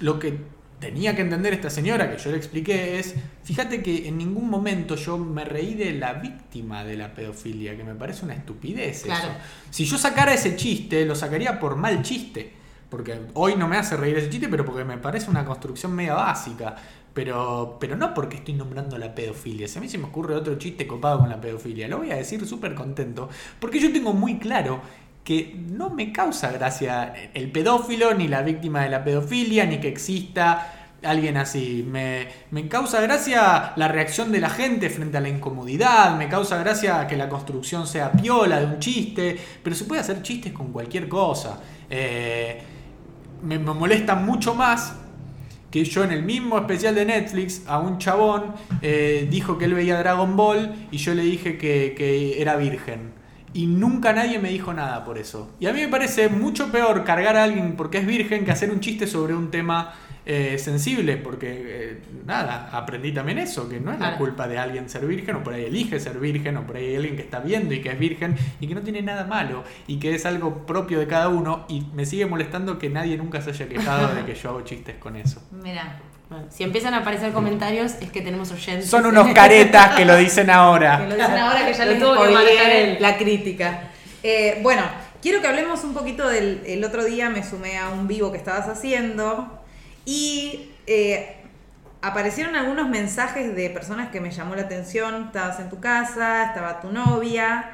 Lo 0.00 0.18
que 0.18 0.38
tenía 0.84 1.16
que 1.16 1.22
entender 1.22 1.54
esta 1.54 1.70
señora, 1.70 2.10
que 2.10 2.22
yo 2.22 2.30
le 2.30 2.36
expliqué, 2.36 2.98
es, 2.98 3.14
fíjate 3.42 3.82
que 3.82 4.06
en 4.06 4.18
ningún 4.18 4.50
momento 4.50 4.96
yo 4.96 5.16
me 5.16 5.42
reí 5.42 5.72
de 5.72 5.92
la 5.94 6.12
víctima 6.12 6.84
de 6.84 6.98
la 6.98 7.14
pedofilia, 7.14 7.74
que 7.74 7.84
me 7.84 7.94
parece 7.94 8.26
una 8.26 8.34
estupidez 8.34 9.02
Claro. 9.04 9.28
eso. 9.28 9.36
Si 9.70 9.86
yo 9.86 9.96
sacara 9.96 10.34
ese 10.34 10.56
chiste, 10.56 11.06
lo 11.06 11.14
sacaría 11.14 11.58
por 11.58 11.76
mal 11.76 12.02
chiste. 12.02 12.52
Porque 12.90 13.18
hoy 13.32 13.56
no 13.56 13.66
me 13.66 13.76
hace 13.78 13.96
reír 13.96 14.18
ese 14.18 14.28
chiste, 14.28 14.46
pero 14.48 14.64
porque 14.64 14.84
me 14.84 14.98
parece 14.98 15.30
una 15.30 15.44
construcción 15.44 15.92
media 15.94 16.14
básica. 16.14 16.76
Pero, 17.14 17.78
pero 17.80 17.96
no 17.96 18.12
porque 18.12 18.36
estoy 18.36 18.54
nombrando 18.54 18.98
la 18.98 19.14
pedofilia. 19.14 19.66
Si 19.66 19.78
a 19.78 19.80
mí 19.80 19.88
se 19.88 19.98
me 19.98 20.04
ocurre 20.04 20.34
otro 20.34 20.56
chiste 20.58 20.86
copado 20.86 21.20
con 21.20 21.28
la 21.30 21.40
pedofilia, 21.40 21.88
lo 21.88 21.98
voy 21.98 22.10
a 22.10 22.16
decir 22.16 22.46
súper 22.46 22.74
contento. 22.74 23.28
Porque 23.58 23.80
yo 23.80 23.90
tengo 23.92 24.12
muy 24.12 24.38
claro 24.38 24.80
que 25.24 25.56
no 25.70 25.88
me 25.90 26.12
causa 26.12 26.52
gracia 26.52 27.14
el 27.32 27.50
pedófilo, 27.50 28.14
ni 28.14 28.28
la 28.28 28.42
víctima 28.42 28.82
de 28.82 28.90
la 28.90 29.02
pedofilia, 29.02 29.64
ni 29.64 29.78
que 29.78 29.88
exista 29.88 30.84
alguien 31.02 31.38
así. 31.38 31.84
Me, 31.88 32.28
me 32.50 32.68
causa 32.68 33.00
gracia 33.00 33.72
la 33.76 33.88
reacción 33.88 34.30
de 34.30 34.40
la 34.40 34.50
gente 34.50 34.90
frente 34.90 35.16
a 35.16 35.20
la 35.20 35.30
incomodidad, 35.30 36.16
me 36.16 36.28
causa 36.28 36.58
gracia 36.58 37.06
que 37.06 37.16
la 37.16 37.28
construcción 37.28 37.86
sea 37.86 38.12
piola 38.12 38.60
de 38.60 38.66
un 38.66 38.78
chiste, 38.78 39.36
pero 39.62 39.74
se 39.74 39.84
puede 39.84 40.02
hacer 40.02 40.22
chistes 40.22 40.52
con 40.52 40.72
cualquier 40.72 41.08
cosa. 41.08 41.58
Eh, 41.88 42.62
me, 43.42 43.58
molesta 43.58 44.14
mucho 44.14 44.54
más 44.54 44.94
que 45.70 45.84
yo 45.84 46.04
en 46.04 46.12
el 46.12 46.22
mismo 46.22 46.58
especial 46.58 46.94
de 46.94 47.04
Netflix 47.04 47.62
a 47.66 47.78
un 47.78 47.98
chabón 47.98 48.54
eh, 48.80 49.26
dijo 49.30 49.58
que 49.58 49.64
él 49.64 49.74
veía 49.74 49.98
Dragon 49.98 50.36
Ball 50.36 50.88
y 50.90 50.98
yo 50.98 51.14
le 51.14 51.22
dije 51.22 51.58
que, 51.58 51.94
que 51.96 52.40
era 52.40 52.56
virgen. 52.56 53.23
Y 53.54 53.66
nunca 53.66 54.12
nadie 54.12 54.40
me 54.40 54.50
dijo 54.50 54.74
nada 54.74 55.04
por 55.04 55.16
eso. 55.16 55.54
Y 55.60 55.66
a 55.66 55.72
mí 55.72 55.80
me 55.80 55.88
parece 55.88 56.28
mucho 56.28 56.72
peor 56.72 57.04
cargar 57.04 57.36
a 57.36 57.44
alguien 57.44 57.76
porque 57.76 57.98
es 57.98 58.06
virgen 58.06 58.44
que 58.44 58.50
hacer 58.50 58.70
un 58.70 58.80
chiste 58.80 59.06
sobre 59.06 59.32
un 59.32 59.52
tema 59.52 59.94
eh, 60.26 60.58
sensible. 60.58 61.16
Porque, 61.16 61.62
eh, 61.64 62.02
nada, 62.26 62.68
aprendí 62.72 63.12
también 63.12 63.38
eso, 63.38 63.68
que 63.68 63.78
no 63.78 63.92
es 63.92 64.00
la 64.00 64.16
culpa 64.16 64.48
de 64.48 64.58
alguien 64.58 64.88
ser 64.88 65.06
virgen, 65.06 65.36
o 65.36 65.44
por 65.44 65.54
ahí 65.54 65.66
elige 65.66 66.00
ser 66.00 66.18
virgen, 66.18 66.56
o 66.56 66.66
por 66.66 66.76
ahí 66.76 66.88
hay 66.88 66.96
alguien 66.96 67.14
que 67.14 67.22
está 67.22 67.38
viendo 67.38 67.72
y 67.74 67.80
que 67.80 67.90
es 67.90 67.98
virgen 67.98 68.36
y 68.58 68.66
que 68.66 68.74
no 68.74 68.80
tiene 68.80 69.02
nada 69.02 69.24
malo 69.24 69.62
y 69.86 69.98
que 69.98 70.14
es 70.14 70.26
algo 70.26 70.66
propio 70.66 70.98
de 70.98 71.06
cada 71.06 71.28
uno. 71.28 71.64
Y 71.68 71.82
me 71.94 72.06
sigue 72.06 72.26
molestando 72.26 72.78
que 72.78 72.90
nadie 72.90 73.16
nunca 73.16 73.40
se 73.40 73.50
haya 73.50 73.68
quejado 73.68 74.14
de 74.16 74.24
que 74.24 74.34
yo 74.34 74.50
hago 74.50 74.62
chistes 74.62 74.96
con 74.96 75.14
eso. 75.14 75.40
Mira. 75.52 76.00
Bueno, 76.30 76.46
si 76.50 76.62
empiezan 76.64 76.94
a 76.94 76.98
aparecer 76.98 77.32
comentarios, 77.32 77.92
es 78.00 78.10
que 78.10 78.20
tenemos 78.22 78.50
oyentes. 78.50 78.88
Son 78.88 79.04
unos 79.06 79.32
caretas 79.34 79.94
que 79.94 80.04
lo 80.04 80.16
dicen 80.16 80.46
Que 80.46 80.52
ahora. 80.52 80.98
lo 81.00 81.14
dicen 81.14 81.38
ahora 81.38 81.66
que 81.66 81.74
ya 81.74 81.84
Lo 81.84 81.90
les 81.92 82.00
tuvo 82.00 82.22
que 82.22 82.30
manejar 82.30 82.70
él. 82.70 82.96
la 83.00 83.16
crítica. 83.16 83.80
Eh, 84.22 84.58
bueno, 84.62 84.82
quiero 85.20 85.40
que 85.40 85.46
hablemos 85.48 85.84
un 85.84 85.92
poquito 85.94 86.26
del 86.28 86.62
el 86.66 86.82
otro 86.82 87.04
día 87.04 87.28
me 87.28 87.44
sumé 87.44 87.78
a 87.78 87.90
un 87.90 88.08
vivo 88.08 88.32
que 88.32 88.38
estabas 88.38 88.68
haciendo 88.68 89.60
Y 90.06 90.70
eh, 90.86 91.36
aparecieron 92.02 92.56
algunos 92.56 92.88
mensajes 92.88 93.54
de 93.54 93.70
personas 93.70 94.08
que 94.10 94.20
me 94.20 94.30
llamó 94.30 94.54
la 94.54 94.62
atención. 94.62 95.26
Estabas 95.26 95.60
en 95.60 95.68
tu 95.70 95.78
casa, 95.80 96.44
estaba 96.46 96.80
tu 96.80 96.90
novia. 96.90 97.73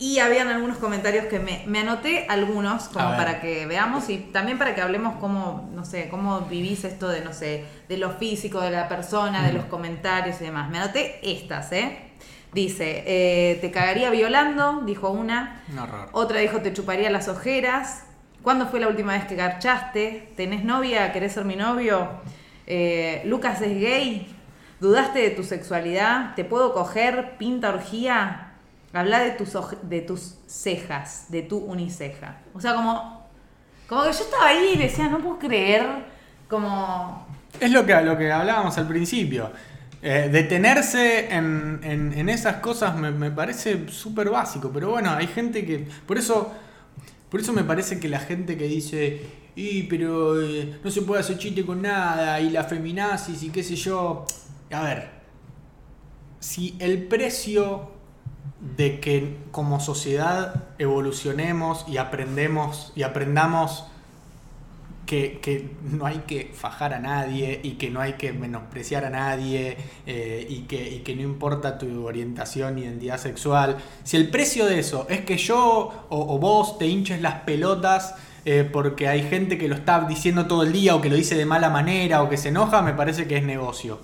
Y 0.00 0.18
habían 0.18 0.48
algunos 0.48 0.78
comentarios 0.78 1.26
que 1.26 1.38
me, 1.38 1.62
me 1.66 1.80
anoté 1.80 2.24
algunos 2.30 2.88
como 2.88 3.10
para 3.16 3.42
que 3.42 3.66
veamos 3.66 4.08
y 4.08 4.16
también 4.16 4.56
para 4.56 4.74
que 4.74 4.80
hablemos 4.80 5.16
cómo, 5.20 5.68
no 5.74 5.84
sé, 5.84 6.08
cómo 6.08 6.40
vivís 6.40 6.84
esto 6.84 7.06
de, 7.06 7.20
no 7.20 7.34
sé, 7.34 7.66
de 7.86 7.98
lo 7.98 8.10
físico 8.12 8.62
de 8.62 8.70
la 8.70 8.88
persona, 8.88 9.46
de 9.46 9.52
los 9.52 9.66
comentarios 9.66 10.40
y 10.40 10.44
demás. 10.44 10.70
Me 10.70 10.78
anoté 10.78 11.20
estas, 11.22 11.70
¿eh? 11.72 11.98
Dice, 12.54 13.04
eh, 13.06 13.58
te 13.60 13.70
cagaría 13.70 14.08
violando, 14.08 14.80
dijo 14.86 15.10
una. 15.10 15.62
Un 15.70 15.80
horror. 15.80 16.08
Otra 16.12 16.40
dijo, 16.40 16.62
te 16.62 16.72
chuparía 16.72 17.10
las 17.10 17.28
ojeras. 17.28 18.04
¿Cuándo 18.42 18.68
fue 18.68 18.80
la 18.80 18.88
última 18.88 19.12
vez 19.12 19.26
que 19.26 19.36
garchaste? 19.36 20.32
¿Tenés 20.34 20.64
novia? 20.64 21.12
¿Querés 21.12 21.34
ser 21.34 21.44
mi 21.44 21.56
novio? 21.56 22.08
Eh, 22.66 23.20
¿Lucas 23.26 23.60
es 23.60 23.78
gay? 23.78 24.34
¿Dudaste 24.80 25.18
de 25.18 25.28
tu 25.28 25.44
sexualidad? 25.44 26.34
¿Te 26.36 26.44
puedo 26.44 26.72
coger? 26.72 27.36
¿Pinta 27.36 27.68
orgía? 27.68 28.49
Habla 28.92 29.20
de 29.20 29.30
tus, 29.32 29.52
de 29.82 30.00
tus 30.00 30.34
cejas, 30.46 31.26
de 31.28 31.42
tu 31.42 31.58
uniceja. 31.58 32.42
O 32.54 32.60
sea, 32.60 32.74
como, 32.74 33.26
como 33.88 34.02
que 34.02 34.12
yo 34.12 34.24
estaba 34.24 34.48
ahí 34.48 34.72
y 34.74 34.78
decía, 34.78 35.08
no 35.08 35.18
puedo 35.20 35.38
creer, 35.38 35.86
como... 36.48 37.26
Es 37.60 37.70
lo 37.70 37.86
que, 37.86 38.00
lo 38.02 38.16
que 38.18 38.30
hablábamos 38.32 38.76
al 38.78 38.88
principio. 38.88 39.50
Eh, 40.02 40.28
detenerse 40.32 41.32
en, 41.32 41.80
en- 41.84 42.12
en 42.14 42.28
esas 42.28 42.56
cosas 42.56 42.96
me, 42.96 43.10
me 43.10 43.30
parece 43.30 43.88
súper 43.90 44.30
básico, 44.30 44.70
pero 44.72 44.90
bueno, 44.90 45.10
hay 45.12 45.26
gente 45.28 45.64
que... 45.64 45.86
Por 46.06 46.18
eso, 46.18 46.52
por 47.30 47.40
eso 47.40 47.52
me 47.52 47.62
parece 47.64 48.00
que 48.00 48.08
la 48.08 48.18
gente 48.20 48.56
que 48.56 48.64
dice, 48.64 49.20
y 49.54 49.84
pero 49.84 50.40
eh, 50.42 50.80
no 50.82 50.90
se 50.90 51.02
puede 51.02 51.20
hacer 51.20 51.38
chiste 51.38 51.64
con 51.64 51.82
nada, 51.82 52.40
y 52.40 52.50
la 52.50 52.64
feminazis 52.64 53.42
y 53.44 53.50
qué 53.50 53.62
sé 53.62 53.76
yo... 53.76 54.24
A 54.72 54.82
ver, 54.82 55.10
si 56.38 56.76
el 56.78 57.04
precio 57.04 57.90
de 58.76 59.00
que 59.00 59.36
como 59.50 59.80
sociedad 59.80 60.64
evolucionemos 60.78 61.84
y 61.88 61.96
aprendemos 61.96 62.92
y 62.94 63.02
aprendamos 63.02 63.84
que, 65.06 65.40
que 65.42 65.70
no 65.82 66.06
hay 66.06 66.18
que 66.18 66.52
fajar 66.54 66.94
a 66.94 67.00
nadie 67.00 67.58
y 67.64 67.72
que 67.72 67.90
no 67.90 68.00
hay 68.00 68.12
que 68.12 68.32
menospreciar 68.32 69.04
a 69.04 69.10
nadie 69.10 69.76
eh, 70.06 70.46
y, 70.48 70.60
que, 70.62 70.88
y 70.88 70.98
que 71.00 71.16
no 71.16 71.22
importa 71.22 71.78
tu 71.78 72.06
orientación 72.06 72.78
identidad 72.78 73.18
sexual. 73.18 73.78
Si 74.04 74.16
el 74.16 74.30
precio 74.30 74.66
de 74.66 74.78
eso 74.78 75.06
es 75.08 75.22
que 75.22 75.36
yo 75.36 76.06
o 76.08 76.38
vos 76.38 76.78
te 76.78 76.86
hinches 76.86 77.20
las 77.20 77.40
pelotas 77.40 78.14
eh, 78.44 78.68
porque 78.70 79.08
hay 79.08 79.22
gente 79.22 79.58
que 79.58 79.68
lo 79.68 79.74
está 79.74 80.06
diciendo 80.06 80.46
todo 80.46 80.62
el 80.62 80.72
día 80.72 80.94
o 80.94 81.00
que 81.00 81.10
lo 81.10 81.16
dice 81.16 81.34
de 81.34 81.44
mala 81.44 81.70
manera 81.70 82.22
o 82.22 82.28
que 82.28 82.36
se 82.36 82.48
enoja, 82.48 82.82
me 82.82 82.94
parece 82.94 83.26
que 83.26 83.36
es 83.36 83.44
negocio. 83.44 84.00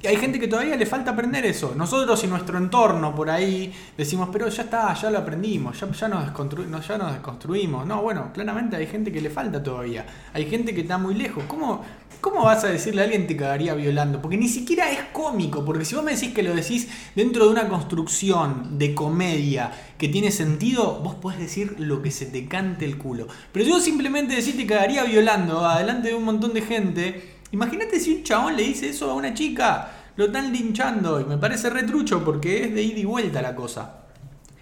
Y 0.00 0.06
hay 0.06 0.16
gente 0.16 0.38
que 0.38 0.46
todavía 0.46 0.76
le 0.76 0.86
falta 0.86 1.10
aprender 1.10 1.44
eso. 1.44 1.74
Nosotros 1.76 2.22
y 2.22 2.28
nuestro 2.28 2.58
entorno 2.58 3.14
por 3.14 3.30
ahí 3.30 3.72
decimos, 3.96 4.28
pero 4.32 4.48
ya 4.48 4.62
está, 4.62 4.94
ya 4.94 5.10
lo 5.10 5.18
aprendimos, 5.18 5.80
ya, 5.80 5.90
ya, 5.90 6.08
nos, 6.08 6.26
no, 6.68 6.80
ya 6.80 6.98
nos 6.98 7.12
desconstruimos. 7.12 7.84
No, 7.84 8.02
bueno, 8.02 8.30
claramente 8.32 8.76
hay 8.76 8.86
gente 8.86 9.10
que 9.10 9.20
le 9.20 9.30
falta 9.30 9.60
todavía. 9.60 10.06
Hay 10.32 10.46
gente 10.46 10.72
que 10.72 10.82
está 10.82 10.98
muy 10.98 11.14
lejos. 11.14 11.42
¿Cómo, 11.48 11.82
¿Cómo 12.20 12.44
vas 12.44 12.62
a 12.62 12.68
decirle 12.68 13.00
a 13.00 13.04
alguien 13.04 13.26
te 13.26 13.36
cagaría 13.36 13.74
violando? 13.74 14.22
Porque 14.22 14.36
ni 14.36 14.48
siquiera 14.48 14.90
es 14.90 15.00
cómico. 15.12 15.64
Porque 15.64 15.84
si 15.84 15.96
vos 15.96 16.04
me 16.04 16.14
decís 16.14 16.32
que 16.32 16.44
lo 16.44 16.54
decís 16.54 16.88
dentro 17.16 17.46
de 17.46 17.50
una 17.50 17.68
construcción 17.68 18.78
de 18.78 18.94
comedia 18.94 19.72
que 19.98 20.08
tiene 20.08 20.30
sentido, 20.30 21.00
vos 21.02 21.16
podés 21.16 21.38
decir 21.38 21.74
lo 21.78 22.00
que 22.02 22.10
se 22.10 22.26
te 22.26 22.46
cante 22.46 22.84
el 22.84 22.98
culo. 22.98 23.26
Pero 23.52 23.68
vos 23.68 23.82
simplemente 23.84 24.36
decís 24.36 24.56
te 24.56 24.66
cagaría 24.66 25.04
violando 25.04 25.66
adelante 25.66 26.08
de 26.08 26.14
un 26.14 26.24
montón 26.24 26.54
de 26.54 26.62
gente, 26.62 27.34
imagínate 27.52 28.00
si 28.00 28.14
un 28.16 28.22
chabón 28.22 28.56
le 28.56 28.62
dice 28.62 28.88
eso 28.88 29.10
a 29.10 29.14
una 29.14 29.34
chica, 29.34 29.92
lo 30.16 30.26
están 30.26 30.52
linchando 30.52 31.20
y 31.20 31.24
me 31.24 31.38
parece 31.38 31.70
retrucho 31.70 32.24
porque 32.24 32.64
es 32.64 32.74
de 32.74 32.82
ida 32.82 32.98
y 32.98 33.04
vuelta 33.04 33.42
la 33.42 33.54
cosa. 33.54 33.94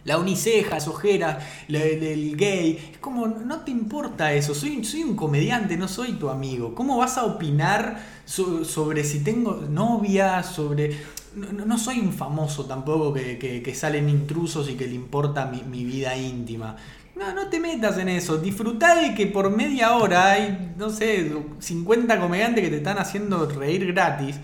La 0.05 0.19
uniceja, 0.19 0.77
las 0.77 0.87
ojeras, 0.87 1.43
el, 1.69 2.37
gay. 2.37 2.91
Es 2.93 2.99
como, 2.99 3.27
no 3.27 3.63
te 3.63 3.73
importa 3.73 4.33
eso. 4.33 4.55
Soy, 4.55 4.85
soy 4.85 5.03
un 5.03 5.17
comediante, 5.17 5.77
no 5.77 5.89
soy 5.89 6.13
tu 6.13 6.31
amigo. 6.31 6.77
¿Cómo 6.77 6.97
vas 6.99 7.19
a 7.19 7.25
opinar 7.25 8.01
so- 8.25 8.65
sobre 8.65 9.03
si 9.03 9.25
tengo 9.25 9.65
novia? 9.69 10.45
Sobre. 10.45 10.97
No, 11.37 11.65
no- 11.67 11.79
soy 11.79 12.01
un 12.01 12.13
famoso 12.13 12.65
tampoco 12.67 13.13
que, 13.15 13.39
que- 13.39 13.63
que 13.63 13.75
salen 13.75 14.09
intrusos 14.09 14.69
y 14.71 14.75
que 14.75 14.87
le 14.87 14.95
importa 14.95 15.47
mi, 15.47 15.63
mi 15.63 15.85
vida 15.85 16.17
íntima. 16.17 16.77
No, 17.15 17.33
no 17.35 17.49
te 17.49 17.61
metas 17.61 17.97
en 17.99 18.09
eso. 18.09 18.39
Disfrutá 18.39 18.97
de 18.97 19.15
que 19.15 19.27
por 19.27 19.51
media 19.51 19.95
hora 19.97 20.33
hay, 20.33 20.75
no 20.77 20.91
sé, 20.91 21.33
50 21.61 22.19
comediantes 22.21 22.65
que 22.65 22.71
te 22.71 22.77
están 22.79 22.99
haciendo 22.99 23.47
reír 23.49 23.87
gratis. 23.93 24.37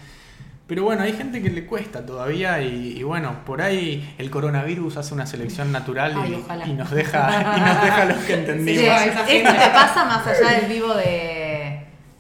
Pero 0.66 0.84
bueno, 0.84 1.02
hay 1.02 1.12
gente 1.12 1.42
que 1.42 1.50
le 1.50 1.66
cuesta 1.66 2.06
todavía 2.06 2.62
y, 2.62 2.96
y 2.98 3.02
bueno, 3.02 3.44
por 3.44 3.60
ahí 3.60 4.14
el 4.16 4.30
coronavirus 4.30 4.96
hace 4.96 5.12
una 5.12 5.26
selección 5.26 5.70
natural 5.70 6.14
Ay, 6.16 6.42
y, 6.66 6.72
nos 6.72 6.90
deja 6.90 7.54
y 7.58 7.60
nos 7.60 7.82
deja 7.82 8.04
los 8.06 8.16
que 8.18 8.26
Sí, 8.32 8.32
entendimos. 8.32 9.02
esto 9.02 9.22
te 9.26 9.70
pasa 9.70 10.04
más 10.06 10.26
allá 10.26 10.60
del 10.60 10.70
vivo 10.72 10.94
de, 10.94 11.04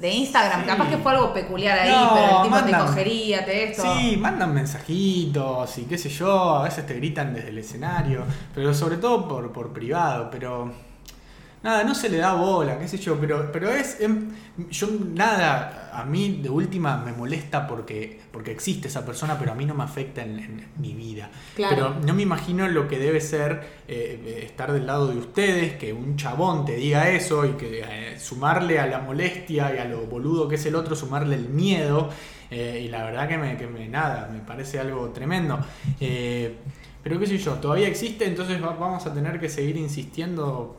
de 0.02 0.10
Instagram. 0.10 0.60
Sí. 0.62 0.66
Capaz 0.66 0.88
que 0.90 0.98
fue 0.98 1.12
algo 1.12 1.32
peculiar 1.32 1.78
ahí, 1.78 1.90
No, 1.90 2.10
pero 2.12 2.26
el 2.26 2.42
tipo 2.42 2.56
te 2.56 2.62
mandan- 2.72 2.86
cogería, 2.86 3.44
te 3.46 3.70
esto. 3.70 3.82
Sí, 3.96 4.16
mandan 4.18 4.52
mensajitos 4.52 5.78
y 5.78 5.84
qué 5.84 5.96
sé 5.96 6.08
yo, 6.10 6.56
a 6.56 6.64
veces 6.64 6.84
te 6.86 6.94
gritan 6.94 7.32
desde 7.32 7.48
el 7.50 7.58
escenario, 7.58 8.24
pero 8.54 8.74
sobre 8.74 8.96
todo 8.98 9.26
por, 9.28 9.50
por 9.52 9.72
privado, 9.72 10.28
pero 10.30 10.70
nada, 11.62 11.84
no 11.84 11.94
se 11.94 12.08
le 12.08 12.18
da 12.18 12.34
bola, 12.34 12.78
qué 12.78 12.88
sé 12.88 12.98
yo, 12.98 13.18
pero, 13.20 13.50
pero 13.52 13.70
es, 13.70 14.00
em, 14.00 14.30
yo 14.70 14.88
nada, 15.14 15.90
a 15.92 16.04
mí 16.04 16.40
de 16.42 16.48
última 16.50 16.96
me 16.98 17.12
molesta 17.12 17.66
porque, 17.66 18.20
porque 18.30 18.50
existe 18.50 18.88
esa 18.88 19.04
persona, 19.06 19.38
pero 19.38 19.52
a 19.52 19.54
mí 19.54 19.64
no 19.64 19.74
me 19.74 19.84
afecta 19.84 20.22
en, 20.22 20.38
en 20.38 20.66
mi 20.78 20.94
vida. 20.94 21.30
Claro. 21.54 21.74
Pero 21.76 21.94
no 22.06 22.14
me 22.14 22.22
imagino 22.22 22.66
lo 22.68 22.88
que 22.88 22.98
debe 22.98 23.20
ser 23.20 23.62
eh, 23.88 24.42
estar 24.44 24.72
del 24.72 24.86
lado 24.86 25.08
de 25.08 25.18
ustedes, 25.18 25.74
que 25.74 25.92
un 25.92 26.16
chabón 26.16 26.64
te 26.64 26.76
diga 26.76 27.08
eso 27.10 27.44
y 27.46 27.50
que 27.52 27.80
eh, 27.88 28.18
sumarle 28.18 28.78
a 28.80 28.86
la 28.86 28.98
molestia 29.00 29.74
y 29.74 29.78
a 29.78 29.84
lo 29.84 30.02
boludo 30.06 30.48
que 30.48 30.56
es 30.56 30.66
el 30.66 30.74
otro, 30.74 30.96
sumarle 30.96 31.36
el 31.36 31.48
miedo. 31.48 32.08
eh, 32.50 32.82
y 32.84 32.88
la 32.88 33.02
verdad 33.04 33.28
que 33.28 33.38
me, 33.38 33.56
que 33.56 33.66
me 33.66 33.88
nada, 33.88 34.28
me 34.32 34.40
parece 34.40 34.78
algo 34.78 35.08
tremendo. 35.10 35.58
Eh, 36.00 36.56
pero 37.02 37.18
qué 37.18 37.26
sé 37.26 37.38
yo, 37.38 37.54
todavía 37.54 37.88
existe, 37.88 38.26
entonces 38.26 38.62
va- 38.62 38.74
vamos 38.76 39.04
a 39.06 39.12
tener 39.14 39.40
que 39.40 39.48
seguir 39.48 39.76
insistiendo 39.76 40.76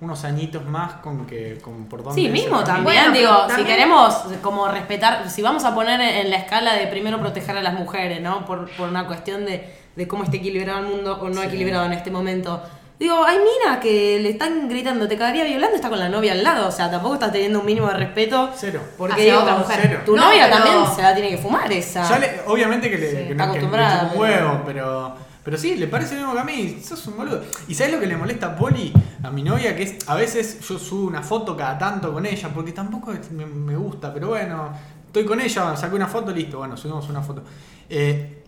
unos 0.00 0.24
añitos 0.24 0.64
más 0.64 0.94
con 0.94 1.26
que 1.26 1.58
con 1.62 1.84
por 1.84 2.02
dónde 2.02 2.20
Sí, 2.22 2.28
mismo 2.28 2.64
también, 2.64 2.84
Bueno, 2.84 3.12
digo, 3.12 3.30
pero 3.30 3.40
si 3.42 3.48
también- 3.48 3.66
queremos 3.68 4.14
como 4.42 4.66
respetar, 4.68 5.28
si 5.28 5.42
vamos 5.42 5.64
a 5.64 5.74
poner 5.74 6.00
en 6.00 6.30
la 6.30 6.36
escala 6.36 6.74
de 6.74 6.86
primero 6.86 7.18
proteger 7.20 7.56
a 7.58 7.62
las 7.62 7.74
mujeres, 7.74 8.20
¿no? 8.22 8.46
Por, 8.46 8.70
por 8.76 8.88
una 8.88 9.06
cuestión 9.06 9.44
de, 9.44 9.74
de 9.96 10.08
cómo 10.08 10.24
está 10.24 10.36
equilibrado 10.38 10.80
el 10.80 10.86
mundo 10.86 11.18
o 11.20 11.28
no 11.28 11.42
Sí. 11.42 11.46
equilibrado 11.48 11.84
en 11.84 11.92
este 11.92 12.10
momento. 12.10 12.62
Digo, 12.98 13.24
ay, 13.26 13.38
mira, 13.38 13.80
que 13.80 14.18
le 14.20 14.28
están 14.30 14.68
gritando, 14.68 15.08
te 15.08 15.16
cagaría 15.16 15.44
violando, 15.44 15.74
está 15.76 15.88
con 15.88 15.98
la 15.98 16.08
novia 16.10 16.32
al 16.32 16.42
lado, 16.44 16.68
o 16.68 16.70
sea, 16.70 16.90
tampoco 16.90 17.14
estás 17.14 17.32
teniendo 17.32 17.60
un 17.60 17.66
mínimo 17.66 17.86
de 17.88 17.94
respeto. 17.94 18.50
Cero. 18.54 18.80
Porque 18.98 19.14
Hacia 19.14 19.24
digo, 19.24 19.40
otra 19.42 19.54
mujer. 19.56 19.78
cero. 19.82 20.00
tu 20.04 20.16
No, 20.16 20.26
novia 20.26 20.48
pero- 20.50 20.56
también 20.64 20.94
se 20.96 21.02
la 21.02 21.14
tiene 21.14 21.30
que 21.30 21.38
fumar 21.38 21.70
esa. 21.72 22.06
Ya 22.08 22.18
le- 22.18 22.40
obviamente 22.46 22.90
que 22.90 22.98
le, 22.98 23.10
Sí, 23.10 23.16
que 23.16 23.30
está 23.32 23.46
no, 23.46 23.52
que 23.54 23.58
le 23.60 23.66
acostumbrada, 23.66 24.00
chupa 24.00 24.12
un 24.14 24.28
pero- 24.28 24.46
huevo, 24.48 24.62
pero, 24.66 25.14
pero 25.50 25.60
sí, 25.60 25.74
le 25.74 25.88
parece 25.88 26.14
lo 26.14 26.20
mismo 26.20 26.34
que 26.34 26.40
a 26.40 26.44
mí. 26.44 26.80
Sos 26.80 27.04
un 27.08 27.16
boludo. 27.16 27.42
¿Y 27.66 27.74
sabes 27.74 27.92
lo 27.92 27.98
que 27.98 28.06
le 28.06 28.16
molesta 28.16 28.46
a 28.46 28.56
Poli, 28.56 28.92
a 29.20 29.30
mi 29.32 29.42
novia? 29.42 29.74
Que 29.74 29.82
es, 29.82 30.08
a 30.08 30.14
veces 30.14 30.60
yo 30.60 30.78
subo 30.78 31.08
una 31.08 31.24
foto 31.24 31.56
cada 31.56 31.76
tanto 31.76 32.12
con 32.12 32.24
ella, 32.24 32.50
porque 32.54 32.70
tampoco 32.70 33.12
me, 33.32 33.46
me 33.46 33.74
gusta, 33.76 34.14
pero 34.14 34.28
bueno, 34.28 34.70
estoy 35.06 35.24
con 35.24 35.40
ella, 35.40 35.76
saqué 35.76 35.96
una 35.96 36.06
foto, 36.06 36.30
listo, 36.30 36.58
bueno, 36.58 36.76
subimos 36.76 37.08
una 37.08 37.20
foto. 37.20 37.42
Eh, 37.88 38.44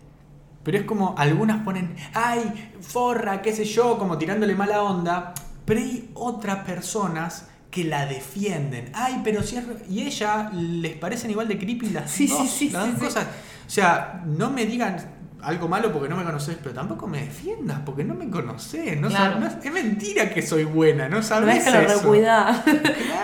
pero 0.62 0.78
es 0.78 0.84
como, 0.84 1.16
algunas 1.18 1.64
ponen, 1.64 1.96
ay, 2.14 2.70
forra, 2.80 3.42
qué 3.42 3.52
sé 3.52 3.64
yo, 3.64 3.98
como 3.98 4.16
tirándole 4.16 4.54
mala 4.54 4.84
onda. 4.84 5.34
Pero 5.64 5.80
hay 5.80 6.08
otras 6.14 6.64
personas 6.64 7.48
que 7.68 7.82
la 7.82 8.06
defienden. 8.06 8.92
Ay, 8.94 9.22
pero 9.24 9.42
si 9.42 9.56
es 9.56 9.66
re-". 9.66 9.84
Y 9.90 10.02
ella 10.02 10.50
les 10.52 10.94
parecen 10.98 11.32
igual 11.32 11.48
de 11.48 11.58
creepy 11.58 11.90
las 11.90 12.12
Sí, 12.12 12.28
dos, 12.28 12.38
sí, 12.48 12.68
sí, 12.68 12.70
las 12.70 12.84
sí, 12.84 12.90
dos 12.92 12.98
sí. 13.00 13.04
cosas. 13.06 13.26
O 13.66 13.70
sea, 13.70 14.22
no 14.24 14.50
me 14.50 14.66
digan 14.66 15.21
algo 15.42 15.68
malo 15.68 15.92
porque 15.92 16.08
no 16.08 16.16
me 16.16 16.24
conoces, 16.24 16.56
pero 16.62 16.74
tampoco 16.74 17.06
me 17.06 17.20
defiendas 17.22 17.80
porque 17.84 18.04
no 18.04 18.14
me 18.14 18.30
conoces. 18.30 18.98
No 19.00 19.08
Claro. 19.08 19.40
no 19.40 19.46
es, 19.46 19.54
es 19.62 19.72
mentira 19.72 20.30
que 20.30 20.42
soy 20.42 20.64
buena, 20.64 21.08
no 21.08 21.16
no 21.16 21.22
sabes 21.22 21.58
es 21.58 21.64
que 21.64 21.70
lo 21.70 21.88
recuida, 21.88 22.64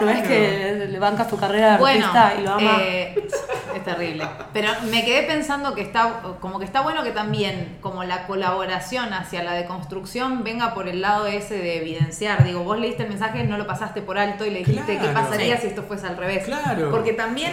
no 0.01 0.11
es 0.11 0.27
que 0.27 0.87
le 0.91 0.99
banca 0.99 1.29
su 1.29 1.37
carrera 1.39 1.73
de 1.75 1.79
Bueno, 1.79 2.07
artista 2.07 2.35
y 2.41 2.43
lo 2.45 2.51
ama. 2.55 2.77
eh, 2.81 3.29
es 3.77 3.85
terrible. 3.85 4.27
Pero 4.53 4.69
me 4.91 5.05
quedé 5.05 5.23
pensando 5.27 5.75
que 5.75 5.83
está, 5.83 6.21
como 6.41 6.59
que 6.59 6.65
está 6.65 6.81
bueno 6.81 7.03
que 7.05 7.11
también, 7.13 7.77
como 7.81 8.03
la 8.05 8.27
colaboración 8.27 9.13
hacia 9.13 9.43
la 9.45 9.53
deconstrucción 9.53 10.43
venga 10.43 10.75
por 10.75 10.89
el 10.89 11.01
lado 11.01 11.27
ese 11.27 11.55
de 11.59 11.79
evidenciar. 11.79 12.43
Digo, 12.45 12.65
vos 12.65 12.79
leíste 12.79 13.05
el 13.05 13.11
mensaje, 13.11 13.45
no 13.45 13.57
lo 13.59 13.67
pasaste 13.67 14.03
por 14.03 14.19
alto 14.19 14.45
y 14.45 14.51
le 14.51 14.61
dijiste 14.61 14.95
qué 14.95 14.99
Claro. 14.99 15.15
pasaría 15.15 15.57
Sí. 15.57 15.63
si 15.63 15.69
esto 15.69 15.83
fuese 15.85 16.07
al 16.07 16.17
revés. 16.17 16.45
Claro. 16.45 16.91
Porque 16.91 17.13
también 17.13 17.53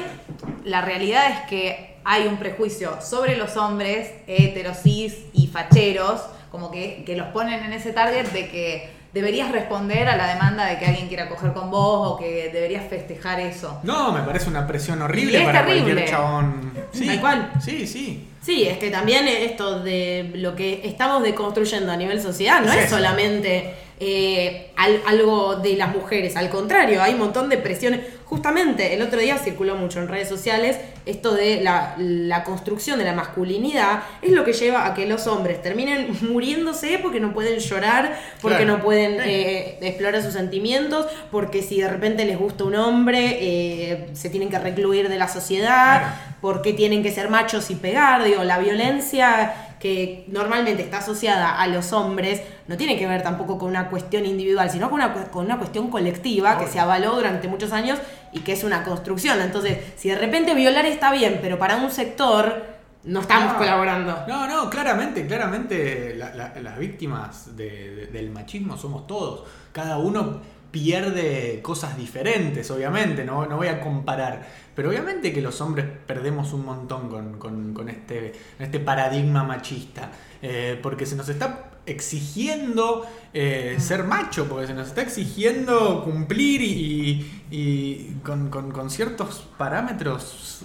la 0.63 0.81
realidad 0.81 1.29
es 1.31 1.39
que 1.49 1.94
hay 2.05 2.27
un 2.27 2.37
prejuicio 2.37 3.01
sobre 3.01 3.35
los 3.35 3.57
hombres 3.57 4.11
heterosis 4.27 5.17
y 5.33 5.47
facheros, 5.47 6.21
como 6.51 6.71
que, 6.71 7.03
que 7.05 7.17
los 7.17 7.27
ponen 7.29 7.63
en 7.63 7.73
ese 7.73 7.91
target 7.91 8.27
de 8.27 8.47
que 8.47 8.89
deberías 9.11 9.51
responder 9.51 10.07
a 10.07 10.15
la 10.15 10.27
demanda 10.27 10.65
de 10.65 10.77
que 10.77 10.85
alguien 10.85 11.07
quiera 11.07 11.27
coger 11.29 11.53
con 11.53 11.71
vos 11.71 12.11
o 12.11 12.17
que 12.17 12.49
deberías 12.53 12.87
festejar 12.87 13.39
eso. 13.39 13.79
No, 13.83 14.11
me 14.11 14.21
parece 14.21 14.49
una 14.49 14.67
presión 14.67 15.01
horrible 15.01 15.39
es 15.39 15.45
para 15.45 15.65
terrible. 15.65 15.93
cualquier 15.93 16.09
chabón. 16.09 16.73
Sí, 16.91 17.07
Tal 17.07 17.19
cual. 17.21 17.51
Sí, 17.63 17.87
sí. 17.87 18.27
Sí, 18.41 18.67
es 18.67 18.77
que 18.77 18.91
también 18.91 19.27
esto 19.27 19.79
de 19.81 20.31
lo 20.35 20.55
que 20.55 20.81
estamos 20.83 21.23
deconstruyendo 21.23 21.91
a 21.91 21.97
nivel 21.97 22.21
social 22.21 22.65
no 22.65 22.71
es 22.73 22.89
solamente 22.89 23.73
eh, 23.99 24.71
al- 24.75 25.01
algo 25.07 25.55
de 25.55 25.75
las 25.77 25.93
mujeres, 25.95 26.35
al 26.35 26.49
contrario, 26.49 27.01
hay 27.01 27.13
un 27.13 27.19
montón 27.19 27.49
de 27.49 27.57
presiones. 27.57 28.01
Justamente 28.25 28.93
el 28.95 29.01
otro 29.03 29.19
día 29.19 29.37
circuló 29.37 29.75
mucho 29.75 29.99
en 29.99 30.07
redes 30.07 30.27
sociales 30.27 30.77
esto 31.05 31.33
de 31.35 31.61
la, 31.61 31.93
la 31.97 32.43
construcción 32.43 32.97
de 32.97 33.05
la 33.05 33.13
masculinidad 33.13 34.01
es 34.23 34.31
lo 34.31 34.43
que 34.43 34.51
lleva 34.53 34.87
a 34.87 34.95
que 34.95 35.05
los 35.05 35.27
hombres 35.27 35.61
terminen 35.61 36.07
muriéndose 36.31 36.97
porque 37.01 37.19
no 37.19 37.33
pueden 37.33 37.59
llorar, 37.59 38.19
porque 38.41 38.57
Claro. 38.63 38.77
no 38.77 38.83
pueden 38.83 39.19
eh, 39.23 39.77
explorar 39.81 40.21
sus 40.23 40.33
sentimientos, 40.33 41.05
porque 41.31 41.61
si 41.61 41.79
de 41.81 41.87
repente 41.87 42.25
les 42.25 42.37
gusta 42.39 42.63
un 42.63 42.75
hombre 42.75 43.37
eh, 43.39 44.07
se 44.13 44.29
tienen 44.31 44.49
que 44.49 44.57
recluir 44.59 45.07
de 45.07 45.17
la 45.17 45.27
sociedad, 45.27 45.99
Claro. 45.99 46.15
porque 46.41 46.73
tienen 46.73 47.03
que 47.03 47.11
ser 47.11 47.29
machos 47.29 47.69
y 47.69 47.75
pegar, 47.75 48.23
digo, 48.23 48.43
la 48.43 48.57
violencia 48.57 49.53
que 49.79 50.25
normalmente 50.29 50.81
está 50.81 50.97
asociada 50.97 51.61
a 51.61 51.67
los 51.67 51.93
hombres 51.93 52.41
no 52.67 52.77
tiene 52.77 52.97
que 52.97 53.05
ver 53.07 53.21
tampoco 53.21 53.57
con 53.57 53.69
una 53.69 53.89
cuestión 53.89 54.25
individual, 54.25 54.69
sino 54.71 54.89
con 54.89 54.95
una, 55.01 55.13
con 55.25 55.45
una 55.45 55.57
cuestión 55.57 55.89
colectiva 55.91 56.57
que 56.57 56.67
se 56.67 56.79
avaló 56.79 57.15
durante 57.15 57.47
muchos 57.47 57.71
años 57.71 57.99
y 58.31 58.39
que 58.39 58.53
es 58.53 58.63
una 58.63 58.83
construcción. 58.83 59.39
Entonces, 59.41 59.77
si 59.95 60.09
de 60.09 60.15
repente 60.17 60.53
violar 60.55 60.85
está 60.85 61.11
bien, 61.11 61.39
pero 61.41 61.59
para 61.59 61.77
un 61.77 61.91
sector 61.91 62.73
no 63.03 63.21
estamos 63.21 63.53
No. 63.53 63.57
colaborando. 63.59 64.25
No, 64.27 64.47
no, 64.47 64.69
claramente, 64.69 65.27
claramente 65.27 66.15
la- 66.15 66.33
la- 66.33 66.53
las 66.59 66.79
víctimas 66.79 67.55
de- 67.55 67.95
de- 67.95 68.05
del 68.07 68.31
machismo 68.31 68.77
somos 68.77 69.05
todos. 69.05 69.43
Cada 69.71 69.99
uno 69.99 70.41
pierde 70.71 71.61
cosas 71.61 71.95
diferentes, 71.95 72.69
obviamente, 72.71 73.23
no, 73.23 73.45
no 73.45 73.57
voy 73.57 73.67
a 73.67 73.79
comparar. 73.79 74.45
Pero 74.75 74.89
obviamente 74.89 75.31
que 75.31 75.41
los 75.41 75.61
hombres 75.61 75.85
perdemos 76.05 76.51
un 76.51 76.65
montón 76.65 77.09
con, 77.09 77.37
con- 77.39 77.73
con 77.73 77.89
este, 77.89 78.33
este 78.59 78.79
paradigma 78.79 79.43
machista. 79.43 80.09
Eh, 80.41 80.77
porque 80.83 81.05
se 81.05 81.15
nos 81.15 81.29
está 81.29 81.69
exigiendo 81.85 83.05
eh, 83.33 83.75
ser 83.79 84.03
macho, 84.05 84.47
porque 84.47 84.67
se 84.67 84.73
nos 84.73 84.87
está 84.87 85.01
exigiendo 85.01 86.03
cumplir 86.03 86.61
y, 86.61 87.43
y- 87.51 88.15
con, 88.23 88.49
con- 88.49 88.71
con 88.71 88.89
ciertos 88.89 89.47
parámetros 89.57 90.63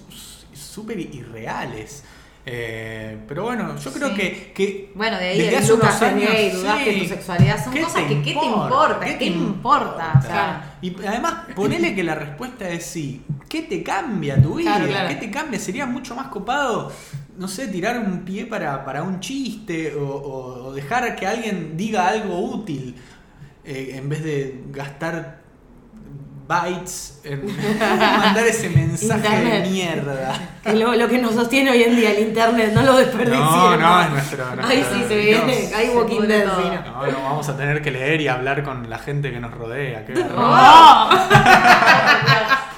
súper 0.55 0.99
irreales. 1.01 2.05
Eh, 2.47 3.19
pero 3.29 3.43
bueno, 3.45 3.77
yo 3.79 3.93
creo 3.93 4.09
Sí. 4.09 4.15
que, 4.15 4.53
que 4.55 4.93
Bueno, 4.95 5.19
de 5.19 5.29
ahí 5.29 5.39
desde 5.43 5.69
Lucas 5.69 6.01
años, 6.01 6.31
gay, 6.33 6.51
sí. 6.51 6.85
que 6.85 7.01
tu 7.01 7.05
sexualidad 7.09 7.63
son 7.63 7.73
¿Qué 7.75 7.83
cosas 7.83 8.03
que 8.05 8.23
¿qué 8.23 8.33
te 8.35 8.47
importa? 8.47 9.01
¿Qué 9.01 9.07
¿Qué, 9.07 9.13
te 9.13 9.19
te 9.19 9.27
importa? 9.27 10.13
O 10.19 10.23
sea, 10.23 10.79
Y 10.81 10.97
además, 11.07 11.35
ponele 11.55 11.95
que 11.95 12.03
la 12.03 12.15
respuesta 12.15 12.69
es 12.71 12.87
sí. 12.87 13.21
¿Qué 13.49 13.63
te 13.63 13.83
cambia 13.83 14.41
tu 14.41 14.55
vida? 14.55 14.77
Claro, 14.77 14.91
claro. 14.91 15.09
¿Qué 15.11 15.15
te 15.17 15.31
cambia? 15.31 15.59
Sería 15.61 15.85
mucho 15.85 16.15
más 16.15 16.29
copado, 16.29 16.91
no 17.39 17.49
sé, 17.49 17.69
tirar 17.69 17.99
un 17.99 18.21
pie 18.25 18.47
para, 18.47 18.85
para 18.85 19.03
un 19.03 19.21
chiste 19.21 19.95
o, 19.95 20.05
o- 20.07 20.65
o 20.69 20.73
dejar 20.73 21.17
que 21.17 21.27
alguien 21.27 21.77
diga 21.77 22.09
algo 22.09 22.39
útil 22.39 22.95
eh, 23.65 23.93
en 23.95 24.09
vez 24.09 24.23
de 24.25 24.65
gastar 24.71 25.41
bytes 26.49 27.21
en 27.23 27.47
mandar 27.79 28.45
ese 28.45 28.69
mensaje 28.71 29.19
Internet. 29.29 29.63
de 29.65 29.71
mierda. 29.71 30.39
Que 30.65 30.73
lo, 30.75 30.95
lo 30.97 31.09
que 31.09 31.19
nos 31.19 31.35
sostiene 31.35 31.71
hoy 31.71 31.83
en 31.85 31.95
día 31.95 32.11
el 32.11 32.27
internet, 32.27 32.73
no 32.75 32.83
lo 32.83 32.97
desperdiciemos. 32.97 33.53
No, 33.53 33.77
no, 33.77 34.03
es 34.03 34.11
nuestro. 34.11 34.45
Ahí 34.65 34.79
nuestro 34.79 34.99
sí 34.99 35.05
se 35.09 35.17
viene, 35.17 35.71
ahí 35.77 35.91
Walking 35.95 36.23
Dead. 36.23 36.47
no. 36.47 37.07
No, 37.07 37.23
vamos 37.23 37.49
a 37.49 37.57
tener 37.57 37.81
que 37.83 37.93
leer 37.93 38.21
y 38.21 38.27
hablar 38.29 38.65
con 38.65 38.91
la 38.91 38.99
gente 38.99 39.31
que 39.31 39.39
nos 39.39 39.53
rodea. 39.55 40.05
qué. 40.05 40.15
¡Oh! 40.37 41.11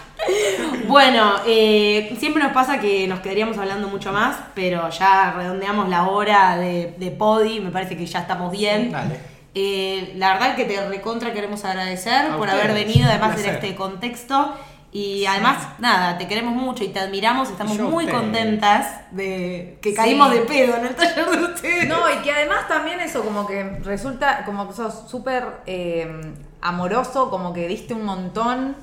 Bueno, 0.92 1.36
eh, 1.46 2.14
siempre 2.18 2.42
nos 2.42 2.52
pasa 2.52 2.78
que 2.78 3.08
nos 3.08 3.20
quedaríamos 3.20 3.56
hablando 3.56 3.88
mucho 3.88 4.12
más, 4.12 4.36
pero 4.54 4.90
ya 4.90 5.32
redondeamos 5.32 5.88
la 5.88 6.06
hora 6.06 6.58
de, 6.58 6.94
de 6.98 7.10
Podi, 7.10 7.60
me 7.60 7.70
parece 7.70 7.96
que 7.96 8.04
ya 8.04 8.20
estamos 8.20 8.52
bien. 8.52 8.92
Dale. 8.92 9.18
Eh, 9.54 10.12
la 10.16 10.34
verdad 10.34 10.54
que 10.54 10.66
te 10.66 10.86
recontra 10.88 11.32
queremos 11.32 11.64
agradecer 11.64 12.26
A 12.26 12.36
por 12.36 12.46
ustedes, 12.48 12.64
haber 12.64 12.74
venido, 12.86 13.08
además 13.08 13.38
en 13.42 13.54
este 13.54 13.74
contexto. 13.74 14.54
Y 14.94 15.24
además, 15.24 15.66
nada, 15.78 16.18
te 16.18 16.28
queremos 16.28 16.54
mucho 16.54 16.84
y 16.84 16.88
te 16.88 17.00
admiramos, 17.00 17.48
estamos 17.48 17.78
Yo 17.78 17.88
muy 17.88 18.06
contentas 18.06 19.00
de 19.12 19.78
que 19.80 19.90
Sí. 19.90 19.96
caímos 19.96 20.30
de 20.30 20.40
pedo 20.40 20.76
en 20.76 20.84
el 20.84 20.94
taller 20.94 21.24
de 21.30 21.44
ustedes. 21.44 21.88
No, 21.88 22.00
y 22.10 22.22
que 22.22 22.30
además 22.32 22.68
también 22.68 23.00
eso 23.00 23.24
como 23.24 23.46
que 23.46 23.78
resulta, 23.82 24.44
como 24.44 24.68
que 24.68 24.74
sos 24.74 25.08
súper 25.10 25.44
eh, 25.64 26.06
amoroso, 26.60 27.30
como 27.30 27.54
que 27.54 27.66
diste 27.68 27.94
un 27.94 28.04
montón 28.04 28.76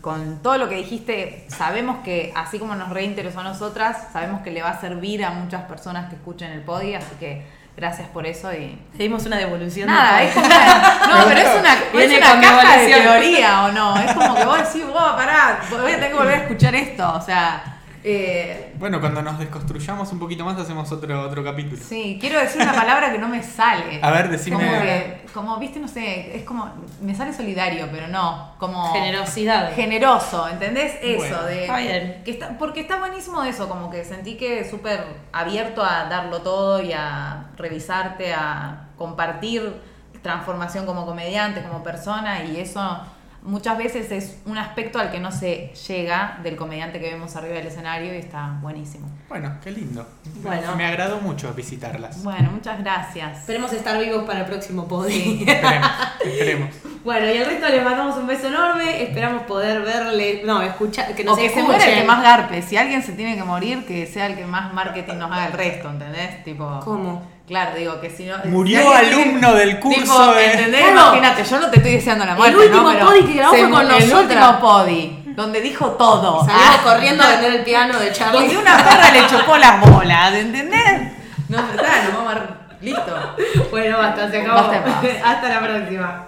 con 0.00 0.42
todo 0.42 0.58
lo 0.58 0.68
que 0.68 0.76
dijiste. 0.76 1.46
Sabemos 1.48 1.98
que 2.04 2.32
así 2.34 2.58
como 2.58 2.74
nos 2.74 2.90
reinteresó 2.90 3.40
a 3.40 3.44
nosotras, 3.44 4.08
sabemos 4.12 4.42
que 4.42 4.50
le 4.50 4.62
va 4.62 4.70
a 4.70 4.80
servir 4.80 5.24
a 5.24 5.30
muchas 5.30 5.62
personas 5.62 6.08
que 6.08 6.16
escuchen 6.16 6.50
el 6.52 6.60
podi, 6.60 6.94
así 6.94 7.14
que 7.18 7.46
gracias 7.76 8.08
por 8.08 8.26
eso 8.26 8.52
y... 8.52 8.78
Pedimos 8.96 9.26
una 9.26 9.36
devolución. 9.36 9.88
Nada, 9.88 10.18
de 10.18 10.28
es 10.28 10.34
como 10.34 10.46
una, 10.46 10.98
no, 11.08 11.24
pero 11.26 11.40
es 11.40 11.60
una, 11.60 11.76
Viene 11.92 12.14
es 12.14 12.20
una 12.20 12.30
con 12.30 12.40
caja 12.40 12.78
de 12.78 12.86
teoría 12.86 13.64
o 13.64 13.72
no, 13.72 13.96
es 13.96 14.12
como 14.12 14.34
que 14.34 14.44
vos 14.44 14.58
decís, 14.58 14.86
vos, 14.86 15.12
pará, 15.16 15.60
voy 15.70 15.92
a 15.92 15.94
tener 15.94 16.10
que 16.10 16.16
volver 16.16 16.34
a 16.34 16.42
escuchar 16.42 16.74
esto, 16.74 17.12
o 17.14 17.20
sea, 17.20 17.73
eh, 18.04 18.74
Bueno, 18.78 19.00
cuando 19.00 19.22
nos 19.22 19.38
desconstruyamos 19.38 20.12
un 20.12 20.18
poquito 20.18 20.44
más 20.44 20.58
hacemos 20.58 20.92
otro, 20.92 21.22
otro 21.22 21.42
capítulo. 21.42 21.82
Sí, 21.82 22.18
quiero 22.20 22.38
decir 22.38 22.60
una 22.62 22.74
palabra 22.74 23.10
que 23.10 23.18
no 23.18 23.28
me 23.28 23.42
sale. 23.42 23.98
A 24.02 24.10
ver, 24.10 24.28
decime. 24.28 24.56
Como, 24.56 24.70
que- 24.82 25.24
como, 25.32 25.56
viste, 25.58 25.80
no 25.80 25.88
sé, 25.88 26.36
es 26.36 26.44
como, 26.44 26.70
me 27.00 27.14
sale 27.14 27.32
solidario, 27.32 27.88
pero 27.90 28.06
no, 28.08 28.52
como... 28.58 28.92
Generosidad. 28.92 29.74
Generoso, 29.74 30.46
¿entendés? 30.48 30.92
Eso, 31.02 31.16
Bueno, 31.18 31.42
de... 31.44 31.62
está 31.62 31.78
bien. 31.78 32.22
Que 32.24 32.30
está, 32.30 32.58
porque 32.58 32.80
está 32.80 32.98
buenísimo 32.98 33.42
eso, 33.42 33.68
como 33.68 33.90
que 33.90 34.04
sentí 34.04 34.36
que 34.36 34.68
súper 34.68 35.02
abierto 35.32 35.82
a 35.82 36.04
darlo 36.04 36.42
todo 36.42 36.80
y 36.82 36.92
a 36.92 37.46
revisarte, 37.56 38.32
a 38.34 38.88
compartir 38.96 39.74
transformación 40.22 40.86
como 40.86 41.04
comediante, 41.04 41.62
como 41.62 41.82
persona, 41.82 42.44
y 42.44 42.58
eso 42.60 43.00
muchas 43.44 43.76
veces 43.78 44.10
es 44.10 44.38
un 44.46 44.58
aspecto 44.58 44.98
al 44.98 45.10
que 45.10 45.20
no 45.20 45.30
se 45.30 45.72
llega 45.86 46.40
del 46.42 46.56
comediante 46.56 46.98
que 46.98 47.10
vemos 47.10 47.36
arriba 47.36 47.54
del 47.54 47.66
escenario 47.66 48.12
y 48.14 48.16
está 48.16 48.58
buenísimo. 48.60 49.06
Bueno, 49.28 49.58
qué 49.62 49.70
lindo. 49.70 50.06
Bueno. 50.42 50.74
Me 50.76 50.86
agradó 50.86 51.20
mucho 51.20 51.52
visitarlas. 51.54 52.22
Bueno, 52.24 52.50
muchas 52.50 52.80
gracias. 52.80 53.40
Esperemos 53.40 53.72
estar 53.72 53.98
vivos 53.98 54.24
para 54.24 54.40
el 54.40 54.46
próximo 54.46 54.88
Podi. 54.88 55.44
Esperemos, 55.46 55.90
esperemos. 56.24 56.70
Bueno, 57.04 57.30
y 57.30 57.36
al 57.36 57.46
resto 57.46 57.68
les 57.68 57.84
mandamos 57.84 58.16
un 58.16 58.26
beso 58.26 58.48
enorme. 58.48 59.02
Esperamos 59.02 59.42
poder 59.42 59.82
verle, 59.82 60.42
no, 60.44 60.62
escuchar, 60.62 61.14
que 61.14 61.22
nos 61.22 61.34
o 61.34 61.36
que 61.36 61.50
se 61.50 61.62
muera 61.62 61.84
el 61.86 62.00
que 62.00 62.04
más 62.06 62.22
garpe. 62.22 62.62
Si 62.62 62.76
alguien 62.76 63.02
se 63.02 63.12
tiene 63.12 63.36
que 63.36 63.44
morir, 63.44 63.84
que 63.84 64.06
sea 64.06 64.26
el 64.26 64.36
que 64.36 64.46
más 64.46 64.72
marketing 64.72 65.16
nos 65.16 65.30
haga 65.30 65.46
el 65.46 65.52
resto, 65.52 65.90
¿entendés? 65.90 66.42
Tipo. 66.44 66.80
¿Cómo? 66.82 67.33
Claro, 67.46 67.76
digo 67.76 68.00
que 68.00 68.08
si 68.08 68.24
no. 68.24 68.36
Murió 68.44 68.80
si 68.80 69.06
alumno 69.06 69.52
del 69.54 69.78
curso 69.78 70.00
Tipo, 70.00 70.32
de- 70.34 70.52
¿entendés? 70.52 70.80
Claro. 70.80 71.00
Imagínate, 71.16 71.44
yo 71.44 71.60
no 71.60 71.70
te 71.70 71.76
estoy 71.76 71.92
deseando 71.92 72.24
la 72.24 72.34
muerte. 72.34 72.56
último 72.56 72.82
¿no? 72.82 72.92
Pero 72.92 73.06
podi 73.06 73.22
que 73.24 73.34
grabó 73.34 73.54
con 73.54 73.70
mu- 73.70 73.78
El 73.80 73.88
nosotras. 73.88 74.20
último 74.22 74.60
podi, 74.60 75.22
donde 75.36 75.60
dijo 75.60 75.86
todo. 75.90 76.40
Salimos 76.46 76.64
Ah. 76.78 76.80
corriendo 76.82 77.22
a 77.22 77.28
vender 77.28 77.52
el 77.56 77.64
piano 77.64 77.98
de 77.98 78.12
Charlie. 78.12 78.50
Y 78.52 78.56
una 78.56 78.76
perra 78.78 79.10
le 79.12 79.26
chupó 79.26 79.58
las 79.58 79.80
bolas, 79.90 80.32
¿entendés? 80.34 81.12
No, 81.50 81.58
está, 81.58 82.02
nos 82.04 82.16
vamos 82.16 82.34
a. 82.34 82.40
Listo. 82.80 83.36
Bueno, 83.70 83.98
basta, 83.98 84.30
se 84.30 84.40
acabó. 84.40 84.68
Basta. 84.68 84.82
Hasta 85.24 85.48
la 85.48 85.60
próxima. 85.60 86.26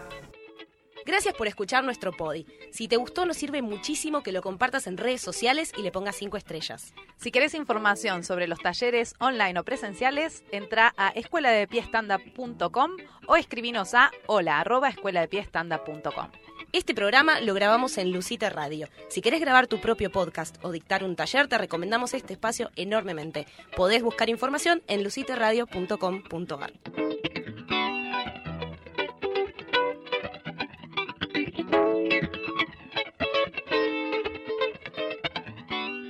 Gracias 1.07 1.35
por 1.35 1.47
escuchar 1.47 1.85
nuestro 1.85 2.11
podi. 2.11 2.47
Si 2.73 2.89
te 2.89 2.97
gustó, 2.97 3.27
nos 3.27 3.37
sirve 3.37 3.63
muchísimo 3.63 4.25
que 4.25 4.33
lo 4.33 4.43
compartas 4.43 4.89
en 4.89 4.97
redes 4.97 5.21
sociales 5.21 5.72
y 5.79 5.83
le 5.83 5.93
pongas 5.93 6.17
5 6.17 6.37
estrellas. 6.37 6.93
Si 7.17 7.30
querés 7.30 7.55
información 7.55 8.25
sobre 8.25 8.49
los 8.49 8.59
talleres 8.59 9.14
online 9.21 9.61
o 9.61 9.64
presenciales, 9.64 10.43
entra 10.51 10.95
a 10.97 11.11
escueladepiestanda.com 11.11 12.91
o 13.29 13.37
escribinos 13.37 13.95
a 13.95 14.11
hola 14.26 14.59
arroba 14.59 14.89
escueladepiestanda.com. 14.89 16.33
Este 16.72 16.93
programa 16.93 17.41
lo 17.41 17.55
grabamos 17.55 17.99
en 17.99 18.11
Lucite 18.11 18.51
Radio. 18.51 18.89
Si 19.09 19.21
querés 19.21 19.41
grabar 19.41 19.68
tu 19.68 19.80
propio 19.80 20.11
podcast 20.11 20.57
o 20.64 20.72
dictar 20.72 21.05
un 21.05 21.14
taller, 21.14 21.47
te 21.47 21.57
recomendamos 21.57 22.14
este 22.14 22.33
espacio 22.33 22.72
enormemente. 22.75 23.47
Podés 23.76 24.03
buscar 24.03 24.29
información 24.29 24.83
en 24.89 25.05
luciteradio.com.ar. 25.05 26.72